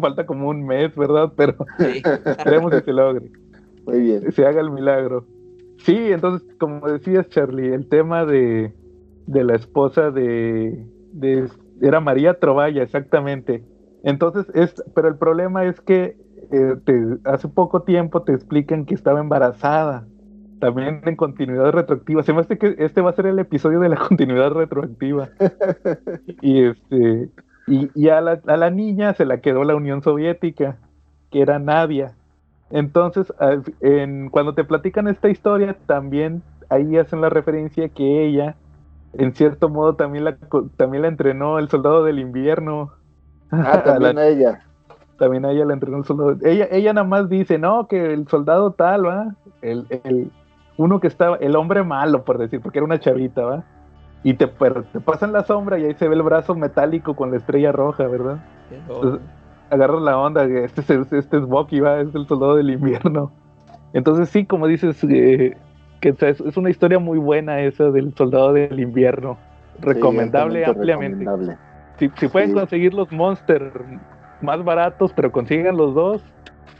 falta 0.00 0.24
como 0.24 0.48
un 0.48 0.64
mes, 0.64 0.94
¿verdad? 0.96 1.32
Pero 1.36 1.56
Sí. 1.78 2.02
esperemos 2.24 2.70
que 2.70 2.80
se 2.80 2.92
logre, 2.92 3.30
Muy 3.84 4.00
bien. 4.00 4.32
se 4.32 4.46
haga 4.46 4.60
el 4.60 4.70
milagro. 4.70 5.26
Sí, 5.84 6.12
entonces, 6.12 6.46
como 6.58 6.86
decías, 6.88 7.28
Charlie, 7.28 7.72
el 7.74 7.88
tema 7.88 8.24
de, 8.24 8.74
de 9.26 9.44
la 9.44 9.56
esposa 9.56 10.10
de, 10.10 10.86
de- 11.12 11.48
Era 11.80 12.00
María 12.00 12.38
Trovalla, 12.38 12.82
exactamente. 12.82 13.64
Entonces, 14.04 14.46
es, 14.54 14.74
pero 14.94 15.08
el 15.08 15.16
problema 15.18 15.64
es 15.64 15.80
que 15.80 16.16
eh, 16.52 16.76
te- 16.84 17.18
hace 17.24 17.48
poco 17.48 17.82
tiempo 17.82 18.22
te 18.22 18.32
explican 18.34 18.84
que 18.86 18.94
estaba 18.94 19.20
embarazada. 19.20 20.06
También 20.60 21.00
en 21.06 21.16
continuidad 21.16 21.72
retroactiva. 21.72 22.22
Se 22.22 22.32
me 22.32 22.40
hace 22.40 22.56
que 22.58 22.76
este 22.78 23.00
va 23.00 23.10
a 23.10 23.14
ser 23.14 23.26
el 23.26 23.38
episodio 23.40 23.80
de 23.80 23.88
la 23.88 23.96
continuidad 24.08 24.52
retroactiva. 24.52 25.30
Y 26.40 26.64
este 26.64 27.30
y, 27.66 27.90
y 27.94 28.08
a, 28.08 28.20
la, 28.20 28.40
a 28.46 28.56
la 28.56 28.70
niña 28.70 29.14
se 29.14 29.24
la 29.24 29.40
quedó 29.40 29.64
la 29.64 29.76
Unión 29.76 30.02
Soviética, 30.02 30.78
que 31.30 31.40
era 31.42 31.58
Nadia. 31.58 32.16
Entonces, 32.72 33.32
en, 33.80 34.30
cuando 34.30 34.54
te 34.54 34.64
platican 34.64 35.08
esta 35.08 35.28
historia, 35.28 35.78
también 35.86 36.42
ahí 36.70 36.96
hacen 36.96 37.20
la 37.20 37.28
referencia 37.30 37.88
que 37.90 38.24
ella 38.26 38.56
en 39.14 39.34
cierto 39.34 39.68
modo 39.70 39.96
también 39.96 40.24
la, 40.24 40.36
co- 40.38 40.70
también 40.76 41.02
la 41.02 41.08
entrenó 41.08 41.58
el 41.58 41.68
soldado 41.70 42.04
del 42.04 42.18
invierno. 42.18 42.92
Ah, 43.50 43.82
también 43.84 44.16
La- 44.16 44.22
a 44.22 44.26
ella. 44.28 44.62
también 45.18 45.44
a 45.44 45.52
ella 45.52 45.64
la 45.64 45.74
entrenó 45.74 45.98
el 45.98 46.04
soldado. 46.04 46.36
Ella, 46.42 46.68
ella 46.70 46.92
nada 46.92 47.06
más 47.06 47.28
dice, 47.28 47.58
no, 47.58 47.86
que 47.88 48.12
el 48.12 48.28
soldado 48.28 48.72
tal, 48.74 49.06
¿va? 49.06 49.36
El, 49.60 49.86
el, 50.04 50.32
uno 50.76 51.00
que 51.00 51.06
estaba, 51.08 51.36
el 51.36 51.56
hombre 51.56 51.84
malo, 51.84 52.24
por 52.24 52.38
decir, 52.38 52.60
porque 52.60 52.78
era 52.78 52.86
una 52.86 53.00
chavita, 53.00 53.44
¿va? 53.44 53.66
Y 54.22 54.34
te, 54.34 54.46
te 54.48 55.00
pasan 55.00 55.32
la 55.32 55.44
sombra 55.44 55.78
y 55.78 55.84
ahí 55.86 55.94
se 55.94 56.08
ve 56.08 56.14
el 56.16 56.22
brazo 56.22 56.54
metálico 56.56 57.16
con 57.16 57.30
la 57.30 57.38
estrella 57.38 57.72
roja, 57.72 58.06
¿verdad? 58.08 58.44
Entonces, 58.70 59.20
agarras 59.72 60.02
la 60.02 60.18
onda, 60.18 60.46
que 60.46 60.64
este 60.64 60.80
es, 60.82 61.12
este 61.12 61.38
es 61.38 61.44
Bucky, 61.46 61.80
¿va? 61.80 62.00
Es 62.00 62.14
el 62.14 62.26
soldado 62.26 62.56
del 62.56 62.70
invierno. 62.70 63.32
Entonces 63.94 64.28
sí, 64.28 64.44
como 64.44 64.66
dices, 64.66 65.02
eh, 65.08 65.56
que 66.00 66.10
es, 66.18 66.40
es 66.40 66.56
una 66.56 66.70
historia 66.70 66.98
muy 66.98 67.18
buena 67.18 67.60
esa 67.60 67.90
del 67.90 68.14
soldado 68.14 68.52
del 68.52 68.78
invierno. 68.80 69.38
Recomendable 69.80 70.64
Sí, 70.64 70.70
ampliamente. 70.70 71.18
recomendable. 71.24 71.56
Si, 71.98 72.10
si 72.18 72.28
pueden 72.28 72.50
Sí. 72.50 72.54
conseguir 72.54 72.94
los 72.94 73.10
Monster 73.12 73.72
más 74.40 74.62
baratos, 74.64 75.12
pero 75.14 75.32
consigan 75.32 75.76
los 75.76 75.94
dos, 75.94 76.22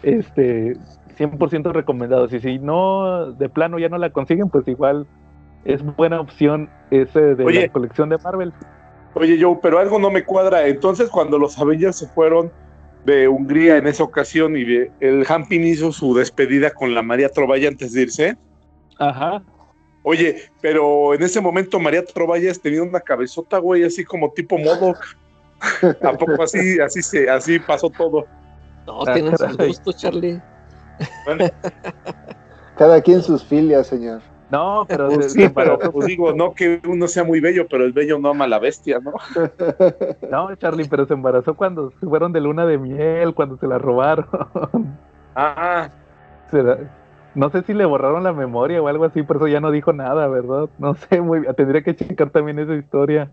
este 0.02 0.76
100% 1.16 1.72
recomendados. 1.72 2.32
Y 2.32 2.40
si 2.40 2.58
no, 2.58 3.32
de 3.32 3.48
plano 3.48 3.78
ya 3.78 3.88
no 3.88 3.98
la 3.98 4.10
consiguen, 4.10 4.48
pues 4.50 4.66
igual 4.68 5.06
es 5.64 5.82
buena 5.96 6.20
opción 6.20 6.68
ese 6.90 7.34
de 7.36 7.44
Oye. 7.44 7.62
la 7.62 7.68
colección 7.72 8.08
de 8.08 8.18
Marvel. 8.18 8.52
Oye, 9.14 9.38
Joe, 9.40 9.58
pero 9.62 9.78
algo 9.78 9.98
no 9.98 10.10
me 10.10 10.24
cuadra. 10.24 10.66
Entonces, 10.66 11.10
cuando 11.10 11.38
los 11.38 11.58
Avengers 11.58 11.96
se 11.96 12.08
fueron 12.08 12.50
de 13.04 13.28
Hungría 13.28 13.76
en 13.78 13.86
esa 13.86 14.04
ocasión 14.04 14.56
y 14.56 14.64
de- 14.64 14.90
el 15.00 15.24
Hampin 15.28 15.66
hizo 15.66 15.92
su 15.92 16.14
despedida 16.14 16.70
con 16.70 16.94
la 16.94 17.02
María 17.02 17.28
Trovalla 17.28 17.68
antes 17.68 17.92
de 17.92 18.02
irse. 18.02 18.36
Ajá. 18.98 19.42
Oye, 20.04 20.42
pero 20.60 21.14
en 21.14 21.22
ese 21.22 21.40
momento 21.40 21.78
María 21.78 22.04
Trovallas 22.04 22.60
tenía 22.60 22.82
una 22.82 23.00
cabezota, 23.00 23.58
güey, 23.58 23.84
así 23.84 24.04
como 24.04 24.32
tipo 24.32 24.58
modo. 24.58 24.94
¿A 26.02 26.12
poco 26.12 26.42
así, 26.42 26.80
así 26.80 27.02
se, 27.02 27.30
así 27.30 27.58
pasó 27.60 27.88
todo? 27.88 28.26
Todos 28.84 29.12
tienen 29.14 29.38
sus 29.38 29.56
gustos, 29.56 29.96
Charlie. 29.96 30.40
Bueno, 31.24 31.46
Cada 32.76 33.00
quien 33.00 33.22
sus 33.22 33.44
filias, 33.44 33.86
señor. 33.86 34.22
No, 34.52 34.84
pero 34.86 35.08
pues 35.08 35.32
sí, 35.32 35.48
pero 35.48 35.78
pues 35.78 36.06
digo, 36.06 36.32
no 36.34 36.52
que 36.52 36.78
uno 36.86 37.08
sea 37.08 37.24
muy 37.24 37.40
bello, 37.40 37.66
pero 37.70 37.84
el 37.84 37.92
bello 37.92 38.18
no 38.18 38.28
ama 38.28 38.44
a 38.44 38.48
la 38.48 38.58
bestia, 38.58 39.00
¿no? 39.02 39.12
no, 40.30 40.54
Charlie, 40.56 40.86
pero 40.88 41.06
se 41.06 41.14
embarazó 41.14 41.54
cuando 41.54 41.90
se 41.98 42.06
fueron 42.06 42.32
de 42.34 42.42
luna 42.42 42.66
de 42.66 42.76
miel, 42.76 43.34
cuando 43.34 43.56
se 43.56 43.66
la 43.66 43.78
robaron. 43.78 44.26
Ah, 45.34 45.90
la- 46.52 46.78
no 47.34 47.48
sé 47.50 47.62
si 47.62 47.72
le 47.72 47.86
borraron 47.86 48.22
la 48.24 48.34
memoria 48.34 48.82
o 48.82 48.88
algo 48.88 49.06
así, 49.06 49.22
por 49.22 49.36
eso 49.36 49.48
ya 49.48 49.60
no 49.60 49.70
dijo 49.70 49.94
nada, 49.94 50.28
¿verdad? 50.28 50.68
No 50.78 50.94
sé, 50.94 51.22
muy 51.22 51.40
bien. 51.40 51.54
Tendría 51.54 51.82
que 51.82 51.96
checar 51.96 52.28
también 52.30 52.58
esa 52.58 52.74
historia 52.74 53.32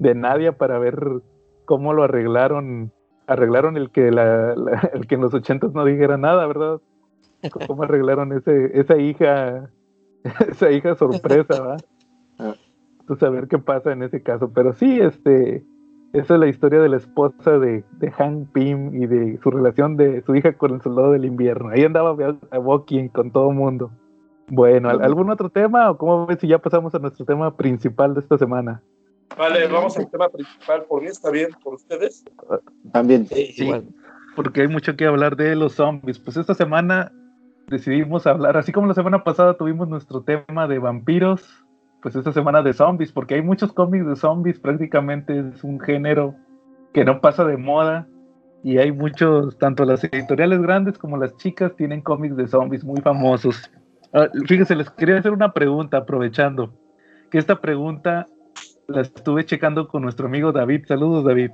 de 0.00 0.14
Nadia 0.16 0.52
para 0.52 0.78
ver 0.80 0.98
cómo 1.64 1.92
lo 1.92 2.02
arreglaron. 2.02 2.92
Arreglaron 3.28 3.76
el 3.76 3.90
que 3.92 4.10
la, 4.10 4.54
la- 4.56 4.90
el 4.94 5.06
que 5.06 5.14
en 5.14 5.20
los 5.20 5.32
ochentas 5.32 5.72
no 5.72 5.84
dijera 5.84 6.16
nada, 6.16 6.44
¿verdad? 6.46 6.80
Cómo 7.68 7.84
arreglaron 7.84 8.32
ese, 8.32 8.78
esa 8.80 8.96
hija, 8.96 9.70
esa 10.50 10.70
hija 10.70 10.94
sorpresa, 10.96 11.62
¿verdad? 11.62 11.84
Pues 13.06 13.22
a 13.22 13.30
ver 13.30 13.46
qué 13.48 13.58
pasa 13.58 13.92
en 13.92 14.02
ese 14.02 14.22
caso. 14.22 14.50
Pero 14.52 14.72
sí, 14.72 14.98
este, 15.00 15.64
esa 16.12 16.34
es 16.34 16.40
la 16.40 16.48
historia 16.48 16.80
de 16.80 16.88
la 16.88 16.96
esposa 16.96 17.58
de, 17.58 17.84
de 17.98 18.10
Hank 18.10 18.50
Pym 18.52 19.00
y 19.02 19.06
de 19.06 19.38
su 19.42 19.50
relación 19.50 19.96
de 19.96 20.22
su 20.22 20.34
hija 20.34 20.54
con 20.54 20.74
el 20.74 20.82
soldado 20.82 21.12
del 21.12 21.24
invierno. 21.24 21.68
Ahí 21.70 21.84
andaba 21.84 22.16
a 22.50 22.58
Walking 22.58 23.08
con 23.08 23.30
todo 23.30 23.50
el 23.50 23.56
mundo. 23.56 23.90
Bueno, 24.48 24.88
¿al- 24.90 25.02
¿algún 25.02 25.30
otro 25.30 25.50
tema 25.50 25.90
o 25.90 25.98
cómo 25.98 26.26
ves 26.26 26.38
si 26.40 26.48
ya 26.48 26.58
pasamos 26.58 26.94
a 26.94 26.98
nuestro 26.98 27.24
tema 27.24 27.56
principal 27.56 28.14
de 28.14 28.20
esta 28.20 28.38
semana? 28.38 28.82
vale, 29.36 29.66
vamos 29.66 29.96
al 29.98 30.08
tema 30.10 30.28
principal. 30.28 30.84
Por 30.88 31.02
mí 31.02 31.08
está 31.08 31.30
bien, 31.30 31.48
por 31.62 31.74
ustedes. 31.74 32.24
También. 32.92 33.26
Sí, 33.26 33.52
Sí. 33.54 33.64
igual. 33.64 33.84
Porque 34.34 34.62
hay 34.62 34.68
mucho 34.68 34.96
que 34.96 35.06
hablar 35.06 35.34
de 35.36 35.54
los 35.56 35.72
zombies. 35.74 36.18
Pues 36.18 36.36
esta 36.36 36.54
semana 36.54 37.10
decidimos 37.66 38.26
hablar, 38.26 38.56
así 38.56 38.72
como 38.72 38.86
la 38.86 38.94
semana 38.94 39.24
pasada 39.24 39.56
tuvimos 39.56 39.88
nuestro 39.88 40.22
tema 40.22 40.66
de 40.68 40.78
vampiros, 40.78 41.64
pues 42.02 42.14
esta 42.14 42.32
semana 42.32 42.62
de 42.62 42.72
zombies, 42.72 43.12
porque 43.12 43.34
hay 43.34 43.42
muchos 43.42 43.72
cómics 43.72 44.06
de 44.06 44.16
zombies, 44.16 44.60
prácticamente 44.60 45.38
es 45.38 45.64
un 45.64 45.80
género 45.80 46.34
que 46.92 47.04
no 47.04 47.20
pasa 47.20 47.44
de 47.44 47.56
moda. 47.56 48.06
Y 48.62 48.78
hay 48.78 48.90
muchos, 48.90 49.58
tanto 49.58 49.84
las 49.84 50.02
editoriales 50.02 50.60
grandes 50.60 50.98
como 50.98 51.16
las 51.16 51.36
chicas 51.36 51.76
tienen 51.76 52.00
cómics 52.00 52.36
de 52.36 52.48
zombies 52.48 52.84
muy 52.84 53.00
famosos. 53.00 53.70
Ah, 54.12 54.28
fíjense, 54.46 54.74
les 54.74 54.90
quería 54.90 55.18
hacer 55.18 55.32
una 55.32 55.52
pregunta, 55.52 55.98
aprovechando 55.98 56.74
que 57.30 57.38
esta 57.38 57.60
pregunta 57.60 58.26
la 58.88 59.02
estuve 59.02 59.44
checando 59.44 59.86
con 59.86 60.02
nuestro 60.02 60.26
amigo 60.26 60.50
David. 60.50 60.84
Saludos, 60.86 61.24
David. 61.24 61.52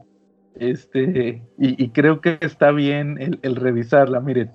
Este, 0.55 1.43
y, 1.59 1.85
y 1.85 1.91
creo 1.91 2.21
que 2.21 2.39
está 2.41 2.71
bien 2.71 3.21
el, 3.21 3.39
el 3.43 3.57
revisarla. 3.57 4.21
Miren, 4.21 4.53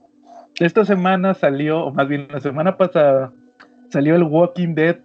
esta 0.60 0.86
semana 0.86 1.34
salió, 1.34 1.86
o 1.86 1.94
más 1.94 2.08
bien 2.08 2.28
la 2.32 2.40
semana 2.40 2.78
pasada, 2.78 3.32
salió 3.90 4.16
el 4.16 4.24
Walking 4.24 4.76
Dead 4.76 4.98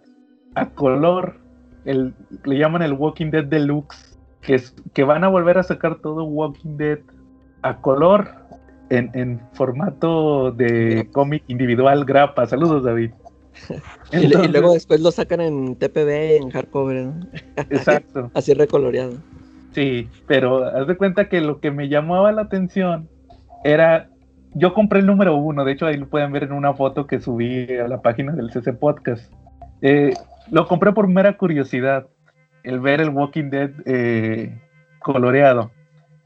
a 0.54 0.66
color. 0.70 1.36
El, 1.84 2.14
le 2.44 2.58
llaman 2.58 2.82
el 2.82 2.92
Walking 2.92 3.30
Dead 3.30 3.44
Deluxe. 3.44 4.18
Que, 4.40 4.56
es, 4.56 4.74
que 4.92 5.04
van 5.04 5.22
a 5.22 5.28
volver 5.28 5.58
a 5.58 5.62
sacar 5.62 6.00
todo 6.00 6.24
Walking 6.24 6.76
Dead 6.76 6.98
a 7.62 7.76
color 7.76 8.28
en, 8.90 9.10
en 9.14 9.40
formato 9.52 10.50
de 10.50 11.08
cómic 11.12 11.44
individual 11.46 12.04
grapa. 12.04 12.46
Saludos, 12.46 12.84
David. 12.84 13.12
Y, 14.12 14.26
luego 14.48 14.72
después 14.72 15.00
lo 15.00 15.10
sacan 15.10 15.40
en 15.40 15.76
TPB, 15.76 16.36
en 16.36 16.50
hardcover, 16.50 17.06
¿no? 17.06 17.26
Exacto. 17.70 18.30
así 18.34 18.52
recoloreado. 18.54 19.14
Sí, 19.74 20.08
pero 20.26 20.64
haz 20.64 20.86
de 20.86 20.96
cuenta 20.96 21.28
que 21.28 21.40
lo 21.40 21.60
que 21.60 21.70
me 21.70 21.88
llamaba 21.88 22.30
la 22.32 22.42
atención 22.42 23.08
era, 23.64 24.10
yo 24.54 24.74
compré 24.74 25.00
el 25.00 25.06
número 25.06 25.34
uno, 25.36 25.64
de 25.64 25.72
hecho 25.72 25.86
ahí 25.86 25.96
lo 25.96 26.08
pueden 26.08 26.32
ver 26.32 26.44
en 26.44 26.52
una 26.52 26.74
foto 26.74 27.06
que 27.06 27.20
subí 27.20 27.66
a 27.76 27.88
la 27.88 28.02
página 28.02 28.32
del 28.32 28.50
CC 28.50 28.72
Podcast. 28.72 29.32
Eh, 29.80 30.12
lo 30.50 30.66
compré 30.66 30.92
por 30.92 31.08
mera 31.08 31.36
curiosidad, 31.36 32.06
el 32.62 32.80
ver 32.80 33.00
el 33.00 33.10
Walking 33.10 33.50
Dead 33.50 33.70
eh, 33.86 34.60
coloreado. 35.00 35.70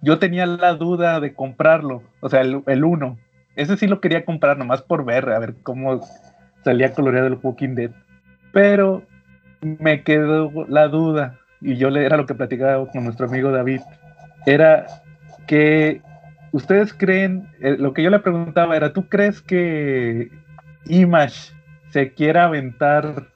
Yo 0.02 0.18
tenía 0.18 0.46
la 0.46 0.74
duda 0.74 1.20
de 1.20 1.34
comprarlo, 1.34 2.02
o 2.20 2.28
sea, 2.28 2.40
el, 2.40 2.62
el 2.66 2.84
uno. 2.84 3.18
Ese 3.54 3.76
sí 3.76 3.86
lo 3.86 4.00
quería 4.00 4.24
comprar 4.24 4.58
nomás 4.58 4.82
por 4.82 5.04
ver, 5.04 5.30
a 5.30 5.38
ver 5.38 5.54
cómo 5.62 6.00
salía 6.64 6.92
coloreado 6.92 7.28
el 7.28 7.38
Walking 7.42 7.74
Dead. 7.74 7.90
Pero 8.52 9.02
me 9.60 10.02
quedó 10.02 10.50
la 10.68 10.88
duda, 10.88 11.38
y 11.60 11.76
yo 11.76 11.90
le 11.90 12.04
era 12.04 12.16
lo 12.16 12.26
que 12.26 12.34
platicaba 12.34 12.86
con 12.90 13.04
nuestro 13.04 13.26
amigo 13.26 13.50
David, 13.50 13.80
era 14.46 14.86
que 15.46 16.02
ustedes 16.52 16.92
creen, 16.94 17.48
eh, 17.60 17.76
lo 17.78 17.92
que 17.92 18.02
yo 18.02 18.10
le 18.10 18.20
preguntaba 18.20 18.76
era, 18.76 18.92
¿tú 18.92 19.08
crees 19.08 19.40
que 19.40 20.30
Image 20.86 21.52
se 21.90 22.12
quiera 22.12 22.44
aventar 22.44 23.28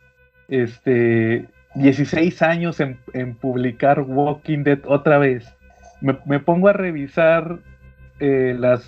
este 0.49 1.49
16 1.75 2.43
años 2.43 2.81
en, 2.81 2.99
en 3.13 3.35
publicar 3.35 4.01
Walking 4.01 4.65
Dead 4.65 4.81
otra 4.87 5.19
vez? 5.19 5.53
Me, 6.01 6.19
me 6.27 6.41
pongo 6.41 6.69
a 6.69 6.73
revisar 6.73 7.59
eh, 8.21 8.55
las, 8.59 8.85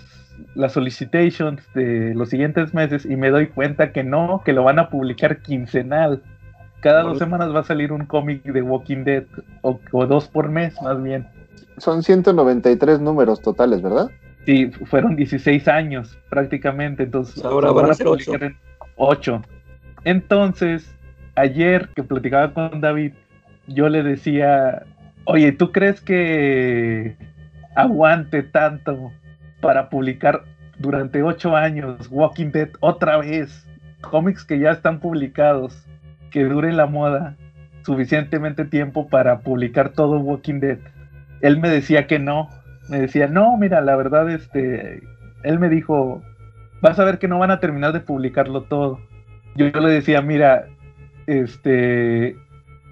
las 0.55 0.73
solicitations 0.73 1.61
de 1.73 2.13
los 2.15 2.29
siguientes 2.29 2.73
meses 2.73 3.05
y 3.05 3.15
me 3.15 3.29
doy 3.29 3.47
cuenta 3.47 3.91
que 3.91 4.03
no, 4.03 4.41
que 4.45 4.53
lo 4.53 4.63
van 4.63 4.79
a 4.79 4.89
publicar 4.89 5.41
quincenal. 5.41 6.21
Cada 6.81 7.03
dos 7.03 7.17
semanas 7.17 7.55
va 7.55 7.61
a 7.61 7.63
salir 7.63 7.93
un 7.93 8.05
cómic 8.05 8.43
de 8.43 8.61
Walking 8.61 9.05
Dead, 9.05 9.23
o, 9.61 9.79
o 9.91 10.05
dos 10.05 10.27
por 10.27 10.49
mes 10.49 10.81
más 10.81 11.01
bien. 11.01 11.25
Son 11.77 12.03
193 12.03 12.99
números 12.99 13.41
totales, 13.41 13.81
¿verdad? 13.81 14.09
Sí, 14.45 14.67
fueron 14.85 15.15
16 15.15 15.67
años 15.67 16.17
prácticamente, 16.29 17.03
entonces 17.03 17.43
Ahora 17.45 17.71
van 17.71 17.91
a 17.91 17.93
ser 17.93 18.07
ocho. 18.07 18.25
publicar 18.31 18.43
en 18.49 18.57
ocho. 18.97 19.41
Entonces, 20.03 20.93
ayer 21.35 21.89
que 21.95 22.03
platicaba 22.03 22.53
con 22.53 22.81
David, 22.81 23.13
yo 23.67 23.87
le 23.89 24.03
decía, 24.03 24.83
oye, 25.25 25.51
¿tú 25.53 25.71
crees 25.71 26.01
que 26.01 27.15
aguante 27.75 28.43
tanto 28.43 29.11
para 29.61 29.89
publicar 29.89 30.43
durante 30.77 31.23
ocho 31.23 31.55
años 31.55 32.07
Walking 32.11 32.51
Dead 32.51 32.69
otra 32.81 33.17
vez? 33.17 33.65
Cómics 34.01 34.43
que 34.43 34.59
ya 34.59 34.71
están 34.71 34.99
publicados, 34.99 35.87
que 36.29 36.43
dure 36.43 36.73
la 36.73 36.87
moda 36.87 37.37
suficientemente 37.85 38.65
tiempo 38.65 39.07
para 39.07 39.39
publicar 39.39 39.89
todo 39.89 40.19
Walking 40.19 40.59
Dead. 40.59 40.79
Él 41.43 41.59
me 41.59 41.69
decía 41.69 42.07
que 42.07 42.19
no, 42.19 42.49
me 42.87 43.01
decía, 43.01 43.27
no, 43.27 43.57
mira, 43.57 43.81
la 43.81 43.97
verdad, 43.97 44.29
este, 44.29 45.03
él 45.43 45.59
me 45.59 45.67
dijo, 45.67 46.23
vas 46.81 46.97
a 46.99 47.03
ver 47.03 47.19
que 47.19 47.27
no 47.27 47.37
van 47.37 47.51
a 47.51 47.59
terminar 47.59 47.91
de 47.91 47.99
publicarlo 47.99 48.63
todo. 48.63 49.01
Yo, 49.55 49.67
le 49.67 49.91
decía, 49.91 50.21
mira, 50.21 50.67
este, 51.27 52.37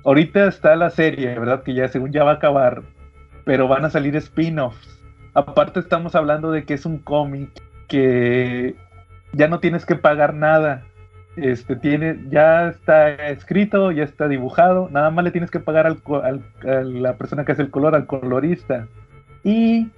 ahorita 0.03 0.47
está 0.47 0.75
la 0.75 0.89
serie, 0.89 1.39
¿verdad? 1.39 1.63
Que 1.63 1.73
ya 1.73 1.87
según 1.87 2.11
ya 2.11 2.25
va 2.25 2.31
a 2.31 2.35
acabar, 2.35 2.83
pero 3.45 3.69
van 3.69 3.85
a 3.85 3.89
salir 3.89 4.17
spin-offs. 4.17 5.01
Aparte 5.33 5.79
estamos 5.79 6.13
hablando 6.13 6.51
de 6.51 6.65
que 6.65 6.73
es 6.73 6.85
un 6.85 6.97
cómic 6.97 7.49
que 7.87 8.75
ya 9.31 9.47
no 9.47 9.61
tienes 9.61 9.85
que 9.85 9.95
pagar 9.95 10.33
nada. 10.33 10.83
Este 11.37 11.77
tiene, 11.77 12.19
ya 12.29 12.67
está 12.69 13.13
escrito, 13.29 13.91
ya 13.91 14.03
está 14.03 14.27
dibujado, 14.27 14.89
nada 14.91 15.11
más 15.11 15.23
le 15.23 15.31
tienes 15.31 15.49
que 15.49 15.61
pagar 15.61 15.87
al, 15.87 16.01
a 16.63 16.81
la 16.83 17.15
persona 17.15 17.45
que 17.45 17.53
hace 17.53 17.61
el 17.61 17.71
color, 17.71 17.95
al 17.95 18.05
colorista. 18.05 18.87
Y 19.43 19.89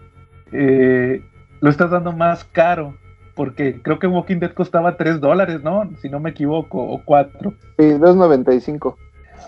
eh, 0.52 1.24
lo 1.60 1.70
estás 1.70 1.90
dando 1.90 2.12
más 2.12 2.44
caro, 2.44 2.96
porque 3.36 3.82
creo 3.82 3.98
que 3.98 4.08
Walking 4.08 4.38
Dead 4.38 4.54
costaba 4.54 4.96
3 4.96 5.20
dólares, 5.20 5.64
¿no? 5.64 5.90
Si 6.02 6.10
no 6.10 6.20
me 6.20 6.30
equivoco, 6.30 6.84
o 6.84 7.02
4. 7.04 7.52
Sí, 7.78 7.84
2.95. 7.84 8.96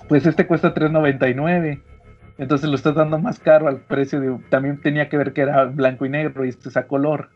Pues 0.10 0.26
este 0.26 0.48
cuesta 0.48 0.74
3.99. 0.74 1.82
Entonces 2.38 2.70
lo 2.70 2.76
estás 2.76 2.96
dando 2.96 3.20
más 3.20 3.40
caro 3.40 3.68
al 3.68 3.78
precio 3.78 4.20
de... 4.20 4.38
También 4.50 4.82
tenía 4.82 5.08
que 5.08 5.18
ver 5.18 5.34
que 5.34 5.42
era 5.42 5.66
blanco 5.66 6.06
y 6.06 6.10
negro 6.10 6.46
y 6.46 6.50
este 6.50 6.70
es 6.70 6.78
a 6.78 6.88
color. 6.88 7.30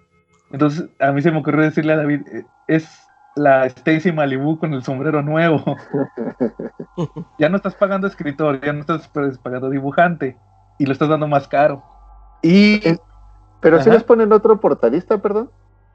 Entonces 0.51 0.89
a 0.99 1.11
mí 1.11 1.21
se 1.21 1.31
me 1.31 1.37
ocurrió 1.37 1.61
decirle 1.61 1.93
a 1.93 1.97
David, 1.97 2.21
eh, 2.33 2.43
es 2.67 3.08
la 3.35 3.65
Stacy 3.67 4.11
Malibu 4.11 4.59
con 4.59 4.73
el 4.73 4.83
sombrero 4.83 5.21
nuevo. 5.21 5.63
ya 7.37 7.49
no 7.49 7.57
estás 7.57 7.75
pagando 7.75 8.07
escritor, 8.07 8.61
ya 8.61 8.73
no 8.73 8.81
estás 8.81 9.07
pues, 9.09 9.37
pagando 9.37 9.69
dibujante 9.69 10.37
y 10.77 10.85
lo 10.85 10.91
estás 10.93 11.09
dando 11.09 11.27
más 11.27 11.47
caro. 11.47 11.83
Y... 12.41 12.85
Es- 12.87 13.01
Pero 13.61 13.81
si 13.81 13.89
les 13.89 14.03
ponen 14.03 14.31
otro 14.33 14.59
portadista, 14.59 15.21
perdón. 15.21 15.49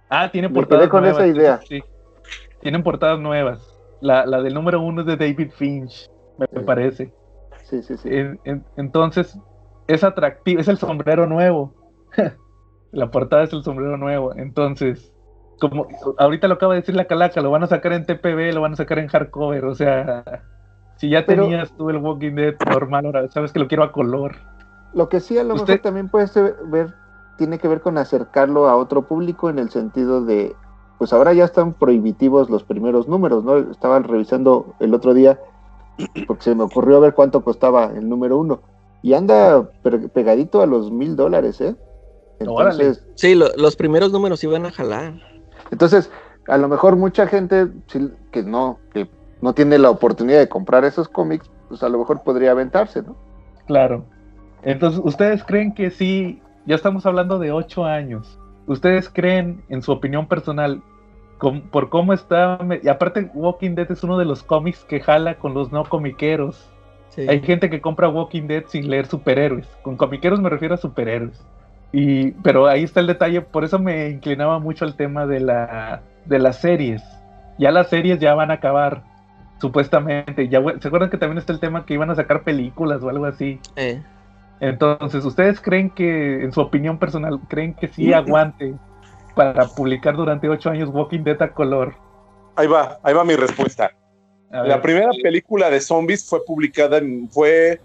Ah, 0.08 0.30
tiene 0.30 0.48
Me 0.48 0.54
portadas 0.54 0.82
quedé 0.82 0.90
con 0.90 1.02
nuevas. 1.02 1.22
esa 1.22 1.26
idea. 1.26 1.58
sí, 1.58 1.80
sí. 1.80 1.82
Tienen 2.60 2.82
portadas 2.82 3.18
nuevas. 3.18 3.60
La, 4.00 4.26
la 4.26 4.42
del 4.42 4.54
número 4.54 4.80
uno 4.80 5.00
es 5.00 5.06
de 5.06 5.16
David 5.16 5.50
Finch, 5.56 6.10
me 6.38 6.46
Sí. 6.46 6.58
parece. 6.64 7.14
Sí, 7.64 7.82
sí, 7.82 7.96
sí. 7.96 8.08
En- 8.10 8.38
en- 8.44 8.64
entonces, 8.76 9.38
es 9.86 10.04
atractivo, 10.04 10.60
es 10.60 10.68
el 10.68 10.76
sombrero 10.78 11.26
nuevo. 11.26 11.74
la 12.92 13.10
portada 13.10 13.44
es 13.44 13.52
el 13.52 13.62
sombrero 13.62 13.96
nuevo. 13.96 14.34
Entonces, 14.34 15.13
como 15.60 15.86
ahorita 16.18 16.48
lo 16.48 16.54
acaba 16.54 16.74
de 16.74 16.80
decir 16.80 16.94
la 16.96 17.04
calaca, 17.06 17.40
lo 17.40 17.50
van 17.50 17.62
a 17.62 17.66
sacar 17.66 17.92
en 17.92 18.04
TPB, 18.06 18.52
lo 18.54 18.60
van 18.60 18.72
a 18.72 18.76
sacar 18.76 18.98
en 18.98 19.08
hardcover. 19.08 19.64
O 19.64 19.74
sea, 19.74 20.24
si 20.96 21.08
ya 21.10 21.24
Pero- 21.26 21.44
tenías 21.44 21.72
tú 21.76 21.90
el 21.90 21.98
Walking 21.98 22.34
Dead 22.34 22.54
normal, 22.70 23.06
ahora 23.06 23.28
sabes 23.28 23.52
que 23.52 23.58
lo 23.60 23.68
quiero 23.68 23.82
a 23.84 23.92
color. 23.92 24.36
Lo 24.92 25.08
que 25.08 25.20
sí 25.20 25.38
a 25.38 25.44
lo 25.44 25.54
Usted- 25.54 25.68
mejor 25.74 25.82
también 25.82 26.08
puede 26.08 26.26
ser- 26.28 26.56
ver, 26.66 26.94
tiene 27.36 27.58
que 27.58 27.66
ver 27.68 27.80
con 27.80 27.98
acercarlo 27.98 28.68
a 28.68 28.76
otro 28.76 29.02
público 29.02 29.50
en 29.50 29.58
el 29.58 29.70
sentido 29.70 30.24
de, 30.24 30.54
pues 30.98 31.12
ahora 31.12 31.32
ya 31.32 31.44
están 31.44 31.72
prohibitivos 31.72 32.48
los 32.48 32.62
primeros 32.62 33.08
números, 33.08 33.42
¿no? 33.44 33.56
Estaba 33.58 33.98
revisando 33.98 34.74
el 34.78 34.94
otro 34.94 35.14
día, 35.14 35.38
porque 36.28 36.42
se 36.44 36.54
me 36.54 36.62
ocurrió 36.62 37.00
ver 37.00 37.14
cuánto 37.14 37.42
costaba 37.42 37.86
el 37.86 38.08
número 38.08 38.38
uno, 38.38 38.60
y 39.02 39.14
anda 39.14 39.68
pe- 39.82 40.08
pegadito 40.10 40.62
a 40.62 40.66
los 40.66 40.90
mil 40.92 41.16
dólares, 41.16 41.60
¿eh? 41.60 41.74
Órale. 42.46 42.84
Entonces, 42.84 43.06
Sí, 43.16 43.34
lo- 43.34 43.48
los 43.56 43.74
primeros 43.76 44.12
números 44.12 44.42
iban 44.44 44.64
a 44.66 44.70
jalar. 44.72 45.14
Entonces, 45.70 46.10
a 46.48 46.56
lo 46.58 46.68
mejor 46.68 46.96
mucha 46.96 47.26
gente 47.26 47.68
que 48.30 48.42
no, 48.42 48.78
que 48.92 49.08
no 49.40 49.54
tiene 49.54 49.78
la 49.78 49.90
oportunidad 49.90 50.38
de 50.38 50.48
comprar 50.48 50.84
esos 50.84 51.08
cómics, 51.08 51.50
pues 51.68 51.82
a 51.82 51.88
lo 51.88 51.98
mejor 51.98 52.22
podría 52.22 52.52
aventarse, 52.52 53.02
¿no? 53.02 53.16
Claro. 53.66 54.04
Entonces, 54.62 55.00
¿ustedes 55.04 55.44
creen 55.44 55.74
que 55.74 55.90
sí? 55.90 56.40
Ya 56.66 56.74
estamos 56.74 57.04
hablando 57.06 57.38
de 57.38 57.52
ocho 57.52 57.84
años. 57.84 58.38
¿Ustedes 58.66 59.10
creen, 59.10 59.62
en 59.68 59.82
su 59.82 59.92
opinión 59.92 60.26
personal, 60.26 60.82
por 61.70 61.90
cómo 61.90 62.12
está... 62.14 62.58
me- 62.64 62.80
Y 62.82 62.88
aparte, 62.88 63.30
Walking 63.34 63.74
Dead 63.74 63.90
es 63.90 64.02
uno 64.02 64.16
de 64.18 64.24
los 64.24 64.42
cómics 64.42 64.84
que 64.84 65.00
jala 65.00 65.38
con 65.38 65.52
los 65.52 65.72
no 65.72 65.84
comiqueros. 65.84 66.70
Sí. 67.10 67.26
Hay 67.28 67.40
gente 67.40 67.68
que 67.68 67.80
compra 67.80 68.08
Walking 68.08 68.46
Dead 68.46 68.64
sin 68.66 68.88
leer 68.88 69.06
superhéroes. 69.06 69.66
Con 69.82 69.96
comiqueros 69.96 70.40
me 70.40 70.48
refiero 70.48 70.74
a 70.74 70.78
superhéroes. 70.78 71.44
Y, 71.96 72.32
pero 72.42 72.66
ahí 72.66 72.82
está 72.82 72.98
el 72.98 73.06
detalle, 73.06 73.40
por 73.40 73.62
eso 73.62 73.78
me 73.78 74.08
inclinaba 74.08 74.58
mucho 74.58 74.84
al 74.84 74.96
tema 74.96 75.26
de, 75.26 75.38
la, 75.38 76.02
de 76.24 76.40
las 76.40 76.60
series. 76.60 77.04
Ya 77.56 77.70
las 77.70 77.88
series 77.88 78.18
ya 78.18 78.34
van 78.34 78.50
a 78.50 78.54
acabar, 78.54 79.04
supuestamente. 79.60 80.48
Ya, 80.48 80.60
¿Se 80.80 80.88
acuerdan 80.88 81.08
que 81.08 81.18
también 81.18 81.38
está 81.38 81.52
el 81.52 81.60
tema 81.60 81.86
que 81.86 81.94
iban 81.94 82.10
a 82.10 82.16
sacar 82.16 82.42
películas 82.42 83.00
o 83.04 83.10
algo 83.10 83.26
así? 83.26 83.60
Eh, 83.76 84.02
Entonces, 84.58 85.24
¿ustedes 85.24 85.60
creen 85.60 85.88
que, 85.88 86.42
en 86.42 86.50
su 86.50 86.62
opinión 86.62 86.98
personal, 86.98 87.38
creen 87.46 87.74
que 87.74 87.86
sí 87.86 88.12
aguante 88.12 88.74
para 89.36 89.64
publicar 89.66 90.16
durante 90.16 90.48
ocho 90.48 90.70
años 90.70 90.88
Walking 90.92 91.22
Dead 91.22 91.40
a 91.40 91.52
color? 91.52 91.94
Ahí 92.56 92.66
va, 92.66 92.98
ahí 93.04 93.14
va 93.14 93.22
mi 93.22 93.36
respuesta. 93.36 93.92
La 94.50 94.82
primera 94.82 95.10
película 95.22 95.70
de 95.70 95.80
zombies 95.80 96.28
fue 96.28 96.44
publicada 96.44 96.98
en, 96.98 97.28
fue, 97.30 97.80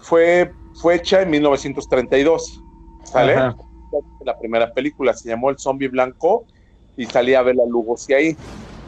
fue, 0.00 0.50
fue 0.74 0.96
hecha 0.96 1.22
en 1.22 1.30
1932. 1.30 2.61
¿Sale? 3.04 3.34
Ajá. 3.34 3.56
La 4.24 4.38
primera 4.38 4.72
película 4.72 5.12
se 5.12 5.28
llamó 5.28 5.50
El 5.50 5.58
Zombie 5.58 5.88
Blanco 5.88 6.46
y 6.96 7.06
salía 7.06 7.42
Bela 7.42 7.64
Lugosi 7.68 8.14
ahí. 8.14 8.36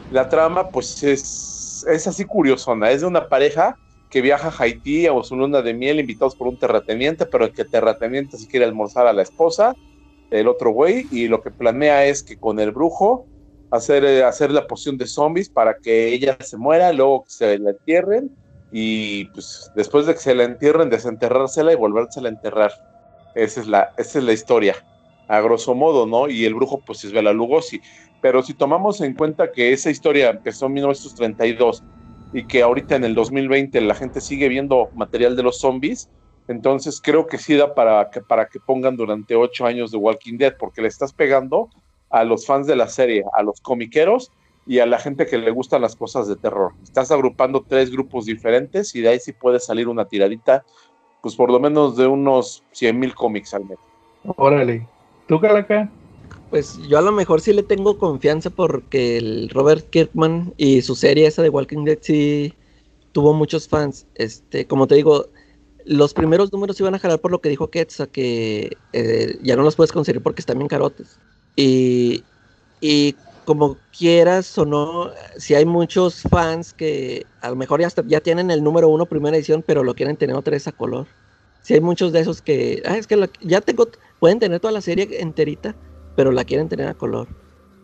La 0.09 0.27
trama, 0.29 0.69
pues, 0.69 1.03
es, 1.03 1.85
es 1.87 2.07
así 2.07 2.25
curiosona. 2.25 2.91
Es 2.91 3.01
de 3.01 3.07
una 3.07 3.27
pareja 3.27 3.77
que 4.09 4.21
viaja 4.21 4.47
a 4.47 4.63
Haití 4.63 5.07
a 5.07 5.23
su 5.23 5.35
luna 5.35 5.61
de 5.61 5.73
miel, 5.73 5.99
invitados 5.99 6.35
por 6.35 6.47
un 6.47 6.57
terrateniente, 6.57 7.25
pero 7.25 7.45
el 7.45 7.51
que 7.51 7.65
terrateniente 7.65 8.37
se 8.37 8.47
quiere 8.47 8.65
almorzar 8.65 9.07
a 9.07 9.13
la 9.13 9.23
esposa, 9.23 9.75
el 10.29 10.47
otro 10.47 10.71
güey, 10.71 11.07
y 11.11 11.27
lo 11.27 11.41
que 11.41 11.51
planea 11.51 12.05
es 12.05 12.23
que 12.23 12.37
con 12.37 12.59
el 12.59 12.71
brujo 12.71 13.27
hacer, 13.71 14.05
eh, 14.05 14.23
hacer 14.23 14.51
la 14.51 14.67
poción 14.67 14.97
de 14.97 15.07
zombies 15.07 15.49
para 15.49 15.75
que 15.81 16.13
ella 16.13 16.37
se 16.39 16.57
muera, 16.57 16.93
luego 16.93 17.23
que 17.23 17.31
se 17.31 17.59
la 17.59 17.71
entierren 17.71 18.35
y 18.71 19.25
pues 19.25 19.69
después 19.75 20.05
de 20.05 20.13
que 20.13 20.19
se 20.19 20.35
la 20.35 20.43
entierren, 20.43 20.89
desenterrársela 20.89 21.73
y 21.73 21.75
volvérsela 21.75 22.29
a 22.29 22.31
enterrar. 22.31 22.71
Esa 23.35 23.61
es 23.61 23.67
la, 23.67 23.93
esa 23.97 24.19
es 24.19 24.25
la 24.25 24.33
historia, 24.33 24.75
a 25.27 25.41
grosso 25.41 25.75
modo, 25.75 26.05
¿no? 26.07 26.29
Y 26.29 26.45
el 26.45 26.55
brujo 26.55 26.81
pues 26.85 27.03
es 27.03 27.11
Bela 27.11 27.33
Lugosi. 27.33 27.81
Pero 28.21 28.41
si 28.41 28.53
tomamos 28.53 29.01
en 29.01 29.13
cuenta 29.13 29.51
que 29.51 29.73
esa 29.73 29.91
historia 29.91 30.29
empezó 30.29 30.65
en 30.65 30.73
1932 30.73 31.83
y 32.33 32.47
que 32.47 32.63
ahorita 32.63 32.95
en 32.95 33.03
el 33.03 33.13
2020 33.13 33.79
la 33.81 33.93
gente 33.93 34.21
sigue 34.21 34.49
viendo 34.49 34.89
material 34.95 35.35
de 35.35 35.43
los 35.43 35.59
zombies, 35.59 36.09
entonces 36.47 37.01
creo 37.03 37.27
que 37.27 37.37
sí 37.37 37.55
da 37.55 37.73
para 37.73 38.09
que, 38.09 38.21
para 38.21 38.47
que 38.47 38.59
pongan 38.59 38.95
durante 38.95 39.35
ocho 39.35 39.65
años 39.65 39.91
de 39.91 39.97
Walking 39.97 40.37
Dead, 40.37 40.55
porque 40.57 40.81
le 40.81 40.87
estás 40.87 41.13
pegando 41.13 41.69
a 42.09 42.23
los 42.23 42.45
fans 42.45 42.67
de 42.67 42.75
la 42.75 42.87
serie, 42.87 43.23
a 43.33 43.43
los 43.43 43.59
comiqueros 43.61 44.31
y 44.65 44.79
a 44.79 44.85
la 44.85 44.99
gente 44.99 45.25
que 45.25 45.37
le 45.37 45.51
gustan 45.51 45.81
las 45.81 45.95
cosas 45.95 46.27
de 46.27 46.35
terror. 46.35 46.73
Estás 46.83 47.11
agrupando 47.11 47.63
tres 47.67 47.91
grupos 47.91 48.25
diferentes 48.25 48.95
y 48.95 49.01
de 49.01 49.09
ahí 49.09 49.19
sí 49.19 49.33
puede 49.33 49.59
salir 49.59 49.87
una 49.87 50.05
tiradita, 50.05 50.63
pues 51.25 51.35
por 51.35 51.49
lo 51.49 51.59
menos 51.59 51.97
de 51.97 52.05
unos 52.05 52.61
100 52.73 52.99
mil 52.99 53.15
cómics 53.15 53.55
al 53.55 53.65
mes. 53.65 53.79
Órale. 54.37 54.87
¿Tú, 55.27 55.41
Calaca? 55.41 55.89
Pues 56.51 56.77
yo 56.87 56.99
a 56.99 57.01
lo 57.01 57.11
mejor 57.11 57.41
sí 57.41 57.51
le 57.51 57.63
tengo 57.63 57.97
confianza 57.97 58.51
porque 58.51 59.17
el 59.17 59.49
Robert 59.49 59.89
Kirkman 59.89 60.53
y 60.55 60.83
su 60.83 60.93
serie 60.93 61.25
esa 61.25 61.41
de 61.41 61.49
Walking 61.49 61.83
Dead 61.83 61.97
sí 61.99 62.53
tuvo 63.11 63.33
muchos 63.33 63.67
fans. 63.67 64.05
Este, 64.13 64.67
como 64.67 64.85
te 64.85 64.93
digo, 64.93 65.25
los 65.83 66.13
primeros 66.13 66.53
números 66.53 66.79
iban 66.79 66.93
a 66.93 66.99
jalar 66.99 67.19
por 67.19 67.31
lo 67.31 67.41
que 67.41 67.49
dijo 67.49 67.71
Ketsa, 67.71 68.05
que 68.05 68.77
eh, 68.93 69.39
ya 69.41 69.55
no 69.55 69.63
los 69.63 69.75
puedes 69.75 69.91
conseguir 69.91 70.21
porque 70.21 70.41
están 70.41 70.59
bien 70.59 70.67
carotes. 70.67 71.19
Y, 71.55 72.23
y 72.81 73.15
como 73.45 73.81
quieras 73.91 74.57
o 74.57 74.65
no, 74.65 75.11
si 75.37 75.55
hay 75.55 75.65
muchos 75.65 76.21
fans 76.23 76.73
que 76.73 77.29
a 77.41 77.49
lo 77.49 77.55
mejor 77.55 77.81
ya, 77.81 77.87
hasta- 77.87 78.03
ya 78.07 78.21
tienen 78.21 78.51
el 78.51 78.63
número 78.63 78.89
uno 78.89 79.07
primera 79.09 79.37
edición, 79.37 79.63
pero 79.65 79.83
lo 79.83 79.95
quieren 79.95 80.17
tener 80.17 80.35
otra 80.35 80.51
vez 80.53 80.67
a 80.67 80.71
color. 80.73 81.07
Si 81.61 81.73
hay 81.73 81.81
muchos 81.81 82.11
de 82.11 82.19
esos 82.21 82.41
que, 82.41 82.83
ah, 82.85 82.97
es 82.97 83.07
que 83.07 83.15
la- 83.17 83.31
ya 83.41 83.61
tengo, 83.61 83.89
pueden 84.19 84.39
tener 84.39 84.59
toda 84.59 84.71
la 84.73 84.81
serie 84.81 85.21
enterita, 85.21 85.77
pero 86.15 86.31
la 86.31 86.45
quieren 86.45 86.69
tener 86.69 86.87
a 86.87 86.95
color. 86.95 87.29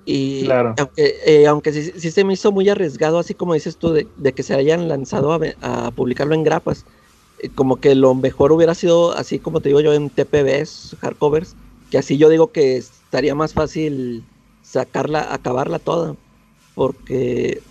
Y 0.05 0.45
Claro. 0.45 0.75
aunque, 0.77 1.15
eh, 1.25 1.47
aunque 1.47 1.71
sí, 1.73 1.91
sí 1.99 2.11
se 2.11 2.23
me 2.23 2.33
hizo 2.33 2.51
muy 2.51 2.67
arriesgado, 2.69 3.19
así 3.19 3.35
como 3.35 3.53
dices 3.53 3.77
tú, 3.77 3.93
de, 3.93 4.11
de 4.15 4.33
que 4.33 4.43
se 4.43 4.55
hayan 4.55 4.87
lanzado 4.87 5.31
a, 5.33 5.39
a 5.87 5.91
publicarlo 5.91 6.33
en 6.35 6.43
grapas, 6.43 6.85
eh, 7.37 7.51
como 7.53 7.79
que 7.79 7.95
lo 7.95 8.15
mejor 8.15 8.51
hubiera 8.51 8.75
sido, 8.75 9.11
así 9.13 9.39
como 9.39 9.61
te 9.61 9.69
digo 9.69 9.81
yo, 9.81 9.93
en 9.93 10.09
TPBs, 10.09 10.97
hardcovers, 10.99 11.57
que 11.89 11.97
así 11.97 12.17
yo 12.17 12.29
digo 12.29 12.51
que 12.51 12.77
estaría 12.77 13.35
más 13.35 13.53
fácil 13.53 14.29
sacarla, 14.71 15.33
acabarla 15.33 15.79
toda, 15.79 16.15
porque 16.75 17.61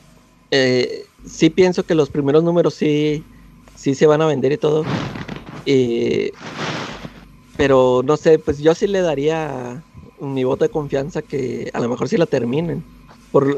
eh, 0.51 1.07
sí 1.25 1.51
pienso 1.51 1.85
que 1.85 1.95
los 1.95 2.11
primeros 2.11 2.45
números 2.45 2.75
sí, 2.75 3.25
sí 3.75 3.95
se 3.95 4.07
van 4.07 4.23
a 4.23 4.27
vender 4.27 4.53
y 4.53 4.59
todo, 4.59 4.85
pero 7.57 8.03
no 8.05 8.17
sé, 8.17 8.39
pues 8.39 8.59
yo 8.59 8.75
sí 8.75 8.87
le 8.87 9.01
daría 9.03 9.85
mi 10.21 10.45
voto 10.45 10.65
de 10.65 10.71
confianza 10.71 11.23
que 11.23 11.71
a 11.73 11.81
lo 11.81 11.89
mejor 11.89 12.09
sí 12.09 12.17
la 12.17 12.27
terminen. 12.27 12.85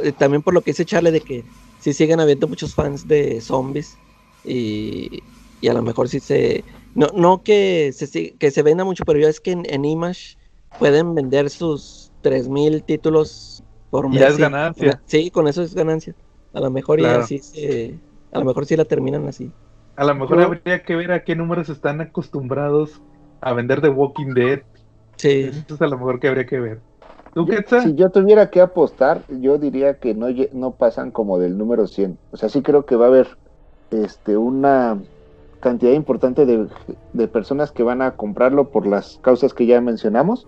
Eh, 0.05 0.13
también 0.13 0.43
por 0.43 0.55
lo 0.55 0.63
que 0.63 0.73
dice 0.73 0.85
Charlie 0.85 1.11
de 1.13 1.21
que 1.21 1.45
sí 1.79 1.93
siguen 1.93 2.21
habiendo 2.21 2.49
muchos 2.49 2.75
fans 2.75 3.07
de 3.07 3.41
zombies 3.41 4.01
y, 4.45 5.25
y 5.61 5.69
a 5.69 5.75
lo 5.75 5.83
mejor 5.83 6.09
sí 6.09 6.21
se... 6.21 6.65
No, 6.95 7.09
no 7.15 7.43
que 7.43 7.93
se, 7.93 8.37
que 8.37 8.51
se 8.51 8.63
venda 8.63 8.85
mucho, 8.85 9.05
pero 9.05 9.19
yo 9.19 9.29
es 9.29 9.41
que 9.41 9.53
en, 9.53 9.65
en 9.69 9.85
Image 9.85 10.37
pueden 10.79 11.15
vender 11.15 11.49
sus 11.51 12.02
3.000 12.23 12.83
títulos 12.85 13.63
por 13.91 14.09
mes. 14.09 14.21
Ya 14.21 14.29
es 14.29 14.39
ganancia. 14.39 15.03
Sí, 15.07 15.31
con 15.31 15.49
eso 15.49 15.63
es 15.63 15.75
ganancia. 15.75 16.15
A 16.55 16.61
lo 16.61 16.71
mejor 16.71 17.01
y 17.01 17.03
Claro. 17.03 17.23
así 17.23 17.39
se... 17.39 17.99
A 18.33 18.39
lo 18.39 18.45
mejor 18.47 18.65
sí 18.67 18.77
la 18.77 18.85
terminan 18.87 19.27
así. 19.29 19.51
A 19.97 20.05
lo 20.05 20.15
mejor 20.15 20.41
habría 20.41 20.83
que 20.83 20.97
ver 20.97 21.13
a 21.13 21.23
qué 21.25 21.37
números 21.37 21.69
están 21.69 22.01
acostumbrados 22.01 23.03
a 23.43 23.53
vender 23.53 23.81
de 23.83 23.91
Walking 23.91 24.33
Dead. 24.35 24.61
Sí. 25.17 25.51
Eso 25.51 25.75
es 25.75 25.83
a 25.83 25.87
lo 25.87 25.99
mejor 25.99 26.19
que 26.19 26.29
habría 26.29 26.47
que 26.47 26.59
ver. 26.59 26.81
¿Tú 27.35 27.47
Yo- 27.47 27.55
qué? 27.63 27.81
Si 27.81 27.95
yo 27.95 28.11
tuviera 28.11 28.49
que 28.51 28.61
apostar, 28.61 29.23
yo 29.29 29.59
diría 29.59 29.99
que 29.99 30.15
no, 30.15 30.29
no 30.53 30.71
pasan 30.73 31.11
como 31.11 31.39
del 31.39 31.59
número 31.59 31.87
100. 31.87 32.19
O 32.31 32.37
sea, 32.39 32.49
sí 32.49 32.63
creo 32.63 32.87
que 32.87 32.97
va 32.97 33.07
a 33.07 33.09
haber 33.09 33.29
este, 33.91 34.37
una 34.39 34.99
cantidad 35.61 35.93
importante 35.93 36.47
de, 36.47 36.67
de 37.13 37.29
personas 37.29 37.71
que 37.71 37.83
van 37.83 38.01
a 38.03 38.17
comprarlo 38.17 38.71
por 38.71 38.87
las 38.87 39.19
causas 39.23 39.53
que 39.55 39.67
ya 39.67 39.81
mencionamos. 39.81 40.47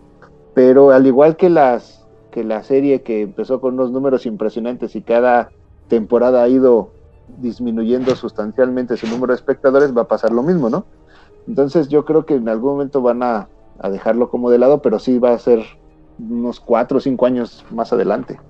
Pero 0.54 0.90
al 0.90 1.06
igual 1.06 1.36
que 1.36 1.50
las 1.50 2.00
que 2.30 2.42
la 2.44 2.64
serie 2.64 3.02
que 3.02 3.22
empezó 3.22 3.60
con 3.60 3.74
unos 3.74 3.92
números 3.92 4.26
impresionantes 4.26 4.96
y 4.96 5.02
cada 5.02 5.50
temporada 5.88 6.42
ha 6.42 6.48
ido 6.48 6.90
disminuyendo 7.38 8.16
sustancialmente 8.16 8.96
su 8.96 9.06
número 9.06 9.32
de 9.32 9.36
espectadores, 9.36 9.96
va 9.96 10.02
a 10.02 10.08
pasar 10.08 10.32
lo 10.32 10.42
mismo, 10.42 10.68
¿no? 10.68 10.84
Entonces 11.46 11.88
yo 11.88 12.04
creo 12.04 12.26
que 12.26 12.34
en 12.34 12.48
algún 12.48 12.72
momento 12.72 13.02
van 13.02 13.22
a, 13.22 13.48
a 13.78 13.90
dejarlo 13.90 14.30
como 14.30 14.50
de 14.50 14.58
lado, 14.58 14.82
pero 14.82 14.98
sí 14.98 15.18
va 15.18 15.32
a 15.32 15.38
ser 15.38 15.60
unos 16.18 16.58
cuatro 16.60 16.98
o 16.98 17.00
cinco 17.00 17.26
años 17.26 17.64
más 17.70 17.92
adelante. 17.92 18.40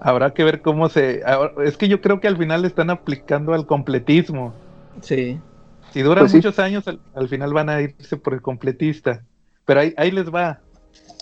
Habrá 0.00 0.32
que 0.32 0.44
ver 0.44 0.62
cómo 0.62 0.88
se... 0.88 1.22
Es 1.64 1.76
que 1.76 1.88
yo 1.88 2.00
creo 2.00 2.20
que 2.20 2.28
al 2.28 2.36
final 2.36 2.62
le 2.62 2.68
están 2.68 2.90
aplicando 2.90 3.52
al 3.54 3.66
completismo. 3.66 4.54
Sí. 5.00 5.42
Si 5.90 6.02
duran 6.02 6.24
Pues 6.24 6.32
sí. 6.32 6.38
muchos 6.38 6.58
años, 6.58 6.86
al, 6.88 7.00
al 7.14 7.28
final 7.28 7.52
van 7.52 7.68
a 7.68 7.80
irse 7.82 8.16
por 8.16 8.34
el 8.34 8.42
completista. 8.42 9.24
Pero 9.64 9.80
ahí, 9.80 9.94
ahí 9.96 10.10
les 10.10 10.32
va. 10.32 10.60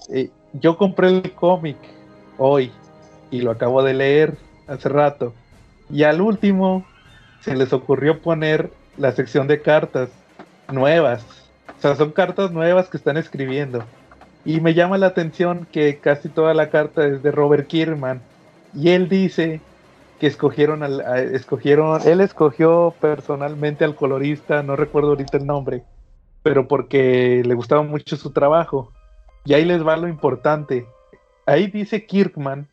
Eh, 0.08 0.30
yo 0.52 0.76
compré 0.76 1.08
el 1.08 1.32
cómic 1.32 1.76
hoy 2.38 2.72
y 3.30 3.40
lo 3.40 3.50
acabo 3.50 3.82
de 3.82 3.94
leer 3.94 4.36
hace 4.66 4.88
rato. 4.88 5.32
Y 5.90 6.02
al 6.02 6.20
último 6.20 6.84
se 7.40 7.54
les 7.56 7.72
ocurrió 7.72 8.20
poner 8.20 8.70
la 8.96 9.12
sección 9.12 9.46
de 9.46 9.60
cartas 9.60 10.08
nuevas. 10.72 11.24
O 11.78 11.80
sea, 11.80 11.94
son 11.94 12.12
cartas 12.12 12.50
nuevas 12.52 12.88
que 12.88 12.96
están 12.96 13.16
escribiendo. 13.16 13.84
Y 14.44 14.60
me 14.60 14.74
llama 14.74 14.98
la 14.98 15.08
atención 15.08 15.66
que 15.70 15.98
casi 15.98 16.28
toda 16.28 16.54
la 16.54 16.70
carta 16.70 17.06
es 17.06 17.22
de 17.22 17.30
Robert 17.32 17.66
Kierman. 17.66 18.20
Y 18.74 18.90
él 18.90 19.08
dice 19.08 19.60
que 20.20 20.26
escogieron 20.26 20.82
al, 20.82 21.00
escogieron, 21.34 22.00
él 22.06 22.20
escogió 22.20 22.94
personalmente 23.00 23.84
al 23.84 23.96
colorista, 23.96 24.62
no 24.62 24.76
recuerdo 24.76 25.10
ahorita 25.10 25.36
el 25.36 25.46
nombre, 25.46 25.82
pero 26.42 26.68
porque 26.68 27.42
le 27.44 27.54
gustaba 27.54 27.82
mucho 27.82 28.16
su 28.16 28.30
trabajo. 28.30 28.92
Y 29.46 29.54
ahí 29.54 29.64
les 29.64 29.86
va 29.86 29.96
lo 29.96 30.08
importante. 30.08 30.86
Ahí 31.46 31.68
dice 31.68 32.04
Kirkman 32.04 32.68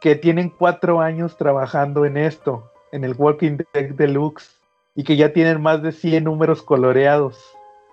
que 0.00 0.14
tienen 0.14 0.50
cuatro 0.50 1.00
años 1.00 1.36
trabajando 1.36 2.04
en 2.04 2.16
esto, 2.16 2.70
en 2.92 3.02
el 3.02 3.14
Walking 3.16 3.56
Dead 3.72 3.90
Deluxe, 3.94 4.56
y 4.94 5.02
que 5.02 5.16
ya 5.16 5.32
tienen 5.32 5.60
más 5.60 5.82
de 5.82 5.90
100 5.90 6.24
números 6.24 6.62
coloreados. 6.62 7.42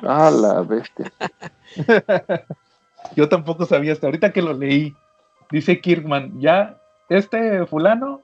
Ah, 0.01 0.29
la 0.29 0.61
bestia. 0.61 1.11
Yo 3.15 3.29
tampoco 3.29 3.65
sabía 3.65 3.93
hasta 3.93 4.07
ahorita 4.07 4.31
que 4.33 4.41
lo 4.41 4.53
leí. 4.53 4.93
Dice 5.51 5.79
Kirkman, 5.79 6.39
ya 6.39 6.77
este 7.09 7.65
fulano 7.65 8.21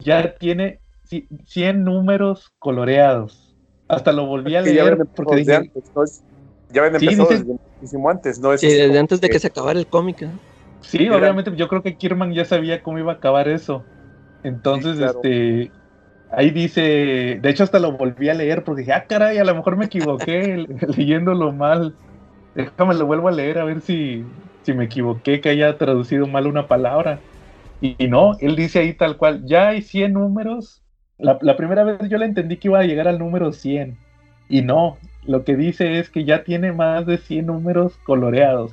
ya 0.00 0.34
tiene 0.36 0.80
ci- 1.08 1.26
100 1.46 1.84
números 1.84 2.52
coloreados. 2.58 3.54
Hasta 3.88 4.12
lo 4.12 4.26
volví 4.26 4.56
a 4.56 4.62
leer 4.74 4.96
porque 5.14 5.36
dije, 5.36 5.70
Ya 6.74 6.86
Sí, 6.96 6.96
empezado 6.96 7.30
dice- 7.30 7.38
desde 7.38 7.56
muchísimo 7.80 8.10
antes, 8.10 8.38
¿no? 8.40 8.52
Es 8.52 8.60
Sí, 8.60 8.68
desde 8.68 8.98
antes 8.98 9.20
de 9.20 9.30
que 9.30 9.40
se 9.40 9.46
acabara 9.48 9.78
el 9.78 9.88
cómic. 9.88 10.22
sí, 10.80 11.08
Era- 11.08 11.16
obviamente 11.18 11.54
yo 11.56 11.68
creo 11.68 11.82
que 11.82 11.96
Kirkman 11.96 12.32
ya 12.34 12.44
sabía 12.44 12.82
cómo 12.82 12.98
iba 12.98 13.12
a 13.12 13.16
acabar 13.16 13.48
eso. 13.48 13.88
Entonces, 14.42 14.92
Sí, 14.92 14.98
claro. 14.98 15.20
este, 15.22 15.72
ahí 16.28 16.50
dice, 16.50 16.80
de 17.40 17.50
hecho 17.50 17.64
hasta 17.64 17.78
lo 17.80 17.92
volví 17.96 18.28
a 18.28 18.34
leer 18.34 18.64
porque 18.64 18.80
dije, 18.82 18.92
ah, 18.92 19.06
caray, 19.08 19.38
a 19.38 19.44
lo 19.44 19.54
mejor 19.54 19.76
me 19.76 19.86
equivoqué 19.86 20.56
le- 20.58 20.68
leyéndolo 20.96 21.52
mal. 21.52 21.98
Déjame 22.54 22.94
lo 22.96 23.06
vuelvo 23.06 23.28
a 23.28 23.32
leer 23.32 23.58
a 23.58 23.64
ver 23.64 23.80
si, 23.82 24.26
si 24.62 24.74
me 24.74 24.86
equivoqué, 24.86 25.40
que 25.40 25.50
haya 25.50 25.78
traducido 25.78 26.26
mal 26.28 26.46
una 26.46 26.68
palabra. 26.68 27.26
Y, 27.80 27.96
y 28.04 28.08
no, 28.08 28.36
él 28.40 28.56
dice 28.56 28.80
ahí 28.80 28.94
tal 28.94 29.16
cual, 29.16 29.42
ya 29.46 29.68
hay 29.70 29.82
100 29.82 30.12
números. 30.14 30.84
La, 31.18 31.38
la 31.42 31.56
primera 31.56 31.84
vez 31.84 32.08
yo 32.10 32.18
le 32.18 32.26
entendí 32.26 32.58
que 32.58 32.68
iba 32.68 32.80
a 32.80 32.84
llegar 32.84 33.08
al 33.08 33.18
número 33.18 33.52
100. 33.52 34.02
Y 34.48 34.62
no, 34.62 35.00
lo 35.26 35.44
que 35.44 35.56
dice 35.56 35.98
es 35.98 36.10
que 36.10 36.24
ya 36.24 36.44
tiene 36.44 36.72
más 36.72 37.06
de 37.06 37.18
100 37.18 37.46
números 37.46 37.92
coloreados. 38.04 38.72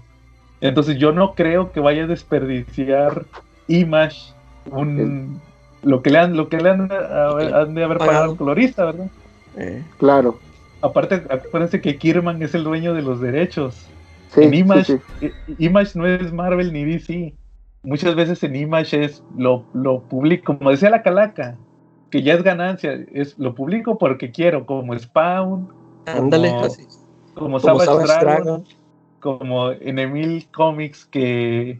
Entonces 0.59 0.97
yo 0.97 1.11
no 1.11 1.33
creo 1.33 1.71
que 1.71 1.79
vaya 1.79 2.03
a 2.03 2.07
desperdiciar 2.07 3.25
Image 3.67 4.33
un, 4.71 5.39
lo 5.83 6.01
que 6.03 6.11
le 6.11 6.19
han, 6.19 6.37
lo 6.37 6.49
que 6.49 6.57
le 6.57 6.69
han, 6.69 6.91
a 6.91 7.33
ver, 7.33 7.53
han 7.53 7.73
de 7.73 7.83
haber 7.83 7.97
pagado 7.97 8.31
al 8.31 8.37
colorista, 8.37 8.85
¿verdad? 8.85 9.07
Eh, 9.57 9.83
Claro. 9.97 10.39
Aparte, 10.81 11.23
acuérdense 11.29 11.79
que 11.79 11.97
Kirman 11.97 12.41
es 12.41 12.55
el 12.55 12.63
dueño 12.63 12.93
de 12.93 13.03
los 13.03 13.21
derechos. 13.21 13.87
Sí, 14.29 14.43
en 14.43 14.53
Image, 14.53 14.99
sí. 15.19 15.31
I- 15.47 15.65
Image 15.65 15.97
no 15.97 16.07
es 16.07 16.33
Marvel 16.33 16.73
ni 16.73 16.85
DC. 16.85 17.33
Muchas 17.83 18.15
veces 18.15 18.43
en 18.43 18.55
Image 18.55 19.03
es 19.03 19.23
lo, 19.37 19.63
lo 19.73 20.01
publico, 20.01 20.57
como 20.57 20.71
decía 20.71 20.89
la 20.89 21.03
calaca, 21.03 21.57
que 22.09 22.23
ya 22.23 22.33
es 22.33 22.43
ganancia, 22.43 22.99
es 23.13 23.37
lo 23.37 23.53
publico 23.55 23.97
porque 23.97 24.31
quiero, 24.31 24.65
como 24.65 24.97
Spawn, 24.97 25.69
ándale, 26.05 26.49
Como- 26.49 26.65
así. 26.65 26.83
como 27.33 27.59
Como 27.59 27.59
Savage, 27.59 27.85
Savage 27.85 28.07
Dragon, 28.25 28.43
Dragon. 28.43 28.63
como 29.19 29.71
en 29.71 29.99
Emil 29.99 30.47
Comics 30.51 31.05
que, 31.05 31.79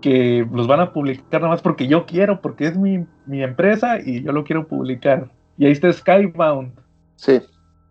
que 0.00 0.46
los 0.52 0.66
van 0.66 0.80
a 0.80 0.92
publicar 0.92 1.40
nada 1.40 1.48
más 1.52 1.62
porque 1.62 1.86
yo 1.86 2.06
quiero, 2.06 2.40
porque 2.40 2.66
es 2.66 2.76
mi, 2.76 3.04
mi 3.26 3.42
empresa 3.42 3.98
y 4.00 4.22
yo 4.22 4.32
lo 4.32 4.44
quiero 4.44 4.66
publicar. 4.68 5.30
Y 5.58 5.66
ahí 5.66 5.72
está 5.72 5.92
Skybound. 5.92 6.72
Sí. 7.16 7.40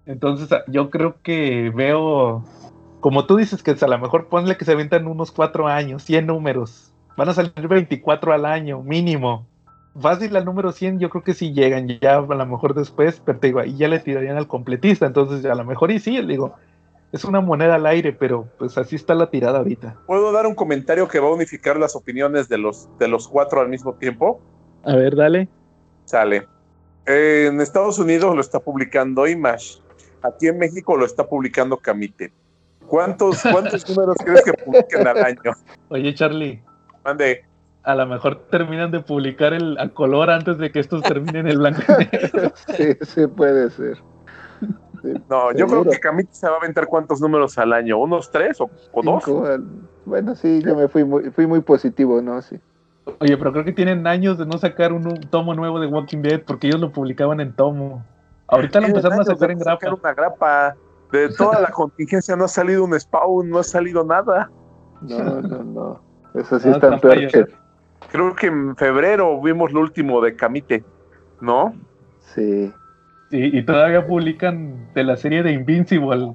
Entonces 0.05 0.51
a- 0.51 0.63
yo 0.67 0.89
creo 0.89 1.15
que 1.23 1.71
veo, 1.75 2.43
como 3.01 3.25
tú 3.25 3.35
dices, 3.37 3.63
que 3.63 3.71
a 3.79 3.87
lo 3.87 3.97
mejor 3.99 4.27
ponle 4.27 4.55
que 4.57 4.65
se 4.65 4.71
aventan 4.73 5.07
unos 5.07 5.31
cuatro 5.31 5.67
años, 5.67 6.03
100 6.03 6.27
números. 6.27 6.91
Van 7.17 7.29
a 7.29 7.33
salir 7.33 7.53
24 7.67 8.33
al 8.33 8.45
año, 8.45 8.81
mínimo. 8.83 9.47
Fácil 9.99 10.35
al 10.35 10.43
número 10.43 10.71
100, 10.71 10.99
yo 10.99 11.09
creo 11.09 11.23
que 11.23 11.33
sí 11.33 11.53
llegan, 11.53 11.87
ya 11.87 12.17
a 12.17 12.21
lo 12.21 12.45
mejor 12.45 12.73
después, 12.73 13.21
pero 13.25 13.39
te 13.39 13.47
digo, 13.47 13.59
ahí 13.59 13.77
ya 13.77 13.87
le 13.87 13.99
tirarían 13.99 14.35
al 14.35 14.47
completista, 14.47 15.05
entonces 15.05 15.45
a 15.45 15.55
lo 15.55 15.63
mejor 15.63 15.91
y 15.91 15.99
sí, 15.99 16.21
digo, 16.21 16.55
es 17.13 17.23
una 17.23 17.39
moneda 17.39 17.75
al 17.75 17.85
aire, 17.85 18.11
pero 18.11 18.49
pues 18.57 18.77
así 18.77 18.97
está 18.97 19.15
la 19.15 19.29
tirada 19.29 19.59
ahorita. 19.59 19.95
¿Puedo 20.05 20.33
dar 20.33 20.47
un 20.47 20.55
comentario 20.55 21.07
que 21.07 21.19
va 21.19 21.29
a 21.29 21.33
unificar 21.33 21.77
las 21.77 21.95
opiniones 21.95 22.49
de 22.49 22.57
los, 22.57 22.89
de 22.99 23.07
los 23.07 23.27
cuatro 23.29 23.61
al 23.61 23.69
mismo 23.69 23.93
tiempo? 23.93 24.41
A 24.83 24.95
ver, 24.97 25.15
dale. 25.15 25.47
Sale. 26.03 26.45
Eh, 27.05 27.45
en 27.47 27.61
Estados 27.61 27.97
Unidos 27.99 28.35
lo 28.35 28.41
está 28.41 28.59
publicando 28.59 29.27
Image. 29.27 29.79
Aquí 30.23 30.47
en 30.47 30.57
México 30.57 30.97
lo 30.97 31.05
está 31.05 31.25
publicando 31.25 31.77
Camite. 31.77 32.33
¿Cuántos, 32.87 33.41
cuántos 33.43 33.87
números 33.95 34.17
crees 34.23 34.43
que 34.43 34.53
publiquen 34.53 35.07
al 35.07 35.23
año? 35.23 35.53
Oye, 35.89 36.13
Charlie, 36.13 36.61
Mande. 37.03 37.45
A 37.85 37.95
lo 37.95 38.05
mejor 38.07 38.47
terminan 38.49 38.91
de 38.91 38.99
publicar 39.01 39.53
el 39.53 39.77
a 39.79 39.89
color 39.89 40.29
antes 40.29 40.57
de 40.57 40.71
que 40.71 40.79
estos 40.79 41.01
terminen 41.03 41.47
el 41.47 41.57
blanco 41.59 41.81
y 41.87 42.05
negro. 42.11 42.51
Sí, 42.75 42.93
sí 43.01 43.27
puede 43.27 43.69
ser. 43.69 43.97
Sí, 45.01 45.13
No, 45.29 45.51
yo 45.51 45.59
seguro. 45.67 45.81
creo 45.81 45.93
que 45.93 45.99
Camite 45.99 46.33
se 46.33 46.47
va 46.47 46.55
a 46.55 46.57
aventar 46.57 46.87
cuántos 46.87 47.21
números 47.21 47.57
al 47.57 47.73
año, 47.73 47.97
unos 47.99 48.31
tres 48.31 48.59
o, 48.59 48.69
o 48.91 49.01
dos. 49.03 49.27
Al- 49.47 49.63
Bueno, 50.05 50.33
sí, 50.35 50.61
yo 50.63 50.75
me 50.75 50.87
fui 50.87 51.03
muy, 51.03 51.29
fui 51.31 51.45
muy 51.47 51.61
positivo, 51.61 52.21
¿no? 52.21 52.41
Sí. 52.41 52.59
Oye, 53.19 53.37
pero 53.37 53.51
creo 53.51 53.63
que 53.63 53.71
tienen 53.73 54.07
años 54.07 54.37
de 54.39 54.47
no 54.47 54.57
sacar 54.57 54.91
un, 54.91 55.05
un 55.07 55.21
tomo 55.29 55.53
nuevo 55.53 55.79
de 55.79 55.85
Walking 55.87 56.21
Dead 56.23 56.41
porque 56.45 56.67
ellos 56.67 56.79
lo 56.81 56.91
publicaban 56.91 57.39
en 57.39 57.53
tomo. 57.55 58.03
Ahorita 58.47 58.79
lo 58.79 58.87
empezaron 58.87 59.19
a 59.19 59.23
sacar 59.23 59.51
en 59.51 59.59
sacar 59.59 59.77
grapa. 59.79 59.99
una 60.01 60.13
grapa. 60.13 60.75
De 61.11 61.29
toda 61.29 61.61
la 61.61 61.69
contingencia 61.69 62.35
no 62.35 62.45
ha 62.45 62.47
salido 62.47 62.83
un 62.83 62.99
spawn, 62.99 63.47
no 63.49 63.59
ha 63.59 63.63
salido 63.63 64.03
nada. 64.03 64.49
No, 65.01 65.41
no, 65.41 65.63
no. 65.63 66.01
Eso 66.33 66.59
sí 66.59 66.67
No, 66.69 66.75
está 66.75 66.97
peor 66.99 67.27
que... 67.27 67.45
Creo 68.11 68.35
que 68.35 68.47
en 68.47 68.75
febrero 68.75 69.39
vimos 69.41 69.71
lo 69.71 69.81
último 69.81 70.21
de 70.21 70.35
Camite, 70.35 70.83
¿no? 71.41 71.73
Sí. 72.33 72.71
Y, 73.31 73.59
y 73.59 73.65
todavía 73.65 74.05
publican 74.05 74.87
de 74.93 75.03
la 75.03 75.17
serie 75.17 75.43
de 75.43 75.51
Invincible, 75.51 76.33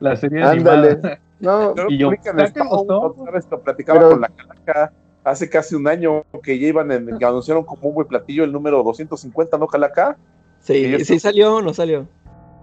la 0.00 0.16
serie 0.16 0.42
Ándale. 0.42 0.90
animada. 0.92 1.18
No, 1.42 1.74
Y 1.88 1.98
yo, 1.98 2.06
publican 2.06 2.36
otra 2.38 3.32
vez 3.32 3.48
lo 3.50 3.60
platicaba 3.60 3.98
Pero- 3.98 4.10
con 4.12 4.20
la 4.20 4.28
calaca 4.28 4.92
hace 5.24 5.50
casi 5.50 5.74
un 5.74 5.88
año 5.88 6.22
que 6.40 6.56
ya 6.56 6.68
iban 6.68 6.92
en, 6.92 7.18
que 7.18 7.24
anunciaron 7.24 7.64
como 7.64 7.88
un 7.88 7.94
buen 7.96 8.06
platillo 8.06 8.44
el 8.44 8.52
número 8.52 8.80
250, 8.84 9.58
¿no, 9.58 9.66
calaca? 9.66 10.16
Sí, 10.60 11.04
sí 11.04 11.18
salió 11.18 11.56
o 11.56 11.60
no 11.62 11.74
salió. 11.74 12.06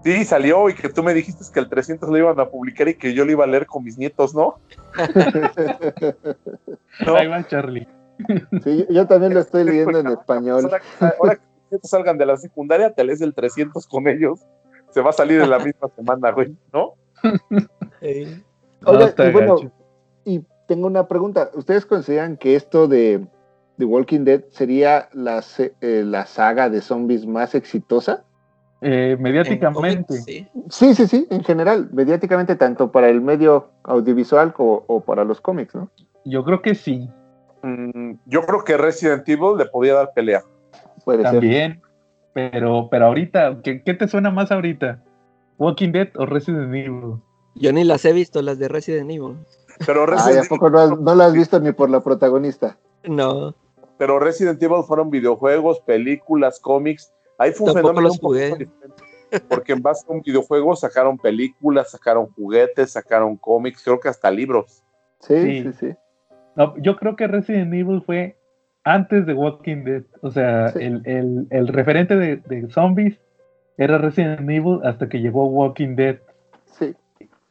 Sí, 0.02 0.24
salió 0.24 0.70
y 0.70 0.74
que 0.74 0.88
tú 0.88 1.02
me 1.02 1.12
dijiste 1.12 1.44
que 1.52 1.60
el 1.60 1.68
300 1.68 2.08
lo 2.08 2.16
iban 2.16 2.40
a 2.40 2.48
publicar 2.48 2.88
y 2.88 2.94
que 2.94 3.12
yo 3.12 3.26
lo 3.26 3.32
iba 3.32 3.44
a 3.44 3.46
leer 3.46 3.66
con 3.66 3.84
mis 3.84 3.98
nietos, 3.98 4.34
¿no? 4.34 4.54
No. 7.06 7.16
Ahí 7.16 7.26
va 7.26 7.46
Charlie. 7.46 7.86
sí, 8.64 8.86
yo 8.90 9.06
también 9.06 9.34
lo 9.34 9.40
estoy 9.40 9.64
leyendo 9.64 9.98
en 9.98 10.08
español. 10.08 10.64
Ahora, 10.64 11.14
ahora 11.18 11.40
que 11.70 11.78
salgan 11.82 12.18
de 12.18 12.26
la 12.26 12.36
secundaria, 12.36 12.92
te 12.92 13.04
lees 13.04 13.20
el 13.20 13.34
300 13.34 13.86
con 13.86 14.08
ellos. 14.08 14.40
Se 14.90 15.00
va 15.00 15.10
a 15.10 15.12
salir 15.14 15.40
en 15.40 15.50
la 15.50 15.58
misma 15.58 15.88
semana, 15.96 16.32
güey, 16.32 16.56
¿no? 16.72 16.94
Sí. 18.00 18.42
Y 18.80 19.32
bueno, 19.32 19.56
gacho. 19.56 19.72
y 20.24 20.44
tengo 20.66 20.86
una 20.86 21.06
pregunta. 21.06 21.50
¿Ustedes 21.54 21.86
consideran 21.86 22.36
que 22.36 22.56
esto 22.56 22.88
de 22.88 23.26
The 23.78 23.84
Walking 23.84 24.24
Dead 24.24 24.44
sería 24.50 25.08
la, 25.12 25.44
eh, 25.58 26.02
la 26.04 26.26
saga 26.26 26.70
de 26.70 26.80
zombies 26.80 27.26
más 27.26 27.54
exitosa? 27.54 28.24
Eh, 28.80 29.12
En 29.12 29.22
mediáticamente. 29.22 30.14
Sí, 30.70 30.94
sí, 30.94 31.06
sí, 31.06 31.26
en 31.30 31.44
general, 31.44 31.90
mediáticamente, 31.92 32.56
tanto 32.56 32.90
para 32.90 33.08
el 33.10 33.20
medio 33.20 33.70
audiovisual 33.82 34.52
como 34.54 34.84
o 34.86 35.00
para 35.00 35.24
los 35.24 35.40
cómics, 35.40 35.74
¿no? 35.74 35.90
Yo 36.24 36.44
creo 36.44 36.62
que 36.62 36.74
sí. 36.74 37.10
Mm, 37.62 38.12
yo 38.26 38.42
creo 38.42 38.64
que 38.64 38.76
Resident 38.76 39.28
Evil 39.28 39.56
le 39.58 39.66
podía 39.66 39.94
dar 39.94 40.12
pelea. 40.14 40.42
Puede 41.04 41.22
ser. 41.22 41.32
También. 41.32 41.82
Pero, 42.32 42.88
pero 42.90 43.06
ahorita, 43.06 43.58
¿qué, 43.62 43.82
qué 43.82 43.94
te 43.94 44.06
suena 44.08 44.30
más 44.30 44.50
ahorita? 44.52 45.02
¿Walking 45.58 45.92
Dead 45.92 46.08
o 46.16 46.26
Resident 46.26 46.74
Evil? 46.74 47.16
Yo 47.56 47.72
ni 47.72 47.84
las 47.84 48.04
he 48.04 48.12
visto, 48.12 48.40
las 48.42 48.58
de 48.58 48.68
Resident 48.68 49.10
Evil. 49.10 49.36
Pero 49.84 50.02
Ay, 50.02 50.06
Resident, 50.08 50.46
¿a 50.46 50.48
poco 50.48 50.70
no, 50.70 50.78
has- 50.78 51.00
no 51.00 51.14
lo 51.14 51.22
has 51.24 51.32
visto 51.32 51.58
ni 51.60 51.72
por 51.72 51.90
la 51.90 52.00
protagonista? 52.00 52.78
No, 53.04 53.54
pero 53.98 54.18
Resident 54.18 54.62
Evil 54.62 54.82
fueron 54.86 55.10
videojuegos, 55.10 55.80
películas, 55.80 56.60
cómics. 56.60 57.12
Ahí 57.38 57.52
fue 57.52 57.66
un 57.68 57.74
Tampoco 57.74 57.88
fenómeno 57.94 58.08
los 58.08 58.16
un 58.16 58.20
poquito 58.20 58.44
jugué. 58.54 58.58
diferente. 58.66 59.04
Porque 59.48 59.72
en 59.72 59.82
base 59.82 60.04
a 60.08 60.12
un 60.12 60.22
videojuego 60.22 60.74
sacaron 60.76 61.16
películas, 61.18 61.90
sacaron 61.90 62.28
juguetes, 62.34 62.92
sacaron 62.92 63.36
cómics, 63.36 63.82
creo 63.84 63.98
que 64.00 64.08
hasta 64.08 64.30
libros. 64.30 64.82
Sí, 65.20 65.34
Sí. 65.42 65.62
sí, 65.62 65.72
sí. 65.72 65.94
No, 66.56 66.76
yo 66.78 66.96
creo 66.96 67.16
que 67.16 67.26
Resident 67.26 67.72
Evil 67.72 68.02
fue 68.04 68.36
antes 68.84 69.26
de 69.26 69.34
Walking 69.34 69.84
Dead. 69.84 70.02
O 70.22 70.30
sea, 70.30 70.68
Sí. 70.68 70.80
el, 70.82 71.02
el- 71.04 71.46
el 71.50 71.68
referente 71.68 72.16
de, 72.16 72.36
de 72.36 72.68
zombies 72.70 73.18
era 73.76 73.98
Resident 73.98 74.40
Evil 74.48 74.80
hasta 74.84 75.08
que 75.08 75.20
llegó 75.20 75.46
Walking 75.46 75.96
Dead. 75.96 76.18
Sí. 76.64 76.94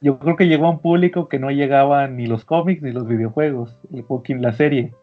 Yo 0.02 0.20
creo 0.20 0.36
que 0.36 0.48
llegó 0.48 0.68
a 0.68 0.72
un 0.72 0.80
público 0.80 1.28
que 1.28 1.40
no 1.40 1.50
llegaba 1.52 2.08
ni 2.08 2.28
los 2.28 2.46
cómics 2.46 2.82
ni 2.82 2.92
los 2.92 3.08
videojuegos, 3.08 3.78
el 3.94 4.06
Walking, 4.08 4.38
la 4.38 4.54
serie. 4.54 4.94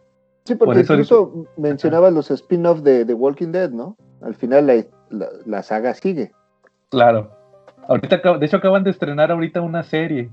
Sí, 0.45 0.55
porque 0.55 0.75
Por 0.75 0.79
eso 0.79 0.93
incluso 0.95 1.47
mencionaba 1.57 2.11
los 2.11 2.31
spin-off 2.31 2.81
de, 2.83 3.05
de 3.05 3.15
Walking 3.15 3.51
Dead, 3.53 3.71
¿no? 3.71 3.97
Al 4.23 4.35
final 4.35 4.67
la, 4.69 4.75
la- 5.11 5.29
la 5.45 5.63
saga 5.63 5.93
sigue. 5.95 6.33
Claro. 6.91 7.31
Ahorita, 7.89 8.19
de 8.39 8.47
hecho, 8.47 8.57
acaban 8.59 8.85
de 8.85 8.91
estrenar 8.91 9.31
ahorita 9.33 9.61
una 9.61 9.83
serie 9.83 10.31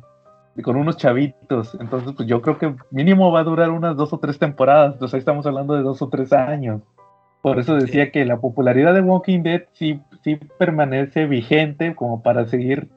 con 0.62 0.76
unos 0.76 0.98
chavitos. 0.98 1.76
Entonces, 1.80 2.14
pues 2.16 2.28
yo 2.28 2.42
creo 2.42 2.58
que 2.58 2.76
mínimo 2.92 3.32
va 3.32 3.40
a 3.40 3.44
durar 3.44 3.72
unas 3.72 3.96
dos 3.96 4.14
o 4.14 4.20
tres 4.20 4.38
temporadas. 4.38 4.94
Entonces 4.94 5.16
ahí 5.16 5.20
estamos 5.20 5.46
hablando 5.46 5.74
de 5.74 5.82
dos 5.82 6.02
o 6.02 6.10
tres 6.10 6.32
años. 6.34 6.82
Por 7.42 7.60
eso 7.60 7.76
decía 7.76 8.12
que 8.12 8.24
la 8.24 8.40
popularidad 8.40 8.94
de 8.94 9.02
Walking 9.02 9.44
Dead 9.44 9.64
sí, 9.74 10.00
sí 10.24 10.36
permanece 10.58 11.26
vigente 11.26 11.94
como 11.96 12.22
para 12.24 12.48
seguir 12.48 12.90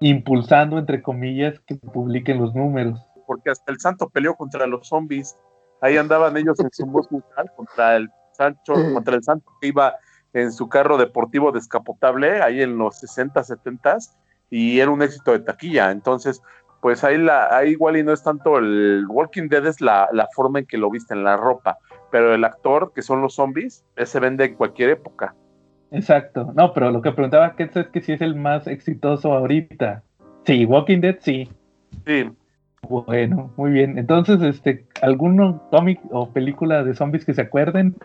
impulsando, 0.00 0.78
entre 0.78 1.00
comillas, 1.00 1.58
que 1.60 1.76
publiquen 1.76 2.38
los 2.38 2.54
números. 2.54 3.00
Porque 3.26 3.50
hasta 3.50 3.72
el 3.72 3.80
santo 3.80 4.10
peleó 4.10 4.34
contra 4.34 4.66
los 4.66 4.88
zombies. 4.88 5.38
Ahí 5.80 5.96
andaban 5.96 6.36
ellos 6.36 6.60
en 6.60 6.70
su 6.72 6.84
bus 6.86 7.10
musical 7.10 7.50
contra 7.56 7.96
el 7.96 8.10
Sancho, 8.32 8.74
contra 8.92 9.16
el 9.16 9.22
santo 9.22 9.50
que 9.60 9.68
iba 9.68 9.94
en 10.34 10.52
su 10.52 10.68
carro 10.68 10.98
deportivo 10.98 11.50
descapotable 11.50 12.42
ahí 12.42 12.60
en 12.60 12.76
los 12.76 12.98
60, 12.98 13.42
70 13.42 13.96
y 14.50 14.78
era 14.80 14.90
un 14.90 15.02
éxito 15.02 15.32
de 15.32 15.38
taquilla. 15.38 15.90
Entonces, 15.90 16.42
pues 16.80 17.04
ahí, 17.04 17.18
la, 17.18 17.54
ahí 17.56 17.70
igual 17.70 17.96
y 17.96 18.02
no 18.02 18.12
es 18.12 18.22
tanto 18.22 18.58
el 18.58 19.04
Walking 19.08 19.48
Dead, 19.48 19.66
es 19.66 19.80
la, 19.80 20.08
la 20.12 20.28
forma 20.34 20.60
en 20.60 20.66
que 20.66 20.78
lo 20.78 20.90
viste 20.90 21.14
en 21.14 21.24
la 21.24 21.36
ropa, 21.36 21.78
pero 22.10 22.34
el 22.34 22.44
actor, 22.44 22.92
que 22.94 23.02
son 23.02 23.20
los 23.20 23.34
zombies, 23.34 23.84
ese 23.96 24.20
vende 24.20 24.44
en 24.44 24.54
cualquier 24.54 24.90
época. 24.90 25.34
Exacto. 25.90 26.52
No, 26.54 26.72
pero 26.72 26.90
lo 26.90 27.02
que 27.02 27.12
preguntaba 27.12 27.54
que 27.54 27.64
es 27.72 27.88
que 27.88 28.00
si 28.02 28.12
es 28.12 28.20
el 28.20 28.34
más 28.34 28.66
exitoso 28.66 29.32
ahorita. 29.32 30.02
Sí, 30.44 30.64
Walking 30.64 31.00
Dead 31.00 31.16
sí. 31.20 31.48
Sí, 32.04 32.30
Bueno, 32.88 33.52
muy 33.56 33.70
bien. 33.70 33.98
Entonces, 33.98 34.40
este, 34.42 34.86
¿algún 35.02 35.60
cómic 35.70 36.00
o 36.10 36.30
película 36.30 36.84
de 36.84 36.94
zombies 36.94 37.24
que 37.24 37.34
se 37.34 37.42
acuerden? 37.42 37.96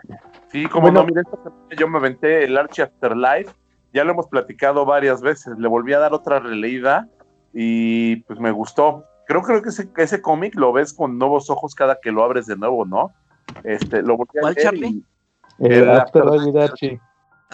sí, 0.48 0.66
como 0.66 0.90
Bueno. 0.90 1.02
no, 1.02 1.08
semana 1.08 1.66
yo 1.76 1.88
me 1.88 1.98
aventé 1.98 2.44
el 2.44 2.56
Archie 2.56 2.84
Afterlife, 2.84 3.52
ya 3.92 4.04
lo 4.04 4.12
hemos 4.12 4.26
platicado 4.28 4.84
varias 4.84 5.20
veces, 5.20 5.56
le 5.58 5.68
volví 5.68 5.92
a 5.92 5.98
dar 5.98 6.14
otra 6.14 6.40
releída 6.40 7.08
y 7.52 8.16
pues 8.16 8.38
me 8.40 8.50
gustó. 8.50 9.04
Creo, 9.26 9.42
creo 9.42 9.62
que 9.62 9.68
ese, 9.70 9.92
que 9.92 10.02
ese 10.02 10.20
cómic 10.20 10.54
lo 10.56 10.72
ves 10.72 10.92
con 10.92 11.18
nuevos 11.18 11.48
ojos 11.50 11.74
cada 11.74 11.98
que 12.02 12.10
lo 12.12 12.22
abres 12.24 12.46
de 12.46 12.56
nuevo, 12.56 12.84
¿no? 12.84 13.10
Este, 13.64 14.02
lo 14.02 14.16
volví 14.16 14.38
a 14.38 14.40
¿Cuál, 14.40 14.54
leer 14.54 14.66
Charlie? 14.66 14.88
y- 15.58 15.64
El 15.66 15.72
El 15.72 15.90
After 15.90 16.22
After- 16.22 16.38
David 16.38 16.56
Archie. 16.56 17.00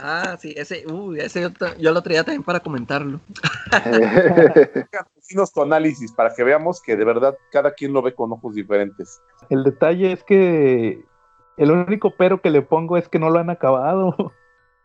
Ah, 0.01 0.37
sí, 0.39 0.55
ese, 0.57 0.85
uy, 0.87 1.19
ese 1.19 1.43
yo, 1.43 1.49
yo 1.79 1.93
lo 1.93 2.01
traía 2.03 2.23
también 2.23 2.45
para 2.45 2.61
comentarlo. 2.61 3.19
Vecinos 5.17 5.53
tu 5.53 5.63
análisis 5.63 6.13
para 6.13 6.33
que 6.35 6.45
veamos 6.45 6.81
que 6.81 6.97
de 6.97 7.05
verdad 7.05 7.35
cada 7.51 7.73
quien 7.73 7.93
lo 7.93 8.01
ve 8.03 8.15
con 8.15 8.31
ojos 8.33 8.55
diferentes. 8.55 9.21
El 9.51 9.65
detalle 9.65 10.13
es 10.13 10.23
que 10.25 11.05
el 11.57 11.71
único 11.73 12.13
pero 12.17 12.41
que 12.41 12.51
le 12.51 12.63
pongo 12.63 12.97
es 12.97 13.09
que 13.09 13.19
no 13.19 13.31
lo 13.31 13.39
han 13.39 13.51
acabado. 13.51 14.15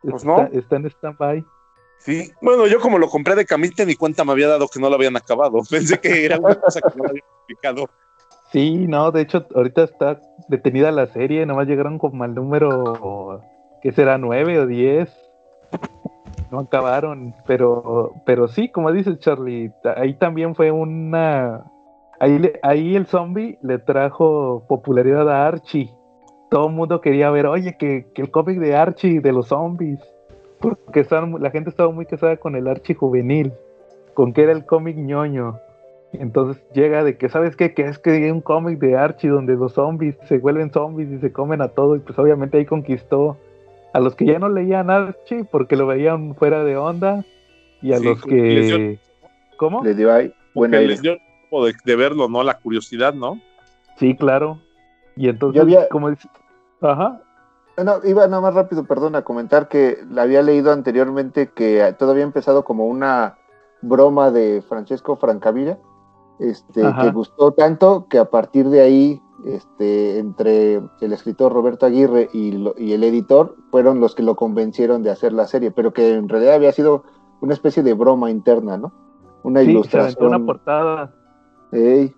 Pues 0.01 0.15
está, 0.15 0.27
no. 0.27 0.49
está 0.51 0.75
en 0.75 0.85
stand-by. 0.87 1.45
Sí, 2.03 2.31
bueno, 2.41 2.67
yo 2.67 2.81
como 2.81 2.97
lo 2.97 3.07
compré 3.07 3.33
de 3.33 3.45
camite 3.45 3.85
ni 3.85 3.95
cuenta 3.95 4.25
me 4.25 4.33
había 4.33 4.49
dado 4.49 4.67
que 4.67 4.79
no 4.79 4.89
lo 4.89 4.95
habían 4.95 5.15
acabado. 5.15 5.59
Pensé 5.69 5.99
que 5.99 6.25
era 6.25 6.37
una 6.37 6.55
cosa 6.55 6.81
que 6.81 6.97
no 6.97 7.05
habían 7.05 7.23
explicado. 7.39 7.89
Sí, 8.51 8.87
no, 8.87 9.11
de 9.11 9.21
hecho, 9.21 9.47
ahorita 9.55 9.83
está 9.83 10.21
detenida 10.49 10.91
la 10.91 11.07
serie, 11.07 11.45
nomás 11.45 11.67
llegaron 11.67 11.97
como 11.97 12.23
al 12.23 12.35
número, 12.35 13.41
¿qué 13.81 13.91
será? 13.93 14.17
¿Nueve 14.17 14.59
o 14.59 14.67
diez? 14.67 15.09
No 16.51 16.59
acabaron, 16.59 17.33
pero, 17.47 18.13
pero 18.25 18.47
sí, 18.47 18.69
como 18.69 18.91
dices 18.91 19.17
Charlie, 19.19 19.71
ahí 19.95 20.13
también 20.15 20.53
fue 20.53 20.71
una... 20.71 21.63
Ahí, 22.19 22.51
ahí 22.61 22.95
el 22.95 23.07
zombie 23.07 23.57
le 23.63 23.79
trajo 23.79 24.65
popularidad 24.67 25.27
a 25.29 25.47
Archie. 25.47 25.89
Todo 26.51 26.67
el 26.67 26.73
mundo 26.73 27.01
quería 27.01 27.31
ver, 27.31 27.47
oye, 27.47 27.75
que, 27.77 28.11
que 28.13 28.21
el 28.21 28.29
cómic 28.29 28.59
de 28.59 28.75
Archie 28.75 29.19
de 29.19 29.31
los 29.31 29.47
zombies. 29.47 29.99
Porque 30.63 31.01
estaban- 31.01 31.35
la 31.41 31.51
gente 31.51 31.69
estaba 31.69 31.91
muy 31.91 32.05
casada 32.05 32.37
con 32.37 32.55
el 32.55 32.67
Archie 32.67 32.95
juvenil, 32.95 33.51
con 34.13 34.33
que 34.33 34.43
era 34.43 34.51
el 34.53 34.65
cómic 34.65 34.95
ñoño. 34.97 35.59
Entonces 36.13 36.63
llega 36.73 37.03
de 37.03 37.17
que, 37.17 37.27
¿sabes 37.29 37.55
qué? 37.55 37.73
Que 37.73 37.83
es 37.83 37.97
que 37.99 38.11
hay 38.11 38.29
un 38.31 38.41
cómic 38.41 38.79
de 38.79 38.95
Archie 38.95 39.29
donde 39.29 39.55
los 39.55 39.73
zombies 39.73 40.15
se 40.27 40.37
vuelven 40.37 40.71
zombies 40.71 41.09
y 41.11 41.17
se 41.19 41.31
comen 41.31 41.61
a 41.61 41.69
todo. 41.69 41.95
Y 41.95 41.99
pues 41.99 42.17
obviamente 42.19 42.57
ahí 42.57 42.65
conquistó 42.65 43.37
a 43.93 43.99
los 43.99 44.15
que 44.15 44.25
ya 44.25 44.39
no 44.39 44.47
leían 44.49 44.89
Archie 44.89 45.43
porque 45.51 45.75
lo 45.75 45.87
veían 45.87 46.35
fuera 46.35 46.63
de 46.63 46.77
onda. 46.77 47.25
Y 47.81 47.93
a 47.93 47.97
Sí, 47.97 48.05
los 48.05 48.25
les 48.27 48.67
dio- 48.67 48.77
que... 48.77 48.99
¿Cómo? 49.57 49.83
Le 49.83 49.93
dio 49.95 50.13
ahí 50.13 50.33
buen 50.53 50.71
Porque 50.71 50.77
aire. 50.77 50.87
les 50.89 51.01
dio 51.01 51.17
tiempo 51.17 51.65
de, 51.65 51.73
de 51.83 51.95
verlo, 51.95 52.29
¿no? 52.29 52.43
La 52.43 52.57
curiosidad, 52.59 53.13
¿no? 53.13 53.39
Sí, 53.97 54.15
claro. 54.15 54.59
Y 55.15 55.27
entonces, 55.29 55.61
había- 55.61 55.89
como 55.89 56.09
dice... 56.11 56.27
Ajá. 56.81 57.21
No, 57.77 57.93
iba 58.03 58.27
nada 58.27 58.41
más 58.41 58.53
rápido, 58.53 58.83
perdón, 58.83 59.15
a 59.15 59.23
comentar 59.23 59.67
que 59.67 59.97
la 60.09 60.21
había 60.23 60.41
leído 60.43 60.71
anteriormente 60.71 61.51
que 61.51 61.95
todo 61.97 62.11
había 62.11 62.23
empezado 62.23 62.63
como 62.63 62.85
una 62.85 63.37
broma 63.81 64.29
de 64.31 64.61
Francesco 64.67 65.15
Francavilla, 65.15 65.79
este, 66.39 66.85
Ajá. 66.85 67.01
que 67.01 67.11
gustó 67.11 67.51
tanto 67.53 68.07
que 68.09 68.19
a 68.19 68.25
partir 68.25 68.69
de 68.69 68.81
ahí, 68.81 69.21
este, 69.45 70.19
entre 70.19 70.75
el 71.01 71.13
escritor 71.13 71.51
Roberto 71.51 71.85
Aguirre 71.87 72.29
y, 72.31 72.51
lo- 72.51 72.75
y 72.77 72.93
el 72.93 73.03
editor, 73.03 73.55
fueron 73.71 73.99
los 73.99 74.13
que 74.13 74.21
lo 74.23 74.35
convencieron 74.35 75.01
de 75.01 75.09
hacer 75.09 75.33
la 75.33 75.47
serie, 75.47 75.71
pero 75.71 75.93
que 75.93 76.13
en 76.13 76.29
realidad 76.29 76.53
había 76.55 76.71
sido 76.73 77.03
una 77.41 77.53
especie 77.53 77.81
de 77.81 77.93
broma 77.93 78.29
interna, 78.29 78.77
¿no? 78.77 78.93
Una 79.43 79.61
Sí, 79.61 79.65
se 79.65 79.71
aventó 79.71 79.71
ilustración. 79.71 80.27
una 80.27 80.45
portada. 80.45 81.13
Ey, 81.71 82.13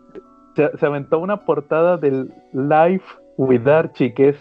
Se, 0.56 0.78
se 0.78 0.86
aventó 0.86 1.18
una 1.20 1.46
portada 1.46 1.98
del 1.98 2.34
Life 2.54 3.06
with 3.38 3.68
Archie, 3.68 4.14
que 4.14 4.30
es 4.30 4.38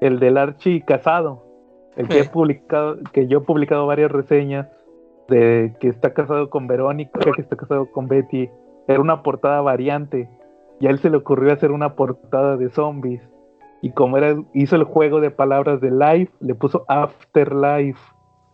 el 0.00 0.18
del 0.18 0.36
Archie 0.38 0.82
casado. 0.82 1.44
El 1.96 2.08
que 2.08 2.20
he 2.20 2.24
publicado, 2.24 2.98
que 3.12 3.26
yo 3.26 3.38
he 3.38 3.40
publicado 3.40 3.86
varias 3.86 4.10
reseñas 4.10 4.68
de 5.28 5.74
que 5.80 5.88
está 5.88 6.12
casado 6.12 6.50
con 6.50 6.66
Verónica, 6.66 7.18
que 7.34 7.40
está 7.40 7.56
casado 7.56 7.90
con 7.90 8.06
Betty. 8.06 8.50
Era 8.86 9.00
una 9.00 9.22
portada 9.22 9.60
variante. 9.62 10.28
Y 10.78 10.86
a 10.86 10.90
él 10.90 10.98
se 10.98 11.10
le 11.10 11.16
ocurrió 11.16 11.52
hacer 11.52 11.72
una 11.72 11.94
portada 11.94 12.56
de 12.56 12.68
zombies. 12.70 13.22
Y 13.80 13.92
como 13.92 14.18
era, 14.18 14.36
hizo 14.52 14.76
el 14.76 14.84
juego 14.84 15.20
de 15.20 15.30
palabras 15.30 15.80
de 15.80 15.90
life, 15.90 16.32
le 16.40 16.54
puso 16.54 16.84
afterlife. 16.88 18.00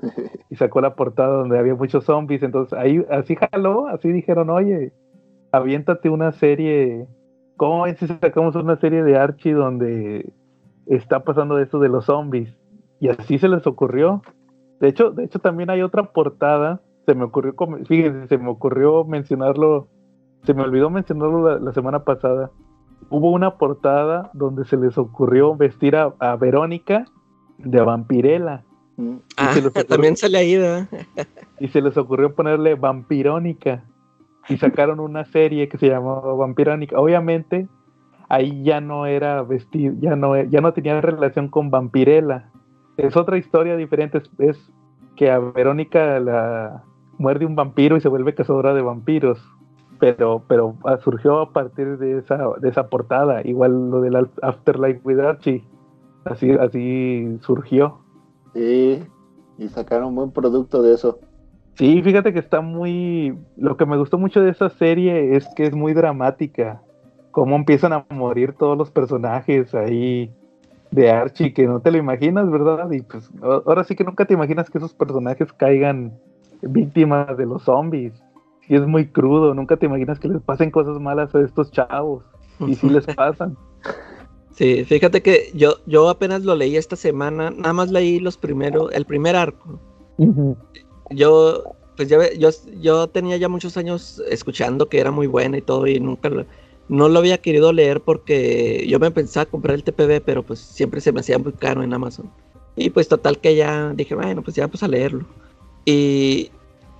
Y 0.50 0.56
sacó 0.56 0.80
la 0.80 0.96
portada 0.96 1.36
donde 1.36 1.58
había 1.58 1.74
muchos 1.74 2.04
zombies. 2.04 2.42
Entonces 2.42 2.76
ahí 2.78 3.04
así 3.10 3.36
jaló, 3.36 3.86
así 3.86 4.10
dijeron, 4.10 4.50
oye, 4.50 4.92
aviéntate 5.52 6.10
una 6.10 6.32
serie. 6.32 7.06
¿Cómo 7.56 7.84
ves 7.84 7.98
si 7.98 8.06
sacamos 8.06 8.56
una 8.56 8.76
serie 8.76 9.02
de 9.04 9.16
Archie 9.16 9.52
donde 9.52 10.32
está 10.86 11.24
pasando 11.24 11.58
eso 11.58 11.78
de 11.78 11.88
los 11.88 12.06
zombies? 12.06 12.56
Y 13.00 13.08
así 13.08 13.38
se 13.38 13.48
les 13.48 13.66
ocurrió. 13.66 14.22
De 14.80 14.88
hecho, 14.88 15.10
de 15.10 15.24
hecho 15.24 15.38
también 15.38 15.70
hay 15.70 15.82
otra 15.82 16.12
portada. 16.12 16.80
Se 17.06 17.14
me 17.14 17.24
ocurrió, 17.24 17.54
fíjense, 17.86 18.28
se 18.28 18.38
me 18.38 18.48
ocurrió 18.50 19.04
mencionarlo. 19.04 19.88
Se 20.44 20.54
me 20.54 20.62
olvidó 20.62 20.90
mencionarlo 20.90 21.48
la, 21.48 21.58
la 21.58 21.72
semana 21.72 22.04
pasada. 22.04 22.50
Hubo 23.10 23.30
una 23.32 23.58
portada 23.58 24.30
donde 24.32 24.64
se 24.64 24.76
les 24.76 24.96
ocurrió 24.98 25.56
vestir 25.56 25.96
a, 25.96 26.14
a 26.20 26.36
Verónica 26.36 27.04
de 27.58 27.80
vampirela. 27.80 28.64
mm, 28.96 29.16
Ah, 29.36 29.52
se 29.52 29.60
los 29.60 29.70
ocurrió. 29.70 29.86
también 29.86 30.16
sale 30.16 30.38
ahí, 30.38 30.56
¿verdad? 30.56 30.86
y 31.58 31.68
se 31.68 31.80
les 31.80 31.96
ocurrió 31.96 32.34
ponerle 32.34 32.74
Vampirónica 32.74 33.84
y 34.48 34.56
sacaron 34.56 34.98
una 35.00 35.24
serie 35.24 35.68
que 35.68 35.78
se 35.78 35.88
llamaba 35.88 36.34
Vampirónica. 36.34 36.98
Obviamente 36.98 37.68
ahí 38.32 38.62
ya 38.62 38.80
no 38.80 39.04
era 39.04 39.42
vestir, 39.42 39.94
ya 40.00 40.16
no 40.16 40.42
ya 40.42 40.62
no 40.62 40.72
tenía 40.72 40.98
relación 41.00 41.48
con 41.48 41.70
Vampirella. 41.70 42.50
Es 42.96 43.14
otra 43.14 43.36
historia 43.36 43.76
diferente, 43.76 44.18
es, 44.18 44.30
es 44.38 44.72
que 45.16 45.30
a 45.30 45.38
Verónica 45.38 46.18
la 46.18 46.82
muerde 47.18 47.44
un 47.44 47.54
vampiro 47.54 47.96
y 47.96 48.00
se 48.00 48.08
vuelve 48.08 48.34
cazadora 48.34 48.72
de 48.72 48.80
vampiros. 48.82 49.38
pero, 50.02 50.42
pero 50.48 50.76
surgió 51.04 51.40
a 51.40 51.52
partir 51.52 51.98
de 51.98 52.18
esa, 52.18 52.38
de 52.60 52.68
esa 52.68 52.88
portada, 52.88 53.40
igual 53.46 53.90
lo 53.90 54.00
del 54.00 54.16
Afterlife 54.42 55.00
with 55.04 55.20
Archie, 55.20 55.62
así, 56.24 56.50
así 56.52 57.38
surgió. 57.42 57.98
Sí, 58.52 59.04
y 59.58 59.68
sacaron 59.68 60.08
un 60.08 60.14
buen 60.16 60.30
producto 60.32 60.82
de 60.82 60.94
eso. 60.94 61.20
Sí, 61.74 62.02
fíjate 62.02 62.32
que 62.32 62.40
está 62.40 62.60
muy, 62.60 63.38
lo 63.56 63.76
que 63.76 63.86
me 63.86 63.96
gustó 63.96 64.18
mucho 64.18 64.40
de 64.40 64.50
esa 64.50 64.70
serie 64.70 65.36
es 65.36 65.46
que 65.54 65.66
es 65.66 65.74
muy 65.74 65.94
dramática, 65.94 66.82
cómo 67.32 67.56
empiezan 67.56 67.92
a 67.92 68.06
morir 68.10 68.52
todos 68.52 68.78
los 68.78 68.90
personajes 68.90 69.74
ahí 69.74 70.30
de 70.92 71.10
Archie, 71.10 71.52
que 71.52 71.66
no 71.66 71.80
te 71.80 71.90
lo 71.90 71.98
imaginas, 71.98 72.48
¿verdad? 72.50 72.90
Y 72.92 73.00
pues 73.00 73.28
ahora 73.42 73.82
sí 73.82 73.96
que 73.96 74.04
nunca 74.04 74.26
te 74.26 74.34
imaginas 74.34 74.70
que 74.70 74.78
esos 74.78 74.94
personajes 74.94 75.52
caigan 75.54 76.12
víctimas 76.60 77.36
de 77.36 77.46
los 77.46 77.62
zombies. 77.64 78.12
Sí 78.68 78.76
es 78.76 78.86
muy 78.86 79.08
crudo, 79.08 79.54
nunca 79.54 79.76
te 79.76 79.86
imaginas 79.86 80.20
que 80.20 80.28
les 80.28 80.40
pasen 80.42 80.70
cosas 80.70 81.00
malas 81.00 81.34
a 81.34 81.40
estos 81.40 81.72
chavos. 81.72 82.22
Y 82.60 82.74
sí 82.74 82.88
les 82.88 83.06
pasan. 83.16 83.56
Sí, 84.54 84.84
fíjate 84.84 85.22
que 85.22 85.50
yo, 85.54 85.76
yo 85.86 86.10
apenas 86.10 86.44
lo 86.44 86.54
leí 86.54 86.76
esta 86.76 86.94
semana, 86.94 87.50
nada 87.50 87.72
más 87.72 87.90
leí 87.90 88.20
los 88.20 88.36
primeros, 88.36 88.92
el 88.92 89.06
primer 89.06 89.34
arco. 89.34 89.80
Yo, 91.10 91.64
pues 91.96 92.08
ya 92.08 92.18
yo, 92.34 92.50
yo 92.78 93.08
tenía 93.08 93.38
ya 93.38 93.48
muchos 93.48 93.78
años 93.78 94.22
escuchando 94.30 94.90
que 94.90 95.00
era 95.00 95.10
muy 95.10 95.26
buena 95.26 95.56
y 95.56 95.62
todo, 95.62 95.86
y 95.86 95.98
nunca 95.98 96.28
lo, 96.28 96.44
no 96.92 97.08
lo 97.08 97.20
había 97.20 97.38
querido 97.38 97.72
leer 97.72 98.02
porque 98.02 98.84
yo 98.86 98.98
me 98.98 99.10
pensaba 99.10 99.46
comprar 99.46 99.74
el 99.74 99.82
TPB, 99.82 100.20
pero 100.22 100.42
pues 100.42 100.58
siempre 100.60 101.00
se 101.00 101.10
me 101.10 101.20
hacía 101.20 101.38
muy 101.38 101.52
caro 101.54 101.82
en 101.82 101.94
Amazon. 101.94 102.30
Y 102.76 102.90
pues 102.90 103.08
total 103.08 103.38
que 103.38 103.56
ya 103.56 103.94
dije, 103.94 104.14
bueno, 104.14 104.42
pues 104.42 104.56
ya 104.56 104.68
pues 104.68 104.82
a 104.82 104.88
leerlo. 104.88 105.24
Y 105.86 106.50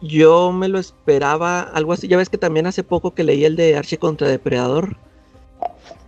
yo 0.01 0.51
me 0.51 0.69
lo 0.69 0.79
esperaba, 0.79 1.61
algo 1.61 1.93
así. 1.93 2.09
Ya 2.09 2.17
ves 2.17 2.31
que 2.31 2.39
también 2.39 2.67
hace 2.67 2.83
poco 2.83 3.13
que 3.13 3.23
leí 3.23 3.45
el 3.45 3.55
de 3.55 3.77
Archie 3.77 3.99
contra 3.99 4.29
Depredador. 4.29 4.97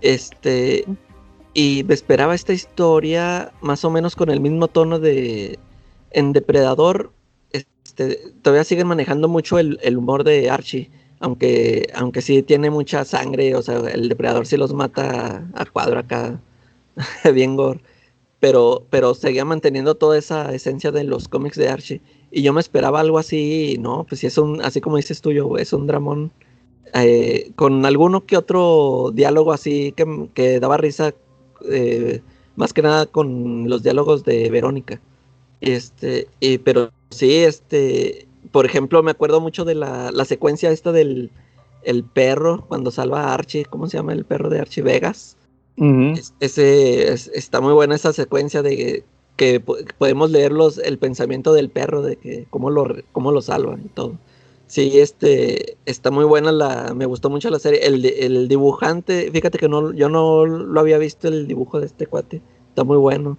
Este, 0.01 0.87
y 1.53 1.85
me 1.87 1.93
esperaba 1.93 2.35
esta 2.35 2.55
historia 2.55 3.53
más 3.61 3.85
o 3.85 3.91
menos 3.91 4.17
con 4.17 4.31
el 4.31 4.41
mismo 4.41 4.69
tono 4.69 4.99
de 4.99 5.59
en 6.11 6.33
Depredador. 6.33 7.13
Este, 7.53 8.33
todavía 8.41 8.65
siguen 8.65 8.87
manejando 8.87 9.29
mucho 9.29 9.59
el, 9.59 9.79
el 9.83 9.99
humor 9.99 10.25
de 10.25 10.49
Archie, 10.49 10.91
aunque, 11.25 11.89
aunque 11.95 12.21
sí 12.21 12.43
tiene 12.43 12.69
mucha 12.69 13.03
sangre, 13.07 13.55
o 13.57 13.63
sea, 13.63 13.79
el 13.91 14.11
Depredador 14.11 14.47
sí 14.47 14.59
los 14.59 14.75
mata 14.75 15.49
a 15.55 15.65
cuadro 15.65 15.99
acá, 15.99 16.39
bien 17.35 17.57
gore. 17.57 17.81
Pero, 18.41 18.85
pero 18.91 19.15
seguía 19.15 19.47
manteniendo 19.47 19.95
toda 19.95 20.19
esa 20.19 20.55
esencia 20.55 20.93
de 20.93 21.05
los 21.05 21.29
cómics 21.29 21.57
de 21.57 21.71
Archie. 21.71 22.03
Y 22.31 22.43
yo 22.43 22.53
me 22.53 22.61
esperaba 22.61 23.01
algo 23.01 23.19
así, 23.19 23.79
no, 23.81 24.05
pues 24.07 24.23
es 24.23 24.37
un, 24.37 24.61
así 24.61 24.83
como 24.83 24.99
dices 24.99 25.23
tú, 25.23 25.33
yo, 25.33 25.57
es 25.57 25.73
un 25.73 25.87
dramón 25.87 26.31
eh, 26.93 27.53
con 27.57 27.87
alguno 27.87 28.27
que 28.27 28.37
otro 28.37 29.11
diálogo 29.15 29.55
así 29.55 29.93
que, 29.93 30.29
que 30.35 30.61
daba 30.61 30.77
risa, 30.77 31.15
eh, 31.71 32.21
más 32.57 32.75
que 32.75 32.83
nada 32.83 33.07
con 33.07 33.71
los 33.71 33.83
diálogos 33.83 34.25
de 34.25 34.51
Verónica. 34.51 35.01
Este, 35.63 36.29
pero 36.65 36.91
sí, 37.09 37.37
este, 37.37 38.29
por 38.55 38.67
ejemplo, 38.67 39.03
me 39.03 39.11
acuerdo 39.11 39.41
mucho 39.41 39.65
de 39.65 39.75
la, 39.75 40.13
la 40.13 40.25
secuencia 40.25 40.71
esta 40.71 40.93
del 40.93 41.33
el 41.83 42.05
perro 42.05 42.65
cuando 42.69 42.93
salva 42.93 43.25
a 43.25 43.35
Archie, 43.35 43.65
¿cómo 43.65 43.89
se 43.89 43.97
llama 43.97 44.13
el 44.13 44.25
perro 44.25 44.49
de 44.49 44.61
Archie 44.61 44.85
Vegas? 44.85 45.37
Ujú. 45.77 46.13
Es- 46.17 46.33
ese 46.39 47.13
es- 47.13 47.33
está 47.35 47.61
muy 47.61 47.73
buena 47.73 47.97
esa 47.97 48.13
secuencia 48.13 48.63
de 48.63 49.03
que 49.37 49.59
po- 49.59 49.77
podemos 49.99 50.31
leer 50.31 50.53
los, 50.53 50.79
el 50.79 50.99
pensamiento 50.99 51.53
del 51.53 51.69
perro 51.69 52.01
de 52.03 52.15
que 52.15 52.47
cómo 52.51 52.71
lo 52.71 52.87
cómo 53.11 53.33
lo 53.33 53.43
salvan 53.43 53.81
y 53.85 53.89
todo. 53.89 54.13
Sí, 54.69 55.01
este 55.01 55.77
está 55.85 56.13
muy 56.13 56.25
buena 56.25 56.53
la 56.53 56.95
me 56.95 57.07
gustó 57.07 57.31
mucho 57.31 57.51
la 57.51 57.59
serie. 57.59 57.85
El, 57.85 58.05
el 58.07 58.47
dibujante, 58.47 59.31
fíjate 59.33 59.59
que 59.59 59.69
no 59.69 59.93
yo 59.93 60.09
no 60.09 60.47
lo 60.47 60.81
había 60.81 60.99
visto 60.99 61.27
el 61.27 61.49
dibujo 61.49 61.81
de 61.81 61.87
este 61.87 62.07
cuate. 62.07 62.41
Está 62.69 62.85
muy 62.85 62.99
bueno. 62.99 63.37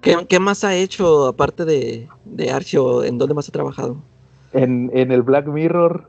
¿Qué, 0.00 0.16
qué 0.28 0.38
más 0.38 0.62
ha 0.62 0.76
hecho 0.76 1.26
aparte 1.26 1.64
de, 1.64 2.08
de 2.24 2.50
Archie 2.50 2.78
o 2.78 3.02
en 3.02 3.18
dónde 3.18 3.34
más 3.34 3.48
ha 3.48 3.52
trabajado? 3.52 3.96
En, 4.52 4.90
en 4.94 5.12
el 5.12 5.22
Black 5.22 5.46
Mirror 5.46 6.08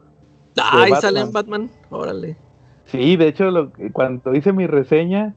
Ah, 0.58 0.84
ahí 0.84 0.94
sale 0.96 1.22
en 1.22 1.32
Batman. 1.32 1.72
Órale. 1.90 2.38
Sí, 2.86 3.16
de 3.16 3.28
hecho, 3.28 3.50
lo 3.50 3.72
cuando 3.92 4.36
hice 4.36 4.54
mi 4.54 4.68
reseña, 4.68 5.34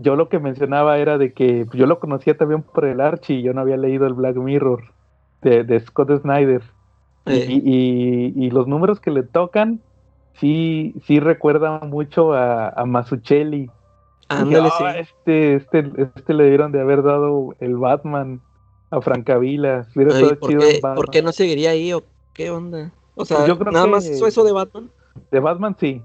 yo 0.00 0.16
lo 0.16 0.28
que 0.28 0.38
mencionaba 0.38 0.98
era 0.98 1.18
de 1.18 1.32
que 1.32 1.66
yo 1.74 1.86
lo 1.86 1.98
conocía 2.00 2.36
también 2.36 2.62
por 2.62 2.84
el 2.86 3.00
Archie, 3.00 3.42
yo 3.42 3.52
no 3.52 3.60
había 3.60 3.76
leído 3.76 4.06
el 4.06 4.14
Black 4.14 4.36
Mirror 4.36 4.84
de, 5.42 5.64
de 5.64 5.80
Scott 5.80 6.20
Snyder. 6.22 6.62
Y- 7.26 7.32
Eh, 7.32 7.46
Y, 7.48 7.62
y- 7.64 8.46
y 8.46 8.50
los 8.50 8.66
números 8.68 9.00
que 9.00 9.10
le 9.10 9.22
tocan, 9.22 9.80
sí, 10.34 10.94
sí 11.06 11.20
recuerdan 11.20 11.90
mucho 11.90 12.32
a, 12.32 12.68
a 12.68 12.84
Mazzucchelli. 12.86 13.70
Ándale, 14.28 14.68
"Ah, 14.72 14.92
sí. 14.94 15.00
este, 15.00 15.54
este, 15.56 15.92
este 16.16 16.34
le 16.34 16.48
dieron 16.48 16.72
de 16.72 16.80
haber 16.80 17.02
dado 17.02 17.54
el 17.60 17.76
Batman 17.76 18.40
a 18.90 19.00
Francavila. 19.00 19.86
¿por, 19.94 20.38
qué, 20.58 20.80
por 20.94 21.10
qué 21.10 21.22
no 21.22 21.32
seguiría 21.32 21.70
ahí 21.70 21.92
o 21.92 22.02
qué 22.34 22.50
onda? 22.50 22.92
O 23.14 23.24
sea, 23.24 23.46
Yo 23.46 23.58
creo 23.58 23.72
nada 23.72 23.84
que- 23.86 23.90
más 23.92 24.06
hizo 24.06 24.26
eso 24.26 24.44
de 24.44 24.52
Batman. 24.52 24.90
De 25.30 25.40
Batman 25.40 25.76
sí. 25.78 26.02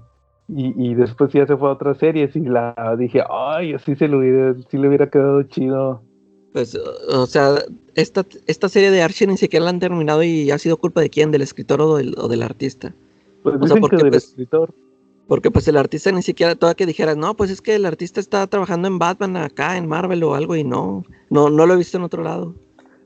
Y, 0.48 0.90
y 0.90 0.94
después 0.94 1.32
ya 1.32 1.46
se 1.46 1.56
fue 1.56 1.68
a 1.68 1.72
otras 1.72 1.98
series 1.98 2.34
y 2.34 2.40
la 2.40 2.74
dije, 2.98 3.22
ay, 3.28 3.74
así 3.74 3.94
se 3.94 4.08
le 4.08 4.16
hubiera, 4.16 4.54
sí 4.68 4.78
le 4.78 4.88
hubiera 4.88 5.08
quedado 5.10 5.42
chido. 5.44 6.02
Pues, 6.52 6.76
o 7.12 7.26
sea, 7.26 7.54
esta, 7.94 8.26
esta 8.48 8.68
serie 8.68 8.90
de 8.90 9.02
Archie 9.02 9.28
ni 9.28 9.36
siquiera 9.36 9.64
la 9.64 9.70
han 9.70 9.78
terminado 9.78 10.24
y 10.24 10.50
ha 10.50 10.58
sido 10.58 10.76
culpa 10.76 11.00
de 11.00 11.10
quién, 11.10 11.30
del 11.30 11.42
escritor 11.42 11.80
o 11.80 11.96
del, 11.96 12.14
o 12.18 12.26
del 12.26 12.42
artista. 12.42 12.92
Pues 13.44 13.56
O 13.60 13.66
sea, 13.68 13.76
porque, 13.76 13.96
que 13.98 14.02
del 14.02 14.10
pues, 14.10 14.24
escritor. 14.24 14.74
Porque 15.28 15.52
pues 15.52 15.68
el 15.68 15.76
artista 15.76 16.10
ni 16.10 16.22
siquiera, 16.22 16.56
toda 16.56 16.74
que 16.74 16.86
dijera, 16.86 17.14
no, 17.14 17.36
pues 17.36 17.50
es 17.50 17.62
que 17.62 17.76
el 17.76 17.86
artista 17.86 18.18
está 18.18 18.44
trabajando 18.48 18.88
en 18.88 18.98
Batman 18.98 19.36
acá, 19.36 19.76
en 19.76 19.86
Marvel 19.86 20.24
o 20.24 20.34
algo, 20.34 20.56
y 20.56 20.64
no, 20.64 21.04
no, 21.28 21.48
no 21.50 21.66
lo 21.66 21.74
he 21.74 21.76
visto 21.76 21.96
en 21.98 22.02
otro 22.02 22.24
lado. 22.24 22.56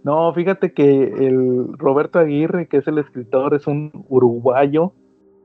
No, 0.05 0.33
fíjate 0.35 0.73
que 0.73 1.03
el 1.03 1.77
Roberto 1.79 2.19
Aguirre, 2.19 2.69
que 2.69 2.77
es 2.77 2.87
el 2.87 2.99
escritor, 2.99 3.55
es 3.55 3.67
un 3.67 3.91
uruguayo. 4.09 4.93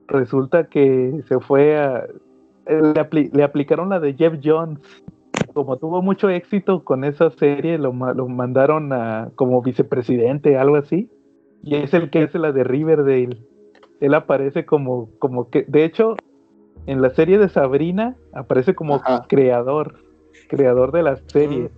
Resulta 0.07 0.65
que 0.65 1.21
se 1.27 1.39
fue 1.39 1.77
a. 1.79 2.05
Le, 2.67 2.93
apli- 2.93 3.31
le 3.33 3.43
aplicaron 3.43 3.89
la 3.89 3.99
de 3.99 4.13
Jeff 4.13 4.33
Jones. 4.43 4.79
Como 5.53 5.77
tuvo 5.77 6.01
mucho 6.01 6.29
éxito 6.29 6.83
con 6.83 7.03
esa 7.03 7.29
serie, 7.31 7.77
lo, 7.77 7.93
ma- 7.93 8.13
lo 8.13 8.27
mandaron 8.27 8.91
a 8.93 9.31
como 9.35 9.61
vicepresidente, 9.61 10.57
algo 10.57 10.75
así. 10.75 11.09
Y 11.63 11.75
es 11.75 11.93
el 11.93 12.09
que 12.09 12.23
hace 12.23 12.37
la 12.37 12.51
de 12.51 12.63
Riverdale. 12.63 13.37
Él 14.01 14.13
aparece 14.13 14.65
como, 14.65 15.09
como 15.19 15.49
que, 15.49 15.63
de 15.67 15.85
hecho, 15.85 16.15
en 16.85 17.01
la 17.01 17.09
serie 17.11 17.37
de 17.37 17.49
Sabrina 17.49 18.15
aparece 18.33 18.75
como 18.75 18.95
Ajá. 18.95 19.25
creador, 19.27 19.95
creador 20.47 20.91
de 20.91 21.03
la 21.03 21.15
serie 21.27 21.69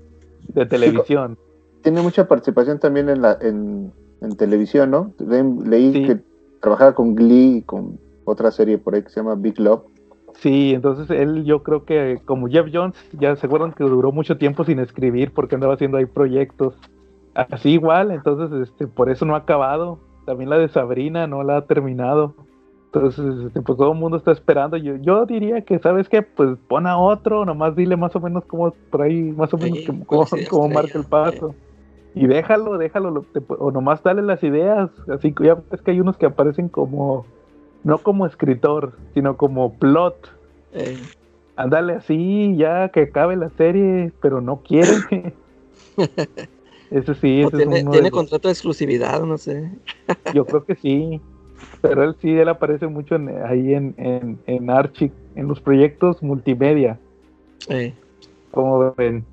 de 0.49 0.65
televisión. 0.65 1.37
Tiene 1.83 2.01
mucha 2.01 2.27
participación 2.27 2.79
también 2.79 3.09
en 3.09 3.21
la 3.21 3.37
en, 3.41 3.91
en 4.21 4.35
televisión, 4.35 4.91
¿no? 4.91 5.13
Le- 5.19 5.43
leí 5.67 5.91
Sí. 5.93 6.03
que 6.05 6.19
trabajaba 6.61 6.93
con 6.93 7.15
Glee 7.15 7.57
y 7.57 7.61
con 7.63 7.97
otra 8.25 8.51
serie 8.51 8.77
por 8.77 8.93
ahí 8.95 9.03
que 9.03 9.09
se 9.09 9.19
llama 9.19 9.35
Big 9.35 9.59
Love. 9.59 9.81
Sí, 10.35 10.73
entonces 10.73 11.09
él 11.09 11.43
yo 11.43 11.61
creo 11.63 11.83
que 11.85 12.19
como 12.25 12.47
Jeff 12.47 12.67
Jones, 12.71 12.95
ya 13.19 13.35
se 13.35 13.45
acuerdan 13.47 13.73
que 13.73 13.83
duró 13.83 14.11
mucho 14.11 14.37
tiempo 14.37 14.63
sin 14.63 14.79
escribir 14.79 15.31
porque 15.33 15.55
andaba 15.55 15.73
haciendo 15.73 15.97
ahí 15.97 16.05
proyectos. 16.05 16.75
Así 17.33 17.71
igual, 17.71 18.11
entonces 18.11 18.69
este, 18.69 18.87
por 18.87 19.09
eso 19.09 19.25
no 19.25 19.35
ha 19.35 19.39
acabado. 19.39 19.99
También 20.25 20.49
la 20.49 20.57
de 20.57 20.69
Sabrina 20.69 21.27
no 21.27 21.43
la 21.43 21.57
ha 21.57 21.65
terminado. 21.65 22.35
Entonces, 22.93 23.45
este, 23.47 23.61
pues 23.61 23.77
todo 23.77 23.93
el 23.93 23.97
mundo 23.97 24.17
está 24.17 24.31
esperando. 24.31 24.75
Yo, 24.77 24.95
yo 24.97 25.25
diría 25.25 25.61
que, 25.61 25.79
¿sabes 25.79 26.09
qué? 26.09 26.21
Pues 26.21 26.57
pon 26.67 26.87
a 26.87 26.97
otro, 26.97 27.45
nomás 27.45 27.75
dile 27.75 27.95
más 27.95 28.13
o 28.15 28.19
menos 28.19 28.43
cómo, 28.45 28.73
por 28.89 29.01
ahí, 29.01 29.31
más 29.31 29.53
o 29.53 29.57
menos 29.57 29.79
Sí, 29.79 29.85
cómo, 29.85 30.05
¿cuál 30.05 30.27
sería 30.27 30.47
cómo 30.49 30.65
estrella? 30.65 30.81
marca 30.81 30.99
el 30.99 31.05
paso. 31.05 31.55
Y 32.13 32.27
déjalo, 32.27 32.77
déjalo, 32.77 33.11
lo- 33.11 33.25
te- 33.31 33.41
o 33.49 33.71
nomás 33.71 34.03
dale 34.03 34.21
las 34.21 34.43
ideas. 34.43 34.91
Así 35.07 35.33
que 35.33 35.45
ya 35.45 35.55
ves 35.69 35.81
que 35.81 35.91
hay 35.91 35.99
unos 36.01 36.17
que 36.17 36.25
aparecen 36.27 36.69
como, 36.69 37.33
no 37.83 38.03
como 38.03 38.25
escritor, 38.25 39.01
sino 39.13 39.37
como 39.37 39.77
plot. 39.79 40.27
Eh, 40.71 41.11
Ándale 41.55 41.93
así, 41.93 42.55
ya 42.57 42.89
que 42.91 43.01
acabe 43.03 43.35
la 43.37 43.49
serie, 43.51 44.13
pero 44.19 44.41
no 44.41 44.61
quiere. 44.63 45.05
Ese 46.89 47.15
sí, 47.15 47.41
ese 47.41 47.57
tiene 47.57 47.75
es 47.77 47.83
uno 47.83 47.89
tiene 47.89 48.11
de 48.11 48.11
contrato 48.11 48.47
de 48.47 48.53
exclusividad, 48.53 49.21
no 49.23 49.37
sé. 49.37 49.71
Yo 50.31 50.47
creo 50.47 50.65
que 50.65 50.75
sí. 50.75 51.23
Pero 51.81 52.03
él 52.03 52.17
sí, 52.21 52.31
él 52.31 52.49
aparece 52.49 52.87
mucho 52.87 53.15
en- 53.15 53.29
ahí 53.45 53.73
en, 53.73 53.95
en, 53.97 54.43
en 54.47 54.69
Archie, 54.69 55.15
en 55.35 55.47
los 55.47 55.61
proyectos 55.61 56.23
multimedia, 56.23 57.01
Eh, 57.69 57.95
como 58.49 58.93
ven. 58.95 59.27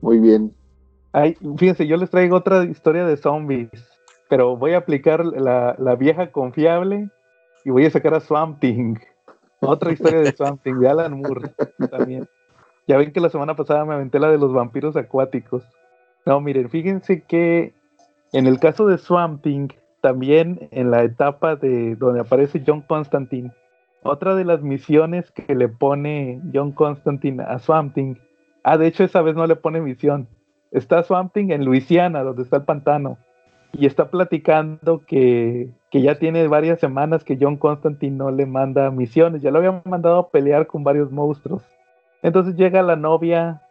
Muy 0.00 0.20
bien. 0.20 0.56
Ay, 1.12 1.36
fíjense, 1.56 1.86
yo 1.86 1.96
les 1.96 2.10
traigo 2.10 2.36
otra 2.36 2.64
historia 2.64 3.04
de 3.04 3.16
zombies, 3.16 3.68
pero 4.28 4.56
voy 4.56 4.74
a 4.74 4.78
aplicar 4.78 5.24
la, 5.24 5.74
la 5.78 5.96
vieja 5.96 6.30
confiable 6.30 7.10
y 7.64 7.70
voy 7.70 7.86
a 7.86 7.90
sacar 7.90 8.14
a 8.14 8.20
Swamp 8.20 8.60
Thing. 8.60 8.96
Otra 9.60 9.92
historia 9.92 10.20
de 10.20 10.32
Swamp 10.32 10.62
Thing, 10.62 10.76
de 10.76 10.88
Alan 10.88 11.20
Moore 11.20 11.50
también. 11.90 12.28
Ya 12.86 12.96
ven 12.96 13.12
que 13.12 13.20
la 13.20 13.28
semana 13.28 13.54
pasada 13.54 13.84
me 13.84 13.94
aventé 13.94 14.18
la 14.18 14.30
de 14.30 14.38
los 14.38 14.52
vampiros 14.52 14.96
acuáticos. 14.96 15.62
No, 16.26 16.40
miren, 16.40 16.70
fíjense 16.70 17.22
que 17.22 17.74
en 18.32 18.46
el 18.46 18.58
caso 18.58 18.86
de 18.86 18.98
Swamp 18.98 19.42
Thing, 19.42 19.68
también 20.00 20.68
en 20.70 20.90
la 20.90 21.02
etapa 21.02 21.56
de 21.56 21.96
donde 21.96 22.20
aparece 22.20 22.62
John 22.66 22.82
Constantine, 22.82 23.52
otra 24.02 24.34
de 24.34 24.44
las 24.44 24.62
misiones 24.62 25.30
que 25.32 25.54
le 25.54 25.68
pone 25.68 26.40
John 26.54 26.72
Constantine 26.72 27.42
a 27.42 27.58
Swamp 27.58 27.94
Thing, 27.94 28.14
ah, 28.64 28.78
de 28.78 28.86
hecho 28.86 29.04
esa 29.04 29.20
vez 29.20 29.34
no 29.34 29.46
le 29.46 29.56
pone 29.56 29.80
misión, 29.80 30.26
está 30.70 31.02
Swamp 31.02 31.32
Thing 31.32 31.50
en 31.50 31.64
Luisiana, 31.64 32.22
donde 32.22 32.42
está 32.42 32.56
el 32.56 32.64
pantano, 32.64 33.18
y 33.72 33.86
está 33.86 34.10
platicando 34.10 35.02
que, 35.06 35.70
que 35.90 36.02
ya 36.02 36.16
tiene 36.16 36.46
varias 36.48 36.80
semanas 36.80 37.24
que 37.24 37.38
John 37.40 37.56
Constantine 37.56 38.16
no 38.16 38.30
le 38.30 38.46
manda 38.46 38.90
misiones, 38.90 39.42
ya 39.42 39.50
lo 39.50 39.58
había 39.58 39.82
mandado 39.84 40.18
a 40.18 40.28
pelear 40.30 40.66
con 40.66 40.82
varios 40.84 41.10
monstruos. 41.10 41.62
Entonces 42.22 42.56
llega 42.56 42.82
la 42.82 42.96
novia 42.96 43.62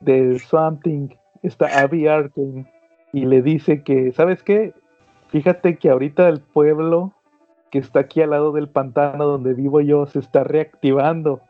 de 0.00 0.38
Swamp 0.38 0.82
Thing, 0.82 1.08
está 1.42 1.66
Abby 1.80 2.06
Arkane, 2.06 2.66
y 3.12 3.24
le 3.24 3.42
dice 3.42 3.82
que, 3.82 4.12
¿sabes 4.12 4.42
qué? 4.42 4.74
Fíjate 5.28 5.76
que 5.76 5.90
ahorita 5.90 6.28
el 6.28 6.40
pueblo 6.40 7.12
que 7.70 7.78
está 7.78 8.00
aquí 8.00 8.22
al 8.22 8.30
lado 8.30 8.52
del 8.52 8.68
pantano 8.68 9.26
donde 9.26 9.54
vivo 9.54 9.80
yo 9.80 10.06
se 10.06 10.18
está 10.18 10.44
reactivando. 10.44 11.40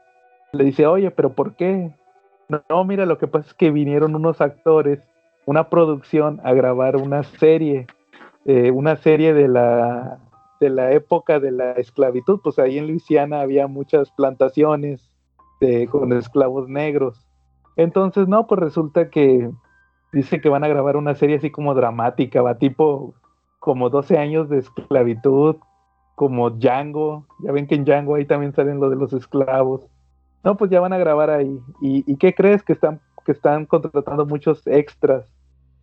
Le 0.53 0.65
dice, 0.65 0.87
oye, 0.87 1.11
pero 1.11 1.33
¿por 1.33 1.55
qué? 1.55 1.93
No, 2.49 2.85
mira, 2.85 3.05
lo 3.05 3.19
que 3.19 3.27
pasa 3.27 3.49
es 3.49 3.55
que 3.55 3.70
vinieron 3.70 4.15
unos 4.15 4.41
actores, 4.41 5.01
una 5.47 5.69
producción, 5.69 6.41
a 6.45 6.53
grabar 6.55 6.97
una 6.97 7.23
serie, 7.23 7.87
eh, 8.47 8.70
una 8.70 8.97
serie 8.97 9.35
de 9.35 9.49
la, 9.49 10.19
de 10.61 10.70
la 10.70 10.93
época 10.93 11.41
de 11.41 11.53
la 11.53 11.73
esclavitud. 11.73 12.41
Pues 12.43 12.59
ahí 12.59 12.79
en 12.79 12.87
Luisiana 12.87 13.41
había 13.41 13.66
muchas 13.66 14.11
plantaciones 14.12 15.11
con 15.91 16.12
esclavos 16.12 16.69
negros. 16.69 17.27
Entonces, 17.77 18.29
no, 18.29 18.47
pues 18.47 18.61
resulta 18.61 19.11
que 19.11 19.51
dice 20.12 20.41
que 20.41 20.49
van 20.49 20.65
a 20.65 20.69
grabar 20.69 20.97
una 20.97 21.15
serie 21.15 21.37
así 21.37 21.51
como 21.51 21.75
dramática, 21.75 22.43
va 22.43 22.59
tipo 22.59 23.15
como 23.59 23.91
12 23.91 24.19
años 24.19 24.49
de 24.49 24.59
esclavitud, 24.59 25.57
como 26.15 26.51
Django. 26.51 27.27
Ya 27.41 27.53
ven 27.53 27.66
que 27.66 27.75
en 27.75 27.85
Django 27.85 28.15
ahí 28.15 28.25
también 28.25 28.53
salen 28.53 28.81
lo 28.81 28.91
de 28.91 28.97
los 28.97 29.12
esclavos. 29.12 29.87
No, 30.44 30.56
pues 30.56 30.70
ya 30.70 30.81
van 30.81 30.93
a 30.93 30.98
grabar 30.98 31.31
ahí. 31.31 31.59
¿Y, 31.81 32.16
qué 32.16 32.35
crees? 32.35 32.62
Que 32.62 32.73
están, 32.73 33.01
que 33.24 33.32
están 33.32 33.66
contratando 33.66 34.27
muchos 34.27 34.66
extras. 34.66 35.24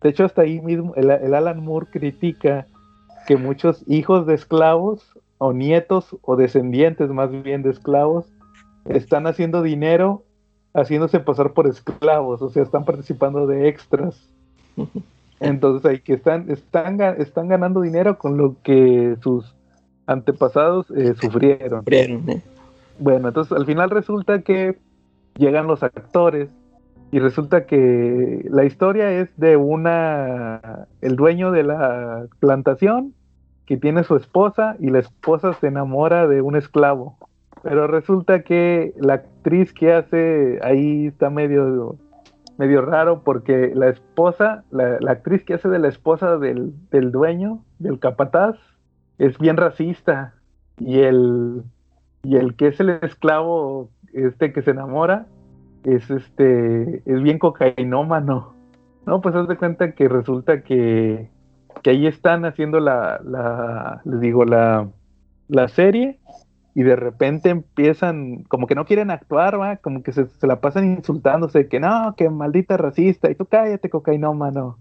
De 0.00 0.10
hecho, 0.10 0.24
hasta 0.24 0.42
ahí 0.42 0.60
mismo 0.60 0.94
el, 0.96 1.10
Alan 1.10 1.62
Moore 1.62 1.86
critica 1.90 2.66
que 3.26 3.36
muchos 3.36 3.82
hijos 3.88 4.26
de 4.26 4.34
esclavos, 4.34 5.12
o 5.38 5.52
nietos, 5.52 6.16
o 6.22 6.36
descendientes 6.36 7.10
más 7.10 7.30
bien 7.30 7.62
de 7.62 7.70
esclavos, 7.70 8.26
están 8.84 9.26
haciendo 9.26 9.62
dinero 9.62 10.22
haciéndose 10.76 11.20
pasar 11.20 11.52
por 11.52 11.66
esclavos, 11.66 12.42
o 12.42 12.50
sea, 12.50 12.62
están 12.62 12.84
participando 12.84 13.46
de 13.46 13.68
extras. 13.68 14.28
Entonces 15.40 15.84
ahí 15.90 16.00
que 16.00 16.14
están, 16.14 16.50
están, 16.50 17.00
están 17.00 17.48
ganando 17.48 17.80
dinero 17.80 18.18
con 18.18 18.36
lo 18.36 18.56
que 18.62 19.16
sus 19.22 19.54
antepasados 20.06 20.90
eh, 20.90 21.14
sufrieron. 21.20 21.82
Eh. 21.86 22.42
Bueno, 22.98 23.28
entonces 23.28 23.56
al 23.56 23.66
final 23.66 23.90
resulta 23.90 24.42
que 24.42 24.78
llegan 25.36 25.66
los 25.66 25.82
actores 25.82 26.50
y 27.10 27.18
resulta 27.18 27.66
que 27.66 28.46
la 28.50 28.64
historia 28.64 29.12
es 29.12 29.28
de 29.36 29.56
una, 29.56 30.86
el 31.00 31.16
dueño 31.16 31.50
de 31.50 31.62
la 31.62 32.26
plantación 32.40 33.14
que 33.66 33.76
tiene 33.76 34.04
su 34.04 34.16
esposa 34.16 34.76
y 34.78 34.90
la 34.90 35.00
esposa 35.00 35.52
se 35.54 35.66
enamora 35.66 36.26
de 36.26 36.40
un 36.40 36.56
esclavo. 36.56 37.16
Pero 37.62 37.86
resulta 37.86 38.42
que 38.42 38.94
la 38.96 39.14
actriz 39.14 39.72
que 39.72 39.92
hace 39.92 40.58
ahí 40.62 41.06
está 41.06 41.30
medio, 41.30 41.96
medio 42.58 42.82
raro 42.82 43.22
porque 43.24 43.72
la 43.74 43.88
esposa, 43.88 44.64
la, 44.70 44.98
actriz 45.10 45.44
que 45.44 45.54
hace 45.54 45.68
de 45.68 45.78
la 45.78 45.88
esposa 45.88 46.38
del, 46.38 46.74
del 46.90 47.10
dueño, 47.10 47.64
del 47.78 47.98
capataz, 47.98 48.56
es 49.18 49.38
bien 49.38 49.56
racista 49.56 50.34
y 50.78 51.00
el 51.00 51.64
y 52.26 52.36
el 52.36 52.56
que 52.56 52.68
es 52.68 52.80
el 52.80 52.90
esclavo 52.90 53.90
este 54.12 54.52
que 54.52 54.62
se 54.62 54.72
enamora 54.72 55.26
es 55.84 56.10
este 56.10 57.02
es 57.06 57.22
bien 57.22 57.38
cocainómano. 57.38 58.54
No 59.06 59.20
pues 59.20 59.34
haz 59.36 59.46
de 59.46 59.56
cuenta 59.56 59.92
que 59.92 60.08
resulta 60.08 60.62
que 60.62 61.30
que 61.82 61.90
ahí 61.90 62.06
están 62.06 62.44
haciendo 62.44 62.80
la, 62.80 63.20
la 63.22 64.00
les 64.04 64.20
digo 64.20 64.44
la 64.44 64.88
la 65.48 65.68
serie 65.68 66.18
y 66.74 66.82
de 66.82 66.96
repente 66.96 67.50
empiezan 67.50 68.42
como 68.48 68.66
que 68.66 68.74
no 68.74 68.86
quieren 68.86 69.12
actuar 69.12 69.60
va 69.60 69.76
como 69.76 70.02
que 70.02 70.10
se, 70.12 70.26
se 70.26 70.46
la 70.48 70.60
pasan 70.60 70.84
insultándose 70.96 71.68
que 71.68 71.78
no 71.78 72.14
que 72.16 72.28
maldita 72.28 72.76
racista 72.76 73.30
y 73.30 73.36
tú 73.36 73.46
cállate 73.46 73.88
cocainómano 73.88 74.78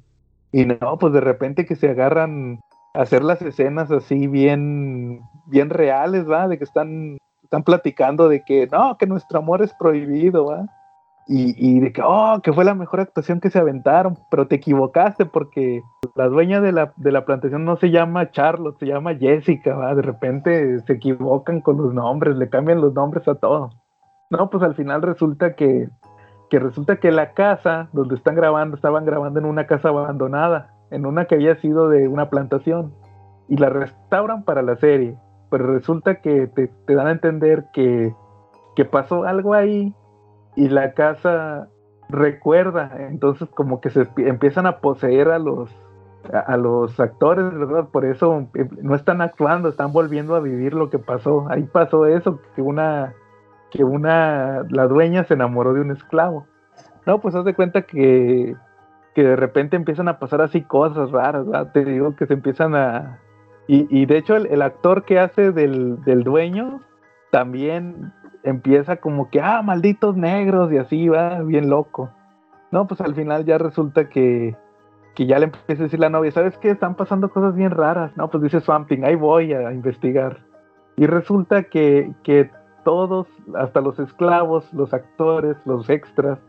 y 0.52 0.66
no 0.66 0.98
pues 1.00 1.14
de 1.14 1.22
repente 1.22 1.66
que 1.66 1.76
se 1.76 1.90
agarran 1.90 2.60
hacer 2.96 3.24
las 3.24 3.42
escenas 3.42 3.92
así 3.92 4.28
bien, 4.28 5.22
bien 5.48 5.70
reales, 5.70 6.30
¿va? 6.30 6.48
De 6.48 6.58
que 6.58 6.64
están, 6.64 7.18
están 7.46 7.64
platicando 7.64 8.28
de 8.28 8.44
que 8.44 8.68
no, 8.68 8.98
que 8.98 9.08
nuestro 9.08 9.40
amor 9.40 9.62
es 9.62 9.74
prohibido, 9.74 10.46
¿va? 10.46 10.66
Y, 11.28 11.56
y, 11.58 11.80
de 11.80 11.92
que, 11.92 12.04
oh, 12.06 12.40
que 12.44 12.54
fue 12.54 12.66
la 12.66 12.76
mejor 12.76 13.00
actuación 13.00 13.40
que 13.40 13.50
se 13.50 13.58
aventaron, 13.58 14.16
pero 14.30 14.48
te 14.48 14.56
equivocaste 14.56 15.26
porque 15.26 15.82
la 16.14 16.28
dueña 16.28 16.62
de 16.62 16.72
la, 16.72 16.94
de 16.98 17.12
la 17.12 17.26
plantación 17.26 17.66
no 17.66 17.78
se 17.78 17.90
llama 17.90 18.30
Charlotte, 18.30 18.78
se 18.78 18.86
llama 18.86 19.16
Jessica, 19.16 19.76
¿va? 19.76 19.96
De 19.96 20.04
repente 20.04 20.80
se 20.82 20.94
equivocan 20.94 21.62
con 21.62 21.78
los 21.78 21.94
nombres, 21.94 22.36
le 22.36 22.50
cambian 22.50 22.82
los 22.82 22.94
nombres 22.94 23.28
a 23.28 23.36
todo. 23.36 23.72
No, 24.30 24.50
pues 24.50 24.62
al 24.64 24.76
final 24.76 25.02
resulta 25.02 25.56
que, 25.56 25.90
que 26.50 26.60
resulta 26.60 26.98
que 26.98 27.12
la 27.12 27.34
casa 27.34 27.90
donde 27.92 28.16
están 28.16 28.36
grabando, 28.36 28.76
estaban 28.76 29.06
grabando 29.06 29.40
en 29.40 29.46
una 29.46 29.66
casa 29.66 29.90
abandonada 29.90 30.76
en 30.92 31.06
una 31.06 31.26
que 31.26 31.36
había 31.36 31.56
sido 31.56 31.90
de 31.90 32.08
una 32.08 32.30
plantación 32.30 32.94
y 33.48 33.58
la 33.58 33.70
restauran 33.70 34.44
para 34.44 34.62
la 34.62 34.76
serie, 34.78 35.16
pero 35.50 35.74
resulta 35.74 36.22
que 36.22 36.48
te, 36.48 36.70
dan 36.96 37.08
a 37.08 37.12
entender 37.12 37.66
que, 37.74 38.14
pasó 38.92 39.24
algo 39.24 39.54
ahí 39.54 39.94
y 40.56 40.70
la 40.70 40.94
casa 40.94 41.70
recuerda, 42.10 42.92
entonces 43.10 43.50
como 43.50 43.82
que 43.82 43.90
se 43.90 44.08
empiezan 44.18 44.66
a 44.66 44.80
poseer 44.80 45.30
a 45.30 45.40
los 45.40 45.70
a, 46.34 46.58
los 46.58 47.00
actores, 47.00 47.46
¿verdad? 47.54 47.90
Por 47.90 48.04
eso 48.04 48.48
eh, 48.56 48.68
no 48.82 48.96
están 48.96 49.22
actuando, 49.22 49.70
están 49.70 49.94
volviendo 49.94 50.36
a 50.36 50.40
vivir 50.40 50.74
lo 50.74 50.90
que 50.90 50.98
pasó. 50.98 51.46
Ahí 51.50 51.64
pasó 51.64 52.08
eso, 52.08 52.40
que 52.56 52.62
una 52.62 53.14
que 53.70 53.84
una 53.84 54.64
la 54.70 54.88
dueña 54.88 55.24
se 55.26 55.36
enamoró 55.36 55.74
de 55.74 55.82
un 55.82 55.92
esclavo. 55.92 56.48
No, 57.06 57.22
pues 57.22 57.36
haz 57.36 57.46
de 57.46 57.54
cuenta 57.54 57.84
que 57.84 58.56
que 59.16 59.24
de 59.24 59.38
repente 59.38 59.78
empiezan 59.78 60.10
a 60.10 60.20
pasar 60.20 60.42
así 60.42 60.62
cosas 60.62 61.10
raras, 61.10 61.46
¿verdad? 61.48 61.72
te 61.72 61.86
digo 61.86 62.16
que 62.18 62.28
se 62.28 62.34
empiezan 62.34 62.76
a... 62.76 63.20
Y, 63.68 64.06
de 64.06 64.18
hecho 64.18 64.36
el, 64.36 64.62
actor 64.62 65.06
que 65.06 65.20
hace 65.20 65.52
del, 65.52 65.98
dueño 66.24 66.82
también 67.32 68.14
empieza 68.44 68.98
como 68.98 69.32
que, 69.32 69.42
ah, 69.42 69.64
malditos 69.64 70.16
negros 70.16 70.72
y 70.72 70.78
así 70.78 71.10
va, 71.10 71.42
bien 71.42 71.70
loco. 71.70 72.12
No, 72.72 72.86
pues 72.86 73.02
al 73.02 73.16
final 73.16 73.44
ya 73.44 73.58
resulta 73.58 74.08
que, 74.08 74.56
que 75.16 75.26
ya 75.26 75.40
le 75.40 75.46
empieza 75.46 75.82
a 75.82 75.86
decir 75.86 76.00
la 76.00 76.10
novia, 76.10 76.32
¿sabes 76.32 76.58
qué? 76.60 76.70
Están 76.70 76.96
pasando 76.96 77.30
cosas 77.30 77.56
bien 77.56 77.72
raras. 77.72 78.16
No, 78.16 78.30
pues 78.30 78.44
dice 78.44 78.62
Swamping, 78.62 79.04
ahí 79.04 79.16
voy 79.16 79.54
a 79.54 79.72
investigar. 79.72 80.38
Y 80.96 81.08
resulta 81.08 81.64
que, 81.64 82.12
que 82.24 82.52
todos, 82.86 83.28
hasta 83.56 83.82
los 83.82 84.00
esclavos, 84.00 84.72
los 84.74 84.94
actores, 84.94 85.58
los 85.66 85.90
extras, 85.90 86.40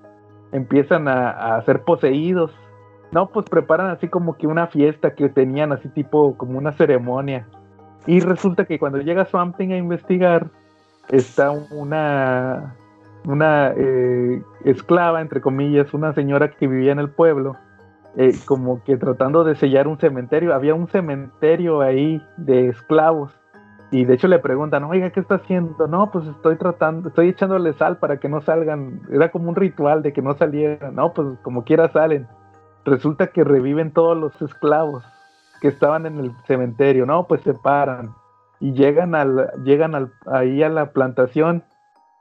empiezan 0.52 1.08
a, 1.08 1.60
ser 1.62 1.82
poseídos. 1.82 2.52
No, 3.16 3.30
pues 3.30 3.46
preparan 3.46 3.88
así 3.88 4.08
como 4.08 4.36
que 4.36 4.46
una 4.46 4.66
fiesta 4.66 5.14
que 5.14 5.30
tenían 5.30 5.72
así 5.72 5.88
tipo 5.88 6.36
como 6.36 6.58
una 6.58 6.72
ceremonia. 6.72 7.46
Y 8.06 8.20
resulta 8.20 8.66
que 8.66 8.78
cuando 8.78 8.98
llega 8.98 9.24
Swamp 9.24 9.58
a 9.58 9.62
investigar, 9.62 10.50
está 11.08 11.50
una, 11.50 12.76
una 13.24 13.72
eh, 13.74 14.42
esclava, 14.66 15.22
entre 15.22 15.40
comillas, 15.40 15.94
una 15.94 16.12
señora 16.12 16.50
que 16.50 16.66
vivía 16.66 16.92
en 16.92 16.98
el 16.98 17.08
pueblo, 17.08 17.56
eh, 18.18 18.34
como 18.44 18.84
que 18.84 18.98
tratando 18.98 19.44
de 19.44 19.56
sellar 19.56 19.88
un 19.88 19.98
cementerio. 19.98 20.54
Había 20.54 20.74
un 20.74 20.86
cementerio 20.86 21.80
ahí 21.80 22.22
de 22.36 22.68
esclavos 22.68 23.32
y 23.90 24.04
de 24.04 24.12
hecho 24.12 24.28
le 24.28 24.40
preguntan, 24.40 24.84
oiga, 24.84 25.08
¿qué 25.08 25.20
está 25.20 25.36
haciendo? 25.36 25.86
No, 25.86 26.10
pues 26.10 26.26
estoy 26.26 26.56
tratando, 26.56 27.08
estoy 27.08 27.30
echándole 27.30 27.72
sal 27.72 27.96
para 27.96 28.18
que 28.18 28.28
no 28.28 28.42
salgan. 28.42 29.00
Era 29.10 29.30
como 29.30 29.48
un 29.48 29.56
ritual 29.56 30.02
de 30.02 30.12
que 30.12 30.20
no 30.20 30.34
salieran. 30.34 30.94
No, 30.94 31.14
pues 31.14 31.28
como 31.40 31.64
quiera 31.64 31.88
salen. 31.88 32.28
Resulta 32.86 33.26
que 33.26 33.42
reviven 33.42 33.90
todos 33.90 34.16
los 34.16 34.40
esclavos 34.40 35.04
que 35.60 35.68
estaban 35.68 36.06
en 36.06 36.18
el 36.18 36.32
cementerio. 36.46 37.04
No, 37.04 37.26
pues 37.26 37.42
se 37.42 37.52
paran 37.52 38.10
y 38.60 38.72
llegan 38.72 39.14
al, 39.14 39.50
llegan 39.64 39.94
al, 39.94 40.12
ahí 40.26 40.62
a 40.62 40.68
la 40.68 40.92
plantación 40.92 41.64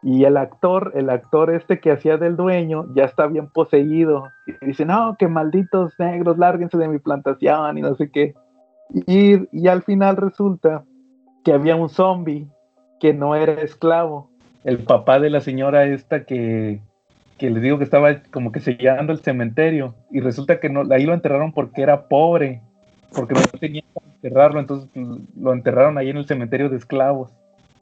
y 0.01 0.25
el 0.25 0.37
actor, 0.37 0.91
el 0.95 1.09
actor 1.09 1.51
este 1.51 1.79
que 1.79 1.91
hacía 1.91 2.17
del 2.17 2.35
dueño, 2.35 2.85
ya 2.93 3.05
está 3.05 3.27
bien 3.27 3.47
poseído. 3.47 4.27
Y 4.45 4.65
dice, 4.65 4.85
no, 4.85 5.15
que 5.17 5.27
malditos 5.27 5.93
negros, 5.99 6.37
lárguense 6.37 6.77
de 6.77 6.87
mi 6.87 6.99
plantación 6.99 7.77
y 7.77 7.81
no 7.81 7.95
sé 7.95 8.11
qué. 8.11 8.33
Y, 9.07 9.47
y 9.51 9.67
al 9.67 9.83
final 9.83 10.17
resulta 10.17 10.83
que 11.43 11.53
había 11.53 11.75
un 11.75 11.89
zombie 11.89 12.47
que 12.99 13.13
no 13.13 13.35
era 13.35 13.53
esclavo. 13.53 14.29
El 14.63 14.79
papá 14.79 15.19
de 15.19 15.29
la 15.29 15.41
señora 15.41 15.85
esta 15.85 16.25
que, 16.25 16.81
que 17.37 17.49
les 17.49 17.61
digo 17.61 17.77
que 17.77 17.83
estaba 17.83 18.21
como 18.31 18.51
que 18.51 18.59
sellando 18.59 19.11
el 19.11 19.19
cementerio 19.19 19.95
y 20.09 20.21
resulta 20.21 20.59
que 20.59 20.69
no, 20.69 20.83
ahí 20.91 21.05
lo 21.05 21.13
enterraron 21.13 21.51
porque 21.51 21.81
era 21.81 22.07
pobre, 22.07 22.61
porque 23.13 23.33
no 23.33 23.41
tenían 23.59 23.85
para 23.93 24.07
enterrarlo, 24.13 24.59
entonces 24.59 24.89
lo 25.39 25.53
enterraron 25.53 25.97
ahí 25.97 26.09
en 26.09 26.17
el 26.17 26.25
cementerio 26.25 26.69
de 26.69 26.77
esclavos. 26.77 27.31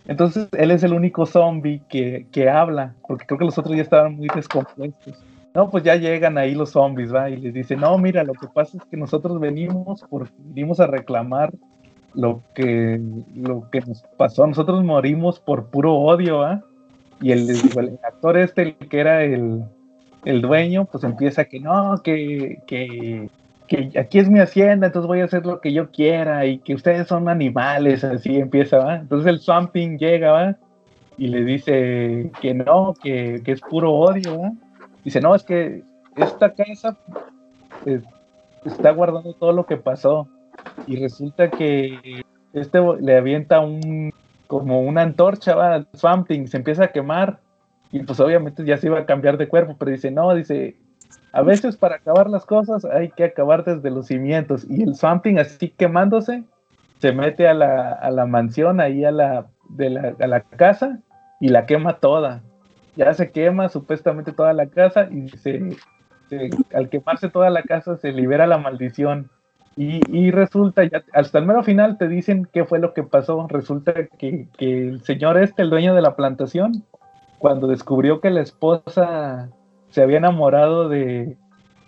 Entonces 0.07 0.49
él 0.57 0.71
es 0.71 0.83
el 0.83 0.93
único 0.93 1.25
zombie 1.25 1.81
que, 1.87 2.27
que 2.31 2.49
habla, 2.49 2.95
porque 3.07 3.25
creo 3.25 3.37
que 3.37 3.45
los 3.45 3.57
otros 3.57 3.75
ya 3.75 3.83
estaban 3.83 4.15
muy 4.15 4.27
descompuestos. 4.33 5.23
No, 5.53 5.69
pues 5.69 5.83
ya 5.83 5.95
llegan 5.95 6.37
ahí 6.37 6.55
los 6.55 6.71
zombies, 6.71 7.13
va, 7.13 7.29
y 7.29 7.37
les 7.37 7.53
dicen, 7.53 7.79
no, 7.79 7.95
mira, 7.99 8.23
lo 8.23 8.33
que 8.33 8.47
pasa 8.47 8.77
es 8.77 8.83
que 8.85 8.97
nosotros 8.97 9.39
venimos, 9.39 10.01
por, 10.09 10.27
venimos 10.39 10.79
a 10.79 10.87
reclamar 10.87 11.53
lo 12.15 12.41
que, 12.55 12.99
lo 13.35 13.69
que 13.69 13.81
nos 13.81 14.01
pasó. 14.17 14.47
Nosotros 14.47 14.83
morimos 14.83 15.39
por 15.39 15.67
puro 15.67 15.93
odio, 15.93 16.41
¿ah? 16.41 16.63
Y 17.23 17.31
el, 17.31 17.49
actor 18.03 18.37
este, 18.37 18.61
el 18.61 18.75
que 18.75 18.99
era 18.99 19.23
el, 19.23 19.63
el 20.25 20.41
dueño, 20.41 20.85
pues 20.85 21.05
empieza 21.05 21.45
que 21.45 21.61
no, 21.61 22.01
que, 22.03 22.61
que, 22.67 23.29
que 23.67 23.97
aquí 23.97 24.19
es 24.19 24.29
mi 24.29 24.39
hacienda, 24.39 24.87
entonces 24.87 25.07
voy 25.07 25.21
a 25.21 25.25
hacer 25.25 25.45
lo 25.45 25.61
que 25.61 25.71
yo 25.71 25.89
quiera 25.89 26.45
y 26.45 26.59
que 26.59 26.75
ustedes 26.75 27.07
son 27.07 27.29
animales, 27.29 28.03
así 28.03 28.37
empieza, 28.37 28.77
¿va? 28.79 28.95
Entonces 28.97 29.27
el 29.27 29.39
Swamping 29.39 29.97
llega, 29.97 30.33
¿va? 30.33 30.57
Y 31.17 31.27
le 31.27 31.45
dice 31.45 32.29
que 32.41 32.53
no, 32.53 32.93
que, 33.01 33.41
que 33.45 33.53
es 33.53 33.61
puro 33.61 33.93
odio, 33.93 34.41
¿va? 34.41 34.51
Dice, 35.05 35.21
no, 35.21 35.33
es 35.33 35.43
que 35.43 35.81
esta 36.17 36.53
casa 36.53 36.97
eh, 37.85 38.01
está 38.65 38.91
guardando 38.91 39.33
todo 39.33 39.53
lo 39.53 39.65
que 39.65 39.77
pasó. 39.77 40.27
Y 40.87 40.97
resulta 40.97 41.49
que 41.49 42.23
este 42.51 42.79
le 42.99 43.17
avienta 43.17 43.61
un 43.61 44.11
como 44.47 44.81
una 44.81 45.01
antorcha, 45.01 45.55
va, 45.55 45.73
al 45.73 45.87
Swamping, 45.93 46.47
se 46.47 46.57
empieza 46.57 46.85
a 46.85 46.91
quemar. 46.91 47.39
Y 47.91 48.01
pues 48.03 48.19
obviamente 48.19 48.65
ya 48.65 48.77
se 48.77 48.87
iba 48.87 48.99
a 48.99 49.05
cambiar 49.05 49.37
de 49.37 49.47
cuerpo, 49.47 49.75
pero 49.77 49.91
dice, 49.91 50.09
no, 50.09 50.33
dice, 50.33 50.75
a 51.31 51.41
veces 51.43 51.77
para 51.77 51.95
acabar 51.95 52.29
las 52.29 52.45
cosas 52.45 52.85
hay 52.85 53.09
que 53.09 53.25
acabar 53.25 53.63
desde 53.63 53.91
los 53.91 54.07
cimientos. 54.07 54.65
Y 54.69 54.83
el 54.83 54.95
Swamping 54.95 55.39
así 55.39 55.69
quemándose, 55.69 56.43
se 56.99 57.11
mete 57.11 57.47
a 57.47 57.53
la, 57.53 57.91
a 57.91 58.09
la 58.11 58.25
mansión, 58.25 58.79
ahí 58.79 59.05
a 59.05 59.11
la, 59.11 59.47
de 59.69 59.89
la, 59.89 60.15
a 60.19 60.27
la 60.27 60.41
casa, 60.41 60.99
y 61.39 61.49
la 61.49 61.65
quema 61.65 61.97
toda 61.97 62.41
ya 62.95 63.13
se 63.13 63.31
quema 63.31 63.69
supuestamente 63.69 64.31
toda 64.31 64.53
la 64.53 64.67
casa 64.67 65.07
y 65.11 65.29
se, 65.29 65.75
al 66.73 66.89
quemarse 66.89 67.29
toda 67.29 67.49
la 67.49 67.63
casa 67.63 67.97
se 67.97 68.11
libera 68.11 68.47
la 68.47 68.57
maldición. 68.57 69.29
Y, 69.75 70.29
resulta, 70.29 70.83
ya, 70.83 71.03
hasta 71.13 71.39
el 71.39 71.47
mero 71.47 71.63
final 71.63 71.97
te 71.97 72.07
dicen 72.07 72.47
qué 72.51 72.63
fue 72.63 72.79
lo 72.79 72.93
que 72.93 73.03
pasó. 73.03 73.47
Resulta 73.47 73.93
que, 74.19 74.47
el 74.59 75.01
señor 75.01 75.37
este, 75.37 75.63
el 75.63 75.71
dueño 75.71 75.95
de 75.95 76.01
la 76.01 76.15
plantación, 76.15 76.83
cuando 77.39 77.67
descubrió 77.67 78.21
que 78.21 78.29
la 78.29 78.41
esposa 78.41 79.49
se 79.89 80.01
había 80.01 80.17
enamorado 80.17 80.89
de, 80.89 81.37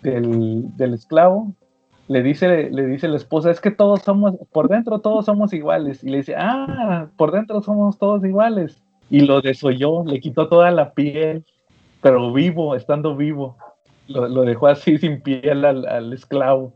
del, 0.02 0.76
del 0.76 0.94
esclavo, 0.94 1.54
le 2.08 2.22
dice, 2.22 2.70
le 2.70 2.86
dice 2.86 3.08
la 3.08 3.16
esposa, 3.16 3.50
es 3.50 3.60
que 3.60 3.70
todos 3.70 4.02
somos, 4.02 4.34
por 4.52 4.68
dentro 4.68 5.00
todos 5.00 5.26
somos 5.26 5.52
iguales. 5.52 6.02
Y 6.04 6.10
le 6.10 6.18
dice, 6.18 6.34
ah, 6.36 7.08
por 7.16 7.32
dentro 7.32 7.62
somos 7.62 7.98
todos 7.98 8.24
iguales 8.24 8.82
y 9.10 9.20
lo 9.20 9.40
desoyó, 9.40 10.04
le 10.04 10.20
quitó 10.20 10.48
toda 10.48 10.70
la 10.70 10.92
piel, 10.92 11.44
pero 12.00 12.32
vivo, 12.32 12.74
estando 12.74 13.16
vivo. 13.16 13.56
Lo, 14.08 14.42
dejó 14.42 14.68
así 14.68 14.98
sin 14.98 15.20
piel 15.20 15.64
al, 15.64 16.12
esclavo. 16.12 16.74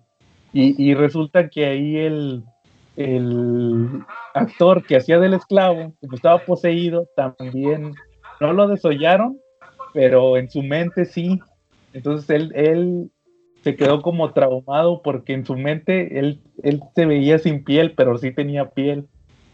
Y, 0.52 0.94
resulta 0.94 1.48
que 1.48 1.66
ahí 1.66 1.96
el, 1.96 2.44
el 2.96 4.02
actor 4.34 4.84
que 4.84 4.96
hacía 4.96 5.20
del 5.20 5.34
esclavo, 5.34 5.94
como 6.00 6.14
estaba 6.14 6.38
poseído, 6.38 7.06
también 7.14 7.94
no 8.40 8.52
lo 8.52 8.66
desollaron, 8.66 9.38
pero 9.94 10.36
en 10.36 10.50
su 10.50 10.62
mente 10.62 11.04
sí. 11.04 11.38
Entonces 11.92 12.28
él, 12.30 12.52
él 12.54 13.10
se 13.62 13.76
quedó 13.76 14.02
como 14.02 14.32
traumado 14.32 15.02
porque 15.02 15.34
en 15.34 15.44
su 15.44 15.56
mente 15.56 16.18
él, 16.18 16.40
él 16.62 16.80
se 16.94 17.06
veía 17.06 17.38
sin 17.38 17.62
piel, 17.62 17.94
pero 17.94 18.18
sí 18.18 18.32
tenía 18.32 18.70
piel. 18.70 19.06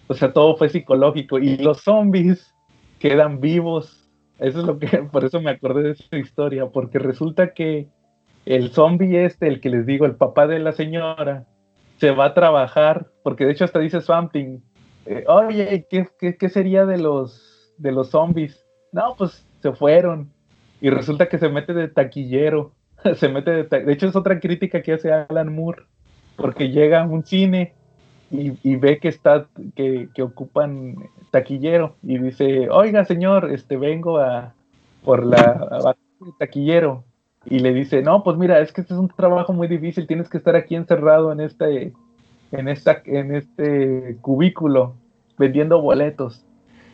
O 0.06 0.14
sea, 0.14 0.32
todo 0.32 0.56
fue 0.56 0.68
psicológico. 0.68 1.38
Y 1.38 1.56
los 1.56 1.82
zombies 1.82 2.54
quedan 2.98 3.40
vivos. 3.40 4.08
Eso 4.38 4.60
es 4.60 4.66
lo 4.66 4.78
que, 4.78 4.86
por 5.12 5.24
eso 5.24 5.40
me 5.40 5.50
acordé 5.50 5.82
de 5.82 5.90
esa 5.92 6.16
historia, 6.16 6.66
porque 6.66 6.98
resulta 6.98 7.52
que 7.52 7.88
el 8.46 8.70
zombie 8.70 9.24
este, 9.24 9.48
el 9.48 9.60
que 9.60 9.70
les 9.70 9.84
digo, 9.84 10.06
el 10.06 10.14
papá 10.14 10.46
de 10.46 10.60
la 10.60 10.72
señora, 10.72 11.44
se 11.98 12.12
va 12.12 12.26
a 12.26 12.34
trabajar, 12.34 13.08
porque 13.22 13.44
de 13.44 13.52
hecho 13.52 13.64
hasta 13.64 13.80
dice 13.80 14.00
something, 14.00 14.60
eh, 15.04 15.24
oye, 15.26 15.86
¿qué, 15.90 16.08
¿qué, 16.38 16.48
sería 16.48 16.86
de 16.86 16.98
los, 16.98 17.74
de 17.76 17.92
los 17.92 18.10
zombies? 18.10 18.64
No, 18.92 19.14
pues 19.18 19.44
se 19.60 19.72
fueron. 19.72 20.30
Y 20.80 20.90
resulta 20.90 21.28
que 21.28 21.38
se 21.38 21.48
mete 21.48 21.74
de 21.74 21.88
taquillero. 21.88 22.72
se 23.16 23.28
mete 23.28 23.50
de, 23.50 23.64
de 23.64 23.92
hecho 23.92 24.06
es 24.06 24.16
otra 24.16 24.38
crítica 24.40 24.82
que 24.82 24.92
hace 24.94 25.12
Alan 25.12 25.54
Moore, 25.54 25.82
porque 26.36 26.70
llega 26.70 27.02
a 27.02 27.06
un 27.06 27.24
cine 27.24 27.74
y, 28.30 28.76
ve 28.76 28.98
que 28.98 29.08
está, 29.08 29.46
que, 29.74 30.08
ocupan 30.20 30.96
taquillero 31.30 31.96
y 32.02 32.18
dice, 32.18 32.68
oiga 32.70 33.04
señor, 33.04 33.52
este 33.52 33.76
vengo 33.76 34.18
a 34.18 34.52
por 35.04 35.24
la 35.24 35.94
taquillero 36.38 37.04
y 37.48 37.60
le 37.60 37.72
dice, 37.72 38.02
no, 38.02 38.22
pues 38.22 38.36
mira, 38.36 38.60
es 38.60 38.72
que 38.72 38.80
este 38.80 38.94
es 38.94 39.00
un 39.00 39.08
trabajo 39.08 39.52
muy 39.52 39.68
difícil, 39.68 40.06
tienes 40.06 40.28
que 40.28 40.38
estar 40.38 40.56
aquí 40.56 40.74
encerrado 40.74 41.32
en 41.32 41.40
este, 41.40 41.92
en 42.52 42.68
esta, 42.68 43.02
en 43.04 43.34
este 43.34 44.16
cubículo 44.20 44.94
vendiendo 45.38 45.80
boletos. 45.80 46.44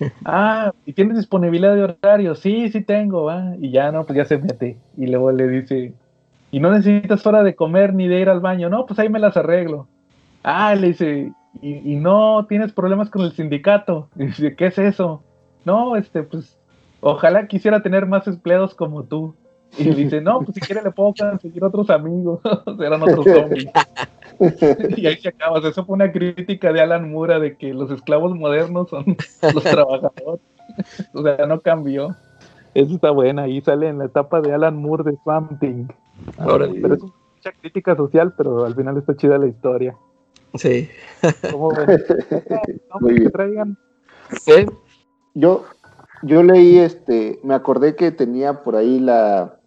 ah, 0.24 0.72
¿y 0.84 0.92
tienes 0.92 1.16
disponibilidad 1.16 1.74
de 1.74 1.84
horario? 1.84 2.34
Sí, 2.34 2.70
sí 2.70 2.82
tengo, 2.82 3.24
¿va? 3.24 3.54
Y 3.60 3.70
ya 3.70 3.92
no, 3.92 4.04
pues 4.04 4.16
ya 4.16 4.24
se 4.24 4.38
mete. 4.38 4.78
Y 4.96 5.06
luego 5.06 5.32
le 5.32 5.48
dice, 5.48 5.94
¿y 6.50 6.60
no 6.60 6.70
necesitas 6.70 7.26
hora 7.26 7.42
de 7.42 7.54
comer 7.54 7.94
ni 7.94 8.08
de 8.08 8.20
ir 8.20 8.28
al 8.28 8.40
baño? 8.40 8.68
No, 8.68 8.86
pues 8.86 8.98
ahí 8.98 9.08
me 9.08 9.18
las 9.18 9.36
arreglo. 9.36 9.88
Ah, 10.42 10.74
le 10.74 10.88
dice, 10.88 11.32
¿y, 11.60 11.96
no 11.96 12.46
tienes 12.48 12.72
problemas 12.72 13.10
con 13.10 13.22
el 13.22 13.32
sindicato? 13.32 14.08
Y 14.16 14.26
dice, 14.26 14.56
¿qué 14.56 14.66
es 14.66 14.78
eso? 14.78 15.22
No, 15.64 15.96
este, 15.96 16.22
pues, 16.24 16.58
ojalá 17.00 17.46
quisiera 17.46 17.82
tener 17.82 18.06
más 18.06 18.26
empleados 18.26 18.74
como 18.74 19.04
tú. 19.04 19.34
Y 19.78 19.90
dice, 19.94 20.20
no, 20.20 20.40
pues 20.40 20.54
si 20.54 20.60
quiere 20.60 20.82
le 20.82 20.90
puedo 20.90 21.14
conseguir 21.18 21.64
otros 21.64 21.88
amigos. 21.90 22.40
Eran 22.80 23.02
otros 23.02 23.24
zombies. 23.24 23.70
y 24.96 25.06
ahí 25.06 25.16
se 25.16 25.28
acaba. 25.28 25.58
eso 25.58 25.84
fue 25.84 25.94
una 25.94 26.12
crítica 26.12 26.72
de 26.72 26.80
Alan 26.80 27.10
Mura 27.10 27.38
de 27.38 27.56
que 27.56 27.72
los 27.72 27.90
esclavos 27.90 28.34
modernos 28.34 28.90
son 28.90 29.16
los 29.54 29.64
trabajadores. 29.64 30.40
o 31.14 31.22
sea, 31.22 31.46
no 31.46 31.60
cambió. 31.60 32.14
Eso 32.74 32.94
está 32.94 33.10
buena. 33.10 33.42
Ahí 33.42 33.60
sale 33.60 33.88
en 33.88 33.98
la 33.98 34.06
etapa 34.06 34.40
de 34.40 34.52
Alan 34.52 34.76
Moore 34.76 35.04
de 35.04 35.18
Something. 35.24 35.88
Ahora, 36.38 36.68
pero 36.80 36.94
es 36.94 37.02
mucha 37.02 37.52
crítica 37.60 37.96
social, 37.96 38.34
pero 38.36 38.64
al 38.64 38.74
final 38.74 38.96
está 38.98 39.16
chida 39.16 39.38
la 39.38 39.46
historia. 39.46 39.96
Sí. 40.54 40.88
Muy 43.00 43.14
bien. 43.14 43.76
Yo, 45.34 45.64
yo 46.22 46.42
leí, 46.42 46.78
este, 46.78 47.40
me 47.42 47.54
acordé 47.54 47.96
que 47.96 48.10
tenía 48.10 48.62
por 48.62 48.76
ahí 48.76 49.00
la 49.00 49.58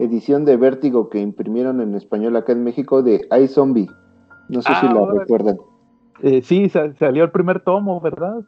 edición 0.00 0.44
de 0.44 0.56
Vértigo 0.56 1.08
que 1.08 1.20
imprimieron 1.20 1.80
en 1.80 1.94
español 1.94 2.36
acá 2.36 2.52
en 2.52 2.64
México 2.64 3.02
de 3.02 3.26
iZombie. 3.42 3.88
No 4.48 4.62
sé 4.62 4.72
si 4.80 4.86
la 4.86 5.00
ah, 5.00 5.12
recuerdan. 5.18 5.58
Eh, 6.22 6.42
sí, 6.42 6.68
salió 6.68 7.24
el 7.24 7.30
primer 7.30 7.60
tomo, 7.60 8.00
¿verdad? 8.00 8.40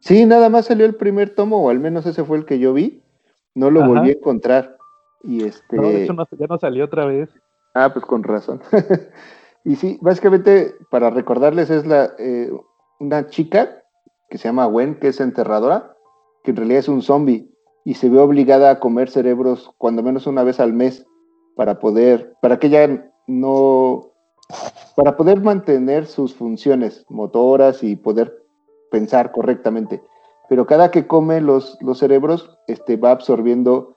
Sí, 0.00 0.26
nada 0.26 0.48
más 0.48 0.66
salió 0.66 0.86
el 0.86 0.94
primer 0.94 1.34
tomo, 1.34 1.64
o 1.64 1.70
al 1.70 1.80
menos 1.80 2.06
ese 2.06 2.24
fue 2.24 2.38
el 2.38 2.44
que 2.44 2.58
yo 2.58 2.72
vi. 2.72 3.02
No 3.54 3.70
lo 3.70 3.84
volví 3.84 4.10
a 4.10 4.12
encontrar. 4.12 4.76
Y 5.24 5.42
este. 5.42 5.76
No, 5.76 5.88
de 5.88 6.04
hecho 6.04 6.14
ya 6.38 6.46
no 6.46 6.58
salió 6.58 6.84
otra 6.84 7.06
vez. 7.06 7.28
Ah, 7.74 7.92
pues 7.92 8.04
con 8.04 8.22
razón. 8.22 8.60
Y 9.64 9.76
sí, 9.76 9.98
básicamente, 10.00 10.76
para 10.90 11.10
recordarles, 11.10 11.68
es 11.68 11.84
la, 11.84 12.14
eh, 12.18 12.50
una 13.00 13.26
chica 13.26 13.82
que 14.30 14.38
se 14.38 14.48
llama 14.48 14.64
Gwen, 14.64 14.94
que 14.94 15.08
es 15.08 15.20
enterradora, 15.20 15.94
que 16.42 16.52
en 16.52 16.56
realidad 16.56 16.78
es 16.78 16.88
un 16.88 17.02
zombie 17.02 17.50
y 17.88 17.94
se 17.94 18.10
ve 18.10 18.18
obligada 18.18 18.70
a 18.70 18.80
comer 18.80 19.08
cerebros 19.08 19.70
cuando 19.78 20.02
menos 20.02 20.26
una 20.26 20.44
vez 20.44 20.60
al 20.60 20.74
mes 20.74 21.06
para 21.56 21.78
poder, 21.78 22.36
para 22.42 22.58
que 22.58 22.66
ella 22.66 23.10
no, 23.26 24.10
para 24.94 25.16
poder 25.16 25.40
mantener 25.40 26.04
sus 26.04 26.34
funciones 26.34 27.06
motoras 27.08 27.82
y 27.82 27.96
poder 27.96 28.44
pensar 28.90 29.32
correctamente. 29.32 30.02
Pero 30.50 30.66
cada 30.66 30.90
que 30.90 31.06
come 31.06 31.40
los, 31.40 31.78
los 31.80 31.98
cerebros, 31.98 32.58
este, 32.66 32.98
va 32.98 33.10
absorbiendo 33.10 33.96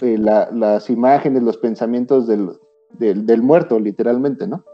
eh, 0.00 0.16
las 0.16 0.88
imágenes, 0.88 1.42
los 1.42 1.58
pensamientos 1.58 2.26
del, 2.26 2.58
del 2.98 3.42
muerto, 3.42 3.78
literalmente, 3.78 4.46
¿no? 4.46 4.64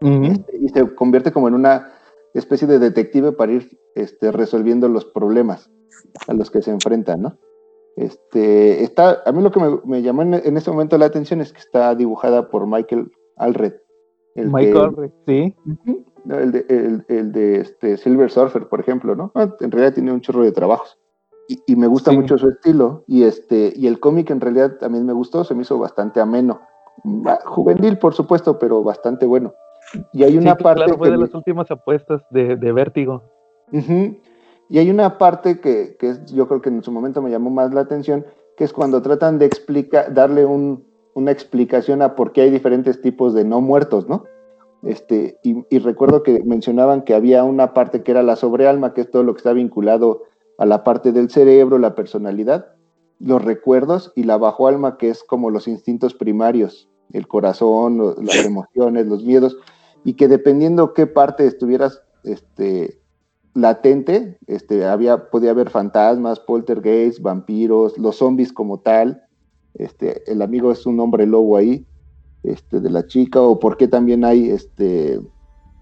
Este, 0.00 0.58
y 0.58 0.68
se 0.68 0.94
convierte 0.94 1.32
como 1.32 1.48
en 1.48 1.54
una 1.54 1.92
especie 2.34 2.68
de 2.68 2.78
detective 2.78 3.32
para 3.32 3.50
ir 3.50 3.80
este, 3.96 4.30
resolviendo 4.30 4.88
los 4.88 5.04
problemas 5.06 5.68
a 6.28 6.34
los 6.34 6.52
que 6.52 6.62
se 6.62 6.70
enfrentan, 6.70 7.22
¿no? 7.22 7.38
Este, 7.96 8.84
está, 8.84 9.22
a 9.24 9.32
mí 9.32 9.42
lo 9.42 9.50
que 9.50 9.60
me, 9.84 10.02
llamó 10.02 10.22
en, 10.22 10.34
este 10.34 10.70
momento 10.70 10.98
la 10.98 11.06
atención 11.06 11.40
es 11.40 11.52
que 11.52 11.60
está 11.60 11.94
dibujada 11.94 12.48
por 12.50 12.66
Michael 12.66 13.10
Alred. 13.36 13.74
Michael 14.34 14.76
Alred, 14.76 15.10
sí. 15.26 15.56
El 16.28 16.52
de, 16.52 17.04
el, 17.08 17.32
de 17.32 17.60
este 17.60 17.96
Silver 17.96 18.30
Surfer, 18.30 18.68
por 18.68 18.80
ejemplo, 18.80 19.16
¿no? 19.16 19.32
Ah, 19.34 19.48
en 19.60 19.70
realidad 19.70 19.94
tiene 19.94 20.12
un 20.12 20.20
chorro 20.20 20.42
de 20.42 20.52
trabajos. 20.52 20.98
Y, 21.48 21.76
me 21.76 21.86
gusta 21.86 22.10
mucho 22.10 22.36
su 22.36 22.48
estilo. 22.48 23.04
Y, 23.06 23.22
este, 23.22 23.72
y 23.74 23.86
el 23.86 24.00
cómic 24.00 24.30
en 24.30 24.40
realidad 24.40 24.78
también 24.78 25.06
me 25.06 25.12
gustó, 25.12 25.44
se 25.44 25.54
me 25.54 25.62
hizo 25.62 25.78
bastante 25.78 26.20
ameno. 26.20 26.60
Juvenil, 27.44 27.98
por 27.98 28.14
supuesto, 28.14 28.58
pero 28.58 28.82
bastante 28.82 29.26
bueno. 29.26 29.54
Y 30.12 30.24
hay 30.24 30.36
una 30.36 30.56
parte. 30.56 30.82
Claro, 30.82 30.98
fue 30.98 31.10
de 31.10 31.18
las 31.18 31.32
últimas 31.32 31.70
apuestas 31.70 32.22
de, 32.30 32.56
Vértigo. 32.56 33.22
Y 34.68 34.78
hay 34.78 34.90
una 34.90 35.18
parte 35.18 35.60
que, 35.60 35.96
que 35.98 36.14
yo 36.32 36.48
creo 36.48 36.60
que 36.60 36.68
en 36.68 36.82
su 36.82 36.90
momento 36.90 37.22
me 37.22 37.30
llamó 37.30 37.50
más 37.50 37.72
la 37.72 37.82
atención, 37.82 38.26
que 38.56 38.64
es 38.64 38.72
cuando 38.72 39.02
tratan 39.02 39.38
de 39.38 39.46
explicar, 39.46 40.12
darle 40.12 40.44
un, 40.44 40.84
una 41.14 41.30
explicación 41.30 42.02
a 42.02 42.14
por 42.14 42.32
qué 42.32 42.42
hay 42.42 42.50
diferentes 42.50 43.00
tipos 43.00 43.34
de 43.34 43.44
no 43.44 43.60
muertos, 43.60 44.08
¿no? 44.08 44.24
Este, 44.82 45.38
y, 45.42 45.64
y, 45.70 45.78
recuerdo 45.78 46.22
que 46.22 46.42
mencionaban 46.44 47.02
que 47.02 47.14
había 47.14 47.42
una 47.42 47.74
parte 47.74 48.02
que 48.02 48.10
era 48.10 48.22
la 48.22 48.36
sobrealma, 48.36 48.92
que 48.92 49.00
es 49.00 49.10
todo 49.10 49.22
lo 49.22 49.34
que 49.34 49.38
está 49.38 49.52
vinculado 49.52 50.24
a 50.58 50.66
la 50.66 50.84
parte 50.84 51.12
del 51.12 51.30
cerebro, 51.30 51.78
la 51.78 51.94
personalidad, 51.94 52.74
los 53.18 53.42
recuerdos, 53.42 54.12
y 54.14 54.24
la 54.24 54.36
bajo 54.36 54.68
alma, 54.68 54.98
que 54.98 55.08
es 55.08 55.24
como 55.24 55.50
los 55.50 55.68
instintos 55.68 56.14
primarios, 56.14 56.88
el 57.12 57.26
corazón, 57.26 57.98
las 58.22 58.44
emociones, 58.44 59.06
los 59.06 59.24
miedos, 59.24 59.56
y 60.04 60.14
que 60.14 60.28
dependiendo 60.28 60.92
qué 60.92 61.06
parte 61.06 61.46
estuvieras 61.46 62.02
este, 62.24 63.00
latente, 63.56 64.38
este, 64.46 64.84
había, 64.84 65.30
podía 65.30 65.50
haber 65.50 65.70
fantasmas, 65.70 66.40
poltergeists, 66.40 67.20
vampiros, 67.20 67.96
los 67.98 68.16
zombies 68.16 68.52
como 68.52 68.78
tal, 68.78 69.22
este, 69.74 70.30
el 70.30 70.42
amigo 70.42 70.70
es 70.72 70.86
un 70.86 71.00
hombre 71.00 71.26
lobo 71.26 71.56
ahí, 71.56 71.86
este, 72.42 72.80
de 72.80 72.90
la 72.90 73.06
chica, 73.06 73.40
o 73.40 73.58
por 73.58 73.76
qué 73.76 73.88
también 73.88 74.24
hay 74.24 74.50
este, 74.50 75.20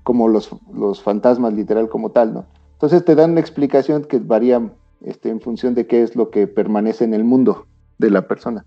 como 0.02 0.28
los, 0.28 0.50
los 0.72 1.02
fantasmas 1.02 1.52
literal 1.52 1.88
como 1.88 2.10
tal, 2.10 2.34
¿no? 2.34 2.46
Entonces 2.72 3.04
te 3.04 3.14
dan 3.14 3.32
una 3.32 3.40
explicación 3.40 4.04
que 4.04 4.18
varía 4.18 4.72
este, 5.02 5.30
en 5.30 5.40
función 5.40 5.74
de 5.74 5.86
qué 5.86 6.02
es 6.02 6.16
lo 6.16 6.30
que 6.30 6.46
permanece 6.46 7.04
en 7.04 7.14
el 7.14 7.24
mundo 7.24 7.66
de 7.98 8.10
la 8.10 8.26
persona. 8.26 8.64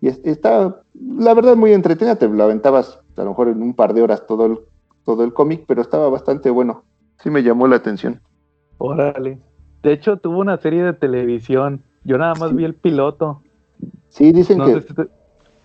Y 0.00 0.08
es, 0.08 0.20
está, 0.24 0.82
la 0.94 1.34
verdad, 1.34 1.56
muy 1.56 1.72
entretenida, 1.72 2.16
te 2.16 2.28
lo 2.28 2.42
aventabas 2.42 2.98
a 3.16 3.22
lo 3.22 3.30
mejor 3.30 3.48
en 3.48 3.62
un 3.62 3.74
par 3.74 3.94
de 3.94 4.02
horas 4.02 4.26
todo 4.26 4.46
el, 4.46 4.58
todo 5.04 5.24
el 5.24 5.32
cómic, 5.32 5.64
pero 5.66 5.82
estaba 5.82 6.08
bastante 6.08 6.50
bueno. 6.50 6.84
Sí 7.22 7.30
me 7.30 7.42
llamó 7.42 7.68
la 7.68 7.76
atención. 7.76 8.20
Órale. 8.78 9.38
De 9.82 9.92
hecho, 9.92 10.16
tuvo 10.16 10.38
una 10.38 10.56
serie 10.58 10.82
de 10.82 10.92
televisión. 10.92 11.82
Yo 12.04 12.18
nada 12.18 12.34
más 12.34 12.50
Sí. 12.50 12.56
vi 12.56 12.64
el 12.64 12.74
piloto. 12.74 13.42
Sí, 14.08 14.32
dicen 14.32 14.58
No 14.58 14.66
que, 14.66 14.74
sé 14.74 14.88
si 14.88 14.94
te- 14.94 15.08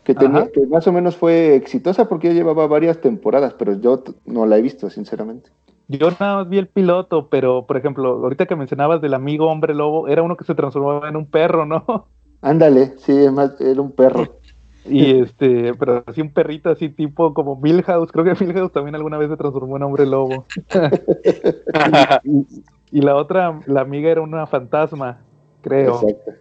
que, 0.04 0.16
tenía- 0.16 0.40
Ajá. 0.42 0.52
que 0.52 0.66
más 0.68 0.88
o 0.88 0.92
menos 0.92 1.16
fue 1.16 1.56
exitosa 1.56 2.08
porque 2.10 2.28
ya 2.30 2.34
llevaba 2.34 2.68
varias 2.68 3.00
temporadas, 3.02 3.54
pero 3.54 3.74
yo 3.74 4.04
no 4.26 4.46
la 4.46 4.58
he 4.58 4.62
visto, 4.62 4.90
sinceramente. 4.90 5.50
Yo 5.88 6.10
nada 6.20 6.38
más 6.38 6.50
vi 6.50 6.58
el 6.60 6.68
piloto, 6.68 7.30
pero 7.30 7.66
por 7.66 7.78
ejemplo, 7.78 8.10
ahorita 8.10 8.46
que 8.46 8.56
mencionabas 8.56 9.02
del 9.02 9.14
amigo 9.16 9.48
hombre 9.50 9.74
lobo, 9.74 10.08
era 10.08 10.22
uno 10.22 10.38
que 10.38 10.44
se 10.46 10.54
transformaba 10.56 11.10
en 11.10 11.16
un 11.16 11.26
perro, 11.26 11.66
¿no? 11.66 11.84
Ándale, 12.42 12.94
sí, 12.98 13.12
es 13.12 13.32
más, 13.32 13.60
era 13.60 13.82
un 13.82 13.92
perro. 13.92 14.38
Y 14.86 15.20
este, 15.20 15.74
pero 15.76 16.04
así 16.08 16.22
un 16.22 16.32
perrito 16.32 16.70
así 16.70 16.90
tipo 16.90 17.34
como 17.34 17.56
Milhouse, 17.58 18.12
creo 18.12 18.24
que 18.24 18.44
Milhouse 18.46 18.72
también 18.72 18.96
alguna 18.96 19.18
vez 19.18 19.30
se 19.30 19.38
transformó 19.38 19.78
en 19.78 19.84
hombre 19.84 20.06
lobo. 20.06 20.46
y, 22.24 22.30
y 22.32 22.48
la 22.92 23.16
otra, 23.16 23.62
la 23.68 23.82
amiga 23.82 24.10
era 24.10 24.22
una 24.22 24.48
fantasma, 24.48 25.20
creo. 25.62 26.02
Exacto. 26.02 26.32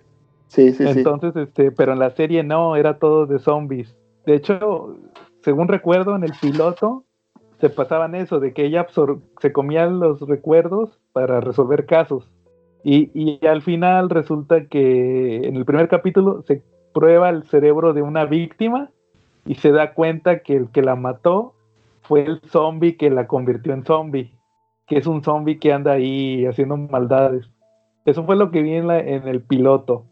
Sí, 0.48 0.72
sí, 0.72 0.86
sí. 0.86 0.98
Entonces, 0.98 1.36
este, 1.36 1.70
pero 1.70 1.92
en 1.92 1.98
la 1.98 2.10
serie 2.10 2.42
no, 2.42 2.74
era 2.76 2.98
todo 2.98 3.26
de 3.26 3.38
zombies. 3.38 3.94
De 4.24 4.34
hecho, 4.34 4.96
según 5.42 5.68
recuerdo, 5.68 6.16
en 6.16 6.24
el 6.24 6.32
piloto 6.40 7.04
se 7.60 7.68
pasaban 7.68 8.14
eso, 8.14 8.40
de 8.40 8.52
que 8.52 8.64
ella 8.64 8.86
absor- 8.86 9.20
se 9.40 9.52
comía 9.52 9.86
los 9.86 10.20
recuerdos 10.22 10.98
para 11.12 11.40
resolver 11.40 11.86
casos. 11.86 12.30
Y, 12.84 13.10
y 13.12 13.44
al 13.46 13.60
final 13.62 14.08
resulta 14.08 14.66
que 14.66 15.48
en 15.48 15.56
el 15.56 15.64
primer 15.64 15.88
capítulo 15.88 16.42
se 16.46 16.62
prueba 16.94 17.28
el 17.28 17.42
cerebro 17.44 17.92
de 17.92 18.02
una 18.02 18.24
víctima 18.24 18.90
y 19.44 19.56
se 19.56 19.72
da 19.72 19.92
cuenta 19.92 20.38
que 20.40 20.56
el 20.56 20.70
que 20.70 20.82
la 20.82 20.94
mató 20.94 21.54
fue 22.02 22.22
el 22.22 22.40
zombie 22.46 22.96
que 22.96 23.10
la 23.10 23.26
convirtió 23.26 23.74
en 23.74 23.84
zombie, 23.84 24.32
que 24.88 24.98
es 24.98 25.06
un 25.06 25.22
zombie 25.22 25.58
que 25.58 25.72
anda 25.72 25.92
ahí 25.92 26.46
haciendo 26.46 26.76
maldades. 26.76 27.50
Eso 28.04 28.24
fue 28.24 28.36
lo 28.36 28.50
que 28.50 28.62
vi 28.62 28.74
en, 28.74 28.86
la- 28.86 29.00
en 29.00 29.28
el 29.28 29.42
piloto. 29.42 30.04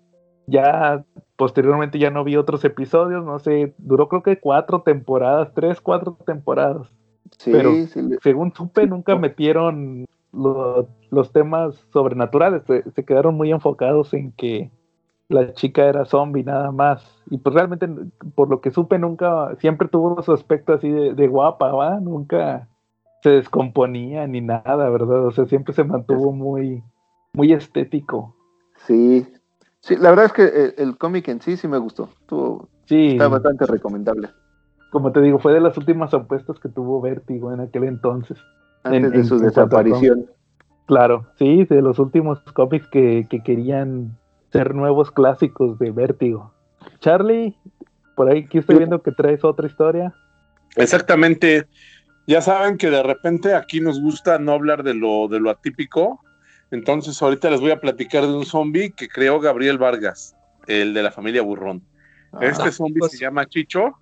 Ya 0.46 1.04
posteriormente 1.36 1.98
ya 1.98 2.10
no 2.10 2.22
vi 2.24 2.36
otros 2.36 2.64
episodios, 2.64 3.24
no 3.24 3.38
sé, 3.38 3.74
duró 3.78 4.08
creo 4.08 4.22
que 4.22 4.38
cuatro 4.38 4.82
temporadas, 4.82 5.52
tres, 5.54 5.80
cuatro 5.80 6.16
temporadas. 6.26 6.88
Sí, 7.38 7.50
pero- 7.52 7.72
sí, 7.72 8.00
Según 8.22 8.52
supe, 8.54 8.86
nunca 8.86 9.16
metieron 9.16 10.04
lo- 10.32 10.86
los 11.10 11.32
temas 11.32 11.74
sobrenaturales, 11.92 12.62
se, 12.66 12.88
se 12.90 13.04
quedaron 13.04 13.34
muy 13.36 13.50
enfocados 13.50 14.12
en 14.14 14.32
que 14.32 14.70
la 15.28 15.52
chica 15.54 15.86
era 15.86 16.04
zombie 16.04 16.44
nada 16.44 16.70
más. 16.70 17.04
Y 17.30 17.38
pues 17.38 17.54
realmente, 17.54 17.88
por 18.34 18.48
lo 18.48 18.60
que 18.60 18.70
supe, 18.70 18.98
nunca, 18.98 19.56
siempre 19.58 19.88
tuvo 19.88 20.22
su 20.22 20.32
aspecto 20.32 20.74
así 20.74 20.88
de, 20.88 21.14
de 21.14 21.26
guapa, 21.28 21.72
¿va? 21.72 21.98
Nunca 21.98 22.68
se 23.26 23.32
descomponía 23.32 24.24
ni 24.28 24.40
nada, 24.40 24.88
¿verdad? 24.88 25.26
O 25.26 25.32
sea, 25.32 25.46
siempre 25.46 25.74
se 25.74 25.82
mantuvo 25.82 26.30
muy, 26.32 26.84
muy 27.32 27.52
estético. 27.52 28.36
sí. 28.86 29.26
Sí, 29.80 29.94
la 29.96 30.10
verdad 30.10 30.26
es 30.26 30.32
que 30.32 30.42
el, 30.44 30.74
el 30.78 30.98
cómic 30.98 31.26
en 31.28 31.40
sí 31.40 31.56
sí 31.56 31.66
me 31.68 31.78
gustó. 31.78 32.08
Estuvo- 32.20 32.68
Sí, 32.86 33.08
está 33.12 33.26
bastante 33.28 33.66
recomendable. 33.66 34.30
como 34.90 35.10
te 35.12 35.20
digo, 35.20 35.38
fue 35.40 35.52
de 35.52 35.60
las 35.60 35.76
últimas 35.76 36.12
apuestas 36.14 36.58
que 36.60 36.68
tuvo 36.68 37.00
Vértigo 37.00 37.52
en 37.52 37.60
aquel 37.60 37.84
entonces. 37.84 38.36
Antes 38.84 39.04
En- 39.04 39.10
de 39.10 39.16
en- 39.18 39.24
su 39.24 39.34
en 39.36 39.42
desaparición. 39.42 40.26
Claro, 40.86 41.26
sí, 41.38 41.64
de 41.64 41.82
los 41.82 41.98
últimos 41.98 42.40
cómics 42.54 42.86
que, 42.88 43.26
que 43.28 43.42
querían 43.42 44.16
ser 44.52 44.74
nuevos 44.74 45.10
clásicos 45.10 45.78
de 45.80 45.90
Vértigo. 45.92 46.52
Charlie, 47.00 47.56
por 48.16 48.28
ahí 48.28 48.46
que 48.48 48.58
estoy 48.58 48.78
viendo 48.78 49.02
que 49.02 49.10
traes 49.12 49.42
otra 49.44 49.66
historia. 49.66 50.14
Exactamente. 50.76 51.66
Ya 52.26 52.40
saben 52.40 52.76
que 52.76 52.90
de 52.90 53.02
repente 53.02 53.54
aquí 53.54 53.80
nos 53.80 54.00
gusta 54.00 54.38
no 54.38 54.52
hablar 54.52 54.82
de 54.82 54.94
lo, 54.94 55.28
de 55.28 55.38
lo 55.40 55.50
atípico. 55.50 56.20
Entonces 56.70 57.20
ahorita 57.22 57.50
les 57.50 57.60
voy 57.60 57.70
a 57.70 57.80
platicar 57.80 58.22
de 58.22 58.32
un 58.34 58.44
zombie 58.44 58.90
que 58.90 59.08
creó 59.08 59.38
Gabriel 59.38 59.78
Vargas, 59.78 60.34
el 60.66 60.92
de 60.94 61.02
la 61.02 61.12
familia 61.12 61.42
Burrón. 61.42 61.82
Este 62.40 62.64
Ah, 62.68 62.72
zombie 62.72 62.98
pues- 62.98 63.12
se 63.12 63.18
llama 63.18 63.46
Chicho 63.46 63.98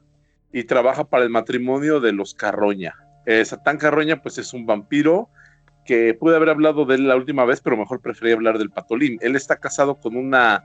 y 0.52 0.64
trabaja 0.64 1.04
para 1.04 1.24
el 1.24 1.30
matrimonio 1.30 2.00
de 2.00 2.12
los 2.12 2.34
Carroña. 2.34 2.94
Eh, 3.26 3.44
Satán 3.44 3.76
Carroña 3.76 4.22
pues 4.22 4.38
es 4.38 4.52
un 4.54 4.64
vampiro 4.66 5.28
que 5.84 6.14
pude 6.14 6.36
haber 6.36 6.48
hablado 6.48 6.86
de 6.86 6.94
él 6.94 7.06
la 7.08 7.16
última 7.16 7.44
vez, 7.44 7.60
pero 7.60 7.76
mejor 7.76 8.00
preferí 8.00 8.32
hablar 8.32 8.56
del 8.56 8.70
Patolín. 8.70 9.18
Él 9.20 9.36
está 9.36 9.56
casado 9.56 9.96
con 9.96 10.16
una 10.16 10.64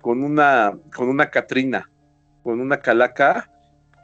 con 0.00 0.22
una 0.24 0.72
con 0.94 1.08
una 1.10 1.28
Catrina, 1.30 1.90
con 2.42 2.60
una 2.60 2.78
calaca 2.78 3.50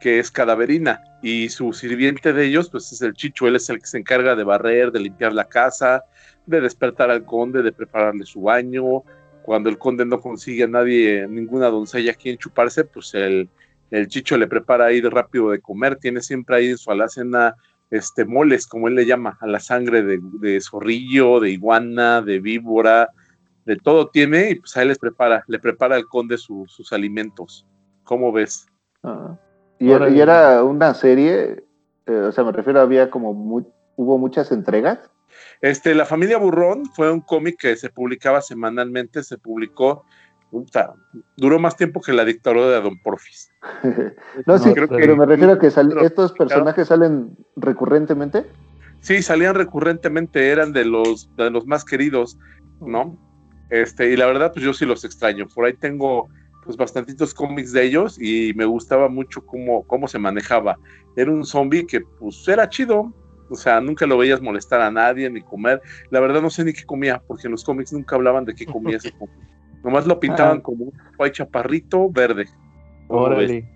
que 0.01 0.19
es 0.19 0.31
cadaverina 0.31 1.01
y 1.23 1.49
su 1.51 1.73
sirviente 1.73 2.33
de 2.33 2.47
ellos 2.47 2.71
pues 2.71 2.91
es 2.93 3.03
el 3.03 3.13
Chicho, 3.13 3.47
él 3.47 3.57
es 3.57 3.69
el 3.71 3.79
que 3.79 3.87
se 3.87 3.99
encarga 3.99 4.35
de 4.35 4.45
barrer, 4.45 4.91
de 4.91 5.01
limpiar 5.01 5.33
la 5.33 5.45
casa, 5.45 6.03
de 6.47 6.61
despertar 6.61 7.11
al 7.11 7.25
conde, 7.25 7.63
de 7.63 7.73
prepararle 7.73 8.25
su 8.25 8.43
baño. 8.43 9.03
Cuando 9.43 9.69
el 9.69 9.79
conde 9.79 10.05
no 10.05 10.21
consigue 10.21 10.65
a 10.65 10.69
nadie, 10.69 11.27
ninguna 11.29 11.69
doncella 11.69 12.15
quien 12.15 12.39
chuparse, 12.39 12.85
pues 12.85 13.15
el, 13.15 13.49
el 13.91 14.09
Chicho 14.09 14.37
le 14.37 14.47
prepara 14.47 14.87
ahí 14.87 15.01
rápido 15.01 15.51
de 15.51 15.61
comer, 15.61 15.97
tiene 15.97 16.23
siempre 16.23 16.57
ahí 16.57 16.69
en 16.69 16.79
su 16.79 16.91
alacena 16.91 17.55
este 17.91 18.25
moles, 18.25 18.67
como 18.67 18.87
él 18.89 18.95
le 18.95 19.05
llama, 19.07 19.37
a 19.41 19.47
la 19.47 19.59
sangre 19.59 20.03
de, 20.03 20.21
de 20.41 20.61
zorrillo, 20.61 21.41
de 21.41 21.51
iguana, 21.51 22.23
de 22.23 22.39
víbora, 22.39 23.09
de 23.65 23.77
todo 23.77 24.09
tiene, 24.09 24.51
y 24.51 24.55
pues 24.57 24.77
ahí 24.77 24.87
les 24.87 24.99
prepara, 24.99 25.43
le 25.49 25.59
prepara 25.59 25.97
al 25.97 26.07
conde 26.07 26.39
su- 26.39 26.67
sus 26.69 26.93
alimentos. 26.93 27.67
¿Cómo 28.05 28.31
ves? 28.33 28.67
ah. 29.03 29.39
Y, 29.81 29.87
era- 29.89 29.97
Órale. 30.05 30.17
y 30.17 30.21
era 30.21 30.63
una 30.63 30.95
serie, 30.95 31.65
eh, 32.07 32.13
o 32.13 32.31
sea, 32.31 32.45
me 32.45 32.53
refiero, 32.53 32.81
había 32.81 33.11
como 33.11 33.35
mu- 33.35 33.67
hubo 33.97 34.19
muchas 34.19 34.53
entregas. 34.53 34.99
Este, 35.61 35.95
La 35.95 36.07
familia 36.07 36.39
Burrón 36.39 36.85
fue 36.95 37.11
un 37.11 37.21
cómic 37.23 37.57
que 37.59 37.75
se 37.77 37.91
publicaba 37.91 38.41
semanalmente, 38.43 39.23
se 39.23 39.39
publicó, 39.39 40.05
puta, 40.51 40.93
duró 41.37 41.59
más 41.59 41.77
tiempo 41.77 42.01
que 42.01 42.13
la 42.13 42.25
dictadura 42.25 42.69
de 42.69 42.81
Don 42.81 42.99
Porfis. 43.03 43.51
no, 44.47 44.59
sí, 44.59 44.73
creo 44.75 44.89
que- 44.89 44.97
pero 44.97 45.17
me 45.17 45.27
refiero 45.27 45.55
a 45.55 45.59
que 45.59 45.71
sal- 45.71 45.97
estos 46.03 46.33
personajes 46.33 46.89
salen 46.89 47.37
recurrentemente. 47.57 48.47
Sí, 49.01 49.23
salían 49.23 49.55
recurrentemente, 49.55 50.51
eran 50.51 50.73
de 50.75 50.85
los, 50.85 51.35
de 51.37 51.51
los 51.51 51.67
más 51.67 51.85
queridos, 51.87 52.39
¿no? 52.81 53.17
Este, 53.71 54.11
y 54.11 54.17
la 54.17 54.27
verdad, 54.27 54.53
pues 54.53 54.63
yo 54.65 54.75
sí 54.75 54.85
los 54.85 55.05
extraño. 55.05 55.47
Por 55.55 55.65
ahí 55.65 55.73
tengo 55.75 56.29
pues 56.71 56.77
bastantitos 56.77 57.35
cómics 57.35 57.73
de 57.73 57.85
ellos 57.85 58.17
y 58.21 58.53
me 58.55 58.65
gustaba 58.65 59.09
mucho 59.09 59.45
cómo, 59.45 59.83
cómo 59.89 60.07
se 60.07 60.21
manejaba. 60.21 60.79
Era 61.17 61.33
un 61.33 61.45
zombie 61.45 61.85
que 61.85 62.01
pues 62.01 62.47
era 62.47 62.69
chido, 62.69 63.13
o 63.51 63.55
sea, 63.57 63.81
nunca 63.81 64.07
lo 64.07 64.17
veías 64.17 64.41
molestar 64.41 64.81
a 64.81 64.89
nadie 64.89 65.29
ni 65.29 65.43
comer. 65.43 65.83
La 66.11 66.21
verdad 66.21 66.41
no 66.41 66.49
sé 66.49 66.65
ni 66.65 66.73
qué 66.73 66.85
comía, 66.85 67.21
porque 67.27 67.49
en 67.49 67.51
los 67.53 67.65
cómics 67.65 67.93
nunca 67.93 68.15
hablaban 68.15 68.45
de 68.45 68.55
qué 68.55 68.67
comía 68.67 68.99
ese. 68.99 69.13
Nomás 69.83 70.07
lo 70.07 70.21
pintaban 70.21 70.59
Ah. 70.59 70.63
como 70.63 70.85
un 70.85 71.31
chaparrito 71.33 72.09
verde. 72.09 72.45
Órale. 73.09 73.69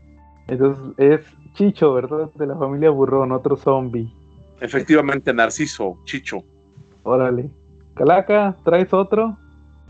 Entonces 0.47 0.85
es 0.99 1.21
Chicho, 1.55 1.95
¿verdad? 1.95 2.31
De 2.37 2.47
la 2.47 2.57
familia 2.57 2.91
Burrón, 2.91 3.33
otro 3.33 3.57
zombie. 3.57 4.09
Efectivamente, 4.61 5.35
Narciso, 5.35 5.99
Chicho. 6.05 6.45
Órale. 7.03 7.51
Calaca, 7.95 8.57
¿traes 8.65 8.93
otro? 8.93 9.37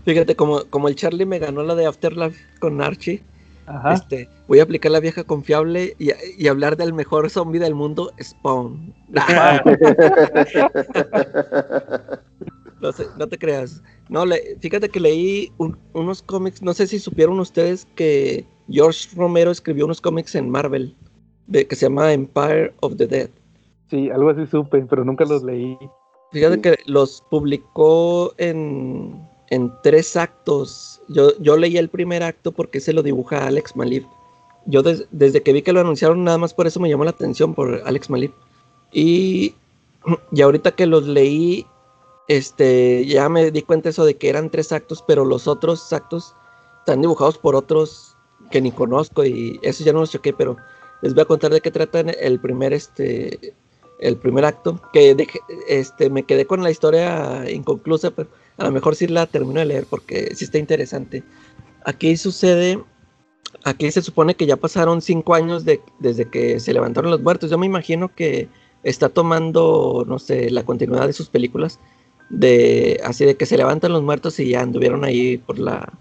Fíjate, 0.05 0.36
como, 0.36 0.64
como 0.70 0.89
el 0.89 0.94
Charlie 0.97 1.26
me 1.26 1.39
ganó 1.39 1.62
la 1.62 1.74
de 1.74 1.86
Afterlife 1.86 2.39
con 2.60 2.81
Archie, 2.82 3.22
Ajá. 3.66 3.94
este, 3.94 4.28
voy 4.48 4.60
a 4.60 4.64
aplicar 4.64 4.93
la 4.93 5.01
vieja 5.01 5.24
confiable 5.24 5.97
y, 5.98 6.10
y 6.36 6.48
hablar 6.48 6.76
del 6.76 6.93
mejor 6.93 7.31
zombie 7.31 7.59
del 7.60 7.74
mundo, 7.74 8.12
Spawn. 8.22 8.93
No, 12.81 12.93
sé, 12.93 13.06
no 13.18 13.26
te 13.28 13.39
creas. 13.39 13.82
No, 14.10 14.26
le, 14.26 14.56
fíjate 14.60 14.89
que 14.90 15.01
leí 15.01 15.51
un- 15.59 15.78
unos 15.94 16.22
cómics, 16.22 16.60
no 16.62 16.74
sé 16.74 16.86
si 16.86 16.98
supieron 16.98 17.40
ustedes 17.40 17.86
que 17.94 18.44
George 18.68 19.09
Romero 19.16 19.51
escribió 19.51 19.86
unos 19.86 20.01
cómics 20.02 20.35
en 20.35 20.51
Marvel 20.51 20.94
de, 21.47 21.66
que 21.66 21.76
se 21.76 21.86
llama 21.86 22.12
Empire 22.12 22.74
of 22.81 22.97
the 22.97 23.06
Dead. 23.06 23.31
Sí, 23.89 24.10
algo 24.10 24.31
así 24.31 24.47
supe, 24.47 24.82
pero 24.89 25.05
nunca 25.05 25.24
los 25.24 25.43
leí. 25.43 25.78
Fíjate 26.32 26.56
Sí. 26.56 26.60
que 26.62 26.76
los 26.86 27.22
publicó 27.31 28.35
en, 28.39 29.26
en 29.50 29.72
tres 29.82 30.16
actos. 30.16 31.00
Yo, 31.08 31.36
yo 31.38 31.56
leí 31.56 31.76
el 31.76 31.88
primer 31.88 32.22
acto 32.22 32.52
porque 32.52 32.80
se 32.80 32.92
lo 32.92 33.02
dibuja 33.02 33.46
Alex 33.46 33.76
Malib. 33.76 34.04
Yo 34.66 34.82
des- 34.82 35.06
desde 35.10 35.42
que 35.42 35.52
vi 35.52 35.62
que 35.62 35.72
lo 35.72 35.80
anunciaron, 35.80 36.24
nada 36.24 36.38
más 36.38 36.54
por 36.54 36.66
eso 36.66 36.80
me 36.80 36.88
llamó 36.88 37.04
la 37.04 37.10
atención 37.10 37.54
por 37.54 37.82
Alex 37.84 38.08
Malib. 38.10 38.32
Y, 38.92 39.54
y 40.32 40.40
ahorita 40.42 40.72
que 40.72 40.86
los 40.86 41.06
leí, 41.06 41.66
este, 42.28 43.04
ya 43.06 43.28
me 43.28 43.50
di 43.50 43.62
cuenta 43.62 43.90
eso 43.90 44.04
de 44.04 44.16
que 44.16 44.28
eran 44.28 44.50
tres 44.50 44.72
actos, 44.72 45.04
pero 45.06 45.24
los 45.24 45.46
otros 45.46 45.92
actos 45.92 46.34
están 46.78 47.00
dibujados 47.02 47.36
por 47.38 47.54
otros 47.54 48.16
que 48.50 48.60
ni 48.60 48.70
conozco 48.72 49.24
y 49.24 49.58
eso 49.62 49.84
ya 49.84 49.92
no 49.92 50.00
los 50.00 50.10
choqué, 50.10 50.32
pero 50.32 50.56
les 51.02 51.12
voy 51.14 51.22
a 51.22 51.26
contar 51.26 51.50
de 51.52 51.60
qué 51.60 51.70
trata 51.70 52.00
el 52.00 52.40
primer, 52.40 52.72
este, 52.72 53.54
el 53.98 54.16
primer 54.16 54.44
acto, 54.44 54.80
que 54.92 55.14
dejé- 55.14 55.40
este, 55.68 56.08
me 56.08 56.22
quedé 56.22 56.46
con 56.46 56.62
la 56.62 56.70
historia 56.70 57.50
inconclusa, 57.50 58.10
pero 58.10 58.28
a 58.56 58.64
lo 58.64 58.72
mejor 58.72 58.94
sí 58.94 59.06
la 59.06 59.26
termino 59.26 59.60
de 59.60 59.66
leer 59.66 59.86
porque 59.89 60.35
sí 60.35 60.44
está 60.44 60.59
interesante. 60.59 61.22
Aquí 61.85 62.16
sucede, 62.16 62.82
aquí 63.64 63.90
se 63.90 64.02
supone 64.02 64.35
que 64.35 64.47
ya 64.47 64.56
pasaron 64.56 65.02
cinco 65.02 65.35
años 65.35 65.64
de, 65.64 65.81
desde 65.98 66.28
que 66.28 66.60
se 66.60 66.72
levantaron 66.72 67.10
los 67.10 67.22
muertos. 67.22 67.51
Yo 67.51 67.59
me 67.59 67.66
imagino 67.66 68.14
que 68.14 68.48
está 68.82 69.09
tomando, 69.09 70.05
no 70.06 70.18
sé, 70.18 70.51
la 70.51 70.64
continuidad 70.64 71.06
de 71.06 71.12
sus 71.12 71.28
películas, 71.28 71.81
de 72.31 73.01
así 73.05 73.24
de 73.24 73.36
que 73.36 73.47
se 73.47 73.56
levantan 73.56 73.93
los 73.93 74.02
muertos 74.02 74.39
y 74.39 74.51
ya 74.51 74.62
anduvieron 74.62 75.05
ahí 75.05 75.39
por 75.39 75.59
la, 75.59 75.93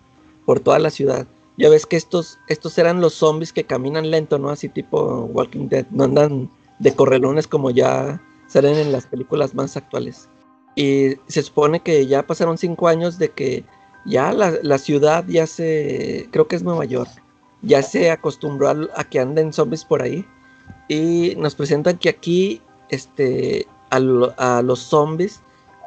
por 0.46 0.60
toda 0.60 0.80
la 0.80 0.90
ciudad. 0.90 1.28
Ya 1.58 1.70
ves 1.70 1.86
que 1.86 1.96
estos, 1.96 2.40
estos 2.48 2.78
eran 2.78 3.02
los 3.02 3.14
zombies 3.14 3.54
que 3.54 3.64
caminan 3.64 4.10
lento, 4.10 4.40
¿no? 4.40 4.50
Así 4.50 4.70
tipo 4.70 5.30
Walking 5.32 5.70
Dead, 5.70 5.86
no 5.92 6.06
andan 6.06 6.50
de 6.80 6.96
correlones 6.96 7.48
como 7.48 7.72
ya 7.72 8.22
salen 8.48 8.76
en 8.78 8.92
las 8.92 9.06
películas 9.06 9.54
más 9.54 9.78
actuales. 9.78 10.28
Y 10.76 11.18
se 11.28 11.44
supone 11.44 11.82
que 11.82 12.08
ya 12.08 12.26
pasaron 12.26 12.58
cinco 12.58 12.88
años 12.88 13.18
de 13.20 13.30
que 13.30 13.64
ya 14.06 14.34
la, 14.34 14.54
la 14.64 14.78
ciudad 14.78 15.24
ya 15.28 15.46
se, 15.48 16.28
creo 16.32 16.48
que 16.48 16.56
es 16.56 16.64
Nueva 16.64 16.86
York, 16.86 17.10
ya 17.62 17.82
se 17.82 18.12
acostumbró 18.12 18.70
a, 18.96 19.04
que 19.04 19.20
anden 19.20 19.54
zombies 19.54 19.86
por 19.86 20.02
ahí. 20.02 20.26
Y 20.90 21.36
nos 21.38 21.56
presentan 21.56 21.98
que 21.98 22.10
aquí, 22.10 22.62
este, 22.90 23.68
a, 23.92 23.98
a 24.38 24.62
los 24.62 24.80
zombies, 24.80 25.42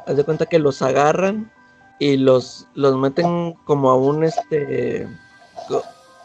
haz 0.06 0.16
de 0.16 0.24
cuenta 0.24 0.46
que 0.46 0.58
los 0.58 0.80
agarran 0.82 1.50
y 1.98 2.16
los, 2.16 2.68
los 2.74 2.96
meten 2.96 3.54
como 3.64 3.90
a 3.90 3.96
un, 3.96 4.22
este, 4.24 5.06
co- 5.68 5.82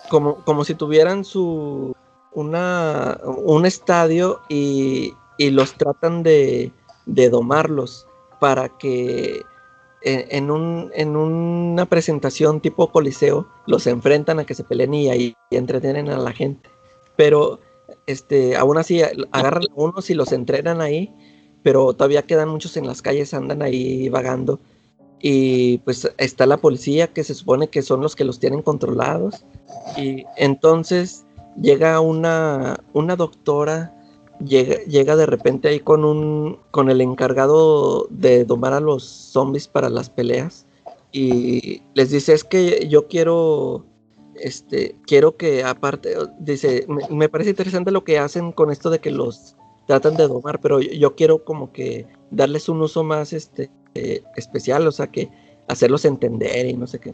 como, 0.09 0.35
como 0.45 0.63
si 0.63 0.75
tuvieran 0.75 1.25
su, 1.25 1.95
una, 2.33 3.19
un 3.25 3.65
estadio 3.65 4.39
y, 4.49 5.13
y 5.37 5.49
los 5.49 5.73
tratan 5.73 6.23
de, 6.23 6.71
de 7.07 7.29
domarlos 7.29 8.07
para 8.41 8.69
que 8.69 9.43
en, 10.01 10.25
en 10.31 10.49
un, 10.49 10.91
una 11.71 11.85
presentación 11.85 12.59
tipo 12.59 12.91
coliseo 12.91 13.47
los 13.67 13.85
enfrentan 13.85 14.39
a 14.39 14.45
que 14.45 14.55
se 14.55 14.63
peleen 14.63 14.95
y 14.95 15.09
ahí 15.11 15.35
entretienen 15.51 16.09
a 16.09 16.17
la 16.17 16.31
gente. 16.31 16.67
Pero 17.15 17.59
este, 18.07 18.55
aún 18.55 18.79
así 18.79 19.03
agarran 19.31 19.65
a 19.69 19.73
unos 19.75 20.09
y 20.09 20.15
los 20.15 20.31
entrenan 20.31 20.81
ahí, 20.81 21.13
pero 21.61 21.93
todavía 21.93 22.23
quedan 22.23 22.49
muchos 22.49 22.75
en 22.77 22.87
las 22.87 23.03
calles, 23.03 23.35
andan 23.35 23.61
ahí 23.61 24.09
vagando. 24.09 24.59
Y 25.19 25.77
pues 25.79 26.11
está 26.17 26.47
la 26.47 26.57
policía 26.57 27.13
que 27.13 27.23
se 27.23 27.35
supone 27.35 27.67
que 27.67 27.83
son 27.83 28.01
los 28.01 28.15
que 28.15 28.23
los 28.23 28.39
tienen 28.39 28.63
controlados. 28.63 29.45
Y 29.97 30.25
entonces 30.35 31.27
llega 31.61 31.99
una, 31.99 32.79
una 32.93 33.15
doctora, 33.15 33.93
llega, 34.45 34.77
llega 34.83 35.15
de 35.15 35.25
repente 35.25 35.67
ahí 35.67 35.79
con 35.79 36.05
un 36.05 36.59
con 36.71 36.89
el 36.89 37.01
encargado 37.01 38.07
de 38.09 38.45
domar 38.45 38.73
a 38.73 38.79
los 38.79 39.03
zombies 39.03 39.67
para 39.67 39.89
las 39.89 40.09
peleas. 40.09 40.65
Y 41.11 41.81
les 41.93 42.09
dice, 42.11 42.33
es 42.33 42.43
que 42.43 42.87
yo 42.87 43.07
quiero, 43.07 43.85
este, 44.35 44.95
quiero 45.05 45.35
que 45.35 45.63
aparte, 45.63 46.15
dice, 46.39 46.85
me, 46.87 47.01
me 47.09 47.29
parece 47.29 47.49
interesante 47.49 47.91
lo 47.91 48.05
que 48.05 48.17
hacen 48.17 48.53
con 48.53 48.71
esto 48.71 48.89
de 48.89 48.99
que 48.99 49.11
los 49.11 49.57
tratan 49.87 50.15
de 50.15 50.27
domar, 50.27 50.61
pero 50.61 50.79
yo, 50.79 50.91
yo 50.91 51.15
quiero 51.15 51.43
como 51.43 51.73
que 51.73 52.07
darles 52.29 52.69
un 52.69 52.81
uso 52.81 53.03
más 53.03 53.33
este, 53.33 53.69
especial, 54.35 54.87
o 54.87 54.91
sea, 54.91 55.07
que 55.07 55.29
hacerlos 55.67 56.05
entender 56.05 56.65
y 56.65 56.73
no 56.73 56.87
sé 56.87 56.99
qué. 56.99 57.13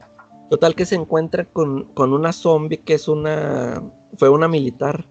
Total 0.50 0.76
que 0.76 0.86
se 0.86 0.96
encuentra 0.96 1.46
con, 1.46 1.86
con 1.94 2.14
una 2.14 2.32
zombie 2.32 2.78
que 2.78 2.94
es 2.94 3.08
una, 3.08 3.84
fue 4.16 4.30
una 4.30 4.48
militar 4.48 5.06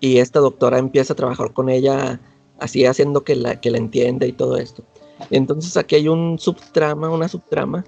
y 0.00 0.18
esta 0.18 0.40
doctora 0.40 0.78
empieza 0.78 1.12
a 1.12 1.16
trabajar 1.16 1.52
con 1.52 1.68
ella 1.68 2.20
así 2.58 2.86
haciendo 2.86 3.24
que 3.24 3.36
la, 3.36 3.60
que 3.60 3.70
la 3.70 3.78
entienda 3.78 4.26
y 4.26 4.32
todo 4.32 4.56
esto. 4.56 4.84
Entonces 5.30 5.76
aquí 5.76 5.96
hay 5.96 6.08
un 6.08 6.38
subtrama, 6.38 7.10
una 7.10 7.28
subtrama, 7.28 7.84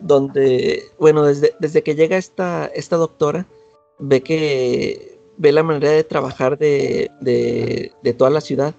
donde, 0.00 0.82
bueno, 0.98 1.24
desde, 1.24 1.54
desde 1.60 1.82
que 1.82 1.94
llega 1.94 2.16
esta, 2.16 2.66
esta 2.66 2.96
doctora, 2.96 3.46
ve 3.98 4.22
que 4.22 5.18
ve 5.36 5.52
la 5.52 5.62
manera 5.62 5.90
de 5.90 6.04
trabajar 6.04 6.58
de, 6.58 7.10
de, 7.20 8.12
toda 8.14 8.30
la 8.30 8.40
ciudad 8.40 8.74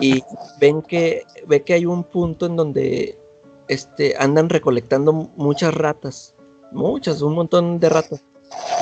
y 0.00 0.22
ven 0.60 0.82
que, 0.82 1.22
ve 1.46 1.62
que 1.62 1.74
hay 1.74 1.86
un 1.86 2.04
punto 2.04 2.46
en 2.46 2.56
donde 2.56 3.18
este, 3.68 4.14
andan 4.18 4.48
recolectando 4.48 5.12
muchas 5.12 5.74
ratas, 5.74 6.34
muchas, 6.72 7.22
un 7.22 7.34
montón 7.34 7.78
de 7.78 7.88
ratas. 7.88 8.22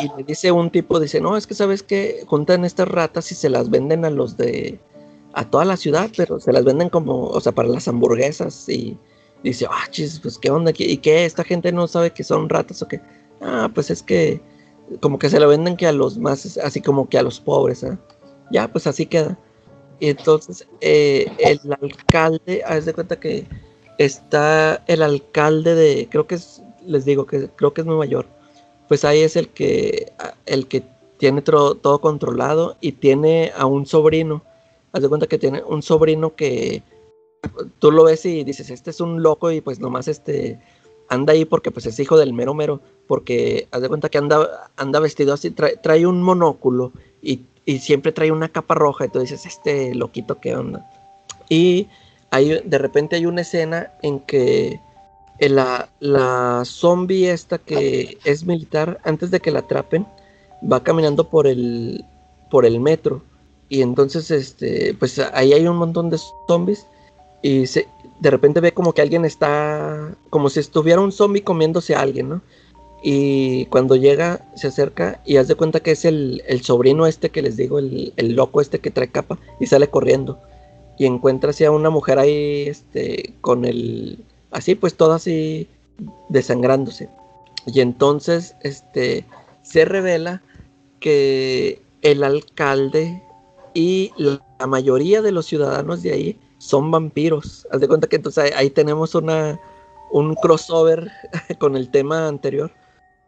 Y 0.03 0.11
le 0.17 0.25
dice 0.25 0.51
un 0.51 0.71
tipo, 0.71 0.99
dice, 1.01 1.21
no, 1.21 1.37
es 1.37 1.47
que 1.47 1.55
sabes 1.55 1.83
que 1.83 2.25
juntan 2.27 2.65
estas 2.65 2.89
ratas 2.89 3.31
y 3.33 3.35
se 3.35 3.49
las 3.49 3.71
venden 3.71 4.05
a 4.05 4.11
los 4.11 4.37
de, 4.37 4.81
a 5.35 5.49
toda 5.49 5.65
la 5.65 5.77
ciudad, 5.77 6.11
pero 6.17 6.41
se 6.41 6.53
las 6.53 6.65
venden 6.65 6.89
como, 6.89 7.27
o 7.27 7.41
sea, 7.41 7.53
para 7.53 7.69
las 7.69 7.89
hamburguesas 7.89 8.69
y 8.69 8.97
dice, 9.43 9.67
ah, 9.71 9.87
chis, 9.91 10.21
pues 10.21 10.39
qué 10.39 10.51
onda, 10.51 10.73
¿y 10.77 10.97
qué? 10.99 11.25
¿Esta 11.25 11.45
gente 11.45 11.73
no 11.73 11.87
sabe 11.89 12.11
que 12.11 12.25
son 12.25 12.49
ratas 12.49 12.83
o 12.83 12.89
qué? 12.89 13.01
Ah, 13.41 13.71
pues 13.73 13.91
es 13.91 14.03
que 14.03 14.41
como 15.01 15.19
que 15.19 15.31
se 15.31 15.41
lo 15.41 15.49
venden 15.49 15.77
que 15.77 15.87
a 15.87 15.93
los 15.93 16.19
más, 16.19 16.59
así 16.59 16.81
como 16.81 17.09
que 17.09 17.19
a 17.19 17.23
los 17.23 17.41
pobres, 17.41 17.83
¿eh? 17.83 17.97
Ya, 18.51 18.69
pues 18.69 18.87
así 18.87 19.07
queda. 19.07 19.39
Y 20.01 20.11
entonces 20.11 20.67
eh, 20.81 21.31
el 21.39 21.61
alcalde, 21.81 22.63
haz 22.67 22.85
de 22.85 22.93
cuenta 22.93 23.19
que 23.19 23.47
está 23.99 24.83
el 24.87 25.03
alcalde 25.03 25.75
de, 25.75 26.09
creo 26.11 26.27
que 26.27 26.35
es, 26.35 26.63
les 26.85 27.05
digo 27.05 27.27
que 27.27 27.49
creo 27.57 27.73
que 27.73 27.83
es 27.83 27.87
Nueva 27.87 28.05
York, 28.07 28.29
pues 28.93 29.07
ahí 29.07 29.23
es 29.23 29.37
el 29.37 29.49
que, 29.49 30.13
el 30.45 30.69
que 30.69 30.83
tiene 31.17 31.43
tro- 31.43 31.81
todo 31.81 32.03
controlado 32.03 32.77
y 32.83 32.93
tiene 32.93 33.51
a 33.57 33.65
un 33.65 33.87
sobrino, 33.87 34.43
haz 34.93 35.01
de 35.01 35.09
cuenta 35.09 35.27
que 35.27 35.39
tiene 35.39 35.63
un 35.63 35.83
sobrino 35.83 36.35
que 36.37 36.83
tú 37.79 37.91
lo 37.91 38.05
ves 38.05 38.27
y 38.27 38.45
dices, 38.45 38.69
este 38.69 38.91
es 38.91 39.01
un 39.01 39.23
loco 39.23 39.51
y 39.51 39.63
pues 39.63 39.81
nomás 39.81 40.09
este 40.09 40.61
anda 41.09 41.33
ahí 41.33 41.47
porque 41.47 41.71
pues 41.71 41.87
es 41.87 41.99
hijo 42.01 42.19
del 42.19 42.35
mero 42.35 42.53
mero, 42.53 42.83
porque 43.07 43.67
haz 43.71 43.81
de 43.81 43.89
cuenta 43.89 44.11
que 44.11 44.19
anda, 44.19 44.71
anda 44.77 45.01
vestido 45.01 45.33
así, 45.33 45.51
trae, 45.53 45.79
trae 45.79 46.07
un 46.07 46.23
monóculo 46.23 46.93
y, 47.23 47.47
y 47.65 47.79
siempre 47.79 48.13
trae 48.13 48.31
una 48.31 48.51
capa 48.51 48.75
roja 48.75 49.07
y 49.07 49.09
tú 49.09 49.21
dices, 49.21 49.47
este 49.47 49.95
loquito, 49.95 50.39
¿qué 50.39 50.55
onda? 50.55 50.85
Y 51.49 51.89
hay, 52.31 52.61
de 52.63 52.77
repente 52.77 53.17
hay 53.17 53.25
una 53.25 53.41
escena 53.41 53.95
en 54.03 54.21
que 54.21 54.81
la, 55.49 55.89
la 56.01 56.63
zombie 56.65 57.31
esta 57.31 57.59
que 57.59 58.19
es 58.25 58.45
militar, 58.45 59.01
antes 59.05 59.31
de 59.31 59.41
que 59.41 59.51
la 59.51 59.61
atrapen, 59.61 60.07
va 60.71 60.83
caminando 60.83 61.29
por 61.29 61.47
el, 61.47 62.05
por 62.51 62.65
el 62.65 62.81
metro. 62.81 63.23
Y 63.69 63.83
entonces, 63.83 64.31
este, 64.31 64.95
pues 64.95 65.19
ahí 65.19 65.53
hay 65.53 65.67
un 65.67 65.77
montón 65.77 66.11
de 66.11 66.19
zombies. 66.47 66.87
Y 67.43 67.67
se, 67.67 67.89
de 68.21 68.31
repente 68.31 68.61
ve 68.61 68.73
como 68.73 68.93
que 68.93 69.03
alguien 69.03 69.25
está, 69.25 70.15
como 70.31 70.49
si 70.49 70.61
estuviera 70.61 71.01
un 71.01 71.11
zombie 71.11 71.43
comiéndose 71.43 71.95
a 71.95 72.01
alguien, 72.01 72.29
¿no? 72.29 72.43
Y 73.03 73.67
cuando 73.67 73.97
llega, 73.97 74.47
se 74.55 74.69
acerca 74.69 75.21
y 75.27 75.37
hace 75.39 75.57
cuenta 75.57 75.81
que 75.81 75.91
es 75.91 76.05
el, 76.05 76.41
el 76.47 76.63
sobrino 76.63 77.07
este 77.09 77.31
que 77.31 77.43
les 77.43 77.57
digo, 77.57 77.81
el, 77.81 78.13
el, 78.17 78.37
loco 78.37 78.61
este 78.61 78.79
que 78.79 78.93
trae 78.93 79.11
capa, 79.11 79.41
y 79.59 79.67
sale 79.67 79.89
corriendo. 79.89 80.39
Y 80.99 81.07
encuentra 81.07 81.51
así 81.51 81.65
a 81.65 81.73
una 81.73 81.91
mujer 81.91 82.21
ahí, 82.21 82.69
este, 82.69 83.35
con 83.41 83.65
el, 83.65 84.25
así 84.53 84.75
pues 84.75 84.97
todo 84.97 85.13
así 85.13 85.69
desangrándose. 86.29 87.09
Y 87.67 87.81
entonces, 87.81 88.57
este, 88.63 89.25
se 89.63 89.85
revela 89.85 90.43
que 91.01 91.83
el 92.03 92.25
alcalde 92.25 93.23
y 93.75 94.13
la 94.17 94.67
mayoría 94.67 95.23
de 95.23 95.33
los 95.33 95.47
ciudadanos 95.47 96.03
de 96.03 96.13
ahí 96.13 96.41
son 96.59 96.91
vampiros. 96.91 97.67
Haz 97.71 97.81
de 97.81 97.89
cuenta 97.89 98.07
que 98.07 98.17
entonces 98.17 98.53
ahí, 98.55 98.71
tenemos 98.71 99.15
una, 99.15 99.59
un 100.11 100.35
crossover 100.35 101.11
con 101.59 101.77
el 101.77 101.91
tema 101.91 102.29
anterior. 102.29 102.71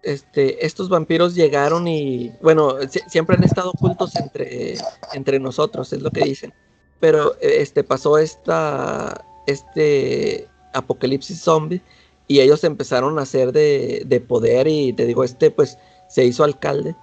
Este, 0.02 0.64
estos 0.64 0.88
vampiros 0.88 1.34
llegaron 1.34 1.88
y, 1.88 2.32
bueno, 2.42 2.76
si, 2.90 3.00
siempre 3.08 3.36
han 3.36 3.44
estado 3.44 3.70
ocultos 3.70 4.14
entre, 4.16 4.76
entre 5.14 5.40
nosotros, 5.40 5.92
es 5.92 6.02
lo 6.02 6.10
que 6.10 6.24
dicen. 6.24 6.52
Pero 7.00 7.36
este, 7.40 7.84
pasó 7.84 8.18
esta, 8.18 9.24
este, 9.46 10.48
apocalipsis 10.74 11.40
zombie 11.40 11.80
y 12.28 12.40
ellos 12.40 12.64
empezaron 12.64 13.18
a 13.18 13.22
hacer 13.22 13.52
de, 13.52 14.02
de 14.06 14.20
poder 14.20 14.68
y 14.68 14.92
te 14.92 15.06
digo, 15.06 15.24
este 15.24 15.50
pues 15.50 15.78
se 16.08 16.24
hizo 16.24 16.44
alcalde 16.44 16.94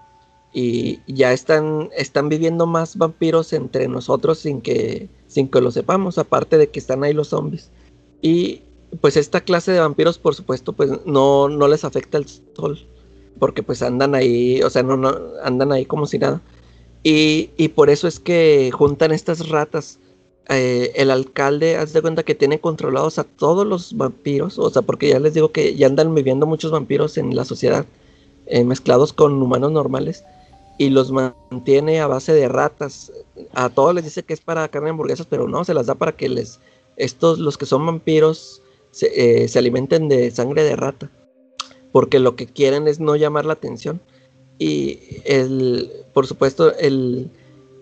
y 0.53 0.99
ya 1.07 1.31
están, 1.31 1.89
están 1.95 2.29
viviendo 2.29 2.67
más 2.67 2.97
vampiros 2.97 3.53
entre 3.53 3.87
nosotros 3.87 4.39
sin 4.39 4.61
que, 4.61 5.07
sin 5.27 5.47
que 5.47 5.61
lo 5.61 5.71
sepamos, 5.71 6.17
aparte 6.17 6.57
de 6.57 6.69
que 6.69 6.79
están 6.79 7.03
ahí 7.03 7.13
los 7.13 7.29
zombies. 7.29 7.71
Y 8.21 8.63
pues 8.99 9.15
esta 9.15 9.41
clase 9.41 9.71
de 9.71 9.79
vampiros, 9.79 10.17
por 10.17 10.35
supuesto, 10.35 10.73
pues 10.73 10.91
no, 11.05 11.47
no 11.47 11.67
les 11.67 11.85
afecta 11.85 12.17
el 12.17 12.27
sol, 12.27 12.85
porque 13.39 13.63
pues 13.63 13.81
andan 13.81 14.13
ahí, 14.13 14.61
o 14.61 14.69
sea, 14.69 14.83
no, 14.83 14.97
no 14.97 15.17
andan 15.43 15.71
ahí 15.71 15.85
como 15.85 16.05
si 16.05 16.19
nada. 16.19 16.41
Y, 17.03 17.51
y 17.55 17.69
por 17.69 17.89
eso 17.89 18.07
es 18.07 18.19
que 18.19 18.71
juntan 18.73 19.11
estas 19.11 19.47
ratas. 19.49 19.99
Eh, 20.49 20.91
el 20.95 21.11
alcalde, 21.11 21.77
haz 21.77 21.93
de 21.93 22.01
cuenta 22.01 22.23
que 22.23 22.35
tiene 22.35 22.59
controlados 22.59 23.19
a 23.19 23.23
todos 23.23 23.65
los 23.65 23.95
vampiros, 23.95 24.59
o 24.59 24.69
sea, 24.69 24.81
porque 24.81 25.09
ya 25.09 25.19
les 25.19 25.33
digo 25.33 25.51
que 25.51 25.75
ya 25.75 25.87
andan 25.87 26.13
viviendo 26.13 26.45
muchos 26.45 26.71
vampiros 26.71 27.17
en 27.17 27.35
la 27.35 27.45
sociedad, 27.45 27.85
eh, 28.47 28.63
mezclados 28.63 29.13
con 29.13 29.41
humanos 29.41 29.71
normales 29.71 30.25
y 30.77 30.89
los 30.89 31.11
mantiene 31.11 32.01
a 32.01 32.07
base 32.07 32.33
de 32.33 32.47
ratas. 32.47 33.11
A 33.53 33.69
todos 33.69 33.93
les 33.93 34.03
dice 34.03 34.23
que 34.23 34.33
es 34.33 34.41
para 34.41 34.67
carne 34.67 34.87
de 34.87 34.91
hamburguesas, 34.91 35.27
pero 35.29 35.47
no, 35.47 35.63
se 35.63 35.73
las 35.73 35.85
da 35.85 35.95
para 35.95 36.13
que 36.13 36.27
les 36.27 36.59
estos 36.97 37.39
los 37.39 37.57
que 37.57 37.65
son 37.65 37.85
vampiros 37.85 38.61
se, 38.91 39.43
eh, 39.43 39.49
alimenten 39.55 40.09
de 40.09 40.31
sangre 40.31 40.63
de 40.63 40.75
rata, 40.75 41.09
porque 41.91 42.19
lo 42.19 42.35
que 42.35 42.45
quieren 42.45 42.87
es 42.87 42.99
no 42.99 43.15
llamar 43.15 43.45
la 43.45 43.53
atención. 43.53 44.01
Y 44.59 44.99
el, 45.25 45.91
por 46.13 46.27
supuesto, 46.27 46.75
el, 46.77 47.31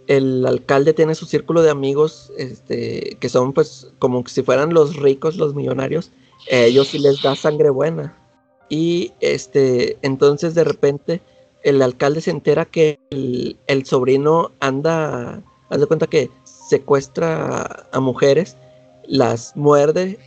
el 0.10 0.44
alcalde 0.48 0.94
tiene 0.94 1.14
su 1.14 1.27
círculo 1.27 1.61
de 1.61 1.69
amigos, 1.69 2.34
este, 2.36 3.15
que 3.19 3.30
son 3.30 3.53
pues 3.53 3.91
como 3.99 4.26
si 4.26 4.41
fueran 4.41 4.73
los 4.73 4.95
ricos, 4.95 5.38
los 5.38 5.53
millonarios. 5.53 6.11
ellos 6.49 6.88
sí 6.88 6.98
les 6.98 7.22
da 7.22 7.36
sangre 7.36 7.69
buena. 7.69 8.18
Y 8.69 9.14
este, 9.19 9.99
entonces 10.02 10.56
de 10.56 10.64
repente 10.64 11.22
el 11.64 11.80
alcalde 11.84 12.22
se 12.22 12.31
entera 12.31 12.65
que 12.65 12.99
el, 13.11 13.86
sobrino 13.86 14.52
anda, 14.60 15.44
haz 15.69 15.80
de 15.80 15.86
cuenta 15.86 16.07
que 16.07 16.31
secuestra 16.44 17.88
a, 17.91 17.99
mujeres, 17.99 18.57
las 19.07 19.56
muerde 19.56 20.18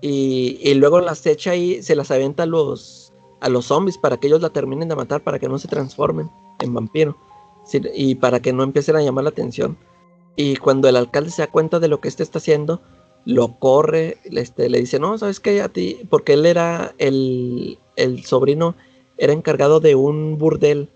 y, 0.00 0.72
luego 0.76 1.02
las 1.02 1.26
echa 1.26 1.54
y 1.54 1.82
se 1.82 1.94
las 1.94 2.10
avienta 2.10 2.44
a 2.44 2.46
los, 2.46 3.12
a 3.42 3.50
los 3.50 3.66
zombies 3.66 3.98
para 3.98 4.16
que 4.16 4.28
ellos 4.28 4.40
la 4.40 4.50
terminen 4.50 4.88
de 4.88 4.96
matar, 4.96 5.22
para 5.22 5.38
que 5.38 5.48
no 5.48 5.58
se 5.58 5.68
transformen 5.68 6.30
en 6.60 6.72
vampiro 6.72 7.18
y 7.72 8.14
para 8.16 8.40
que 8.40 8.52
no 8.52 8.62
empiecen 8.62 8.96
a 8.96 9.02
llamar 9.02 9.24
la 9.24 9.30
atención. 9.30 9.76
Y 10.36 10.56
cuando 10.56 10.88
el 10.88 10.96
alcalde 10.96 11.30
se 11.30 11.42
da 11.42 11.50
cuenta 11.50 11.80
de 11.80 11.88
lo 11.88 12.00
que 12.00 12.08
este 12.08 12.22
está 12.22 12.38
haciendo, 12.38 12.80
lo 13.24 13.58
corre, 13.58 14.18
este, 14.24 14.68
le 14.68 14.78
dice, 14.78 14.98
no, 14.98 15.18
¿sabes 15.18 15.40
qué? 15.40 15.62
A 15.62 15.68
ti, 15.68 16.00
porque 16.10 16.34
él 16.34 16.46
era 16.46 16.94
el, 16.98 17.78
el 17.96 18.24
sobrino 18.24 18.76
era 19.18 19.32
encargado 19.32 19.80
de 19.80 19.94
un 19.94 20.38
burdel 20.38 20.90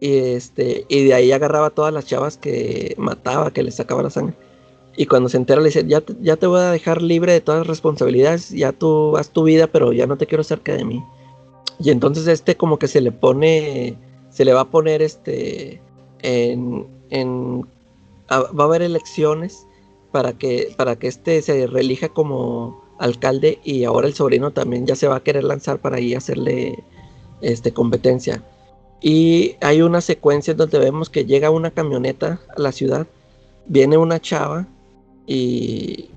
y 0.00 0.16
este 0.16 0.86
y 0.88 1.04
de 1.04 1.14
ahí 1.14 1.32
agarraba 1.32 1.70
todas 1.70 1.92
las 1.92 2.06
chavas 2.06 2.36
que 2.36 2.94
mataba, 2.98 3.50
que 3.52 3.62
le 3.62 3.70
sacaba 3.70 4.02
la 4.02 4.10
sangre. 4.10 4.34
Y 4.96 5.06
cuando 5.06 5.28
se 5.28 5.36
entera 5.36 5.60
le 5.60 5.68
dice, 5.68 5.84
ya, 5.86 6.02
ya 6.20 6.36
te 6.36 6.46
voy 6.46 6.60
a 6.60 6.72
dejar 6.72 7.02
libre 7.02 7.32
de 7.32 7.40
todas 7.40 7.60
las 7.60 7.68
responsabilidades, 7.68 8.50
ya 8.50 8.72
tú 8.72 9.16
haz 9.16 9.30
tu 9.30 9.44
vida, 9.44 9.68
pero 9.68 9.92
ya 9.92 10.06
no 10.06 10.16
te 10.16 10.26
quiero 10.26 10.42
cerca 10.42 10.74
de 10.74 10.84
mí. 10.84 11.04
Y 11.78 11.90
entonces 11.90 12.26
este 12.26 12.56
como 12.56 12.78
que 12.78 12.88
se 12.88 13.00
le 13.00 13.12
pone, 13.12 13.96
se 14.30 14.44
le 14.44 14.52
va 14.52 14.62
a 14.62 14.70
poner 14.70 15.02
este, 15.02 15.80
en, 16.22 17.62
va 18.30 18.64
a 18.64 18.66
haber 18.66 18.82
elecciones 18.82 19.66
para 20.12 20.32
que, 20.32 20.74
para 20.76 20.96
que 20.96 21.08
este 21.08 21.42
se 21.42 21.66
reelija 21.66 22.08
como 22.08 22.82
alcalde 22.98 23.60
y 23.64 23.84
ahora 23.84 24.08
el 24.08 24.14
sobrino 24.14 24.50
también 24.52 24.86
ya 24.86 24.96
se 24.96 25.08
va 25.08 25.16
a 25.16 25.22
querer 25.22 25.44
lanzar 25.44 25.78
para 25.78 25.96
ahí 25.96 26.14
hacerle 26.14 26.82
este, 27.40 27.72
competencia. 27.72 28.42
Y 29.00 29.56
hay 29.60 29.82
una 29.82 30.00
secuencia 30.00 30.54
donde 30.54 30.78
vemos 30.78 31.08
que 31.08 31.24
llega 31.24 31.50
una 31.50 31.70
camioneta 31.70 32.40
a 32.56 32.60
la 32.60 32.72
ciudad, 32.72 33.06
viene 33.66 33.96
una 33.96 34.20
chava 34.20 34.66
y, 35.26 36.10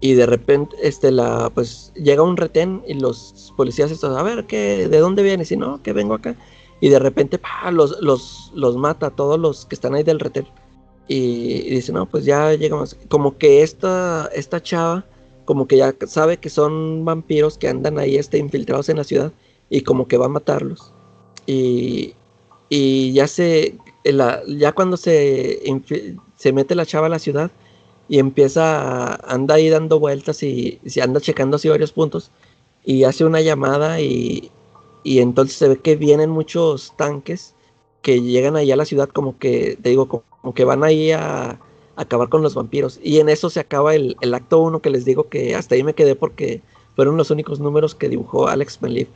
y 0.00 0.14
de 0.14 0.26
repente 0.26 0.76
este, 0.82 1.10
la, 1.10 1.50
pues, 1.54 1.92
llega 1.94 2.22
un 2.22 2.36
retén 2.36 2.82
y 2.86 2.94
los 2.94 3.52
policías 3.56 3.90
estos, 3.90 4.16
a 4.16 4.22
ver, 4.22 4.44
¿qué, 4.44 4.88
¿de 4.88 4.98
dónde 4.98 5.22
vienes? 5.22 5.50
Y 5.50 5.56
no, 5.56 5.82
que 5.82 5.92
vengo 5.92 6.14
acá. 6.14 6.36
Y 6.80 6.88
de 6.88 6.98
repente 6.98 7.40
los, 7.70 8.00
los, 8.00 8.52
los 8.54 8.76
mata 8.76 9.06
a 9.06 9.10
todos 9.10 9.38
los 9.38 9.66
que 9.66 9.74
están 9.74 9.94
ahí 9.94 10.02
del 10.02 10.20
retén. 10.20 10.46
Y, 11.08 11.70
dice, 11.70 11.92
no, 11.92 12.06
pues 12.06 12.24
ya 12.24 12.52
llegamos. 12.54 12.96
Como 13.08 13.38
que 13.38 13.62
esta, 13.62 14.28
esta 14.34 14.62
chava, 14.62 15.04
como 15.44 15.66
que 15.66 15.76
ya 15.76 15.94
sabe 16.06 16.38
que 16.38 16.50
son 16.50 17.04
vampiros 17.04 17.58
que 17.58 17.68
andan 17.68 17.98
ahí 17.98 18.16
este, 18.16 18.38
infiltrados 18.38 18.88
en 18.88 18.98
la 18.98 19.04
ciudad 19.04 19.32
y 19.70 19.82
como 19.82 20.08
que 20.08 20.16
va 20.16 20.26
a 20.26 20.30
matarlos. 20.30 20.92
Y, 21.46 22.14
y 22.68 23.12
ya 23.12 23.28
se, 23.28 23.76
ya 24.48 24.72
cuando 24.72 24.96
se, 24.96 25.62
se 26.36 26.52
mete 26.52 26.74
la 26.74 26.86
chava 26.86 27.06
a 27.06 27.10
la 27.10 27.18
ciudad 27.18 27.50
y 28.08 28.18
empieza, 28.18 29.14
anda 29.32 29.54
ahí 29.54 29.68
dando 29.68 29.98
vueltas 29.98 30.42
y 30.42 30.80
se 30.86 31.02
anda 31.02 31.20
checando 31.20 31.56
así 31.56 31.68
varios 31.68 31.92
puntos 31.92 32.30
y 32.84 33.04
hace 33.04 33.24
una 33.24 33.40
llamada 33.40 34.00
y, 34.00 34.50
y 35.06 35.20
entonces 35.20 35.56
se 35.56 35.68
ve 35.68 35.76
que 35.78 35.96
vienen 35.96 36.30
muchos 36.30 36.92
tanques 36.96 37.54
que 38.02 38.20
llegan 38.22 38.56
ahí 38.56 38.72
a 38.72 38.76
la 38.76 38.84
ciudad 38.84 39.08
como 39.08 39.38
que, 39.38 39.78
te 39.80 39.90
digo, 39.90 40.08
como, 40.08 40.54
que 40.54 40.64
van 40.64 40.84
ahí 40.84 41.12
a, 41.12 41.60
acabar 41.96 42.28
con 42.28 42.42
los 42.42 42.54
vampiros. 42.54 43.00
Y 43.02 43.20
en 43.20 43.28
eso 43.28 43.48
se 43.48 43.60
acaba 43.60 43.94
el, 43.94 44.16
el 44.20 44.34
acto 44.34 44.58
1 44.58 44.80
que 44.80 44.90
les 44.90 45.04
digo 45.04 45.28
que 45.28 45.54
hasta 45.54 45.74
ahí 45.74 45.82
me 45.82 45.94
quedé 45.94 46.14
porque 46.14 46.60
fueron 46.94 47.16
los 47.16 47.30
únicos 47.30 47.58
números 47.58 47.94
que 47.94 48.08
dibujó 48.08 48.48
Alex 48.48 48.82
Manlif 48.82 49.08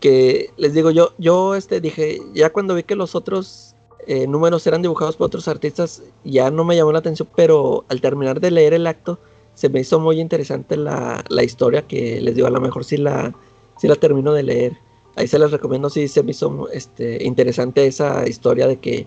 que 0.00 0.50
les 0.56 0.74
digo 0.74 0.90
yo, 0.90 1.12
yo 1.18 1.54
este 1.54 1.80
dije, 1.80 2.20
ya 2.34 2.50
cuando 2.50 2.74
vi 2.74 2.82
que 2.82 2.96
los 2.96 3.14
otros 3.14 3.74
eh, 4.06 4.26
números 4.26 4.66
eran 4.66 4.82
dibujados 4.82 5.16
por 5.16 5.26
otros 5.26 5.48
artistas, 5.48 6.02
ya 6.24 6.50
no 6.50 6.64
me 6.64 6.76
llamó 6.76 6.92
la 6.92 7.00
atención, 7.00 7.28
pero 7.34 7.84
al 7.88 8.00
terminar 8.00 8.40
de 8.40 8.50
leer 8.50 8.74
el 8.74 8.86
acto, 8.86 9.18
se 9.54 9.68
me 9.68 9.80
hizo 9.80 9.98
muy 9.98 10.20
interesante 10.20 10.76
la, 10.76 11.24
historia 11.42 11.82
que 11.82 12.20
les 12.20 12.34
digo, 12.34 12.46
a 12.46 12.50
lo 12.50 12.60
mejor 12.60 12.84
sí 12.84 12.98
la, 12.98 13.34
sí 13.78 13.88
la 13.88 13.96
termino 13.96 14.32
de 14.32 14.42
leer. 14.42 14.78
Ahí 15.16 15.26
se 15.26 15.38
les 15.38 15.50
recomiendo, 15.50 15.90
sí 15.90 16.08
se 16.08 16.22
me 16.22 16.32
hizo 16.32 16.68
este, 16.72 17.24
interesante 17.24 17.86
esa 17.86 18.28
historia 18.28 18.66
de 18.66 18.76
que 18.76 19.06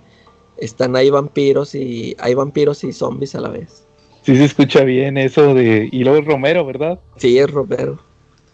están 0.58 0.96
ahí 0.96 1.10
vampiros 1.10 1.76
y 1.76 2.16
hay 2.20 2.34
vampiros 2.34 2.84
y 2.84 2.92
zombies 2.92 3.36
a 3.36 3.42
la 3.42 3.50
vez. 3.50 3.86
Sí 4.24 4.36
se 4.36 4.46
escucha 4.46 4.84
bien 4.84 5.18
eso 5.18 5.54
de... 5.54 5.88
Y 5.92 6.04
luego 6.04 6.20
es 6.20 6.26
Romero, 6.26 6.66
¿verdad? 6.66 7.00
Sí, 7.18 7.38
es 7.38 7.50
Romero. 7.50 8.00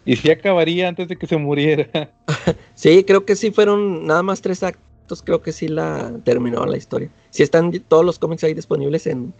Y 0.05 0.17
si 0.17 0.29
acabaría 0.29 0.87
antes 0.87 1.07
de 1.07 1.17
que 1.17 1.25
se 1.25 1.37
muriera. 1.37 2.11
sí, 2.75 3.03
creo 3.03 3.25
que 3.25 3.35
sí 3.35 3.51
fueron 3.51 4.05
nada 4.05 4.21
más 4.21 4.41
tres 4.41 4.61
actos, 4.61 5.23
creo 5.23 5.41
que 5.41 5.51
sí 5.51 5.67
la 5.67 6.11
terminó 6.23 6.65
la 6.65 6.77
historia. 6.77 7.09
Sí 7.31 7.41
están 7.41 7.71
todos 7.87 8.05
los 8.05 8.19
cómics 8.19 8.43
ahí 8.43 8.53
disponibles 8.53 9.07
en, 9.07 9.33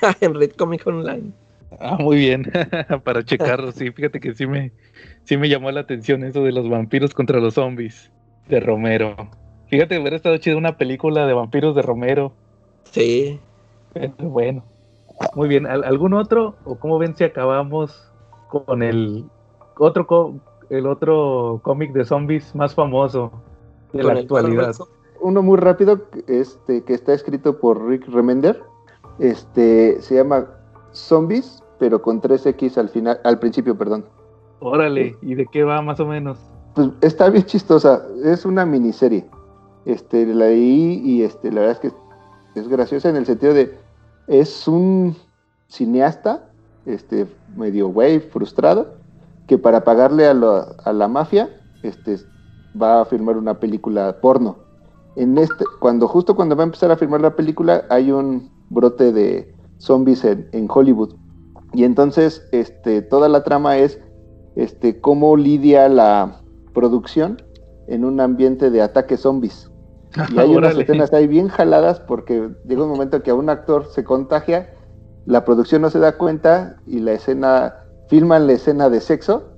en 0.20 0.34
Red 0.34 0.52
Comic 0.52 0.86
Online. 0.86 1.32
Ah, 1.80 1.96
muy 1.98 2.16
bien, 2.16 2.50
para 3.04 3.24
checarlo, 3.24 3.72
sí, 3.72 3.90
fíjate 3.90 4.20
que 4.20 4.34
sí 4.34 4.46
me, 4.46 4.72
sí 5.24 5.36
me 5.36 5.48
llamó 5.48 5.70
la 5.70 5.80
atención 5.80 6.24
eso 6.24 6.42
de 6.42 6.52
los 6.52 6.68
vampiros 6.68 7.14
contra 7.14 7.40
los 7.40 7.54
zombies 7.54 8.10
de 8.48 8.60
Romero. 8.60 9.16
Fíjate, 9.68 9.98
hubiera 9.98 10.16
estado 10.16 10.36
chido 10.36 10.58
una 10.58 10.76
película 10.76 11.26
de 11.26 11.32
vampiros 11.32 11.74
de 11.74 11.82
Romero. 11.82 12.34
Sí. 12.90 13.40
bueno, 14.18 14.64
muy 15.34 15.48
bien. 15.48 15.66
¿Algún 15.66 16.12
otro? 16.12 16.56
¿O 16.64 16.78
cómo 16.78 16.98
ven 16.98 17.16
si 17.16 17.24
acabamos 17.24 18.12
con 18.50 18.82
el 18.82 19.24
otro 19.78 20.06
el 20.72 20.86
otro 20.86 21.60
cómic 21.62 21.92
de 21.92 22.04
zombies 22.04 22.54
más 22.54 22.74
famoso 22.74 23.30
de 23.92 24.02
la 24.02 24.14
actualidad. 24.14 24.74
Uno 25.20 25.42
muy 25.42 25.58
rápido, 25.58 26.00
este, 26.26 26.82
que 26.82 26.94
está 26.94 27.12
escrito 27.12 27.58
por 27.60 27.86
Rick 27.86 28.08
Remender. 28.08 28.62
Este 29.18 30.00
se 30.00 30.14
llama 30.14 30.48
Zombies, 30.92 31.62
pero 31.78 32.00
con 32.00 32.20
3X 32.20 32.78
al 32.78 32.88
final, 32.88 33.20
al 33.24 33.38
principio, 33.38 33.76
perdón. 33.76 34.04
Órale, 34.60 35.16
¿y 35.22 35.34
de 35.34 35.46
qué 35.46 35.64
va 35.64 35.82
más 35.82 35.98
o 36.00 36.06
menos? 36.06 36.38
Pues 36.74 36.88
está 37.00 37.28
bien 37.28 37.44
chistosa, 37.44 38.06
es 38.24 38.44
una 38.44 38.64
miniserie. 38.64 39.26
Este, 39.84 40.24
la 40.26 40.46
leí 40.46 41.02
y 41.04 41.22
este, 41.22 41.50
la 41.50 41.62
verdad 41.62 41.80
es 41.82 41.90
que 41.90 42.60
es 42.60 42.68
graciosa 42.68 43.08
en 43.08 43.16
el 43.16 43.26
sentido 43.26 43.54
de 43.54 43.76
es 44.28 44.68
un 44.68 45.16
cineasta, 45.68 46.48
este, 46.86 47.26
medio 47.56 47.88
güey, 47.88 48.20
frustrado, 48.20 48.94
que 49.46 49.58
para 49.58 49.84
pagarle 49.84 50.26
a, 50.26 50.34
la 50.34 51.08
mafia 51.08 51.50
este, 51.82 52.18
va 52.80 53.00
a 53.00 53.04
filmar 53.04 53.36
una 53.36 53.58
película 53.58 54.20
porno. 54.20 54.56
En 55.16 55.36
este, 55.36 55.64
cuando 55.80 56.08
justo 56.08 56.36
cuando 56.36 56.56
va 56.56 56.62
a 56.62 56.66
empezar 56.66 56.90
a 56.90 56.96
filmar 56.96 57.20
la 57.20 57.36
película 57.36 57.84
hay 57.90 58.12
un 58.12 58.50
brote 58.70 59.12
de 59.12 59.51
zombies 59.82 60.24
en, 60.24 60.68
Hollywood. 60.68 61.14
Y 61.74 61.84
entonces 61.84 62.46
este, 62.52 63.02
toda 63.02 63.28
la 63.28 63.42
trama 63.42 63.78
es 63.78 63.98
este, 64.54 65.00
cómo 65.00 65.36
lidia 65.36 65.88
la 65.88 66.40
producción 66.72 67.42
en 67.88 68.04
un 68.04 68.20
ambiente 68.20 68.70
de 68.70 68.80
ataque 68.80 69.16
zombies. 69.16 69.70
Y 70.32 70.38
hay 70.38 70.50
unas 70.56 70.78
escenas 70.78 71.12
ahí 71.12 71.26
bien 71.26 71.48
jaladas 71.48 71.98
porque 72.00 72.50
llega 72.66 72.84
un 72.84 72.90
momento 72.90 73.22
que 73.22 73.30
a 73.30 73.34
un 73.34 73.48
actor 73.50 73.86
se 73.86 74.04
contagia, 74.04 74.72
la 75.26 75.44
producción 75.44 75.82
no 75.82 75.90
se 75.90 75.98
da 75.98 76.16
cuenta 76.16 76.76
y 76.86 77.00
la 77.00 77.12
escena 77.12 77.74
filman 78.08 78.46
la 78.46 78.52
escena 78.54 78.88
de 78.88 79.00
sexo 79.00 79.50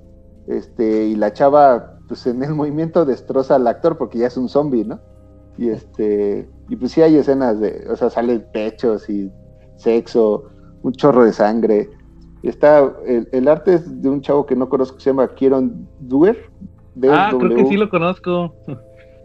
este, 0.47 1.05
y 1.05 1.15
la 1.15 1.33
chava, 1.33 1.99
pues 2.07 2.25
en 2.25 2.43
el 2.43 2.55
movimiento 2.55 3.05
destroza 3.05 3.55
al 3.55 3.67
actor 3.67 3.97
porque 3.97 4.19
ya 4.19 4.27
es 4.27 4.37
un 4.37 4.49
zombie, 4.49 4.85
¿no? 4.85 4.99
Y 5.57 5.69
este, 5.69 6.49
y 6.67 6.75
pues 6.75 6.91
sí 6.91 7.01
hay 7.01 7.15
escenas 7.15 7.59
de, 7.59 7.87
o 7.89 7.95
sea, 7.95 8.09
salen 8.09 8.45
pechos 8.51 9.09
y 9.09 9.31
sexo, 9.75 10.51
un 10.81 10.93
chorro 10.93 11.25
de 11.25 11.33
sangre. 11.33 11.89
Está, 12.41 12.79
el, 13.05 13.27
el 13.31 13.47
arte 13.47 13.75
es 13.75 14.01
de 14.01 14.09
un 14.09 14.21
chavo 14.21 14.45
que 14.45 14.55
no 14.55 14.69
conozco, 14.69 14.97
que 14.97 15.03
se 15.03 15.09
llama 15.09 15.33
Kieron 15.33 15.89
Duer. 15.97 16.37
Ah, 17.07 17.35
creo 17.39 17.53
que 17.53 17.65
sí 17.65 17.77
lo 17.77 17.89
conozco. 17.89 18.55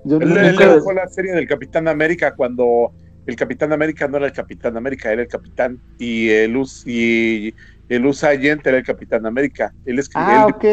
Yo 0.05 0.19
Él, 0.19 0.57
dibujó 0.59 0.93
la 0.93 1.07
serie 1.09 1.33
del 1.33 1.47
Capitán 1.47 1.89
América 1.89 2.35
cuando 2.35 2.95
el 3.27 3.37
Capitán 3.37 3.73
América 3.73 4.09
no 4.09 4.17
era 4.17 4.27
el 4.27 4.33
Capitán 4.33 4.77
América, 4.77 5.13
era 5.13 5.23
el 5.23 5.29
Capitán 5.29 5.81
y 5.99 6.31
el 6.31 6.57
Us 6.57 6.83
y 6.87 7.55
el 7.89 8.07
US 8.07 8.25
Agent 8.27 8.67
era 8.67 8.79
el 8.79 8.85
Capitán 8.85 9.27
América. 9.27 9.75
Él 9.85 9.99
escribió 9.99 10.37
Ah, 10.37 10.47
él- 10.47 10.55
ok. 10.55 10.65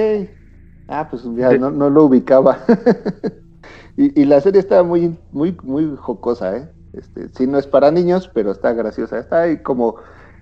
Ah, 0.88 1.08
pues 1.10 1.24
ya 1.36 1.54
no, 1.54 1.70
no 1.72 1.90
lo 1.90 2.06
ubicaba. 2.06 2.64
y, 3.98 4.22
y 4.22 4.26
la 4.26 4.42
serie 4.42 4.62
está 4.62 4.84
muy, 4.84 5.18
muy, 5.32 5.58
muy 5.64 5.96
jocosa, 5.98 6.58
¿eh? 6.58 6.70
Este, 6.98 7.30
sí, 7.30 7.48
no 7.48 7.58
es 7.60 7.68
para 7.68 7.92
niños, 7.92 8.30
pero 8.34 8.52
está 8.52 8.74
graciosa. 8.74 9.20
Está 9.20 9.44
ahí 9.44 9.62
como. 9.64 9.98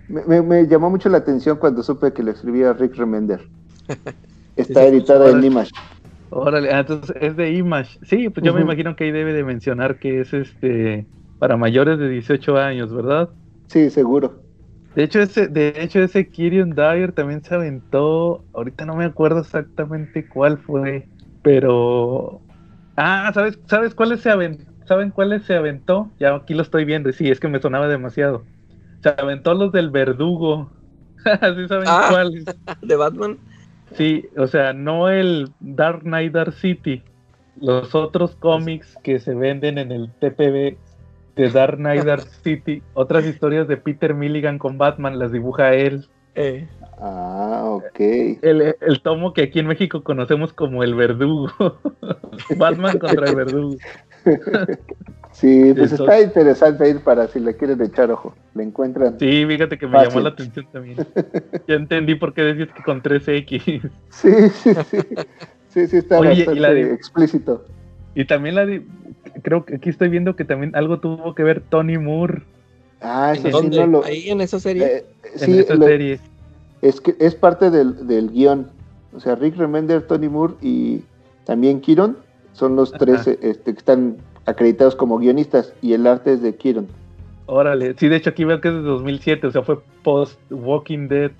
Me, 0.08 0.24
me- 0.26 0.42
me 0.42 0.68
llamó 0.68 0.90
mucho 0.90 1.10
la 1.10 1.18
atención 1.20 1.58
cuando 1.58 1.84
supe 1.84 2.14
que 2.14 2.24
lo 2.24 2.32
escribía 2.32 2.74
Rick 2.74 2.96
Remender. 2.96 3.50
Está 4.56 4.84
editada 4.86 5.30
en. 5.30 5.44
Image. 5.44 5.72
Órale, 6.30 6.72
ah, 6.74 6.80
entonces 6.82 7.16
es 7.22 7.36
de 7.38 7.52
Image. 7.54 8.00
Sí, 8.04 8.30
pues 8.30 8.44
yo 8.46 8.54
me 8.54 8.62
imagino 8.62 8.96
que 8.96 9.06
ahí 9.06 9.12
debe 9.12 9.34
de 9.34 9.44
mencionar 9.44 10.00
que 10.00 10.22
es 10.22 10.34
este 10.34 11.10
para 11.38 11.58
mayores 11.58 12.00
de 12.00 12.10
18 12.10 12.58
años, 12.58 12.94
¿verdad? 12.94 13.36
Sí, 13.70 13.90
seguro. 13.92 14.44
De 14.94 15.04
hecho, 15.04 15.20
ese, 15.22 15.48
de 15.50 15.74
hecho, 15.84 16.00
ese 16.02 16.30
Kirion 16.32 16.74
Dyer 16.74 17.12
también 17.14 17.44
se 17.44 17.54
aventó. 17.56 18.48
Ahorita 18.54 18.86
no 18.86 18.96
me 18.96 19.06
acuerdo 19.06 19.42
exactamente 19.42 20.28
cuál 20.28 20.58
fue. 20.60 21.10
Pero. 21.42 22.46
Ah, 22.96 23.32
¿sabes, 23.34 23.60
¿sabes 23.68 23.94
cuáles 23.96 24.22
se 24.22 24.30
aventó? 24.32 24.72
¿Saben 24.86 25.12
cuáles 25.12 25.44
se 25.44 25.56
aventó? 25.56 26.10
Ya 26.20 26.36
aquí 26.36 26.54
lo 26.54 26.62
estoy 26.62 26.86
viendo. 26.86 27.12
Sí, 27.12 27.30
es 27.30 27.40
que 27.40 27.48
me 27.48 27.60
sonaba 27.60 27.88
demasiado. 27.88 28.44
Se 29.02 29.10
aventó 29.10 29.54
los 29.54 29.72
del 29.72 29.90
verdugo. 29.90 30.70
¿Sí 31.24 31.68
saben 31.68 31.86
Ah. 31.88 32.08
cuáles? 32.12 32.46
de 32.82 32.96
Batman. 32.96 33.38
Sí, 33.94 34.28
o 34.38 34.48
sea, 34.48 34.74
no 34.74 35.10
el 35.10 35.50
Dark 35.60 36.02
Knight 36.02 36.34
Dark 36.34 36.54
City. 36.54 37.02
Los 37.62 37.96
otros 37.96 38.36
cómics 38.36 38.98
que 39.04 39.20
se 39.20 39.34
venden 39.34 39.78
en 39.78 39.92
el 39.92 40.12
TPB 40.20 40.76
de 41.36 41.50
Dark 41.52 41.78
Knight 41.78 42.04
Dark 42.04 42.24
City. 42.44 42.82
Otras 42.94 43.26
historias 43.26 43.68
de 43.68 43.78
Peter 43.78 44.14
Milligan 44.14 44.58
con 44.60 44.78
Batman 44.78 45.18
las 45.20 45.32
dibuja 45.32 45.74
él. 45.74 46.06
Eh, 46.36 46.68
Ah, 46.98 47.62
ok. 47.66 48.00
El, 48.42 48.76
el 48.80 49.02
tomo 49.02 49.34
que 49.34 49.44
aquí 49.44 49.60
en 49.60 49.68
México 49.68 50.02
conocemos 50.04 50.54
como 50.54 50.82
el 50.84 50.96
verdugo. 50.96 51.52
Batman 52.58 52.98
contra 53.00 53.30
el 53.30 53.36
verdugo. 53.36 53.76
Sí, 55.32 55.74
pues 55.76 55.92
Entonces- 55.92 56.00
está 56.00 56.22
interesante 56.22 56.90
ir 56.90 57.02
para 57.02 57.28
si 57.28 57.42
le 57.42 57.58
quieren 57.58 57.82
echar 57.82 58.10
ojo. 58.10 58.34
Le 58.54 58.64
encuentran. 58.64 59.20
Sí, 59.20 59.46
fíjate 59.46 59.78
que 59.78 59.86
me 59.86 59.92
Fácil. 59.92 60.10
llamó 60.10 60.22
la 60.22 60.30
atención 60.30 60.66
también. 60.72 60.96
Ya 61.68 61.76
entendí 61.76 62.16
por 62.16 62.34
qué 62.34 62.42
decías 62.44 62.70
que 62.74 62.82
con 62.84 63.02
3X. 63.04 63.90
Sí, 64.12 64.32
sí, 64.54 64.74
sí. 64.90 64.98
Sí, 65.70 65.88
sí, 65.88 65.98
está 65.98 66.20
Oye, 66.20 66.34
y 66.36 66.38
bastante 66.38 66.60
la 66.62 66.70
de- 66.74 66.94
explícito. 66.94 67.66
Y 68.16 68.24
también 68.24 68.56
la 68.56 68.66
di- 68.66 68.86
creo 69.44 69.66
que 69.66 69.76
aquí 69.76 69.90
estoy 69.90 70.08
viendo 70.08 70.38
que 70.38 70.46
también 70.46 70.74
algo 70.74 71.02
tuvo 71.02 71.36
que 71.36 71.44
ver 71.44 71.60
Tony 71.60 71.98
Moore 71.98 72.44
Ah, 73.02 73.34
eso 73.36 73.60
sí, 73.62 73.68
no 73.70 73.88
lo. 73.88 74.06
Ahí 74.06 74.30
en 74.30 74.40
esa 74.40 74.58
serie. 74.62 74.86
eh, 74.86 75.06
en 75.42 75.60
esa 75.60 75.76
lo- 75.76 75.86
serie. 75.86 76.22
es 76.82 77.02
que 77.02 77.14
es 77.20 77.36
parte 77.36 77.70
del, 77.72 78.08
del 78.08 78.32
guion. 78.32 78.70
O 79.14 79.20
sea, 79.20 79.36
Rick 79.36 79.58
Remender, 79.58 80.04
Tony 80.04 80.30
Moore 80.30 80.54
y 80.62 81.02
también 81.44 81.82
Kieron 81.82 82.18
son 82.56 82.76
los 82.76 82.92
tres 82.94 83.28
eh, 83.28 83.38
este, 83.42 83.74
que 83.74 83.78
están 83.80 84.18
acreditados 84.46 84.96
como 84.96 85.18
guionistas 85.20 85.74
y 85.82 85.94
el 85.94 86.08
arte 86.08 86.34
es 86.34 86.42
de 86.42 86.56
Kieron. 86.56 86.88
Órale, 87.48 87.94
sí, 87.98 88.08
de 88.08 88.16
hecho 88.16 88.32
aquí 88.32 88.44
veo 88.44 88.60
que 88.62 88.70
es 88.70 88.74
de 88.74 88.82
2007, 88.82 89.48
o 89.48 89.52
sea, 89.52 89.62
fue 89.62 89.78
post 90.04 90.40
Walking 90.50 91.08
Dead. 91.08 91.32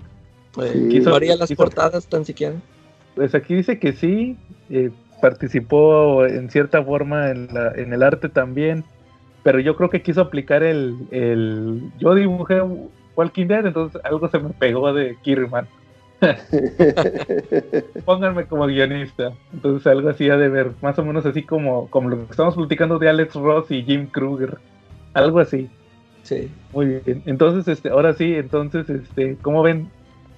Eh, 0.62 0.88
sí. 1.02 1.02
haría 1.12 1.36
las 1.36 1.48
Quiso- 1.48 1.56
portadas 1.64 2.06
tan 2.06 2.24
siquiera. 2.24 2.54
Pues 3.14 3.34
aquí 3.34 3.54
dice 3.54 3.78
que 3.78 3.92
sí, 3.92 4.36
eh, 4.70 4.90
participó 5.20 6.24
en 6.26 6.50
cierta 6.50 6.82
forma 6.84 7.30
en, 7.30 7.48
la- 7.52 7.72
en 7.74 7.92
el 7.92 8.02
arte 8.02 8.28
también, 8.28 8.84
pero 9.42 9.58
yo 9.60 9.74
creo 9.76 9.90
que 9.90 10.02
quiso 10.02 10.20
aplicar 10.20 10.62
el, 10.62 10.96
el... 11.10 11.90
Yo 11.98 12.14
dibujé 12.14 12.60
Walking 13.16 13.46
Dead, 13.46 13.66
entonces 13.66 14.00
algo 14.04 14.28
se 14.28 14.38
me 14.38 14.50
pegó 14.50 14.92
de 14.92 15.16
Kirman. 15.22 15.66
Pónganme 18.04 18.46
como 18.46 18.66
guionista. 18.66 19.32
Entonces 19.52 19.86
algo 19.86 20.08
así 20.08 20.28
ha 20.30 20.36
de 20.36 20.48
ver, 20.48 20.72
más 20.82 20.98
o 20.98 21.04
menos 21.04 21.26
así 21.26 21.42
como, 21.42 21.88
como 21.90 22.08
lo 22.10 22.16
que 22.26 22.30
estamos 22.30 22.54
platicando 22.54 22.98
de 22.98 23.08
Alex 23.08 23.34
Ross 23.34 23.70
y 23.70 23.82
Jim 23.82 24.06
Kruger. 24.06 24.58
Algo 25.14 25.40
así. 25.40 25.68
Sí. 26.22 26.50
Muy 26.72 26.86
bien. 27.04 27.22
Entonces, 27.26 27.68
este, 27.68 27.88
ahora 27.90 28.12
sí, 28.14 28.34
entonces, 28.34 28.88
este, 28.90 29.36
¿cómo 29.42 29.62
ven? 29.62 29.88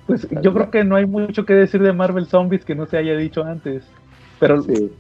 Pues 0.07 0.27
yo 0.43 0.53
creo 0.53 0.71
que 0.71 0.85
no 0.85 0.97
hay 0.97 1.07
mucho 1.07 1.45
que 1.45 1.55
decir 1.55 1.83
de 1.83 1.93
Marvel 1.93 2.27
Zombies 2.27 2.65
que 2.65 2.75
no 2.75 2.87
se 2.87 2.97
haya 2.99 3.17
dicho 3.17 3.45
antes. 3.45 3.85
Pero 4.39 4.63
Sí. 4.63 4.91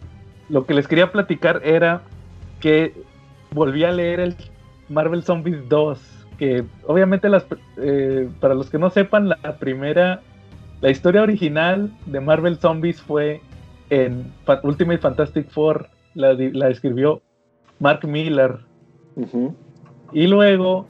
lo 0.48 0.66
que 0.66 0.74
les 0.74 0.88
quería 0.88 1.12
platicar 1.12 1.60
era 1.64 2.02
que 2.60 2.94
volví 3.52 3.84
a 3.84 3.92
leer 3.92 4.20
el 4.20 4.36
Marvel 4.88 5.22
Zombies 5.22 5.68
2. 5.68 6.26
Que 6.38 6.64
obviamente 6.86 7.28
las, 7.28 7.46
eh, 7.78 8.28
para 8.40 8.54
los 8.54 8.70
que 8.70 8.78
no 8.78 8.90
sepan, 8.90 9.28
la 9.28 9.58
primera, 9.58 10.22
la 10.80 10.90
historia 10.90 11.22
original 11.22 11.90
de 12.06 12.20
Marvel 12.20 12.56
Zombies 12.58 13.00
fue 13.00 13.40
en 13.90 14.32
Ultimate 14.62 14.98
Fantastic 14.98 15.48
Four. 15.50 15.88
La, 16.14 16.34
la 16.34 16.68
escribió 16.68 17.22
Mark 17.80 18.06
Miller. 18.06 18.58
Y 20.12 20.26
luego, 20.26 20.86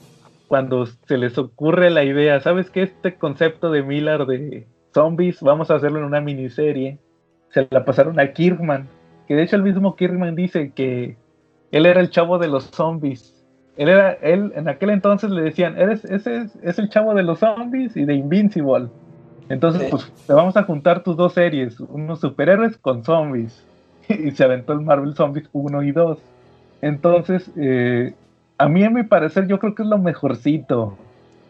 cuando 0.46 0.86
se 0.86 1.18
les 1.18 1.38
ocurre 1.38 1.90
la 1.90 2.04
idea, 2.04 2.40
¿sabes 2.40 2.70
qué? 2.70 2.82
Este 2.82 3.16
concepto 3.16 3.70
de 3.70 3.82
Miller 3.82 4.26
de 4.26 4.66
zombies, 4.94 5.40
vamos 5.42 5.70
a 5.70 5.76
hacerlo 5.76 5.98
en 5.98 6.04
una 6.04 6.20
miniserie. 6.20 6.98
Se 7.50 7.66
la 7.70 7.84
pasaron 7.84 8.20
a 8.20 8.32
Kirkman, 8.32 8.88
que 9.26 9.34
de 9.34 9.42
hecho 9.42 9.56
el 9.56 9.62
mismo 9.62 9.96
Kirkman 9.96 10.34
dice 10.34 10.72
que 10.74 11.16
él 11.72 11.86
era 11.86 12.00
el 12.00 12.10
chavo 12.10 12.38
de 12.38 12.48
los 12.48 12.64
zombies. 12.64 13.34
Él 13.76 13.88
era, 13.88 14.12
él 14.12 14.52
en 14.54 14.68
aquel 14.68 14.90
entonces 14.90 15.30
le 15.30 15.42
decían, 15.42 15.78
eres, 15.78 16.04
ese 16.04 16.38
es, 16.38 16.58
es 16.62 16.78
el 16.78 16.88
chavo 16.88 17.14
de 17.14 17.22
los 17.22 17.38
zombies 17.38 17.96
y 17.96 18.04
de 18.04 18.14
Invincible. 18.14 18.88
Entonces, 19.48 19.82
Sí. 19.82 19.88
pues, 19.90 20.12
te 20.26 20.32
vamos 20.32 20.56
a 20.56 20.64
juntar 20.64 21.02
tus 21.02 21.16
dos 21.16 21.32
series, 21.32 21.78
unos 21.80 22.20
superhéroes 22.20 22.76
con 22.76 23.04
zombies. 23.04 23.62
y 24.08 24.30
se 24.32 24.44
aventó 24.44 24.72
el 24.72 24.80
Marvel 24.80 25.14
Zombies 25.14 25.48
1 25.52 25.82
y 25.82 25.92
2. 25.92 26.18
Entonces, 26.80 27.50
eh, 27.56 28.14
a 28.56 28.68
mí, 28.68 28.84
a 28.84 28.90
mi 28.90 29.02
parecer, 29.02 29.46
yo 29.46 29.58
creo 29.58 29.74
que 29.74 29.82
es 29.82 29.88
lo 29.88 29.98
mejorcito. 29.98 30.96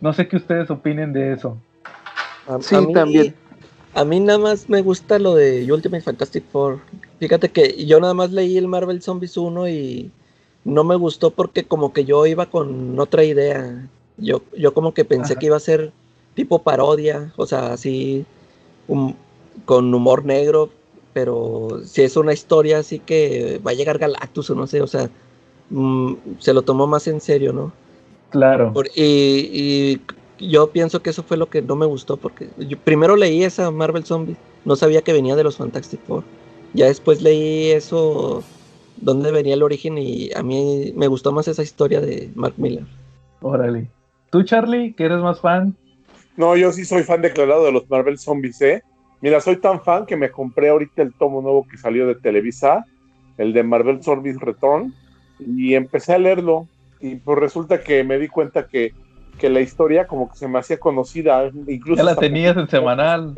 No 0.01 0.13
sé 0.13 0.29
qué 0.29 0.37
ustedes 0.37 0.71
opinen 0.71 1.13
de 1.13 1.33
eso. 1.33 1.57
A, 2.49 2.61
Sí, 2.61 2.75
a 2.75 2.81
mí, 2.81 2.93
también. 2.93 3.35
A 3.95 4.05
mí 4.05 4.21
nada 4.21 4.39
más 4.39 4.69
me 4.69 4.83
gusta 4.83 5.19
lo 5.19 5.35
de 5.35 5.71
Ultimate 5.73 6.03
Fantastic 6.03 6.45
Four. 6.53 6.79
Fíjate 7.19 7.49
que 7.49 7.85
yo 7.87 8.01
nada 8.01 8.15
más 8.15 8.31
leí 8.31 8.57
el 8.57 8.69
Marvel 8.69 9.03
Zombies 9.03 9.37
1 9.37 9.69
y 9.69 10.11
no 10.65 10.85
me 10.85 10.95
gustó 10.97 11.31
porque 11.31 11.65
como 11.65 11.93
que 11.93 12.05
yo 12.05 12.27
iba 12.27 12.47
con 12.47 12.99
otra 13.01 13.25
idea. 13.25 13.89
Yo, 14.19 14.43
yo 14.57 14.75
como 14.75 14.95
que 14.95 15.05
pensé 15.05 15.33
Ajá. 15.33 15.41
que 15.41 15.47
iba 15.47 15.57
a 15.57 15.61
ser 15.61 15.93
tipo 16.39 16.63
parodia, 16.63 17.33
o 17.37 17.47
sea, 17.47 17.73
así 17.73 18.25
un- 18.87 19.17
con 19.65 19.93
humor 19.93 20.25
negro, 20.25 20.71
pero 21.13 21.81
si 21.85 22.03
es 22.03 22.17
una 22.17 22.33
historia 22.33 22.79
así 22.79 23.01
que 23.01 23.61
va 23.67 23.73
a 23.73 23.75
llegar 23.75 23.99
Galactus 23.99 24.49
o 24.51 24.55
no 24.55 24.69
sé, 24.69 24.81
o 24.81 24.87
sea, 24.87 25.11
mm, 25.71 26.13
se 26.39 26.55
lo 26.55 26.63
tomó 26.63 26.87
más 26.87 27.09
en 27.09 27.21
serio, 27.21 27.53
¿no? 27.53 27.73
Claro. 28.31 28.73
Por- 28.73 28.87
y, 28.95 30.01
y 30.39 30.49
yo 30.49 30.71
pienso 30.71 31.03
que 31.03 31.11
eso 31.11 31.25
fue 31.25 31.37
lo 31.37 31.51
que 31.51 31.61
no 31.61 31.75
me 31.75 31.87
gustó, 31.87 32.17
porque 32.19 32.51
yo 32.57 32.79
primero 32.85 33.17
leí 33.17 33.43
esa 33.43 33.73
Marvel 33.73 34.05
Zombie, 34.05 34.37
no 34.65 34.77
sabía 34.77 35.03
que 35.03 35.13
venía 35.13 35.35
de 35.35 35.43
los 35.43 35.57
Fantastic 35.57 36.01
Four. 36.07 36.23
Ya 36.73 36.87
después 36.87 37.21
leí 37.21 37.71
eso, 37.73 38.45
donde 38.95 39.33
venía 39.33 39.55
el 39.55 39.65
origen, 39.65 39.99
y 39.99 40.31
a 40.37 40.45
mí 40.45 40.93
me 40.95 41.09
gustó 41.09 41.33
más 41.33 41.49
esa 41.49 41.65
historia 41.65 42.01
de 42.01 42.31
Mark 42.37 42.55
Miller. 42.59 42.85
Órale. 43.43 43.91
¿Tú, 44.31 44.45
Charlie, 44.45 44.95
que 44.95 45.05
eres 45.07 45.19
más 45.19 45.41
fan? 45.41 45.77
No, 46.39 46.57
yo 46.57 46.71
sí 46.71 46.85
soy 46.85 47.03
fan 47.03 47.21
declarado 47.21 47.65
de 47.65 47.73
los 47.73 47.91
Marvel 47.91 48.17
Zombies, 48.17 48.63
¿eh? 48.63 48.85
Mira, 49.21 49.41
soy 49.41 49.57
tan 49.57 49.83
fan 49.83 50.07
que 50.07 50.17
me 50.17 50.31
compré 50.31 50.69
ahorita 50.69 51.03
el 51.03 51.13
tomo 51.13 51.43
nuevo 51.43 51.67
que 51.69 51.77
salió 51.77 52.07
de 52.07 52.15
Televisa, 52.15 52.87
el 53.39 53.53
de 53.53 53.65
Marvel 53.65 54.05
Zombies 54.05 54.39
Return, 54.39 54.95
y 55.41 55.75
empecé 55.75 56.15
a 56.15 56.19
leerlo. 56.19 56.69
Y 57.01 57.17
pues 57.17 57.41
resulta 57.41 57.83
que 57.83 58.05
me 58.05 58.21
di 58.21 58.29
cuenta 58.29 58.69
que, 58.69 58.93
que 59.37 59.51
la 59.51 59.61
historia 59.61 60.07
como 60.07 60.31
que 60.31 60.39
se 60.39 60.47
me 60.47 60.61
hacía 60.61 60.79
conocida. 60.79 61.51
Incluso 61.67 61.97
Ya 61.97 62.05
la 62.05 62.15
tenías 62.15 62.57
en 62.57 62.69
semanal. 62.71 63.35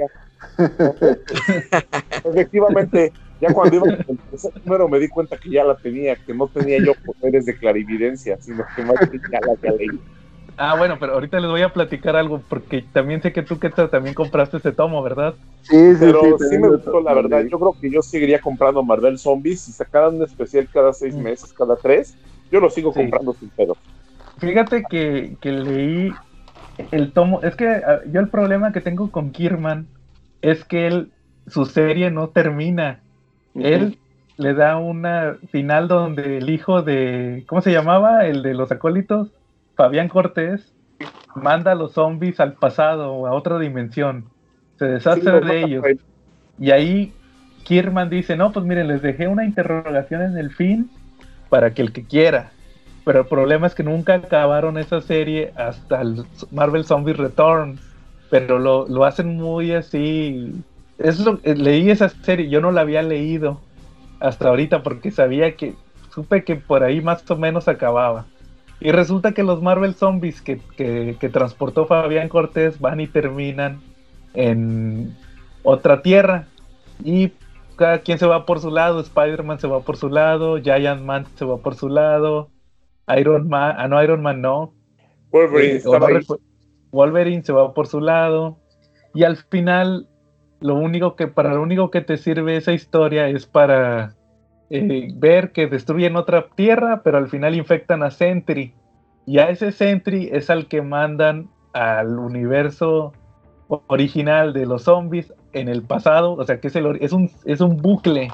Efectivamente, 2.22 3.14
ya 3.40 3.50
cuando 3.54 3.76
iba 3.76 3.86
el 3.88 4.18
tercer 4.30 4.52
número 4.62 4.88
me 4.90 4.98
di 4.98 5.08
cuenta 5.08 5.38
que 5.38 5.48
ya 5.48 5.64
la 5.64 5.74
tenía, 5.78 6.16
que 6.16 6.34
no 6.34 6.48
tenía 6.48 6.76
yo 6.84 6.92
poderes 7.06 7.46
de 7.46 7.56
clarividencia, 7.56 8.36
sino 8.42 8.62
que 8.76 8.82
más 8.82 9.10
bien 9.10 9.22
ya 9.32 9.40
la 9.40 9.52
había 9.52 9.72
leído. 9.72 10.19
Ah, 10.62 10.76
bueno, 10.76 10.98
pero 11.00 11.14
ahorita 11.14 11.40
les 11.40 11.50
voy 11.50 11.62
a 11.62 11.72
platicar 11.72 12.16
algo, 12.16 12.42
porque 12.46 12.82
también 12.92 13.22
sé 13.22 13.32
que 13.32 13.42
tú, 13.42 13.58
que 13.58 13.70
también 13.70 14.14
compraste 14.14 14.58
ese 14.58 14.72
tomo, 14.72 15.02
¿verdad? 15.02 15.34
Sí, 15.62 15.74
sí, 15.96 15.98
Pero 16.00 16.20
sí. 16.38 16.58
me 16.58 16.68
gustó, 16.68 17.00
la 17.00 17.14
verdad. 17.14 17.42
Yo 17.50 17.58
creo 17.58 17.76
que 17.80 17.90
yo 17.90 18.02
seguiría 18.02 18.40
comprando 18.40 18.82
Marvel 18.82 19.18
Zombies. 19.18 19.62
Si 19.62 19.72
sacaran 19.72 20.16
un 20.16 20.22
especial 20.22 20.68
cada 20.68 20.92
seis 20.92 21.14
Mm. 21.14 21.22
meses, 21.22 21.52
cada 21.54 21.76
tres, 21.76 22.18
yo 22.50 22.60
lo 22.60 22.68
sigo 22.68 22.92
Sí. 22.92 23.00
comprando 23.00 23.32
sin 23.32 23.50
pedo. 23.52 23.78
Fíjate 24.38 24.84
que, 24.84 25.38
que 25.40 25.52
leí 25.52 26.14
el 26.76 27.12
tomo. 27.12 27.42
Es 27.42 27.56
que 27.56 27.68
ah, 27.68 28.00
yo 28.12 28.20
el 28.20 28.30
problema 28.30 28.72
que 28.72 28.80
tengo 28.80 29.10
con 29.10 29.32
Kierman 29.32 29.88
es 30.42 30.64
que 30.64 30.86
él, 30.86 31.12
su 31.46 31.66
serie 31.66 32.10
no 32.10 32.30
termina. 32.30 33.04
Él 33.54 33.98
le 34.36 34.54
da 34.54 34.78
una 34.78 35.38
final 35.50 35.88
donde 35.88 36.38
el 36.38 36.50
hijo 36.50 36.82
de. 36.82 37.44
¿Cómo 37.48 37.62
se 37.62 37.72
llamaba? 37.72 38.26
El 38.26 38.42
de 38.42 38.54
los 38.54 38.72
acólitos. 38.72 39.32
Fabián 39.80 40.10
Cortés 40.10 40.74
manda 41.34 41.72
a 41.72 41.74
los 41.74 41.92
zombies 41.92 42.38
al 42.38 42.52
pasado 42.52 43.14
o 43.14 43.26
a 43.26 43.32
otra 43.32 43.58
dimensión. 43.58 44.26
Se 44.78 44.84
deshace 44.84 45.22
Sí, 45.22 45.46
de 45.46 45.62
ellos. 45.62 45.84
Y 46.58 46.70
ahí 46.70 47.14
Kierman 47.64 48.10
dice, 48.10 48.36
no, 48.36 48.52
pues 48.52 48.66
miren, 48.66 48.88
les 48.88 49.00
dejé 49.00 49.26
una 49.26 49.46
interrogación 49.46 50.20
en 50.20 50.36
el 50.36 50.50
fin 50.50 50.90
para 51.48 51.72
que 51.72 51.80
el 51.80 51.94
que 51.94 52.04
quiera. 52.04 52.50
Pero 53.06 53.20
el 53.20 53.26
problema 53.26 53.68
es 53.68 53.74
que 53.74 53.82
nunca 53.82 54.16
acabaron 54.16 54.76
esa 54.76 55.00
serie 55.00 55.54
hasta 55.56 56.02
el 56.02 56.26
Marvel 56.50 56.84
Zombies 56.84 57.16
Returns. 57.16 57.80
Pero 58.28 58.58
lo, 58.58 58.86
lo 58.86 59.06
hacen 59.06 59.34
muy 59.34 59.72
así. 59.72 60.62
Es 60.98 61.20
lo, 61.20 61.40
eh, 61.42 61.54
leí 61.54 61.90
esa 61.90 62.10
serie, 62.10 62.50
yo 62.50 62.60
no 62.60 62.70
la 62.70 62.82
había 62.82 63.00
leído 63.00 63.62
hasta 64.20 64.50
ahorita 64.50 64.82
porque 64.82 65.10
sabía 65.10 65.56
que, 65.56 65.74
supe 66.14 66.44
que 66.44 66.56
por 66.56 66.84
ahí 66.84 67.00
más 67.00 67.28
o 67.30 67.36
menos 67.36 67.66
acababa. 67.66 68.26
Y 68.80 68.92
resulta 68.92 69.32
que 69.32 69.42
los 69.42 69.60
Marvel 69.60 69.94
Zombies 69.94 70.40
que, 70.40 70.58
que, 70.76 71.16
que 71.20 71.28
transportó 71.28 71.86
Fabián 71.86 72.28
Cortés 72.28 72.80
van 72.80 73.00
y 73.00 73.06
terminan 73.06 73.80
en 74.32 75.14
otra 75.62 76.02
tierra. 76.02 76.46
Y 77.04 77.32
cada 77.76 77.98
quien 78.00 78.18
se 78.18 78.26
va 78.26 78.46
por 78.46 78.60
su 78.60 78.70
lado. 78.70 79.00
Spider-Man 79.00 79.60
se 79.60 79.66
va 79.66 79.80
por 79.80 79.96
su 79.96 80.08
lado. 80.08 80.58
Giant 80.58 81.02
Man 81.02 81.26
se 81.34 81.44
va 81.44 81.58
por 81.58 81.74
su 81.74 81.88
lado. 81.88 82.50
Iron 83.18 83.48
Man, 83.48 83.74
ah, 83.76 83.88
no, 83.88 84.02
Iron 84.02 84.22
Man 84.22 84.40
no. 84.40 84.72
Wolverine 85.30 85.76
Eh, 85.76 86.36
Wolverine 86.90 87.42
se 87.42 87.52
va 87.52 87.72
por 87.74 87.86
su 87.86 88.00
lado. 88.00 88.58
Y 89.14 89.24
al 89.24 89.36
final, 89.36 90.08
lo 90.60 90.74
único 90.74 91.16
que, 91.16 91.26
para 91.26 91.54
lo 91.54 91.62
único 91.62 91.90
que 91.90 92.00
te 92.00 92.16
sirve 92.16 92.56
esa 92.56 92.72
historia 92.72 93.28
es 93.28 93.46
para 93.46 94.14
eh, 94.70 95.08
ver 95.14 95.52
que 95.52 95.66
destruyen 95.66 96.16
otra 96.16 96.46
tierra, 96.54 97.02
pero 97.02 97.18
al 97.18 97.28
final 97.28 97.54
infectan 97.56 98.02
a 98.02 98.10
Sentry. 98.10 98.72
Y 99.26 99.38
a 99.38 99.50
ese 99.50 99.72
Sentry 99.72 100.30
es 100.32 100.48
al 100.48 100.66
que 100.66 100.80
mandan 100.80 101.48
al 101.72 102.18
universo 102.18 103.12
original 103.86 104.52
de 104.52 104.66
los 104.66 104.84
zombies 104.84 105.32
en 105.52 105.68
el 105.68 105.82
pasado. 105.82 106.34
O 106.34 106.44
sea 106.44 106.60
que 106.60 106.68
es, 106.68 106.76
el, 106.76 106.98
es, 107.00 107.12
un, 107.12 107.30
es 107.44 107.60
un 107.60 107.76
bucle 107.76 108.30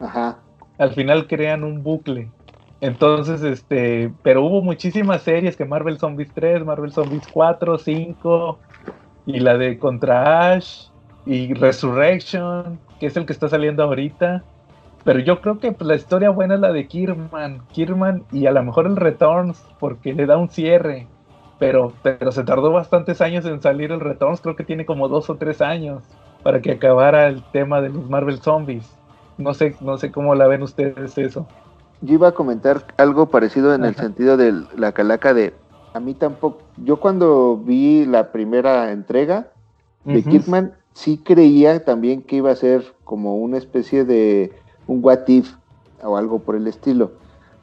Ajá. 0.00 0.38
al 0.78 0.92
final 0.92 1.26
crean 1.26 1.64
un 1.64 1.82
bucle. 1.82 2.30
Entonces, 2.80 3.42
este, 3.42 4.12
pero 4.22 4.44
hubo 4.44 4.62
muchísimas 4.62 5.22
series 5.22 5.56
que 5.56 5.64
Marvel 5.64 5.98
Zombies 5.98 6.30
3, 6.34 6.64
Marvel 6.64 6.92
Zombies 6.92 7.26
4, 7.32 7.78
5 7.78 8.58
y 9.26 9.40
la 9.40 9.56
de 9.56 9.78
Contra 9.78 10.52
Ash 10.52 10.88
y 11.24 11.54
Resurrection, 11.54 12.78
que 13.00 13.06
es 13.06 13.16
el 13.16 13.24
que 13.24 13.32
está 13.32 13.48
saliendo 13.48 13.82
ahorita. 13.82 14.44
Pero 15.06 15.20
yo 15.20 15.40
creo 15.40 15.60
que 15.60 15.70
pues, 15.70 15.86
la 15.86 15.94
historia 15.94 16.30
buena 16.30 16.56
es 16.56 16.60
la 16.60 16.72
de 16.72 16.88
Kierman, 16.88 17.62
Kierman 17.72 18.24
y 18.32 18.46
a 18.46 18.50
lo 18.50 18.64
mejor 18.64 18.86
el 18.86 18.96
Returns 18.96 19.64
porque 19.78 20.12
le 20.12 20.26
da 20.26 20.36
un 20.36 20.48
cierre. 20.48 21.06
Pero, 21.60 21.92
pero 22.02 22.32
se 22.32 22.42
tardó 22.42 22.72
bastantes 22.72 23.20
años 23.20 23.46
en 23.46 23.62
salir 23.62 23.92
el 23.92 24.00
Returns, 24.00 24.40
creo 24.40 24.56
que 24.56 24.64
tiene 24.64 24.84
como 24.84 25.08
dos 25.08 25.30
o 25.30 25.36
tres 25.36 25.62
años 25.62 26.02
para 26.42 26.60
que 26.60 26.72
acabara 26.72 27.28
el 27.28 27.44
tema 27.52 27.80
de 27.80 27.90
los 27.90 28.10
Marvel 28.10 28.40
Zombies. 28.40 28.96
No 29.38 29.54
sé, 29.54 29.76
no 29.80 29.96
sé 29.96 30.10
cómo 30.10 30.34
la 30.34 30.48
ven 30.48 30.62
ustedes 30.62 31.16
eso. 31.16 31.46
Yo 32.00 32.14
iba 32.14 32.28
a 32.28 32.32
comentar 32.32 32.84
algo 32.96 33.30
parecido 33.30 33.74
en 33.74 33.84
el 33.84 33.94
sentido 33.94 34.36
de 34.36 34.64
la 34.76 34.90
calaca 34.90 35.32
de 35.32 35.54
a 35.94 36.00
mí 36.00 36.14
tampoco. 36.14 36.62
Yo 36.78 36.98
cuando 36.98 37.56
vi 37.56 38.06
la 38.06 38.32
primera 38.32 38.90
entrega 38.90 39.52
de. 40.04 40.22
Kidman, 40.24 40.74
sí 40.94 41.18
creía 41.18 41.84
también 41.84 42.22
que 42.22 42.36
iba 42.36 42.50
a 42.50 42.56
ser 42.56 42.82
como 43.04 43.36
una 43.36 43.56
especie 43.56 44.04
de 44.04 44.52
un 44.86 45.00
what 45.02 45.28
if 45.28 45.54
o 46.02 46.16
algo 46.16 46.40
por 46.44 46.56
el 46.56 46.66
estilo. 46.66 47.12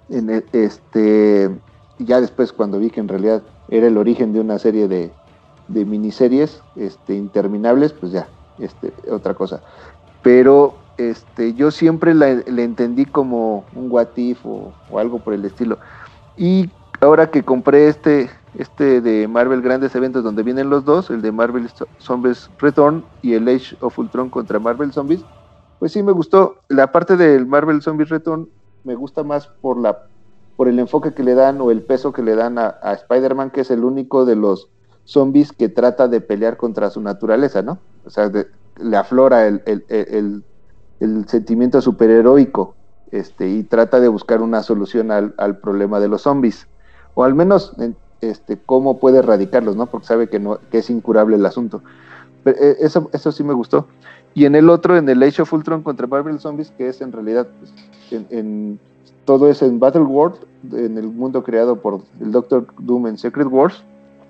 En 0.09 0.29
e- 0.29 0.45
este, 0.51 1.49
ya 1.97 2.21
después 2.21 2.53
cuando 2.53 2.79
vi 2.79 2.89
que 2.89 2.99
en 2.99 3.07
realidad 3.07 3.43
era 3.67 3.87
el 3.87 3.97
origen 3.97 4.33
de 4.33 4.39
una 4.39 4.59
serie 4.59 4.87
de, 4.87 5.15
de 5.67 5.85
miniseries 5.85 6.63
este, 6.75 7.15
interminables, 7.15 7.93
pues 7.93 8.11
ya, 8.11 8.29
este, 8.57 8.93
otra 9.11 9.33
cosa. 9.33 9.63
Pero 10.21 10.87
este, 10.97 11.53
yo 11.53 11.71
siempre 11.71 12.13
la- 12.13 12.31
entendí 12.31 13.05
como 13.05 13.67
un 13.71 13.91
what 13.91 14.09
if 14.15 14.45
o, 14.45 14.75
o 14.87 14.99
algo 14.99 15.19
por 15.19 15.33
el 15.33 15.45
estilo. 15.45 15.79
Y 16.35 16.71
ahora 17.01 17.29
que 17.31 17.43
compré 17.43 17.87
este, 17.87 18.29
este 18.53 19.01
de 19.01 19.27
Marvel 19.27 19.61
Grandes 19.61 19.95
Eventos 19.95 20.23
donde 20.23 20.43
vienen 20.43 20.69
los 20.69 20.85
dos, 20.85 21.09
el 21.09 21.21
de 21.21 21.31
Marvel 21.31 21.69
Zo- 21.69 21.87
Zombies 21.99 22.49
Return 22.57 23.05
y 23.21 23.33
el 23.33 23.47
Age 23.47 23.75
of 23.81 23.97
Ultron 23.99 24.29
contra 24.29 24.59
Marvel 24.59 24.91
Zombies, 24.93 25.25
pues 25.79 25.91
sí 25.91 26.03
me 26.03 26.11
gustó. 26.11 26.57
La 26.69 26.91
parte 26.91 27.17
del 27.17 27.45
Marvel 27.47 27.81
Zombies 27.81 28.09
Return 28.09 28.49
me 28.83 28.95
gusta 28.95 29.23
más 29.23 29.49
por 29.61 29.79
la 29.79 29.97
por 30.55 30.67
el 30.67 30.77
enfoque 30.79 31.13
que 31.15 31.23
le 31.23 31.33
dan 31.33 31.59
o 31.61 31.71
el 31.71 31.83
peso 31.83 32.13
que 32.13 32.21
le 32.21 32.35
dan 32.35 32.59
a, 32.59 32.77
a 32.81 32.93
Spider-Man, 32.93 33.49
que 33.51 33.61
es 33.61 33.71
el 33.71 33.83
único 33.83 34.23
de 34.25 34.35
los 34.35 34.69
zombies 35.03 35.51
que 35.51 35.67
trata 35.67 36.07
de 36.07 36.21
pelear 36.21 36.57
contra 36.57 36.91
su 36.91 37.01
naturaleza, 37.01 37.63
¿no? 37.63 37.81
O 38.03 38.09
sea, 38.11 38.31
le 38.77 38.97
aflora 38.97 39.47
el, 39.47 39.63
el- 39.65 39.83
el- 39.89 40.45
sentimiento 41.27 41.81
superheroico 41.81 42.77
este, 43.11 43.49
y 43.49 43.63
trata 43.63 43.99
de 43.99 44.07
buscar 44.07 44.41
una 44.41 44.63
solución 44.63 45.11
al, 45.11 45.33
al 45.37 45.59
problema 45.59 45.99
de 45.99 46.07
los 46.07 46.21
zombies, 46.23 46.67
o 47.13 47.23
al 47.23 47.35
menos 47.35 47.73
en- 47.79 47.97
este, 48.21 48.63
cómo 48.65 48.99
puede 48.99 49.19
erradicarlos, 49.19 49.75
¿no? 49.75 49.87
Porque 49.87 50.07
sabe 50.07 50.29
que, 50.29 50.39
no, 50.39 50.59
que 50.69 50.77
es 50.77 50.89
incurable 50.89 51.35
el 51.35 51.45
asunto. 51.45 51.83
Eh, 52.45 52.77
eso, 52.79 53.09
eso 53.13 53.31
sí 53.31 53.43
me 53.43 53.53
gustó. 53.53 53.87
Y 54.35 54.45
en 54.45 54.55
el 54.55 54.69
otro, 54.69 54.97
en 54.97 55.07
el 55.09 55.21
Age 55.21 55.43
of 55.43 55.53
Ultron 55.53 55.83
contra 55.83 56.07
Marvel 56.07 56.39
Zombies, 56.39 56.71
que 56.71 56.87
es 56.87 57.01
en 57.01 57.11
realidad, 57.11 57.47
pues, 57.59 58.25
en, 58.31 58.79
todo 59.25 59.49
es 59.49 59.61
en 59.61 59.79
Battle 59.79 60.01
World, 60.01 60.37
en 60.73 60.97
el 60.97 61.07
mundo 61.07 61.43
creado 61.43 61.79
por 61.79 62.01
el 62.19 62.31
Doctor 62.31 62.65
Doom 62.79 63.07
en 63.07 63.17
Secret 63.17 63.47
Wars. 63.47 63.83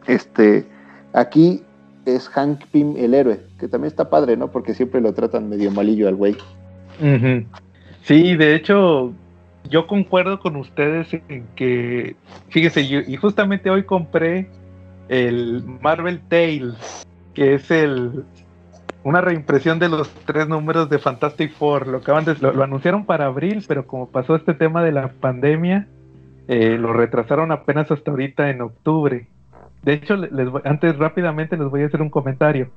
Este, 0.07 0.65
aquí 1.13 1.63
es 2.05 2.27
Hank 2.29 2.65
Pym 2.71 2.95
el 2.97 3.13
héroe, 3.13 3.39
que 3.59 3.67
también 3.67 3.87
está 3.87 4.09
padre, 4.09 4.35
¿no? 4.35 4.51
Porque 4.51 4.73
siempre 4.73 4.99
lo 4.99 5.13
tratan 5.13 5.49
medio 5.49 5.71
malillo 5.71 6.07
al 6.09 6.15
güey. 6.15 6.35
Sí, 8.03 8.35
de 8.35 8.55
hecho, 8.55 9.13
yo 9.69 9.87
concuerdo 9.87 10.39
con 10.39 10.57
ustedes 10.57 11.13
en 11.29 11.47
que, 11.55 12.15
fíjese, 12.49 12.81
y 12.81 13.15
justamente 13.15 13.69
hoy 13.69 13.83
compré 13.83 14.49
el 15.07 15.63
Marvel 15.81 16.19
Tales, 16.27 17.05
que 17.33 17.55
es 17.55 17.71
el 17.71 18.27
una 19.03 19.21
reimpresión 19.21 19.79
de 19.79 19.89
los 19.89 20.13
tres 20.25 20.47
números 20.47 20.89
de 20.89 20.99
Fantastic 20.99 21.53
Four. 21.53 21.87
Lo 21.87 21.97
acaban 21.99 22.25
de, 22.25 22.35
lo, 22.39 22.63
anunciaron 22.63 23.05
para 23.05 23.25
abril, 23.27 23.65
pero 23.67 23.87
como 23.87 24.11
pasó 24.11 24.35
este 24.35 24.53
tema 24.55 24.83
de 24.83 24.91
la 24.93 25.13
pandemia, 25.19 25.91
eh, 26.47 26.77
lo 26.77 26.93
retrasaron 26.93 27.51
apenas 27.51 27.91
hasta 27.91 28.11
ahorita 28.11 28.49
en 28.49 28.61
octubre. 28.61 29.31
De 29.81 29.93
hecho, 29.93 30.15
le- 30.17 30.31
les 30.31 30.49
voy- 30.49 30.61
antes 30.65 30.97
rápidamente 30.97 31.57
les 31.57 31.69
voy 31.69 31.83
a 31.83 31.87
hacer 31.87 32.01
un 32.01 32.09
comentario. 32.09 32.73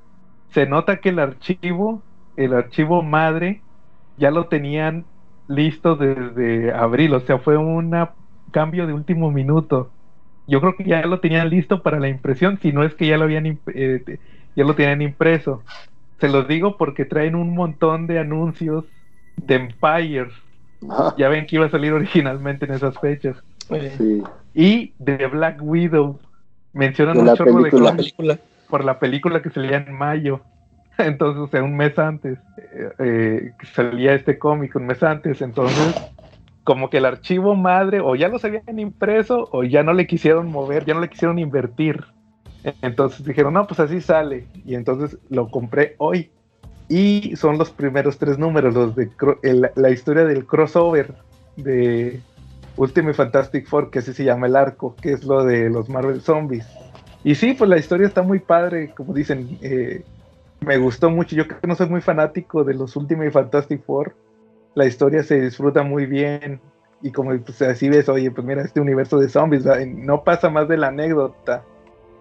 Se 0.49 0.65
nota 0.67 0.99
que 1.01 1.09
el 1.09 1.19
archivo, 1.19 2.07
el 2.35 2.53
archivo 2.53 3.03
madre, 3.03 3.65
ya 4.15 4.31
lo 4.31 4.47
tenían 4.49 5.09
listo 5.47 5.95
desde 5.95 6.73
abril, 6.73 7.13
o 7.13 7.19
sea, 7.21 7.39
fue 7.39 7.57
un 7.57 7.93
cambio 8.51 8.87
de 8.87 8.93
último 8.93 9.31
minuto. 9.31 9.95
Yo 10.45 10.61
creo 10.61 10.75
que 10.77 10.85
ya 10.85 11.05
lo 11.05 11.19
tenían 11.19 11.49
listo 11.49 11.83
para 11.83 11.99
la 11.99 12.09
impresión, 12.09 12.59
si 12.61 12.71
no 12.71 12.83
es 12.83 12.95
que 12.95 13.07
ya 13.07 13.17
lo 13.17 13.25
habían 13.25 13.45
eh, 13.73 14.19
ya 14.57 14.65
lo 14.65 14.75
tenían 14.75 15.01
impreso. 15.01 15.63
Se 16.19 16.27
los 16.27 16.47
digo 16.49 16.75
porque 16.77 17.05
traen 17.05 17.35
un 17.35 17.55
montón 17.55 18.07
de 18.07 18.19
anuncios 18.19 18.83
de 19.37 19.55
Empire. 19.55 20.29
Ah, 20.89 21.13
Ya 21.17 21.29
ven 21.29 21.45
que 21.45 21.55
iba 21.57 21.67
a 21.67 21.69
salir 21.69 21.93
originalmente 21.93 22.65
en 22.65 22.73
esas 22.73 22.99
fechas. 22.99 23.37
Sí. 23.97 24.23
Y 24.53 24.93
de 24.99 25.27
Black 25.27 25.59
Widow. 25.61 26.19
Mencionan 26.73 27.15
De 27.15 27.19
un 27.21 27.25
la 27.27 27.35
chorro 27.35 27.53
de 27.63 27.71
película. 27.71 27.83
la 27.83 27.89
cómics 27.91 28.13
película. 28.13 28.39
por 28.69 28.83
la 28.85 28.99
película 28.99 29.41
que 29.41 29.49
salía 29.49 29.77
en 29.77 29.93
mayo. 29.93 30.41
Entonces, 30.97 31.41
o 31.41 31.47
sea, 31.47 31.63
un 31.63 31.75
mes 31.77 31.97
antes, 31.99 32.39
eh, 32.73 32.89
eh, 32.99 33.51
salía 33.73 34.13
este 34.15 34.39
cómic, 34.39 34.75
un 34.75 34.87
mes 34.87 35.01
antes. 35.03 35.41
Entonces, 35.41 35.95
como 36.63 36.89
que 36.89 36.97
el 36.97 37.05
archivo 37.05 37.55
madre, 37.55 37.99
o 38.01 38.15
ya 38.15 38.27
los 38.29 38.43
habían 38.45 38.79
impreso, 38.79 39.47
o 39.51 39.63
ya 39.63 39.83
no 39.83 39.93
le 39.93 40.07
quisieron 40.07 40.51
mover, 40.51 40.85
ya 40.85 40.93
no 40.95 41.01
le 41.01 41.09
quisieron 41.09 41.39
invertir. 41.39 42.03
Entonces 42.81 43.25
dijeron, 43.25 43.53
no, 43.53 43.67
pues 43.67 43.79
así 43.79 44.01
sale. 44.01 44.47
Y 44.65 44.75
entonces 44.75 45.17
lo 45.29 45.49
compré 45.49 45.95
hoy. 45.97 46.31
Y 46.89 47.35
son 47.35 47.57
los 47.57 47.69
primeros 47.71 48.17
tres 48.17 48.37
números, 48.37 48.73
los 48.73 48.95
de 48.95 49.09
la 49.75 49.89
historia 49.89 50.23
del 50.23 50.45
crossover 50.45 51.13
de 51.57 52.21
Ultimate 52.77 53.13
Fantastic 53.13 53.67
Four, 53.67 53.89
que 53.89 53.99
así 53.99 54.13
se 54.13 54.23
llama 54.23 54.47
el 54.47 54.55
arco, 54.55 54.95
que 54.95 55.11
es 55.11 55.23
lo 55.25 55.43
de 55.43 55.69
los 55.69 55.89
Marvel 55.89 56.21
Zombies. 56.21 56.65
Y 57.23 57.35
sí, 57.35 57.53
pues 57.53 57.69
la 57.69 57.77
historia 57.77 58.07
está 58.07 58.21
muy 58.21 58.39
padre, 58.39 58.93
como 58.95 59.13
dicen. 59.13 59.57
eh, 59.61 60.03
me 60.61 60.77
gustó 60.77 61.09
mucho. 61.09 61.35
Yo 61.35 61.47
creo 61.47 61.59
que 61.59 61.67
no 61.67 61.75
soy 61.75 61.87
muy 61.87 62.01
fanático 62.01 62.63
de 62.63 62.73
los 62.73 62.95
Ultimate 62.95 63.31
Fantastic 63.31 63.83
Four. 63.83 64.15
La 64.75 64.85
historia 64.85 65.23
se 65.23 65.41
disfruta 65.41 65.83
muy 65.83 66.05
bien. 66.05 66.59
Y 67.01 67.11
como 67.11 67.37
pues, 67.39 67.61
así 67.61 67.89
ves, 67.89 68.09
oye, 68.09 68.31
pues 68.31 68.45
mira, 68.45 68.63
este 68.63 68.81
universo 68.81 69.19
de 69.19 69.29
zombies, 69.29 69.65
no 69.85 70.23
pasa 70.23 70.49
más 70.49 70.67
de 70.67 70.77
la 70.77 70.87
anécdota. 70.87 71.63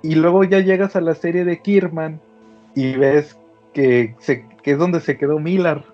Y 0.02 0.14
luego 0.14 0.44
ya 0.44 0.60
llegas 0.60 0.97
a 0.97 1.01
la 1.01 1.14
serie 1.14 1.44
de 1.44 1.60
Kirman 1.60 2.20
y 2.74 2.97
ves 2.97 3.39
que, 3.73 4.14
es 4.64 4.78
donde 4.78 5.01
se 5.01 5.16
quedó 5.16 5.39
Miller. 5.39 5.85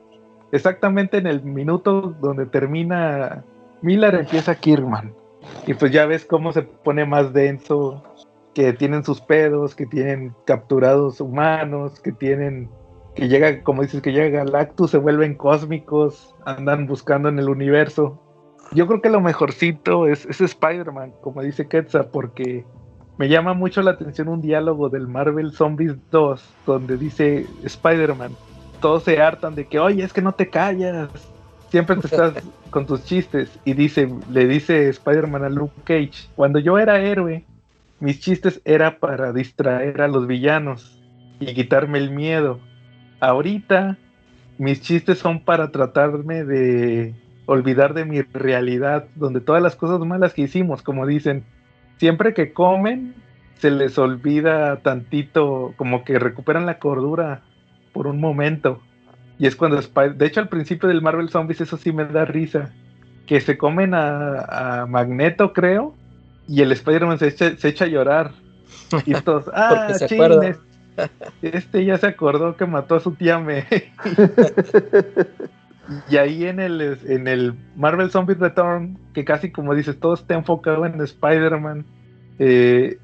Exactamente 0.52 1.18
en 1.18 1.26
el 1.26 1.42
minuto 1.42 2.14
donde 2.20 2.46
termina 2.46 3.44
Miller 3.80 4.14
empieza 4.14 4.54
Kirman. 4.54 5.12
Y 5.66 5.74
pues 5.74 5.92
ya 5.92 6.06
ves 6.06 6.24
cómo 6.24 6.52
se 6.52 6.62
pone 6.62 7.04
más 7.04 7.32
denso, 7.32 8.02
que 8.54 8.72
tienen 8.72 9.04
sus 9.04 9.20
pedos, 9.20 9.74
que 9.74 9.86
tienen 9.86 10.34
capturados 10.44 11.20
humanos, 11.20 12.00
que 12.00 12.12
tienen, 12.12 12.68
que 13.14 13.28
llega, 13.28 13.62
como 13.62 13.82
dices, 13.82 14.02
que 14.02 14.12
llega 14.12 14.44
Galactus, 14.44 14.90
se 14.90 14.98
vuelven 14.98 15.34
cósmicos, 15.34 16.34
andan 16.44 16.86
buscando 16.86 17.28
en 17.28 17.38
el 17.38 17.48
universo. 17.48 18.20
Yo 18.72 18.86
creo 18.86 19.00
que 19.00 19.10
lo 19.10 19.20
mejorcito 19.20 20.06
es, 20.06 20.26
es 20.26 20.40
Spider-Man, 20.40 21.14
como 21.20 21.42
dice 21.42 21.66
Quetzal, 21.66 22.08
porque 22.10 22.64
me 23.22 23.28
llama 23.28 23.54
mucho 23.54 23.82
la 23.82 23.92
atención 23.92 24.26
un 24.26 24.40
diálogo 24.40 24.88
del 24.88 25.06
Marvel 25.06 25.52
Zombies 25.52 25.94
2, 26.10 26.44
donde 26.66 26.96
dice 26.96 27.46
Spider-Man, 27.62 28.32
todos 28.80 29.04
se 29.04 29.22
hartan 29.22 29.54
de 29.54 29.64
que, 29.68 29.78
oye, 29.78 30.02
es 30.02 30.12
que 30.12 30.20
no 30.20 30.32
te 30.32 30.50
callas, 30.50 31.08
siempre 31.70 31.94
te 31.94 32.06
estás 32.08 32.34
con 32.70 32.84
tus 32.84 33.04
chistes. 33.04 33.56
Y 33.64 33.74
dice, 33.74 34.12
le 34.28 34.48
dice 34.48 34.88
Spider-Man 34.88 35.44
a 35.44 35.50
Luke 35.50 35.82
Cage, 35.84 36.30
cuando 36.34 36.58
yo 36.58 36.80
era 36.80 37.00
héroe, 37.00 37.44
mis 38.00 38.18
chistes 38.18 38.60
era 38.64 38.98
para 38.98 39.32
distraer 39.32 40.02
a 40.02 40.08
los 40.08 40.26
villanos 40.26 41.00
y 41.38 41.54
quitarme 41.54 41.98
el 41.98 42.10
miedo. 42.10 42.58
Ahorita, 43.20 43.98
mis 44.58 44.82
chistes 44.82 45.20
son 45.20 45.44
para 45.44 45.70
tratarme 45.70 46.42
de 46.42 47.14
olvidar 47.46 47.94
de 47.94 48.04
mi 48.04 48.22
realidad, 48.22 49.06
donde 49.14 49.40
todas 49.40 49.62
las 49.62 49.76
cosas 49.76 50.00
malas 50.00 50.34
que 50.34 50.42
hicimos, 50.42 50.82
como 50.82 51.06
dicen, 51.06 51.44
siempre 52.02 52.34
que 52.34 52.52
comen, 52.52 53.14
se 53.58 53.70
les 53.70 53.96
olvida 53.96 54.80
tantito, 54.80 55.72
como 55.76 56.02
que 56.02 56.18
recuperan 56.18 56.66
la 56.66 56.80
cordura 56.80 57.42
por 57.92 58.08
un 58.08 58.18
momento. 58.20 58.80
Y 59.38 59.46
es 59.46 59.54
cuando, 59.54 59.78
Spy- 59.80 60.16
de 60.16 60.26
hecho 60.26 60.40
al 60.40 60.48
principio 60.48 60.88
del 60.88 61.00
Marvel 61.00 61.28
Zombies 61.28 61.60
eso 61.60 61.76
sí 61.76 61.92
me 61.92 62.04
da 62.04 62.24
risa, 62.24 62.70
que 63.28 63.40
se 63.40 63.56
comen 63.56 63.94
a, 63.94 64.80
a 64.82 64.86
Magneto 64.86 65.52
creo, 65.52 65.94
y 66.48 66.62
el 66.62 66.72
Spider-Man 66.72 67.20
se 67.20 67.28
echa, 67.28 67.56
se 67.56 67.68
echa 67.68 67.84
a 67.84 67.88
llorar. 67.88 68.32
Y 69.06 69.12
todos, 69.24 69.48
ah, 69.54 69.68
Porque 69.86 69.94
se 69.94 70.06
chin, 70.08 70.22
acuerda. 70.24 70.48
es- 70.48 70.58
este 71.40 71.84
ya 71.84 71.98
se 71.98 72.08
acordó 72.08 72.56
que 72.56 72.66
mató 72.66 72.96
a 72.96 73.00
su 73.00 73.12
tía 73.12 73.38
May. 73.38 73.62
Y 76.08 76.16
ahí 76.16 76.44
en 76.44 76.60
el, 76.60 76.98
en 77.06 77.26
el 77.26 77.54
Marvel 77.76 78.10
Zombie 78.10 78.34
Return, 78.34 78.98
que 79.14 79.24
casi 79.24 79.50
como 79.50 79.74
dices, 79.74 79.98
todo 79.98 80.14
está 80.14 80.34
enfocado 80.34 80.86
en 80.86 81.00
Spider-Man, 81.00 81.84
eh, 82.38 82.98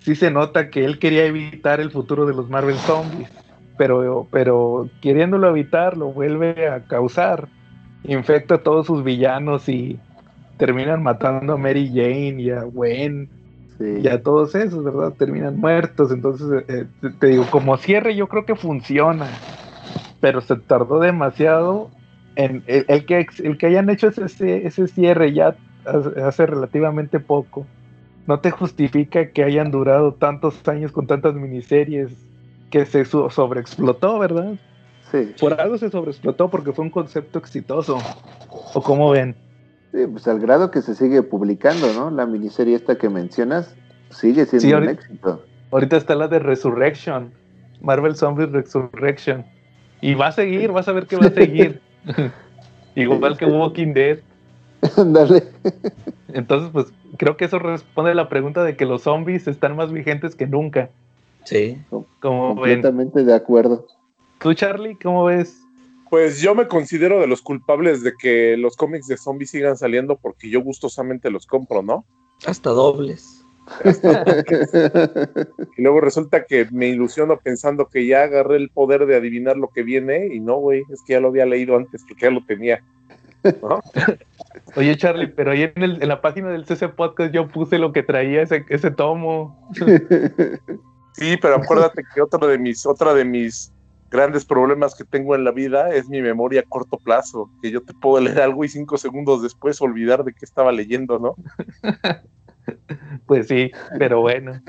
sí 0.00 0.14
se 0.14 0.30
nota 0.30 0.70
que 0.70 0.84
él 0.84 0.98
quería 0.98 1.24
evitar 1.24 1.80
el 1.80 1.90
futuro 1.90 2.26
de 2.26 2.34
los 2.34 2.48
Marvel 2.48 2.76
Zombies, 2.76 3.30
pero, 3.76 4.26
pero 4.30 4.88
queriéndolo 5.00 5.48
evitar 5.48 5.96
lo 5.96 6.12
vuelve 6.12 6.68
a 6.68 6.84
causar. 6.84 7.48
Infecta 8.04 8.56
a 8.56 8.62
todos 8.62 8.86
sus 8.86 9.02
villanos 9.02 9.68
y 9.68 9.98
terminan 10.56 11.02
matando 11.02 11.54
a 11.54 11.56
Mary 11.56 11.88
Jane 11.88 12.36
y 12.42 12.50
a 12.50 12.62
Gwen 12.62 13.28
Sí. 13.78 14.00
y 14.02 14.08
a 14.08 14.20
todos 14.20 14.56
esos, 14.56 14.82
¿verdad? 14.82 15.14
Terminan 15.16 15.56
muertos. 15.56 16.10
Entonces, 16.10 16.64
eh, 16.66 16.86
te, 17.00 17.10
te 17.10 17.26
digo, 17.28 17.46
como 17.48 17.76
cierre 17.76 18.16
yo 18.16 18.26
creo 18.26 18.44
que 18.44 18.56
funciona, 18.56 19.28
pero 20.20 20.40
se 20.40 20.56
tardó 20.56 20.98
demasiado 20.98 21.88
en 22.38 22.62
el, 22.68 22.84
el 22.86 23.04
que, 23.04 23.26
el 23.42 23.58
que 23.58 23.66
hayan 23.66 23.90
hecho 23.90 24.08
ese, 24.08 24.64
ese, 24.64 24.86
cierre 24.86 25.32
ya 25.32 25.56
hace, 26.22 26.46
relativamente 26.46 27.18
poco. 27.18 27.66
No 28.28 28.38
te 28.38 28.52
justifica 28.52 29.30
que 29.30 29.42
hayan 29.42 29.72
durado 29.72 30.14
tantos 30.14 30.66
años 30.68 30.92
con 30.92 31.08
tantas 31.08 31.34
miniseries 31.34 32.12
que 32.70 32.86
se 32.86 33.04
so- 33.04 33.28
sobreexplotó, 33.28 34.20
¿verdad? 34.20 34.52
Sí. 35.10 35.32
Por 35.40 35.60
algo 35.60 35.78
se 35.78 35.90
sobreexplotó 35.90 36.48
porque 36.48 36.72
fue 36.72 36.84
un 36.84 36.90
concepto 36.90 37.40
exitoso. 37.40 37.98
¿O 38.72 38.82
cómo 38.82 39.10
ven? 39.10 39.34
Sí, 39.92 40.06
pues 40.06 40.28
al 40.28 40.38
grado 40.38 40.70
que 40.70 40.80
se 40.80 40.94
sigue 40.94 41.22
publicando, 41.22 41.92
¿no? 41.94 42.10
La 42.10 42.24
miniserie 42.24 42.76
esta 42.76 42.96
que 42.98 43.08
mencionas 43.08 43.74
sigue 44.10 44.46
siendo 44.46 44.68
Sí, 44.68 44.74
un 44.74 44.88
éxito. 44.90 45.44
Ahorita 45.72 45.96
está 45.96 46.14
la 46.14 46.28
de 46.28 46.38
Resurrection, 46.38 47.32
Marvel 47.80 48.14
Zombies 48.14 48.52
Resurrection. 48.52 49.44
Y 50.00 50.14
va 50.14 50.28
a 50.28 50.32
seguir, 50.32 50.70
vas 50.70 50.86
a 50.86 50.92
ver 50.92 51.06
que 51.06 51.16
va 51.16 51.26
a 51.26 51.30
seguir. 51.30 51.80
Igual 52.94 53.36
que 53.36 53.46
Walking 53.46 53.92
Dead. 53.92 54.18
Dale. 54.96 55.44
Entonces, 56.32 56.70
pues 56.72 56.86
creo 57.16 57.36
que 57.36 57.46
eso 57.46 57.58
responde 57.58 58.12
a 58.12 58.14
la 58.14 58.28
pregunta 58.28 58.64
de 58.64 58.76
que 58.76 58.86
los 58.86 59.02
zombies 59.02 59.46
están 59.48 59.76
más 59.76 59.92
vigentes 59.92 60.34
que 60.34 60.46
nunca. 60.46 60.90
Sí. 61.44 61.80
Como 62.20 62.48
ven. 62.48 62.56
Completamente 62.56 63.24
de 63.24 63.34
acuerdo. 63.34 63.86
¿Tú, 64.40 64.54
Charlie, 64.54 64.96
cómo 65.02 65.24
ves? 65.24 65.60
Pues 66.10 66.40
yo 66.40 66.54
me 66.54 66.68
considero 66.68 67.20
de 67.20 67.26
los 67.26 67.42
culpables 67.42 68.02
de 68.02 68.12
que 68.18 68.56
los 68.56 68.76
cómics 68.76 69.06
de 69.08 69.16
zombies 69.16 69.50
sigan 69.50 69.76
saliendo 69.76 70.16
porque 70.16 70.48
yo 70.48 70.62
gustosamente 70.62 71.30
los 71.30 71.46
compro, 71.46 71.82
¿no? 71.82 72.04
Hasta 72.46 72.70
dobles. 72.70 73.37
Y 75.76 75.82
luego 75.82 76.00
resulta 76.00 76.44
que 76.44 76.66
me 76.72 76.88
ilusiono 76.88 77.36
pensando 77.38 77.86
que 77.86 78.06
ya 78.06 78.22
agarré 78.24 78.56
el 78.56 78.70
poder 78.70 79.06
de 79.06 79.16
adivinar 79.16 79.56
lo 79.56 79.68
que 79.68 79.82
viene 79.82 80.26
y 80.32 80.40
no, 80.40 80.56
güey, 80.56 80.82
es 80.90 81.02
que 81.06 81.12
ya 81.14 81.20
lo 81.20 81.28
había 81.28 81.46
leído 81.46 81.76
antes 81.76 82.02
porque 82.08 82.26
ya 82.26 82.30
lo 82.30 82.44
tenía. 82.44 82.82
¿no? 83.62 83.80
Oye, 84.76 84.96
Charlie, 84.96 85.28
pero 85.28 85.52
ahí 85.52 85.62
en, 85.74 85.82
el- 85.82 86.02
en 86.02 86.08
la 86.08 86.20
página 86.20 86.48
del 86.50 86.64
CC 86.66 86.88
Podcast 86.88 87.32
yo 87.32 87.46
puse 87.48 87.78
lo 87.78 87.92
que 87.92 88.02
traía 88.02 88.42
ese, 88.42 88.64
ese 88.68 88.90
tomo. 88.90 89.70
Sí, 91.12 91.36
pero 91.42 91.56
acuérdate 91.56 92.04
que 92.14 92.20
otro 92.22 92.46
de 92.46 92.58
mis, 92.58 92.86
otra 92.86 93.12
de 93.12 93.24
mis 93.24 93.72
grandes 94.08 94.44
problemas 94.44 94.94
que 94.94 95.02
tengo 95.04 95.34
en 95.34 95.42
la 95.42 95.50
vida 95.50 95.92
es 95.92 96.08
mi 96.08 96.22
memoria 96.22 96.60
a 96.60 96.64
corto 96.68 96.96
plazo, 96.96 97.50
que 97.60 97.72
yo 97.72 97.82
te 97.82 97.92
puedo 97.92 98.22
leer 98.22 98.40
algo 98.40 98.64
y 98.64 98.68
cinco 98.68 98.96
segundos 98.98 99.42
después 99.42 99.82
olvidar 99.82 100.22
de 100.22 100.32
qué 100.32 100.44
estaba 100.44 100.70
leyendo, 100.70 101.18
¿no? 101.18 101.34
Pues 103.26 103.48
sí, 103.48 103.70
pero 103.98 104.20
bueno. 104.20 104.60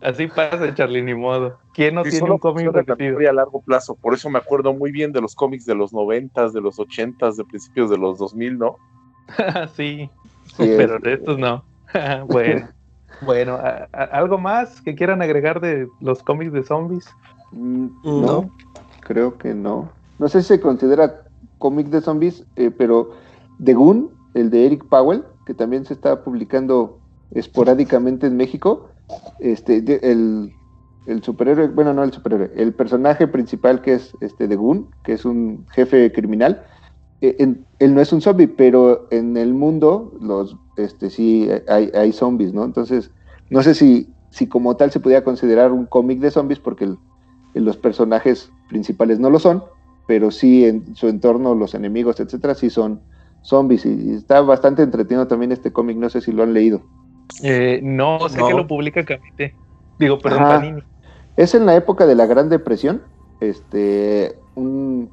Así 0.00 0.26
pasa, 0.26 0.74
Charlie, 0.74 1.02
ni 1.02 1.14
modo. 1.14 1.58
¿Quién 1.72 1.94
no 1.94 2.04
Sí, 2.04 2.10
tiene 2.10 2.30
un 2.30 2.38
cómic 2.38 2.70
repetido? 2.72 3.18
a 3.28 3.32
largo 3.32 3.62
plazo, 3.62 3.96
por 3.96 4.12
eso 4.14 4.28
me 4.28 4.38
acuerdo 4.38 4.74
muy 4.74 4.92
bien 4.92 5.12
de 5.12 5.20
los 5.20 5.34
cómics 5.34 5.64
de 5.64 5.74
los 5.74 5.92
noventas, 5.92 6.52
de 6.52 6.60
los 6.60 6.78
ochentas, 6.78 7.36
de 7.36 7.44
principios 7.44 7.90
de 7.90 7.96
los 7.96 8.18
2000, 8.18 8.58
¿no? 8.58 8.76
sí, 9.74 10.10
Sí, 10.56 10.64
es- 10.64 10.76
pero 10.76 10.98
de 10.98 11.14
estos 11.14 11.38
no. 11.38 11.64
bueno, 12.28 12.70
bueno, 13.22 13.54
¿a- 13.54 13.88
a- 13.92 14.04
¿algo 14.04 14.38
más 14.38 14.82
que 14.82 14.94
quieran 14.94 15.22
agregar 15.22 15.60
de 15.60 15.88
los 16.00 16.22
cómics 16.22 16.52
de 16.52 16.62
zombies? 16.64 17.08
Mm, 17.52 17.86
No. 18.04 18.26
No, 18.26 18.50
creo 19.00 19.38
que 19.38 19.54
no. 19.54 19.90
No 20.18 20.28
sé 20.28 20.42
si 20.42 20.48
se 20.48 20.60
considera 20.60 21.22
cómic 21.58 21.86
de 21.88 22.00
zombies, 22.00 22.44
eh, 22.56 22.70
pero 22.70 23.10
The 23.64 23.72
Goon, 23.74 24.10
el 24.34 24.50
de 24.50 24.66
Eric 24.66 24.84
Powell, 24.88 25.24
que 25.46 25.54
también 25.54 25.84
se 25.84 25.94
está 25.94 26.22
publicando 26.22 26.98
esporádicamente 27.34 28.26
en 28.26 28.36
México, 28.36 28.88
este, 29.40 29.82
de- 29.82 30.00
el, 30.02 30.52
el 31.06 31.22
superhéroe, 31.22 31.68
bueno, 31.68 31.92
no 31.92 32.02
el 32.04 32.12
superhéroe, 32.12 32.52
el 32.56 32.74
personaje 32.74 33.26
principal 33.28 33.82
que 33.82 33.94
es 33.94 34.16
este 34.20 34.48
The 34.48 34.56
Goon, 34.56 34.90
que 35.04 35.12
es 35.14 35.24
un 35.24 35.66
jefe 35.72 36.12
criminal, 36.12 36.64
eh, 37.20 37.36
él 37.78 37.94
no 37.94 38.00
es 38.00 38.12
un 38.12 38.20
zombie, 38.20 38.48
pero 38.48 39.08
en 39.10 39.36
el 39.36 39.54
mundo 39.54 40.12
los, 40.20 40.56
este, 40.76 41.10
sí 41.10 41.48
hay, 41.68 41.90
hay 41.94 42.12
zombies, 42.12 42.52
¿no? 42.52 42.64
Entonces, 42.64 43.10
no 43.50 43.62
sé 43.62 43.74
si, 43.74 44.14
si 44.30 44.48
como 44.48 44.76
tal 44.76 44.90
se 44.90 45.00
pudiera 45.00 45.24
considerar 45.24 45.72
un 45.72 45.86
cómic 45.86 46.20
de 46.20 46.30
zombies, 46.30 46.60
porque 46.60 46.88
los 47.54 47.76
personajes 47.76 48.50
principales 48.68 49.18
no 49.20 49.30
lo 49.30 49.38
son, 49.38 49.64
pero 50.06 50.30
sí 50.30 50.64
en 50.66 50.94
su 50.96 51.08
entorno, 51.08 51.54
los 51.54 51.74
enemigos, 51.74 52.20
etcétera, 52.20 52.54
sí 52.54 52.68
son 52.70 53.02
zombies. 53.42 53.86
Y 53.86 54.12
está 54.14 54.40
bastante 54.40 54.82
entretenido 54.82 55.26
también 55.26 55.52
este 55.52 55.72
cómic, 55.72 55.96
no 55.96 56.08
sé 56.10 56.20
si 56.20 56.32
lo 56.32 56.42
han 56.42 56.52
leído. 56.52 56.82
Eh, 57.42 57.80
no, 57.82 58.28
sé 58.28 58.38
No. 58.38 58.48
que 58.48 58.54
lo 58.54 58.66
publica 58.66 59.04
Camite. 59.04 59.54
Digo, 59.98 60.18
perdón, 60.18 60.42
Ajá. 60.42 60.60
Panini. 60.60 60.82
Es 61.36 61.54
en 61.54 61.66
la 61.66 61.74
época 61.74 62.06
de 62.06 62.14
la 62.14 62.26
Gran 62.26 62.48
Depresión. 62.48 63.02
Este, 63.40 64.36
un, 64.54 65.10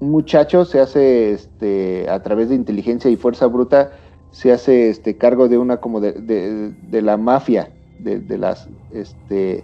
un 0.00 0.10
muchacho 0.10 0.64
se 0.64 0.80
hace, 0.80 1.32
este, 1.32 2.08
a 2.08 2.22
través 2.22 2.48
de 2.48 2.54
inteligencia 2.54 3.10
y 3.10 3.16
fuerza 3.16 3.46
bruta, 3.46 3.92
se 4.30 4.52
hace 4.52 4.88
este 4.90 5.16
cargo 5.16 5.48
de 5.48 5.58
una 5.58 5.76
como 5.78 6.00
de, 6.00 6.12
de- 6.12 6.70
de 6.70 7.02
la 7.02 7.16
mafia, 7.16 7.70
de, 7.98 8.18
de 8.18 8.38
las, 8.38 8.68
este, 8.92 9.62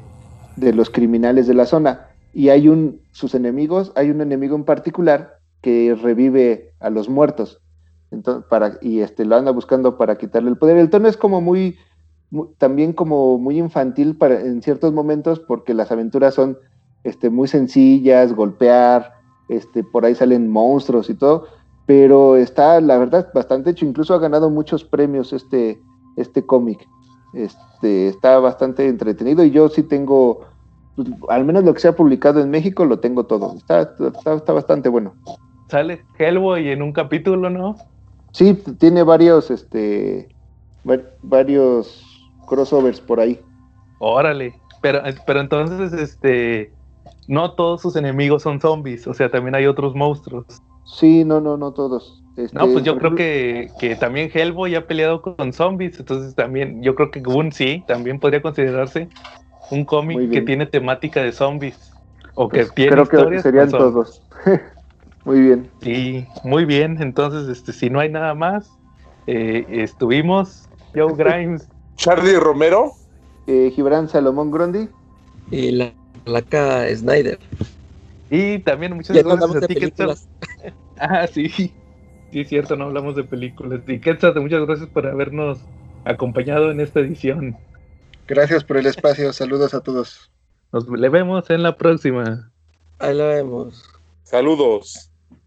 de 0.57 0.73
los 0.73 0.91
criminales 0.91 1.47
de 1.47 1.55
la 1.55 1.67
zona. 1.67 2.07
Y 2.33 2.51
hay 2.51 2.69
un, 2.69 3.01
sus 3.11 3.35
enemigos, 3.35 3.93
hay 3.97 4.11
un 4.11 4.21
enemigo 4.21 4.55
en 4.55 4.65
particular 4.65 5.39
que 5.63 5.97
revive 6.01 6.73
a 6.79 6.91
los 6.91 7.09
muertos. 7.09 7.61
Entonces, 8.11 8.45
para, 8.49 8.78
y 8.81 9.01
este, 9.01 9.24
lo 9.24 9.37
anda 9.37 9.51
buscando 9.53 9.97
para 9.97 10.19
quitarle 10.19 10.51
el 10.51 10.59
poder. 10.59 10.77
El 10.77 10.91
tono 10.91 11.09
es 11.09 11.16
como 11.16 11.41
muy, 11.41 11.78
mu- 12.31 12.53
también 12.59 12.93
como 12.93 13.39
muy 13.39 13.59
infantil 13.59 14.16
para, 14.16 14.41
en 14.41 14.62
ciertos 14.62 14.93
momentos 14.93 15.41
porque 15.41 15.74
las 15.74 15.93
aventuras 15.93 16.35
son 16.35 16.59
este, 17.05 17.31
muy 17.31 17.49
sencillas, 17.49 18.35
golpear, 18.35 19.12
este, 19.49 19.85
por 19.85 20.05
ahí 20.05 20.15
salen 20.15 20.49
monstruos 20.51 21.09
y 21.11 21.15
todo, 21.15 21.47
pero 21.87 22.37
está, 22.37 22.81
la 22.81 22.99
verdad, 22.99 23.31
bastante 23.35 23.70
hecho, 23.70 23.85
incluso 23.87 24.15
ha 24.15 24.19
ganado 24.19 24.51
muchos 24.51 24.85
premios 24.85 25.32
este, 25.32 25.81
este 26.16 26.45
cómic. 26.45 26.87
Este, 27.32 28.09
está 28.09 28.39
bastante 28.41 28.87
entretenido 28.89 29.45
y 29.45 29.51
yo 29.51 29.69
sí 29.69 29.82
tengo, 29.85 30.41
pues, 30.97 31.09
al 31.28 31.45
menos 31.45 31.65
lo 31.65 31.73
que 31.74 31.81
se 31.81 31.89
ha 31.89 31.97
publicado 31.97 32.41
en 32.41 32.51
México, 32.51 32.85
lo 32.85 32.99
tengo 32.99 33.24
todo. 33.24 33.55
Está, 33.57 33.82
está, 33.99 34.35
está 34.35 34.53
bastante 34.53 34.89
bueno. 34.89 35.15
Sale 35.69 36.05
Hellboy 36.19 36.69
en 36.70 36.82
un 36.82 36.93
capítulo, 36.93 37.49
¿no? 37.51 37.77
Sí, 38.32 38.55
tiene 38.78 39.02
varios, 39.02 39.51
este, 39.51 40.28
va- 40.89 41.01
varios 41.23 42.05
crossovers 42.47 43.01
por 43.01 43.20
ahí. 43.20 43.40
Órale. 43.98 44.55
Pero, 44.82 45.02
pero 45.27 45.40
entonces, 45.40 45.93
este, 45.93 46.73
no 47.27 47.52
todos 47.52 47.82
sus 47.82 47.97
enemigos 47.97 48.43
son 48.43 48.61
zombies, 48.61 49.07
o 49.07 49.15
sea, 49.15 49.31
también 49.31 49.55
hay 49.55 49.66
otros 49.66 49.94
monstruos. 49.94 50.47
Sí, 50.85 51.24
no, 51.24 51.40
no, 51.40 51.57
no 51.57 51.73
todos. 51.73 52.23
Este, 52.36 52.57
No, 52.57 52.69
pues 52.73 52.85
yo 52.85 52.97
creo 52.97 53.15
que, 53.15 53.70
que 53.78 53.97
también 53.97 54.31
Hellboy 54.32 54.74
ha 54.74 54.86
peleado 54.86 55.20
con 55.20 55.52
zombies, 55.52 55.98
entonces 55.98 56.35
también, 56.35 56.82
yo 56.82 56.94
creo 56.94 57.11
que 57.11 57.20
Gun 57.20 57.52
sí, 57.52 57.85
también 57.86 58.19
podría 58.19 58.40
considerarse 58.40 59.09
un 59.70 59.85
cómic 59.85 60.31
que 60.32 60.40
tiene 60.40 60.66
temática 60.66 61.23
de 61.23 61.32
zombies. 61.32 61.93
O 62.35 62.48
que 62.48 62.61
pues, 62.61 62.74
tiene 62.74 62.93
creo 62.93 63.05
que 63.05 63.16
historias 63.16 63.43
serían 63.43 63.70
todos. 63.70 64.23
Muy 65.25 65.41
bien. 65.41 65.71
Sí, 65.83 66.27
muy 66.45 66.65
bien. 66.65 67.01
Entonces, 67.01 67.49
este, 67.49 67.73
si 67.73 67.91
no 67.91 68.01
hay 68.01 68.09
nada 68.11 68.35
más, 68.35 68.71
eh, 69.27 69.67
estuvimos 69.69 70.69
Joe 70.95 71.15
Grimes, 71.15 71.69
Charlie 71.97 72.39
Romero. 72.39 72.93
Eh, 73.47 73.73
Gibran 73.75 74.09
Salomón 74.09 74.51
Grondi. 74.51 74.89
Y 75.51 75.73
la 75.73 75.93
placa 76.25 76.87
Snyder. 76.95 77.39
y 78.31 78.61
también 78.61 78.95
muchas 78.95 79.17
Ya 79.17 79.23
gracias 79.23 79.57
a 79.57 79.67
ti, 79.67 79.75
Quetzal. 79.75 80.15
Ah, 81.03 81.27
sí. 81.27 81.49
Sí, 81.49 81.73
es 82.33 82.49
cierto, 82.49 82.77
no 82.77 82.85
hablamos 82.85 83.17
de 83.17 83.25
películas. 83.25 83.81
Y 83.87 83.99
Quetzal, 84.01 84.35
muchas 84.41 84.65
gracias 84.67 84.89
por 84.89 85.07
habernos 85.07 85.59
acompañado 86.05 86.71
en 86.71 86.81
esta 86.81 87.01
edición. 87.01 87.57
Gracias 88.29 88.65
por 88.65 88.77
el 88.77 88.87
espacio. 88.87 89.33
Saludos 89.33 89.75
a 89.75 89.81
todos. 89.81 90.31
Nos 90.73 90.89
le 90.89 91.09
vemos 91.09 91.51
en 91.51 91.63
la 91.63 91.77
próxima. 91.77 92.53
Ahí 92.99 93.17
lo 93.17 93.27
vemos. 93.27 93.85
Saludos. 94.23 95.10